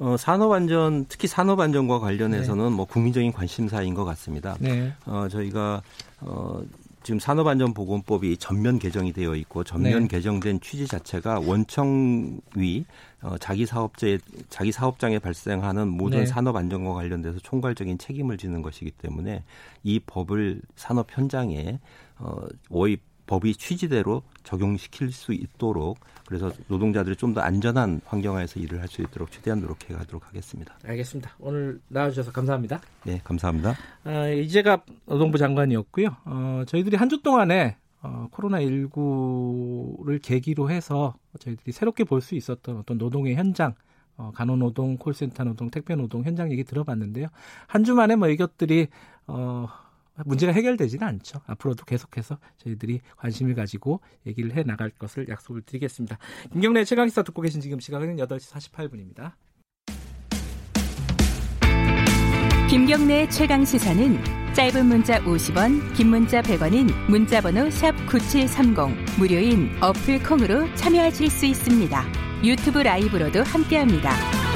어, 0.00 0.16
산업안전, 0.16 1.06
특히 1.08 1.28
산업안전과 1.28 1.98
관련해서는 2.00 2.70
네. 2.70 2.70
뭐 2.70 2.86
국민적인 2.86 3.32
관심사인 3.32 3.94
것 3.94 4.04
같습니다. 4.04 4.56
네. 4.58 4.94
어, 5.04 5.28
저희가 5.30 5.82
어, 6.20 6.62
지금 7.02 7.20
산업안전보건법이 7.20 8.38
전면 8.38 8.78
개정이 8.78 9.12
되어 9.12 9.34
있고 9.36 9.62
전면 9.62 10.02
네. 10.02 10.08
개정된 10.08 10.60
취지 10.60 10.86
자체가 10.86 11.40
원청위 11.40 12.84
어, 13.22 13.36
자기 13.38 13.66
사업자의 13.66 14.18
자기 14.48 14.72
사업장에 14.72 15.18
발생하는 15.18 15.88
모든 15.88 16.20
네. 16.20 16.26
산업 16.26 16.56
안전과 16.56 16.94
관련돼서 16.94 17.38
총괄적인 17.40 17.98
책임을 17.98 18.38
지는 18.38 18.62
것이기 18.62 18.90
때문에 18.92 19.44
이 19.82 20.00
법을 20.00 20.62
산업 20.76 21.06
현장에 21.16 21.78
어, 22.18 22.46
이 22.88 22.96
법이 23.26 23.54
취지대로 23.54 24.22
적용시킬 24.42 25.12
수 25.12 25.32
있도록 25.32 26.00
그래서 26.26 26.50
노동자들이 26.66 27.14
좀 27.14 27.32
더 27.34 27.40
안전한 27.40 28.00
환경하에서 28.04 28.58
일을 28.58 28.80
할 28.80 28.88
수 28.88 29.02
있도록 29.02 29.30
최대한 29.30 29.60
노력해 29.60 29.94
가도록 29.94 30.26
하겠습니다. 30.26 30.74
알겠습니다. 30.84 31.30
오늘 31.38 31.80
나와주셔서 31.88 32.32
감사합니다. 32.32 32.80
네, 33.04 33.20
감사합니다. 33.22 33.76
아, 34.02 34.26
이제가 34.28 34.82
노동부 35.06 35.38
장관이었고요. 35.38 36.16
어, 36.24 36.62
저희들이 36.66 36.96
한 36.96 37.08
주 37.08 37.22
동안에 37.22 37.76
어, 38.02 38.28
코로나19를 38.32 40.20
계기로 40.22 40.70
해서 40.70 41.14
저희들이 41.38 41.72
새롭게 41.72 42.04
볼 42.04 42.20
수 42.20 42.34
있었던 42.34 42.78
어떤 42.78 42.98
노동의 42.98 43.34
현장, 43.34 43.74
어, 44.16 44.30
간호노동, 44.34 44.96
콜센터 44.98 45.44
노동, 45.44 45.70
택배노동 45.70 46.24
현장 46.24 46.50
얘기 46.52 46.64
들어봤는데요. 46.64 47.28
한 47.66 47.84
주 47.84 47.94
만에 47.94 48.16
뭐 48.16 48.28
이것들이 48.28 48.88
어, 49.26 49.68
문제가 50.26 50.52
해결되지는 50.52 51.06
않죠. 51.06 51.40
앞으로도 51.46 51.84
계속해서 51.86 52.38
저희들이 52.58 53.00
관심을 53.16 53.54
가지고 53.54 54.00
얘기를 54.26 54.52
해 54.54 54.62
나갈 54.64 54.90
것을 54.90 55.28
약속을 55.28 55.62
드리겠습니다. 55.62 56.18
김경래 56.52 56.84
최강시사 56.84 57.22
듣고 57.22 57.40
계신 57.42 57.60
지금 57.62 57.80
시각은 57.80 58.16
8시 58.16 58.52
48분입니다. 58.52 59.32
김경래 62.70 63.28
최강 63.30 63.64
시사는 63.64 64.22
짧은 64.54 64.86
문자 64.86 65.18
50원, 65.24 65.92
긴 65.92 66.06
문자 66.06 66.40
100원인 66.40 66.88
문자번호 67.08 67.62
샵9730 67.62 69.18
무료인 69.18 69.72
어플 69.80 70.22
콩으로 70.22 70.72
참여하실 70.76 71.30
수 71.30 71.46
있습니다. 71.46 72.04
유튜브 72.44 72.78
라이브로도 72.78 73.42
함께합니다. 73.42 74.49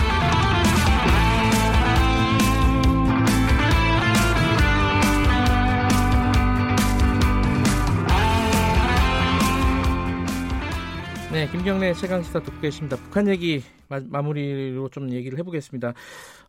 네, 11.35 11.48
김경래 11.48 11.93
최강시사 11.94 12.44
듣고 12.44 12.61
계십니다. 12.61 12.97
북한 12.97 13.27
얘기 13.27 13.61
마, 13.89 14.23
무리로좀 14.23 15.11
얘기를 15.11 15.36
해보겠습니다. 15.36 15.93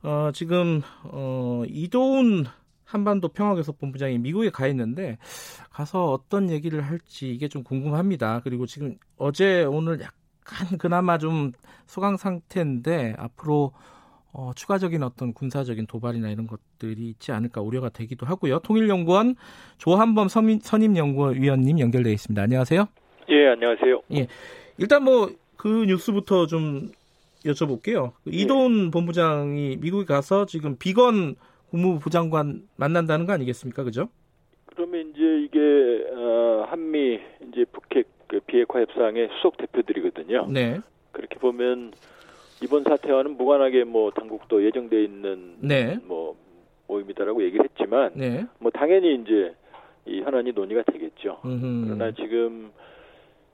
어, 0.03 0.29
지금 0.31 0.83
어, 1.05 1.63
이도훈 1.67 2.45
한반도 2.83 3.29
평화교섭 3.29 3.79
본부장이 3.79 4.19
미국에 4.19 4.51
가 4.51 4.67
있는데 4.67 5.17
가서 5.71 6.11
어떤 6.11 6.51
얘기를 6.51 6.81
할지 6.81 7.31
이게 7.31 7.47
좀 7.47 7.63
궁금합니다. 7.63 8.41
그리고 8.43 8.67
지금 8.67 8.95
어제 9.17 9.63
오늘 9.63 10.01
약간 10.01 10.77
그나마 10.77 11.17
좀 11.17 11.51
소강 11.87 12.17
상태인데 12.17 13.15
앞으로 13.17 13.71
어, 14.33 14.51
추가적인 14.55 15.01
어떤 15.01 15.33
군사적인 15.33 15.87
도발이나 15.87 16.29
이런 16.29 16.45
것들이 16.45 17.09
있지 17.09 17.31
않을까 17.31 17.59
우려가 17.59 17.89
되기도 17.89 18.27
하고요. 18.27 18.59
통일연구원 18.59 19.35
조한범 19.79 20.27
선임연구위원님 20.27 21.79
연결되어 21.79 22.13
있습니다. 22.13 22.39
안녕하세요. 22.39 22.87
예, 23.29 23.47
안녕하세요. 23.47 24.01
예. 24.13 24.27
일단 24.77 25.03
뭐 25.03 25.29
그 25.65 25.85
뉴스부터 25.87 26.45
좀 26.45 26.91
여쭤볼게요. 27.43 28.11
그 28.23 28.29
네. 28.29 28.37
이돈 28.37 28.91
본부장이 28.91 29.77
미국에 29.77 30.05
가서 30.05 30.45
지금 30.45 30.77
비건 30.77 31.35
국무부 31.71 32.09
장관 32.11 32.67
만난다는 32.75 33.25
거 33.25 33.33
아니겠습니까? 33.33 33.83
그죠? 33.83 34.09
그러면 34.67 35.09
이제 35.09 35.21
이게 35.43 36.05
어, 36.13 36.65
한미 36.69 37.19
이제 37.49 37.65
북핵 37.71 38.07
그 38.27 38.39
비핵화 38.41 38.79
협상의 38.81 39.29
수석 39.37 39.57
대표들이거든요. 39.57 40.47
네. 40.51 40.79
그렇게 41.11 41.39
보면 41.39 41.93
이번 42.61 42.83
사태와는 42.83 43.37
무관하게 43.37 43.83
뭐 43.83 44.11
당국도 44.11 44.63
예정돼 44.65 45.03
있는 45.03 45.55
네. 45.59 45.97
뭐 46.03 46.35
모임이다라고 46.87 47.43
얘기를 47.43 47.65
했지만 47.65 48.11
네. 48.13 48.45
뭐 48.59 48.69
당연히 48.71 49.15
이제 49.15 49.55
이 50.05 50.21
현안이 50.21 50.51
논의가 50.51 50.83
되겠죠. 50.83 51.39
음흠. 51.43 51.85
그러나 51.85 52.11
지금 52.11 52.71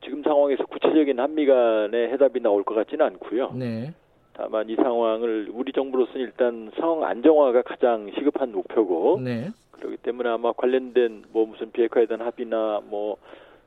지금 0.03 0.23
상황에서 0.23 0.65
구체적인 0.65 1.19
한미 1.19 1.45
간의 1.45 2.09
해답이 2.11 2.39
나올 2.41 2.63
것 2.63 2.73
같지는 2.75 3.05
않고요. 3.05 3.51
네. 3.53 3.93
다만 4.33 4.69
이 4.69 4.75
상황을 4.75 5.49
우리 5.51 5.71
정부로서는 5.71 6.21
일단 6.21 6.71
상황 6.79 7.03
안정화가 7.03 7.61
가장 7.63 8.09
시급한 8.17 8.51
목표고 8.51 9.19
네. 9.23 9.49
그렇기 9.71 9.97
때문에 9.97 10.29
아마 10.29 10.51
관련된 10.53 11.23
뭐 11.31 11.45
무슨 11.45 11.71
비핵화에 11.71 12.05
대한 12.05 12.25
합의나 12.25 12.81
뭐 12.85 13.17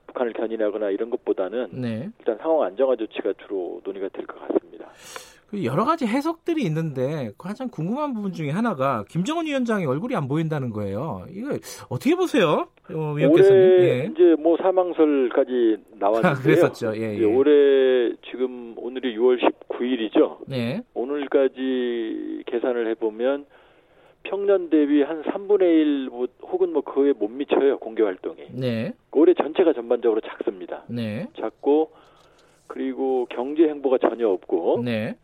북한을 0.06 0.32
견인하거나 0.32 0.90
이런 0.90 1.11
것보다는 1.11 1.69
네. 1.73 2.09
일단 2.19 2.39
상황 2.39 2.62
안정화 2.62 2.97
조치가 2.97 3.35
주로 3.44 3.81
논의가 3.85 4.09
될 4.09 4.27
것 4.27 4.39
같습니다. 4.48 4.89
그 5.55 5.64
여러 5.64 5.85
가지 5.85 6.06
해석들이 6.06 6.62
있는데 6.64 7.31
가장 7.39 7.68
궁금한 7.68 8.12
부분 8.12 8.32
중에 8.32 8.51
하나가 8.51 9.05
김정은 9.09 9.47
위원장의 9.47 9.86
얼굴이 9.86 10.14
안 10.16 10.26
보인다는 10.26 10.70
거예요. 10.70 11.24
이거 11.31 11.56
어떻게 11.89 12.16
보세요, 12.16 12.66
어, 12.90 13.12
위원께서는? 13.12 13.60
올해 13.60 13.85
예. 13.85 14.10
이제 14.12 14.35
뭐 14.40 14.56
사망설까지 14.56 15.76
나왔는데요. 15.98 16.43
그랬었죠. 16.43 16.97
예, 16.97 17.18
예. 17.18 17.24
올해 17.24 18.14
지금 18.31 18.74
오늘이 18.76 19.16
6월 19.16 19.39
19일이죠. 19.40 20.39
네. 20.48 20.82
오늘까지 20.94 22.43
계산을 22.47 22.89
해보면 22.90 23.47
평년 24.24 24.70
대비 24.70 25.02
한 25.02 25.22
3분의 25.22 25.62
1 25.62 26.09
혹은 26.43 26.72
뭐 26.72 26.82
그에 26.82 27.12
못 27.12 27.28
미쳐요 27.28 27.78
공개 27.78 28.02
활동이. 28.02 28.47
네. 28.52 28.93
올해 29.12 29.35
전체가 29.35 29.72
전반적으로 29.72 30.20
작습니다. 30.20 30.82
네. 30.89 31.28
작고 31.39 31.93
그리고 32.66 33.26
경제 33.31 33.68
행보가 33.68 33.98
전혀 33.98 34.28
없고. 34.28 34.82
네. 34.85 35.16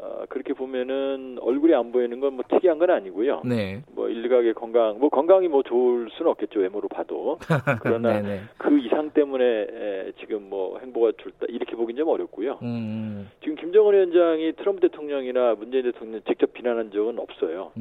어, 0.00 0.24
그렇게 0.28 0.52
보면은 0.54 1.38
얼굴이 1.40 1.74
안 1.74 1.90
보이는 1.92 2.20
건 2.20 2.28
뭐 2.38 2.44
특이한 2.48 2.78
건 2.78 2.90
아니고요. 2.90 3.42
네. 3.44 3.82
뭐 3.94 4.08
일각의 4.08 4.54
건강, 4.54 4.98
뭐 5.00 5.08
건강이 5.08 5.48
뭐 5.48 5.62
좋을 5.64 6.08
수는 6.12 6.30
없겠죠 6.30 6.60
외모로 6.60 6.86
봐도. 6.88 7.38
그러나 7.82 8.20
그 8.58 8.78
이상 8.78 9.10
때문에 9.10 9.44
에, 9.44 10.12
지금 10.20 10.48
뭐 10.48 10.78
행보가 10.78 11.12
좋다 11.18 11.46
이렇게 11.48 11.74
보긴 11.74 11.96
좀 11.96 12.06
어렵고요. 12.08 12.58
음, 12.62 12.66
음. 12.66 13.30
지금 13.40 13.56
김정은 13.56 13.92
위원장이 13.94 14.52
트럼프 14.52 14.80
대통령이나 14.82 15.54
문재인 15.58 15.84
대통령 15.84 16.20
직접 16.28 16.52
비난한 16.52 16.90
적은 16.92 17.18
없어요. 17.18 17.72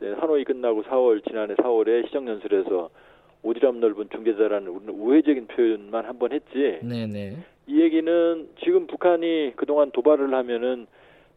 네, 0.00 0.12
하노이 0.18 0.44
끝나고 0.44 0.82
4월 0.84 1.24
지난해 1.28 1.54
4월에 1.54 2.06
시정연설에서 2.06 2.90
오지랖 3.44 3.76
넓은 3.78 4.08
중재자라는 4.10 4.68
우회적인 4.88 5.46
표현만 5.48 6.06
한 6.06 6.18
번 6.18 6.32
했지. 6.32 6.78
네네. 6.82 7.36
이 7.68 7.80
얘기는 7.80 8.48
지금 8.64 8.86
북한이 8.88 9.52
그동안 9.56 9.90
도발을 9.92 10.32
하면은 10.34 10.86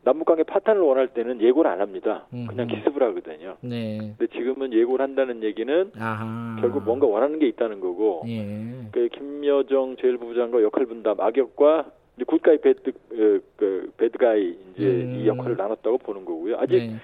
남북관계 0.06 0.44
파탄을 0.44 0.82
원할 0.82 1.08
때는 1.10 1.42
예고를 1.42 1.70
안 1.70 1.82
합니다. 1.82 2.28
음. 2.32 2.46
그냥 2.48 2.68
기습을 2.68 3.02
하거든요. 3.04 3.58
네. 3.62 4.14
근데 4.18 4.28
지금은 4.38 4.72
예고를 4.72 5.04
한다는 5.04 5.44
얘기는 5.44 5.92
아하. 6.00 6.58
결국 6.62 6.84
뭔가 6.84 7.08
원하는 7.08 7.40
게 7.40 7.48
있다는 7.48 7.80
거고. 7.80 8.24
예. 8.28 8.46
그 8.92 9.10
김여정 9.10 9.96
제1부부장과 9.98 10.62
역할 10.62 10.86
분담, 10.86 11.20
악역과 11.20 11.86
굿가이 12.28 12.60
배드 12.60 12.94
그, 13.10 13.44
그 13.58 13.92
배드가이 13.98 14.56
이제 14.76 14.86
음. 14.86 15.20
이 15.20 15.28
역할을 15.28 15.58
나눴다고 15.58 15.98
보는 15.98 16.24
거고요. 16.24 16.58
아직 16.60 16.78
네. 16.78 16.96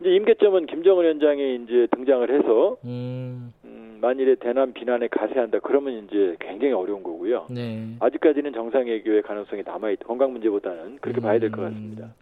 이제 0.00 0.10
임계점은 0.16 0.66
김정은 0.66 1.04
위원장이 1.04 1.56
이제 1.64 1.86
등장을 1.90 2.30
해서 2.30 2.76
음. 2.84 3.52
음, 3.64 3.98
만일에 4.00 4.34
대남 4.36 4.72
비난에 4.72 5.08
가세한다 5.08 5.58
그러면 5.60 6.04
이제 6.06 6.36
굉장히 6.40 6.72
어려운 6.72 7.02
거고요. 7.02 7.46
네. 7.50 7.96
아직까지는 8.00 8.52
정상 8.52 8.86
외교의 8.86 9.22
가능성이 9.22 9.62
남아 9.62 9.90
있 9.90 9.98
건강 10.00 10.32
문제보다는 10.32 10.98
그렇게 11.00 11.20
음. 11.20 11.22
봐야 11.22 11.38
될 11.38 11.50
것 11.50 11.62
같습니다. 11.62 12.14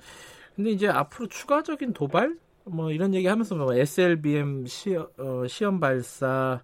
근데 0.56 0.70
이제 0.70 0.88
앞으로 0.88 1.28
추가적인 1.28 1.92
도발 1.92 2.34
뭐 2.64 2.90
이런 2.90 3.14
얘기 3.14 3.26
하면서 3.28 3.54
뭐 3.54 3.72
SLBM 3.72 4.66
시험, 4.66 5.06
어, 5.18 5.46
시험 5.46 5.78
발사 5.78 6.60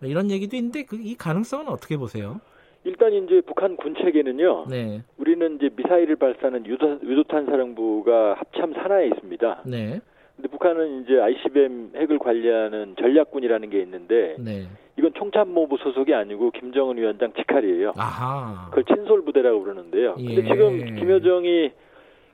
뭐 0.00 0.08
이런 0.08 0.30
얘기도 0.30 0.56
있는데 0.56 0.84
그, 0.84 0.96
이 1.00 1.14
가능성은 1.16 1.68
어떻게 1.68 1.96
보세요? 1.96 2.40
일단 2.84 3.12
이제 3.12 3.40
북한 3.46 3.76
군 3.76 3.94
체계는요. 3.94 4.66
네. 4.68 5.02
우리는 5.16 5.56
이제 5.56 5.70
미사일을 5.74 6.16
발사하는 6.16 6.66
유도, 6.66 6.98
유도탄 7.02 7.46
사령부가 7.46 8.34
합참 8.34 8.74
산하에 8.74 9.06
있습니다. 9.06 9.62
네. 9.66 10.00
근데 10.36 10.48
북한은 10.48 11.02
이제 11.02 11.20
ICBM 11.20 11.92
핵을 11.96 12.18
관리하는 12.18 12.96
전략군이라는 12.98 13.70
게 13.70 13.80
있는데 13.82 14.36
네. 14.38 14.66
이건 14.98 15.12
총참모부 15.14 15.78
소속이 15.78 16.14
아니고 16.14 16.50
김정은 16.50 16.96
위원장 16.98 17.32
직할이에요. 17.34 17.92
아하. 17.96 18.68
그걸 18.70 18.84
친솔 18.84 19.24
부대라고 19.24 19.60
부르는데요. 19.60 20.16
예. 20.18 20.34
근데 20.34 20.42
지금 20.48 20.96
김여정이 20.96 21.72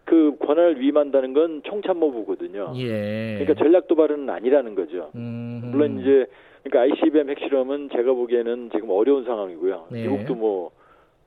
그 0.04 0.36
권한을 0.40 0.80
위임한다는 0.80 1.34
건 1.34 1.62
총참모부거든요. 1.64 2.72
예. 2.76 3.38
그러니까 3.38 3.54
전략 3.62 3.88
도발은 3.88 4.28
아니라는 4.28 4.74
거죠. 4.74 5.10
음. 5.14 5.60
물론 5.70 6.00
이제 6.00 6.26
그러니까 6.64 6.94
ICBM 6.94 7.30
핵실험은 7.30 7.90
제가 7.92 8.12
보기에는 8.12 8.70
지금 8.72 8.90
어려운 8.90 9.24
상황이고요. 9.24 9.86
네. 9.90 10.02
미국도 10.02 10.34
뭐 10.34 10.70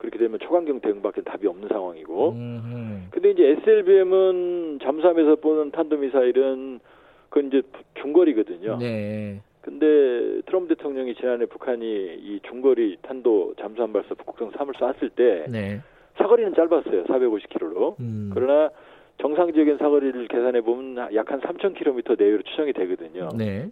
그렇게 0.02 0.18
되면 0.18 0.40
초강경 0.40 0.80
대응밖에 0.80 1.22
답이 1.22 1.46
없는 1.46 1.68
상황이고. 1.68 2.30
음. 2.32 3.06
근데 3.12 3.30
이제 3.30 3.56
SLBM은 3.62 4.80
잠수함에서 4.82 5.36
보는 5.36 5.70
탄도미사일은 5.70 6.80
그건 7.28 7.46
이제 7.46 7.62
중거리거든요. 8.02 8.78
네. 8.78 9.40
근데 9.60 10.42
트럼프 10.46 10.74
대통령이 10.74 11.14
지난해 11.14 11.46
북한이 11.46 11.86
이 11.86 12.40
중거리 12.48 12.96
탄도 13.02 13.54
잠수함 13.60 13.92
발사 13.92 14.16
북극성 14.16 14.50
3을 14.50 14.98
쐈을 14.98 15.10
때 15.10 15.46
네. 15.48 15.80
사거리는 16.18 16.52
짧았어요. 16.54 17.04
450km로. 17.04 17.94
음. 18.00 18.32
그러나 18.34 18.70
정상적인 19.20 19.78
사거리를 19.78 20.26
계산해 20.26 20.62
보면 20.62 21.14
약 21.14 21.30
한 21.30 21.40
3,000km 21.40 22.18
내외로 22.18 22.42
추정이 22.42 22.72
되거든요. 22.72 23.28
네. 23.38 23.68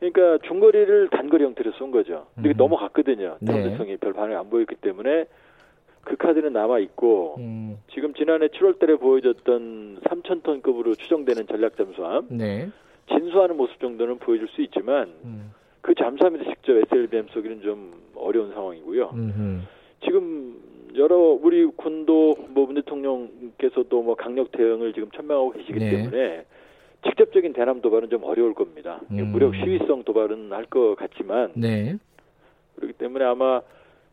그러니까 0.00 0.38
중거리를 0.46 1.08
단거리 1.10 1.44
형태로 1.44 1.72
쏜 1.72 1.90
거죠. 1.90 2.26
근데 2.34 2.50
음. 2.50 2.54
넘어갔거든요. 2.56 3.38
트럼프 3.44 3.70
대통령이 3.70 3.96
별 3.98 4.12
반응이 4.12 4.34
안 4.36 4.50
보였기 4.50 4.74
때문에 4.76 5.24
그 6.02 6.16
카드는 6.16 6.52
남아 6.52 6.80
있고 6.80 7.36
음. 7.38 7.78
지금 7.92 8.12
지난해 8.14 8.48
7월달에 8.48 9.00
보여줬던 9.00 10.00
3,000톤급으로 10.04 10.98
추정되는 10.98 11.46
전략 11.46 11.76
잠수함 11.76 12.26
네. 12.28 12.68
진수하는 13.08 13.56
모습 13.56 13.80
정도는 13.80 14.18
보여줄 14.18 14.48
수 14.48 14.60
있지만 14.62 15.12
음. 15.24 15.52
그 15.80 15.94
잠수함에서 15.94 16.44
직접 16.44 16.76
SLBM 16.76 17.28
쏘기는 17.32 17.62
좀 17.62 17.92
어려운 18.16 18.52
상황이고요. 18.52 19.10
음흠. 19.14 19.60
지금 20.04 20.56
여러 20.96 21.16
우리 21.18 21.64
군도 21.64 22.34
뭐 22.48 22.66
문 22.66 22.74
대통령께서도 22.76 24.02
뭐 24.02 24.14
강력 24.14 24.52
대응을 24.52 24.92
지금 24.92 25.10
천명하고 25.10 25.50
계시기 25.52 25.78
네. 25.78 25.90
때문에 25.90 26.44
직접적인 27.04 27.52
대남 27.52 27.80
도발은 27.80 28.10
좀 28.10 28.24
어려울 28.24 28.54
겁니다. 28.54 29.00
음. 29.10 29.28
무력 29.32 29.54
시위성 29.54 30.04
도발은 30.04 30.52
할 30.52 30.64
것 30.66 30.96
같지만 30.96 31.52
네. 31.54 31.96
그렇기 32.76 32.94
때문에 32.94 33.24
아마 33.24 33.60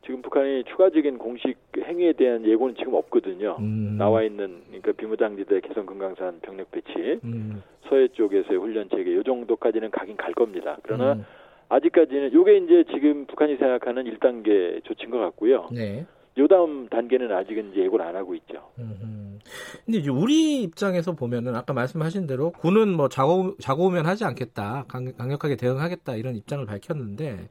지금 0.04 0.22
북한이 0.22 0.64
추가적인 0.66 1.18
공식 1.18 1.58
행위에 1.78 2.14
대한 2.14 2.46
예고는 2.46 2.76
지금 2.76 2.94
없거든요. 2.96 3.56
음. 3.60 3.96
나와 3.98 4.24
있는 4.24 4.62
그러니까 4.68 4.92
비무장지대 4.94 5.62
개성 5.62 5.86
금강산 5.86 6.40
병력 6.42 6.70
배치, 6.72 7.20
음. 7.24 7.64
서해 7.88 8.08
쪽에서의 8.10 8.60
훈련 8.60 8.90
체계 8.90 9.16
요 9.16 9.24
정도까지는 9.24 9.92
가긴 9.92 10.18
갈 10.18 10.34
겁니다. 10.34 10.78
그러나 10.84 11.14
음. 11.14 11.26
아직까지는 11.70 12.34
요게 12.34 12.58
이제 12.58 12.84
지금 12.92 13.26
북한이 13.28 13.56
생각하는 13.58 14.04
1단계 14.04 14.84
조치인 14.84 15.10
것 15.12 15.20
같고요. 15.20 15.70
네. 15.72 16.06
요 16.38 16.48
다음 16.48 16.88
단계는 16.88 17.32
아직은 17.32 17.72
이제 17.72 17.82
예고를 17.82 18.06
안 18.06 18.16
하고 18.16 18.34
있죠. 18.36 18.72
음. 18.80 19.40
근데 19.86 20.00
이제 20.00 20.10
우리 20.10 20.62
입장에서 20.64 21.14
보면은 21.14 21.56
아까 21.56 21.74
말씀하신 21.74 22.26
대로 22.28 22.52
군은 22.52 22.96
뭐 22.96 23.10
자고 23.10 23.56
자고 23.58 23.86
오면 23.88 24.06
하지 24.06 24.24
않겠다, 24.24 24.86
강, 24.88 25.12
강력하게 25.18 25.58
대응하겠다 25.58 26.16
이런 26.16 26.36
입장을 26.36 26.66
밝혔는데 26.66 27.50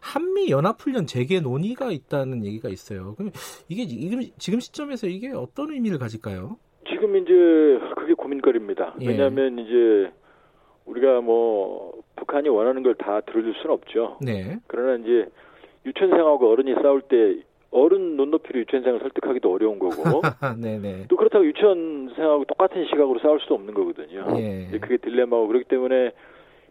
한미 0.00 0.50
연합훈련 0.50 1.06
재개 1.06 1.40
논의가 1.40 1.90
있다는 1.90 2.44
얘기가 2.44 2.68
있어요. 2.68 3.14
그럼 3.16 3.32
이게 3.68 3.86
지금 3.86 4.20
지금 4.38 4.60
시점에서 4.60 5.08
이게 5.08 5.30
어떤 5.34 5.72
의미를 5.72 5.98
가질까요? 5.98 6.56
지금 6.88 7.16
이제 7.16 7.32
그게 7.96 8.14
고민거리입니다. 8.14 8.94
예. 9.00 9.08
왜냐하면 9.08 9.58
이제 9.58 10.12
우리가 10.86 11.20
뭐 11.20 11.92
북한이 12.16 12.48
원하는 12.48 12.82
걸 12.84 12.94
다 12.94 13.20
들어줄 13.22 13.54
수는 13.54 13.70
없죠. 13.74 14.18
네. 14.20 14.58
그러나 14.66 15.02
이제 15.02 15.28
유치원생하고 15.86 16.50
어른이 16.50 16.74
싸울 16.82 17.00
때 17.02 17.40
어른 17.70 18.16
눈높이로 18.16 18.60
유치원생을 18.60 19.00
설득하기도 19.00 19.52
어려운 19.52 19.78
거고 19.78 20.22
네네. 20.60 21.06
또 21.08 21.16
그렇다고 21.16 21.44
유치원생하고 21.46 22.44
똑같은 22.46 22.84
시각으로 22.86 23.20
싸울 23.20 23.40
수도 23.40 23.54
없는 23.54 23.74
거거든요. 23.74 24.26
예. 24.38 24.66
그게 24.78 24.96
딜레마고 24.96 25.46
그렇기 25.46 25.66
때문에 25.66 26.12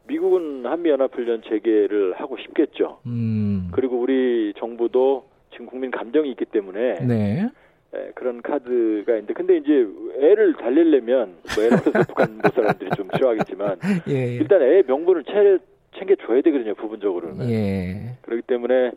미국은 0.08 0.66
한미연합훈련 0.66 1.44
재개를 1.44 2.14
하고 2.16 2.38
싶겠죠. 2.38 3.00
음. 3.06 3.70
그리고 3.72 3.98
우리 4.00 4.54
정부도 4.58 5.26
지금 5.52 5.68
국민 5.68 5.92
감정이 5.92 6.30
있기 6.32 6.46
때문에 6.46 6.96
네. 7.06 7.50
예, 7.96 8.12
그런 8.14 8.42
카드가 8.42 9.14
있는데 9.14 9.34
근데 9.34 9.58
이제 9.58 9.88
애를 10.20 10.56
달리려면 10.56 11.38
뭐 11.56 11.64
예를 11.64 11.80
들어서 11.82 12.08
북한 12.08 12.40
사람들이 12.54 12.90
좀 12.96 13.08
싫어하겠지만 13.16 13.78
예. 14.10 14.36
일단 14.36 14.62
애 14.62 14.84
명분을 14.86 15.24
챙겨, 15.24 15.58
챙겨줘야 15.98 16.42
되거든요 16.42 16.76
부분적으로는 16.76 17.50
예. 17.50 18.18
그렇기 18.22 18.44
때문에 18.44 18.92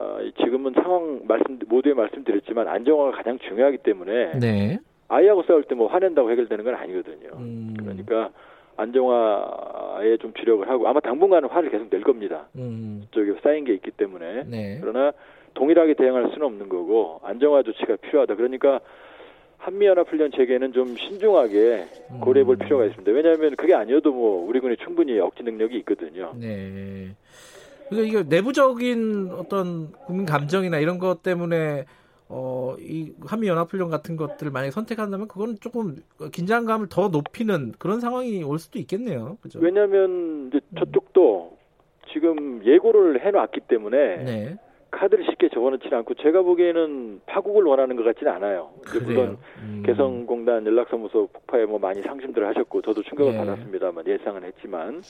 어, 0.00 0.18
지금은 0.44 0.72
상황 0.74 1.22
말씀 1.26 1.58
모두에 1.66 1.92
말씀드렸지만 1.92 2.68
안정화가 2.68 3.16
가장 3.16 3.36
중요하기 3.40 3.78
때문에 3.78 4.38
네. 4.38 4.78
아이하고 5.08 5.42
싸울 5.42 5.64
때 5.64 5.74
뭐 5.74 5.88
화낸다고 5.88 6.30
해결되는 6.30 6.64
건 6.64 6.74
아니거든요. 6.76 7.30
음. 7.36 7.74
그러니까 7.78 8.30
안정화에 8.76 10.16
좀 10.18 10.32
주력을 10.34 10.68
하고 10.68 10.86
아마 10.86 11.00
당분간은 11.00 11.48
화를 11.48 11.70
계속 11.70 11.90
낼 11.90 12.02
겁니다. 12.02 12.46
음. 12.56 13.02
쪽에 13.10 13.32
쌓인 13.42 13.64
게 13.64 13.74
있기 13.74 13.90
때문에 13.92 14.44
네. 14.44 14.78
그러나 14.80 15.12
동일하게 15.54 15.94
대응할 15.94 16.30
수는 16.32 16.46
없는 16.46 16.68
거고 16.68 17.20
안정화 17.24 17.62
조치가 17.64 17.96
필요하다. 17.96 18.36
그러니까 18.36 18.80
한미연합훈련 19.58 20.30
체계는 20.30 20.72
좀 20.72 20.94
신중하게 20.96 21.86
고려해 22.20 22.44
볼 22.44 22.54
음. 22.54 22.58
필요가 22.58 22.84
있습니다. 22.84 23.10
왜냐하면 23.10 23.56
그게 23.56 23.74
아니어도 23.74 24.12
뭐 24.12 24.46
우리 24.48 24.60
군이 24.60 24.76
충분히 24.76 25.18
억지 25.18 25.42
능력이 25.42 25.76
있거든요. 25.78 26.32
네. 26.38 27.08
그러니까 27.88 28.08
이게 28.08 28.28
내부적인 28.28 29.30
어떤 29.32 29.92
국민 30.06 30.26
감정이나 30.26 30.78
이런 30.78 30.98
것 30.98 31.22
때문에 31.22 31.84
어, 32.28 32.76
이 32.78 33.12
한미 33.26 33.48
연합훈련 33.48 33.88
같은 33.88 34.16
것들을 34.16 34.52
만약에 34.52 34.70
선택한다면 34.70 35.28
그건 35.28 35.56
조금 35.60 35.96
긴장감을 36.32 36.88
더 36.90 37.08
높이는 37.08 37.72
그런 37.78 38.00
상황이 38.00 38.42
올 38.42 38.58
수도 38.58 38.78
있겠네요. 38.78 39.38
그죠? 39.40 39.58
왜냐하면 39.60 40.48
이제 40.48 40.60
저쪽도 40.78 41.56
지금 42.12 42.62
예고를 42.64 43.24
해놨기 43.24 43.60
때문에 43.68 44.16
네. 44.24 44.56
카드를 44.90 45.24
쉽게 45.26 45.48
적어놓지는 45.50 45.98
않고 45.98 46.14
제가 46.14 46.42
보기에는 46.42 47.20
파국을 47.26 47.64
원하는 47.64 47.96
것 47.96 48.04
같지는 48.04 48.32
않아요. 48.32 48.70
물론 49.04 49.38
음. 49.62 49.82
개성공단 49.84 50.66
연락사무소 50.66 51.28
폭파에 51.32 51.66
뭐 51.66 51.78
많이 51.78 52.00
상심들 52.02 52.46
하셨고 52.46 52.82
저도 52.82 53.02
충격을 53.02 53.32
네. 53.32 53.38
받았습니다만 53.38 54.06
예상은 54.06 54.44
했지만 54.44 55.02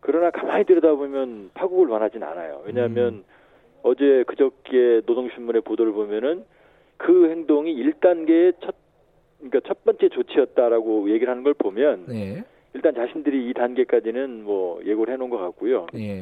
그러나 0.00 0.30
가만히 0.30 0.64
들여다보면 0.64 1.50
파국을 1.54 1.88
원하진 1.88 2.22
않아요. 2.22 2.62
왜냐하면 2.64 3.14
음. 3.14 3.24
어제 3.82 4.24
그저께 4.26 5.02
노동신문의 5.06 5.62
보도를 5.62 5.92
보면은 5.92 6.44
그 6.96 7.30
행동이 7.30 7.74
1단계의 7.74 8.54
첫 8.60 8.74
그러니까 9.38 9.60
첫 9.66 9.84
번째 9.84 10.08
조치였다라고 10.08 11.10
얘기를 11.10 11.30
하는 11.30 11.44
걸 11.44 11.54
보면 11.54 12.06
네. 12.08 12.42
일단 12.74 12.94
자신들이 12.94 13.48
이 13.48 13.54
단계까지는 13.54 14.42
뭐 14.42 14.80
예고를 14.84 15.14
해놓은 15.14 15.30
것 15.30 15.38
같고요. 15.38 15.86
네. 15.92 16.20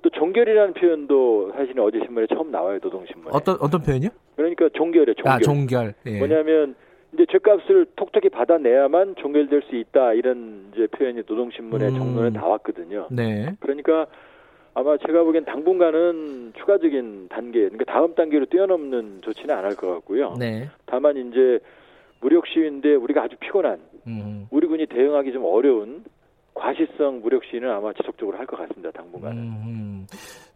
또 0.00 0.10
종결이라는 0.10 0.74
표현도 0.74 1.52
사실은 1.52 1.82
어제 1.82 1.98
신문에 2.04 2.26
처음 2.28 2.50
나와요 2.50 2.78
노동신문에. 2.82 3.30
어떤 3.32 3.56
어떤 3.60 3.82
표현이요? 3.82 4.10
그러니까 4.36 4.68
종결이요. 4.72 5.14
종결. 5.14 5.32
아 5.32 5.38
종결. 5.38 5.94
예. 6.06 6.18
뭐냐면 6.18 6.74
이제 7.12 7.24
죄값을 7.30 7.86
톡톡히 7.96 8.28
받아내야만 8.28 9.14
종결될 9.16 9.62
수 9.62 9.76
있다 9.76 10.12
이런 10.12 10.70
이제 10.74 10.86
표현이 10.88 11.22
노동신문의 11.26 11.88
음. 11.88 11.94
정론에 11.98 12.30
나왔거든요. 12.30 13.08
네. 13.10 13.56
그러니까 13.60 14.06
아마 14.74 14.96
제가 14.98 15.24
보기엔 15.24 15.44
당분간은 15.44 16.52
추가적인 16.56 17.28
단계, 17.30 17.60
그러니까 17.60 17.84
다음 17.86 18.14
단계로 18.14 18.46
뛰어넘는 18.46 19.22
조치는 19.22 19.54
안 19.54 19.64
할 19.64 19.74
것 19.74 19.88
같고요. 19.94 20.34
네. 20.38 20.68
다만 20.86 21.16
이제 21.16 21.58
무력 22.20 22.46
시위인데 22.46 22.94
우리가 22.94 23.22
아주 23.24 23.36
피곤한 23.40 23.80
음. 24.06 24.46
우리 24.50 24.66
군이 24.66 24.86
대응하기 24.86 25.32
좀 25.32 25.44
어려운 25.44 26.04
과시성 26.54 27.20
무력 27.22 27.44
시위는 27.44 27.70
아마 27.70 27.92
지속적으로 27.92 28.36
할 28.36 28.46
것 28.46 28.56
같습니다. 28.58 28.90
당분간은. 28.90 29.38
음. 29.42 30.06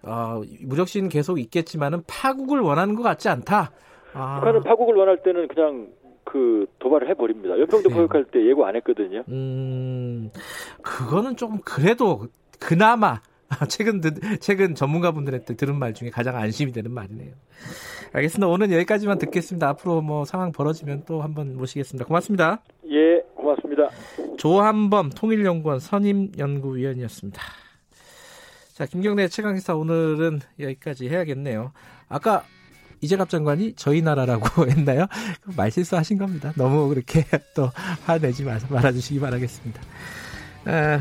아, 0.02 0.40
무력 0.66 0.88
시위는 0.88 1.08
계속 1.08 1.38
있겠지만은 1.38 2.02
파국을 2.06 2.60
원하는 2.60 2.94
것 2.94 3.02
같지 3.02 3.28
않다. 3.28 3.70
아. 4.14 4.36
북한은 4.40 4.62
파국을 4.62 4.94
원할 4.96 5.22
때는 5.22 5.48
그냥 5.48 5.88
그 6.32 6.64
도발을 6.78 7.10
해버립니다. 7.10 7.58
연평도 7.58 7.90
네. 7.90 7.94
포격할 7.94 8.24
때 8.24 8.42
예고 8.48 8.64
안 8.64 8.74
했거든요. 8.76 9.22
음, 9.28 10.30
그거는 10.80 11.36
좀 11.36 11.58
그래도 11.62 12.28
그나마 12.58 13.20
최근 13.68 14.00
최근 14.40 14.74
전문가분들한테 14.74 15.56
들은 15.56 15.78
말 15.78 15.92
중에 15.92 16.08
가장 16.08 16.36
안심이 16.36 16.72
되는 16.72 16.90
말이네요. 16.90 17.34
알겠습니다. 18.14 18.48
오늘 18.48 18.72
여기까지만 18.72 19.18
듣겠습니다. 19.18 19.68
앞으로 19.68 20.00
뭐 20.00 20.24
상황 20.24 20.52
벌어지면 20.52 21.02
또 21.06 21.20
한번 21.20 21.54
모시겠습니다. 21.54 22.06
고맙습니다. 22.06 22.62
예, 22.88 23.20
고맙습니다. 23.34 23.90
조한범 24.38 25.10
통일연구원 25.10 25.80
선임 25.80 26.32
연구위원이었습니다. 26.38 27.42
자, 28.72 28.86
김경래 28.86 29.28
최강기사 29.28 29.76
오늘은 29.76 30.40
여기까지 30.58 31.10
해야겠네요. 31.10 31.72
아까 32.08 32.42
이재갑 33.02 33.28
장관이 33.28 33.74
저희 33.76 34.00
나라라고 34.00 34.66
했나요? 34.70 35.06
말실수 35.56 35.96
하신 35.96 36.18
겁니다. 36.18 36.52
너무 36.56 36.88
그렇게 36.88 37.26
또 37.54 37.70
화내지 38.06 38.44
마, 38.44 38.58
말아주시기 38.70 39.20
바라겠습니다. 39.20 39.82
아, 40.66 41.00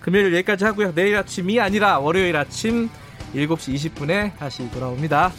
금요일 0.00 0.32
여기까지 0.34 0.64
하고요. 0.64 0.94
내일 0.94 1.16
아침이 1.16 1.58
아니라 1.58 1.98
월요일 1.98 2.36
아침 2.36 2.88
7시 3.34 3.74
20분에 3.74 4.36
다시 4.36 4.70
돌아옵니다. 4.70 5.32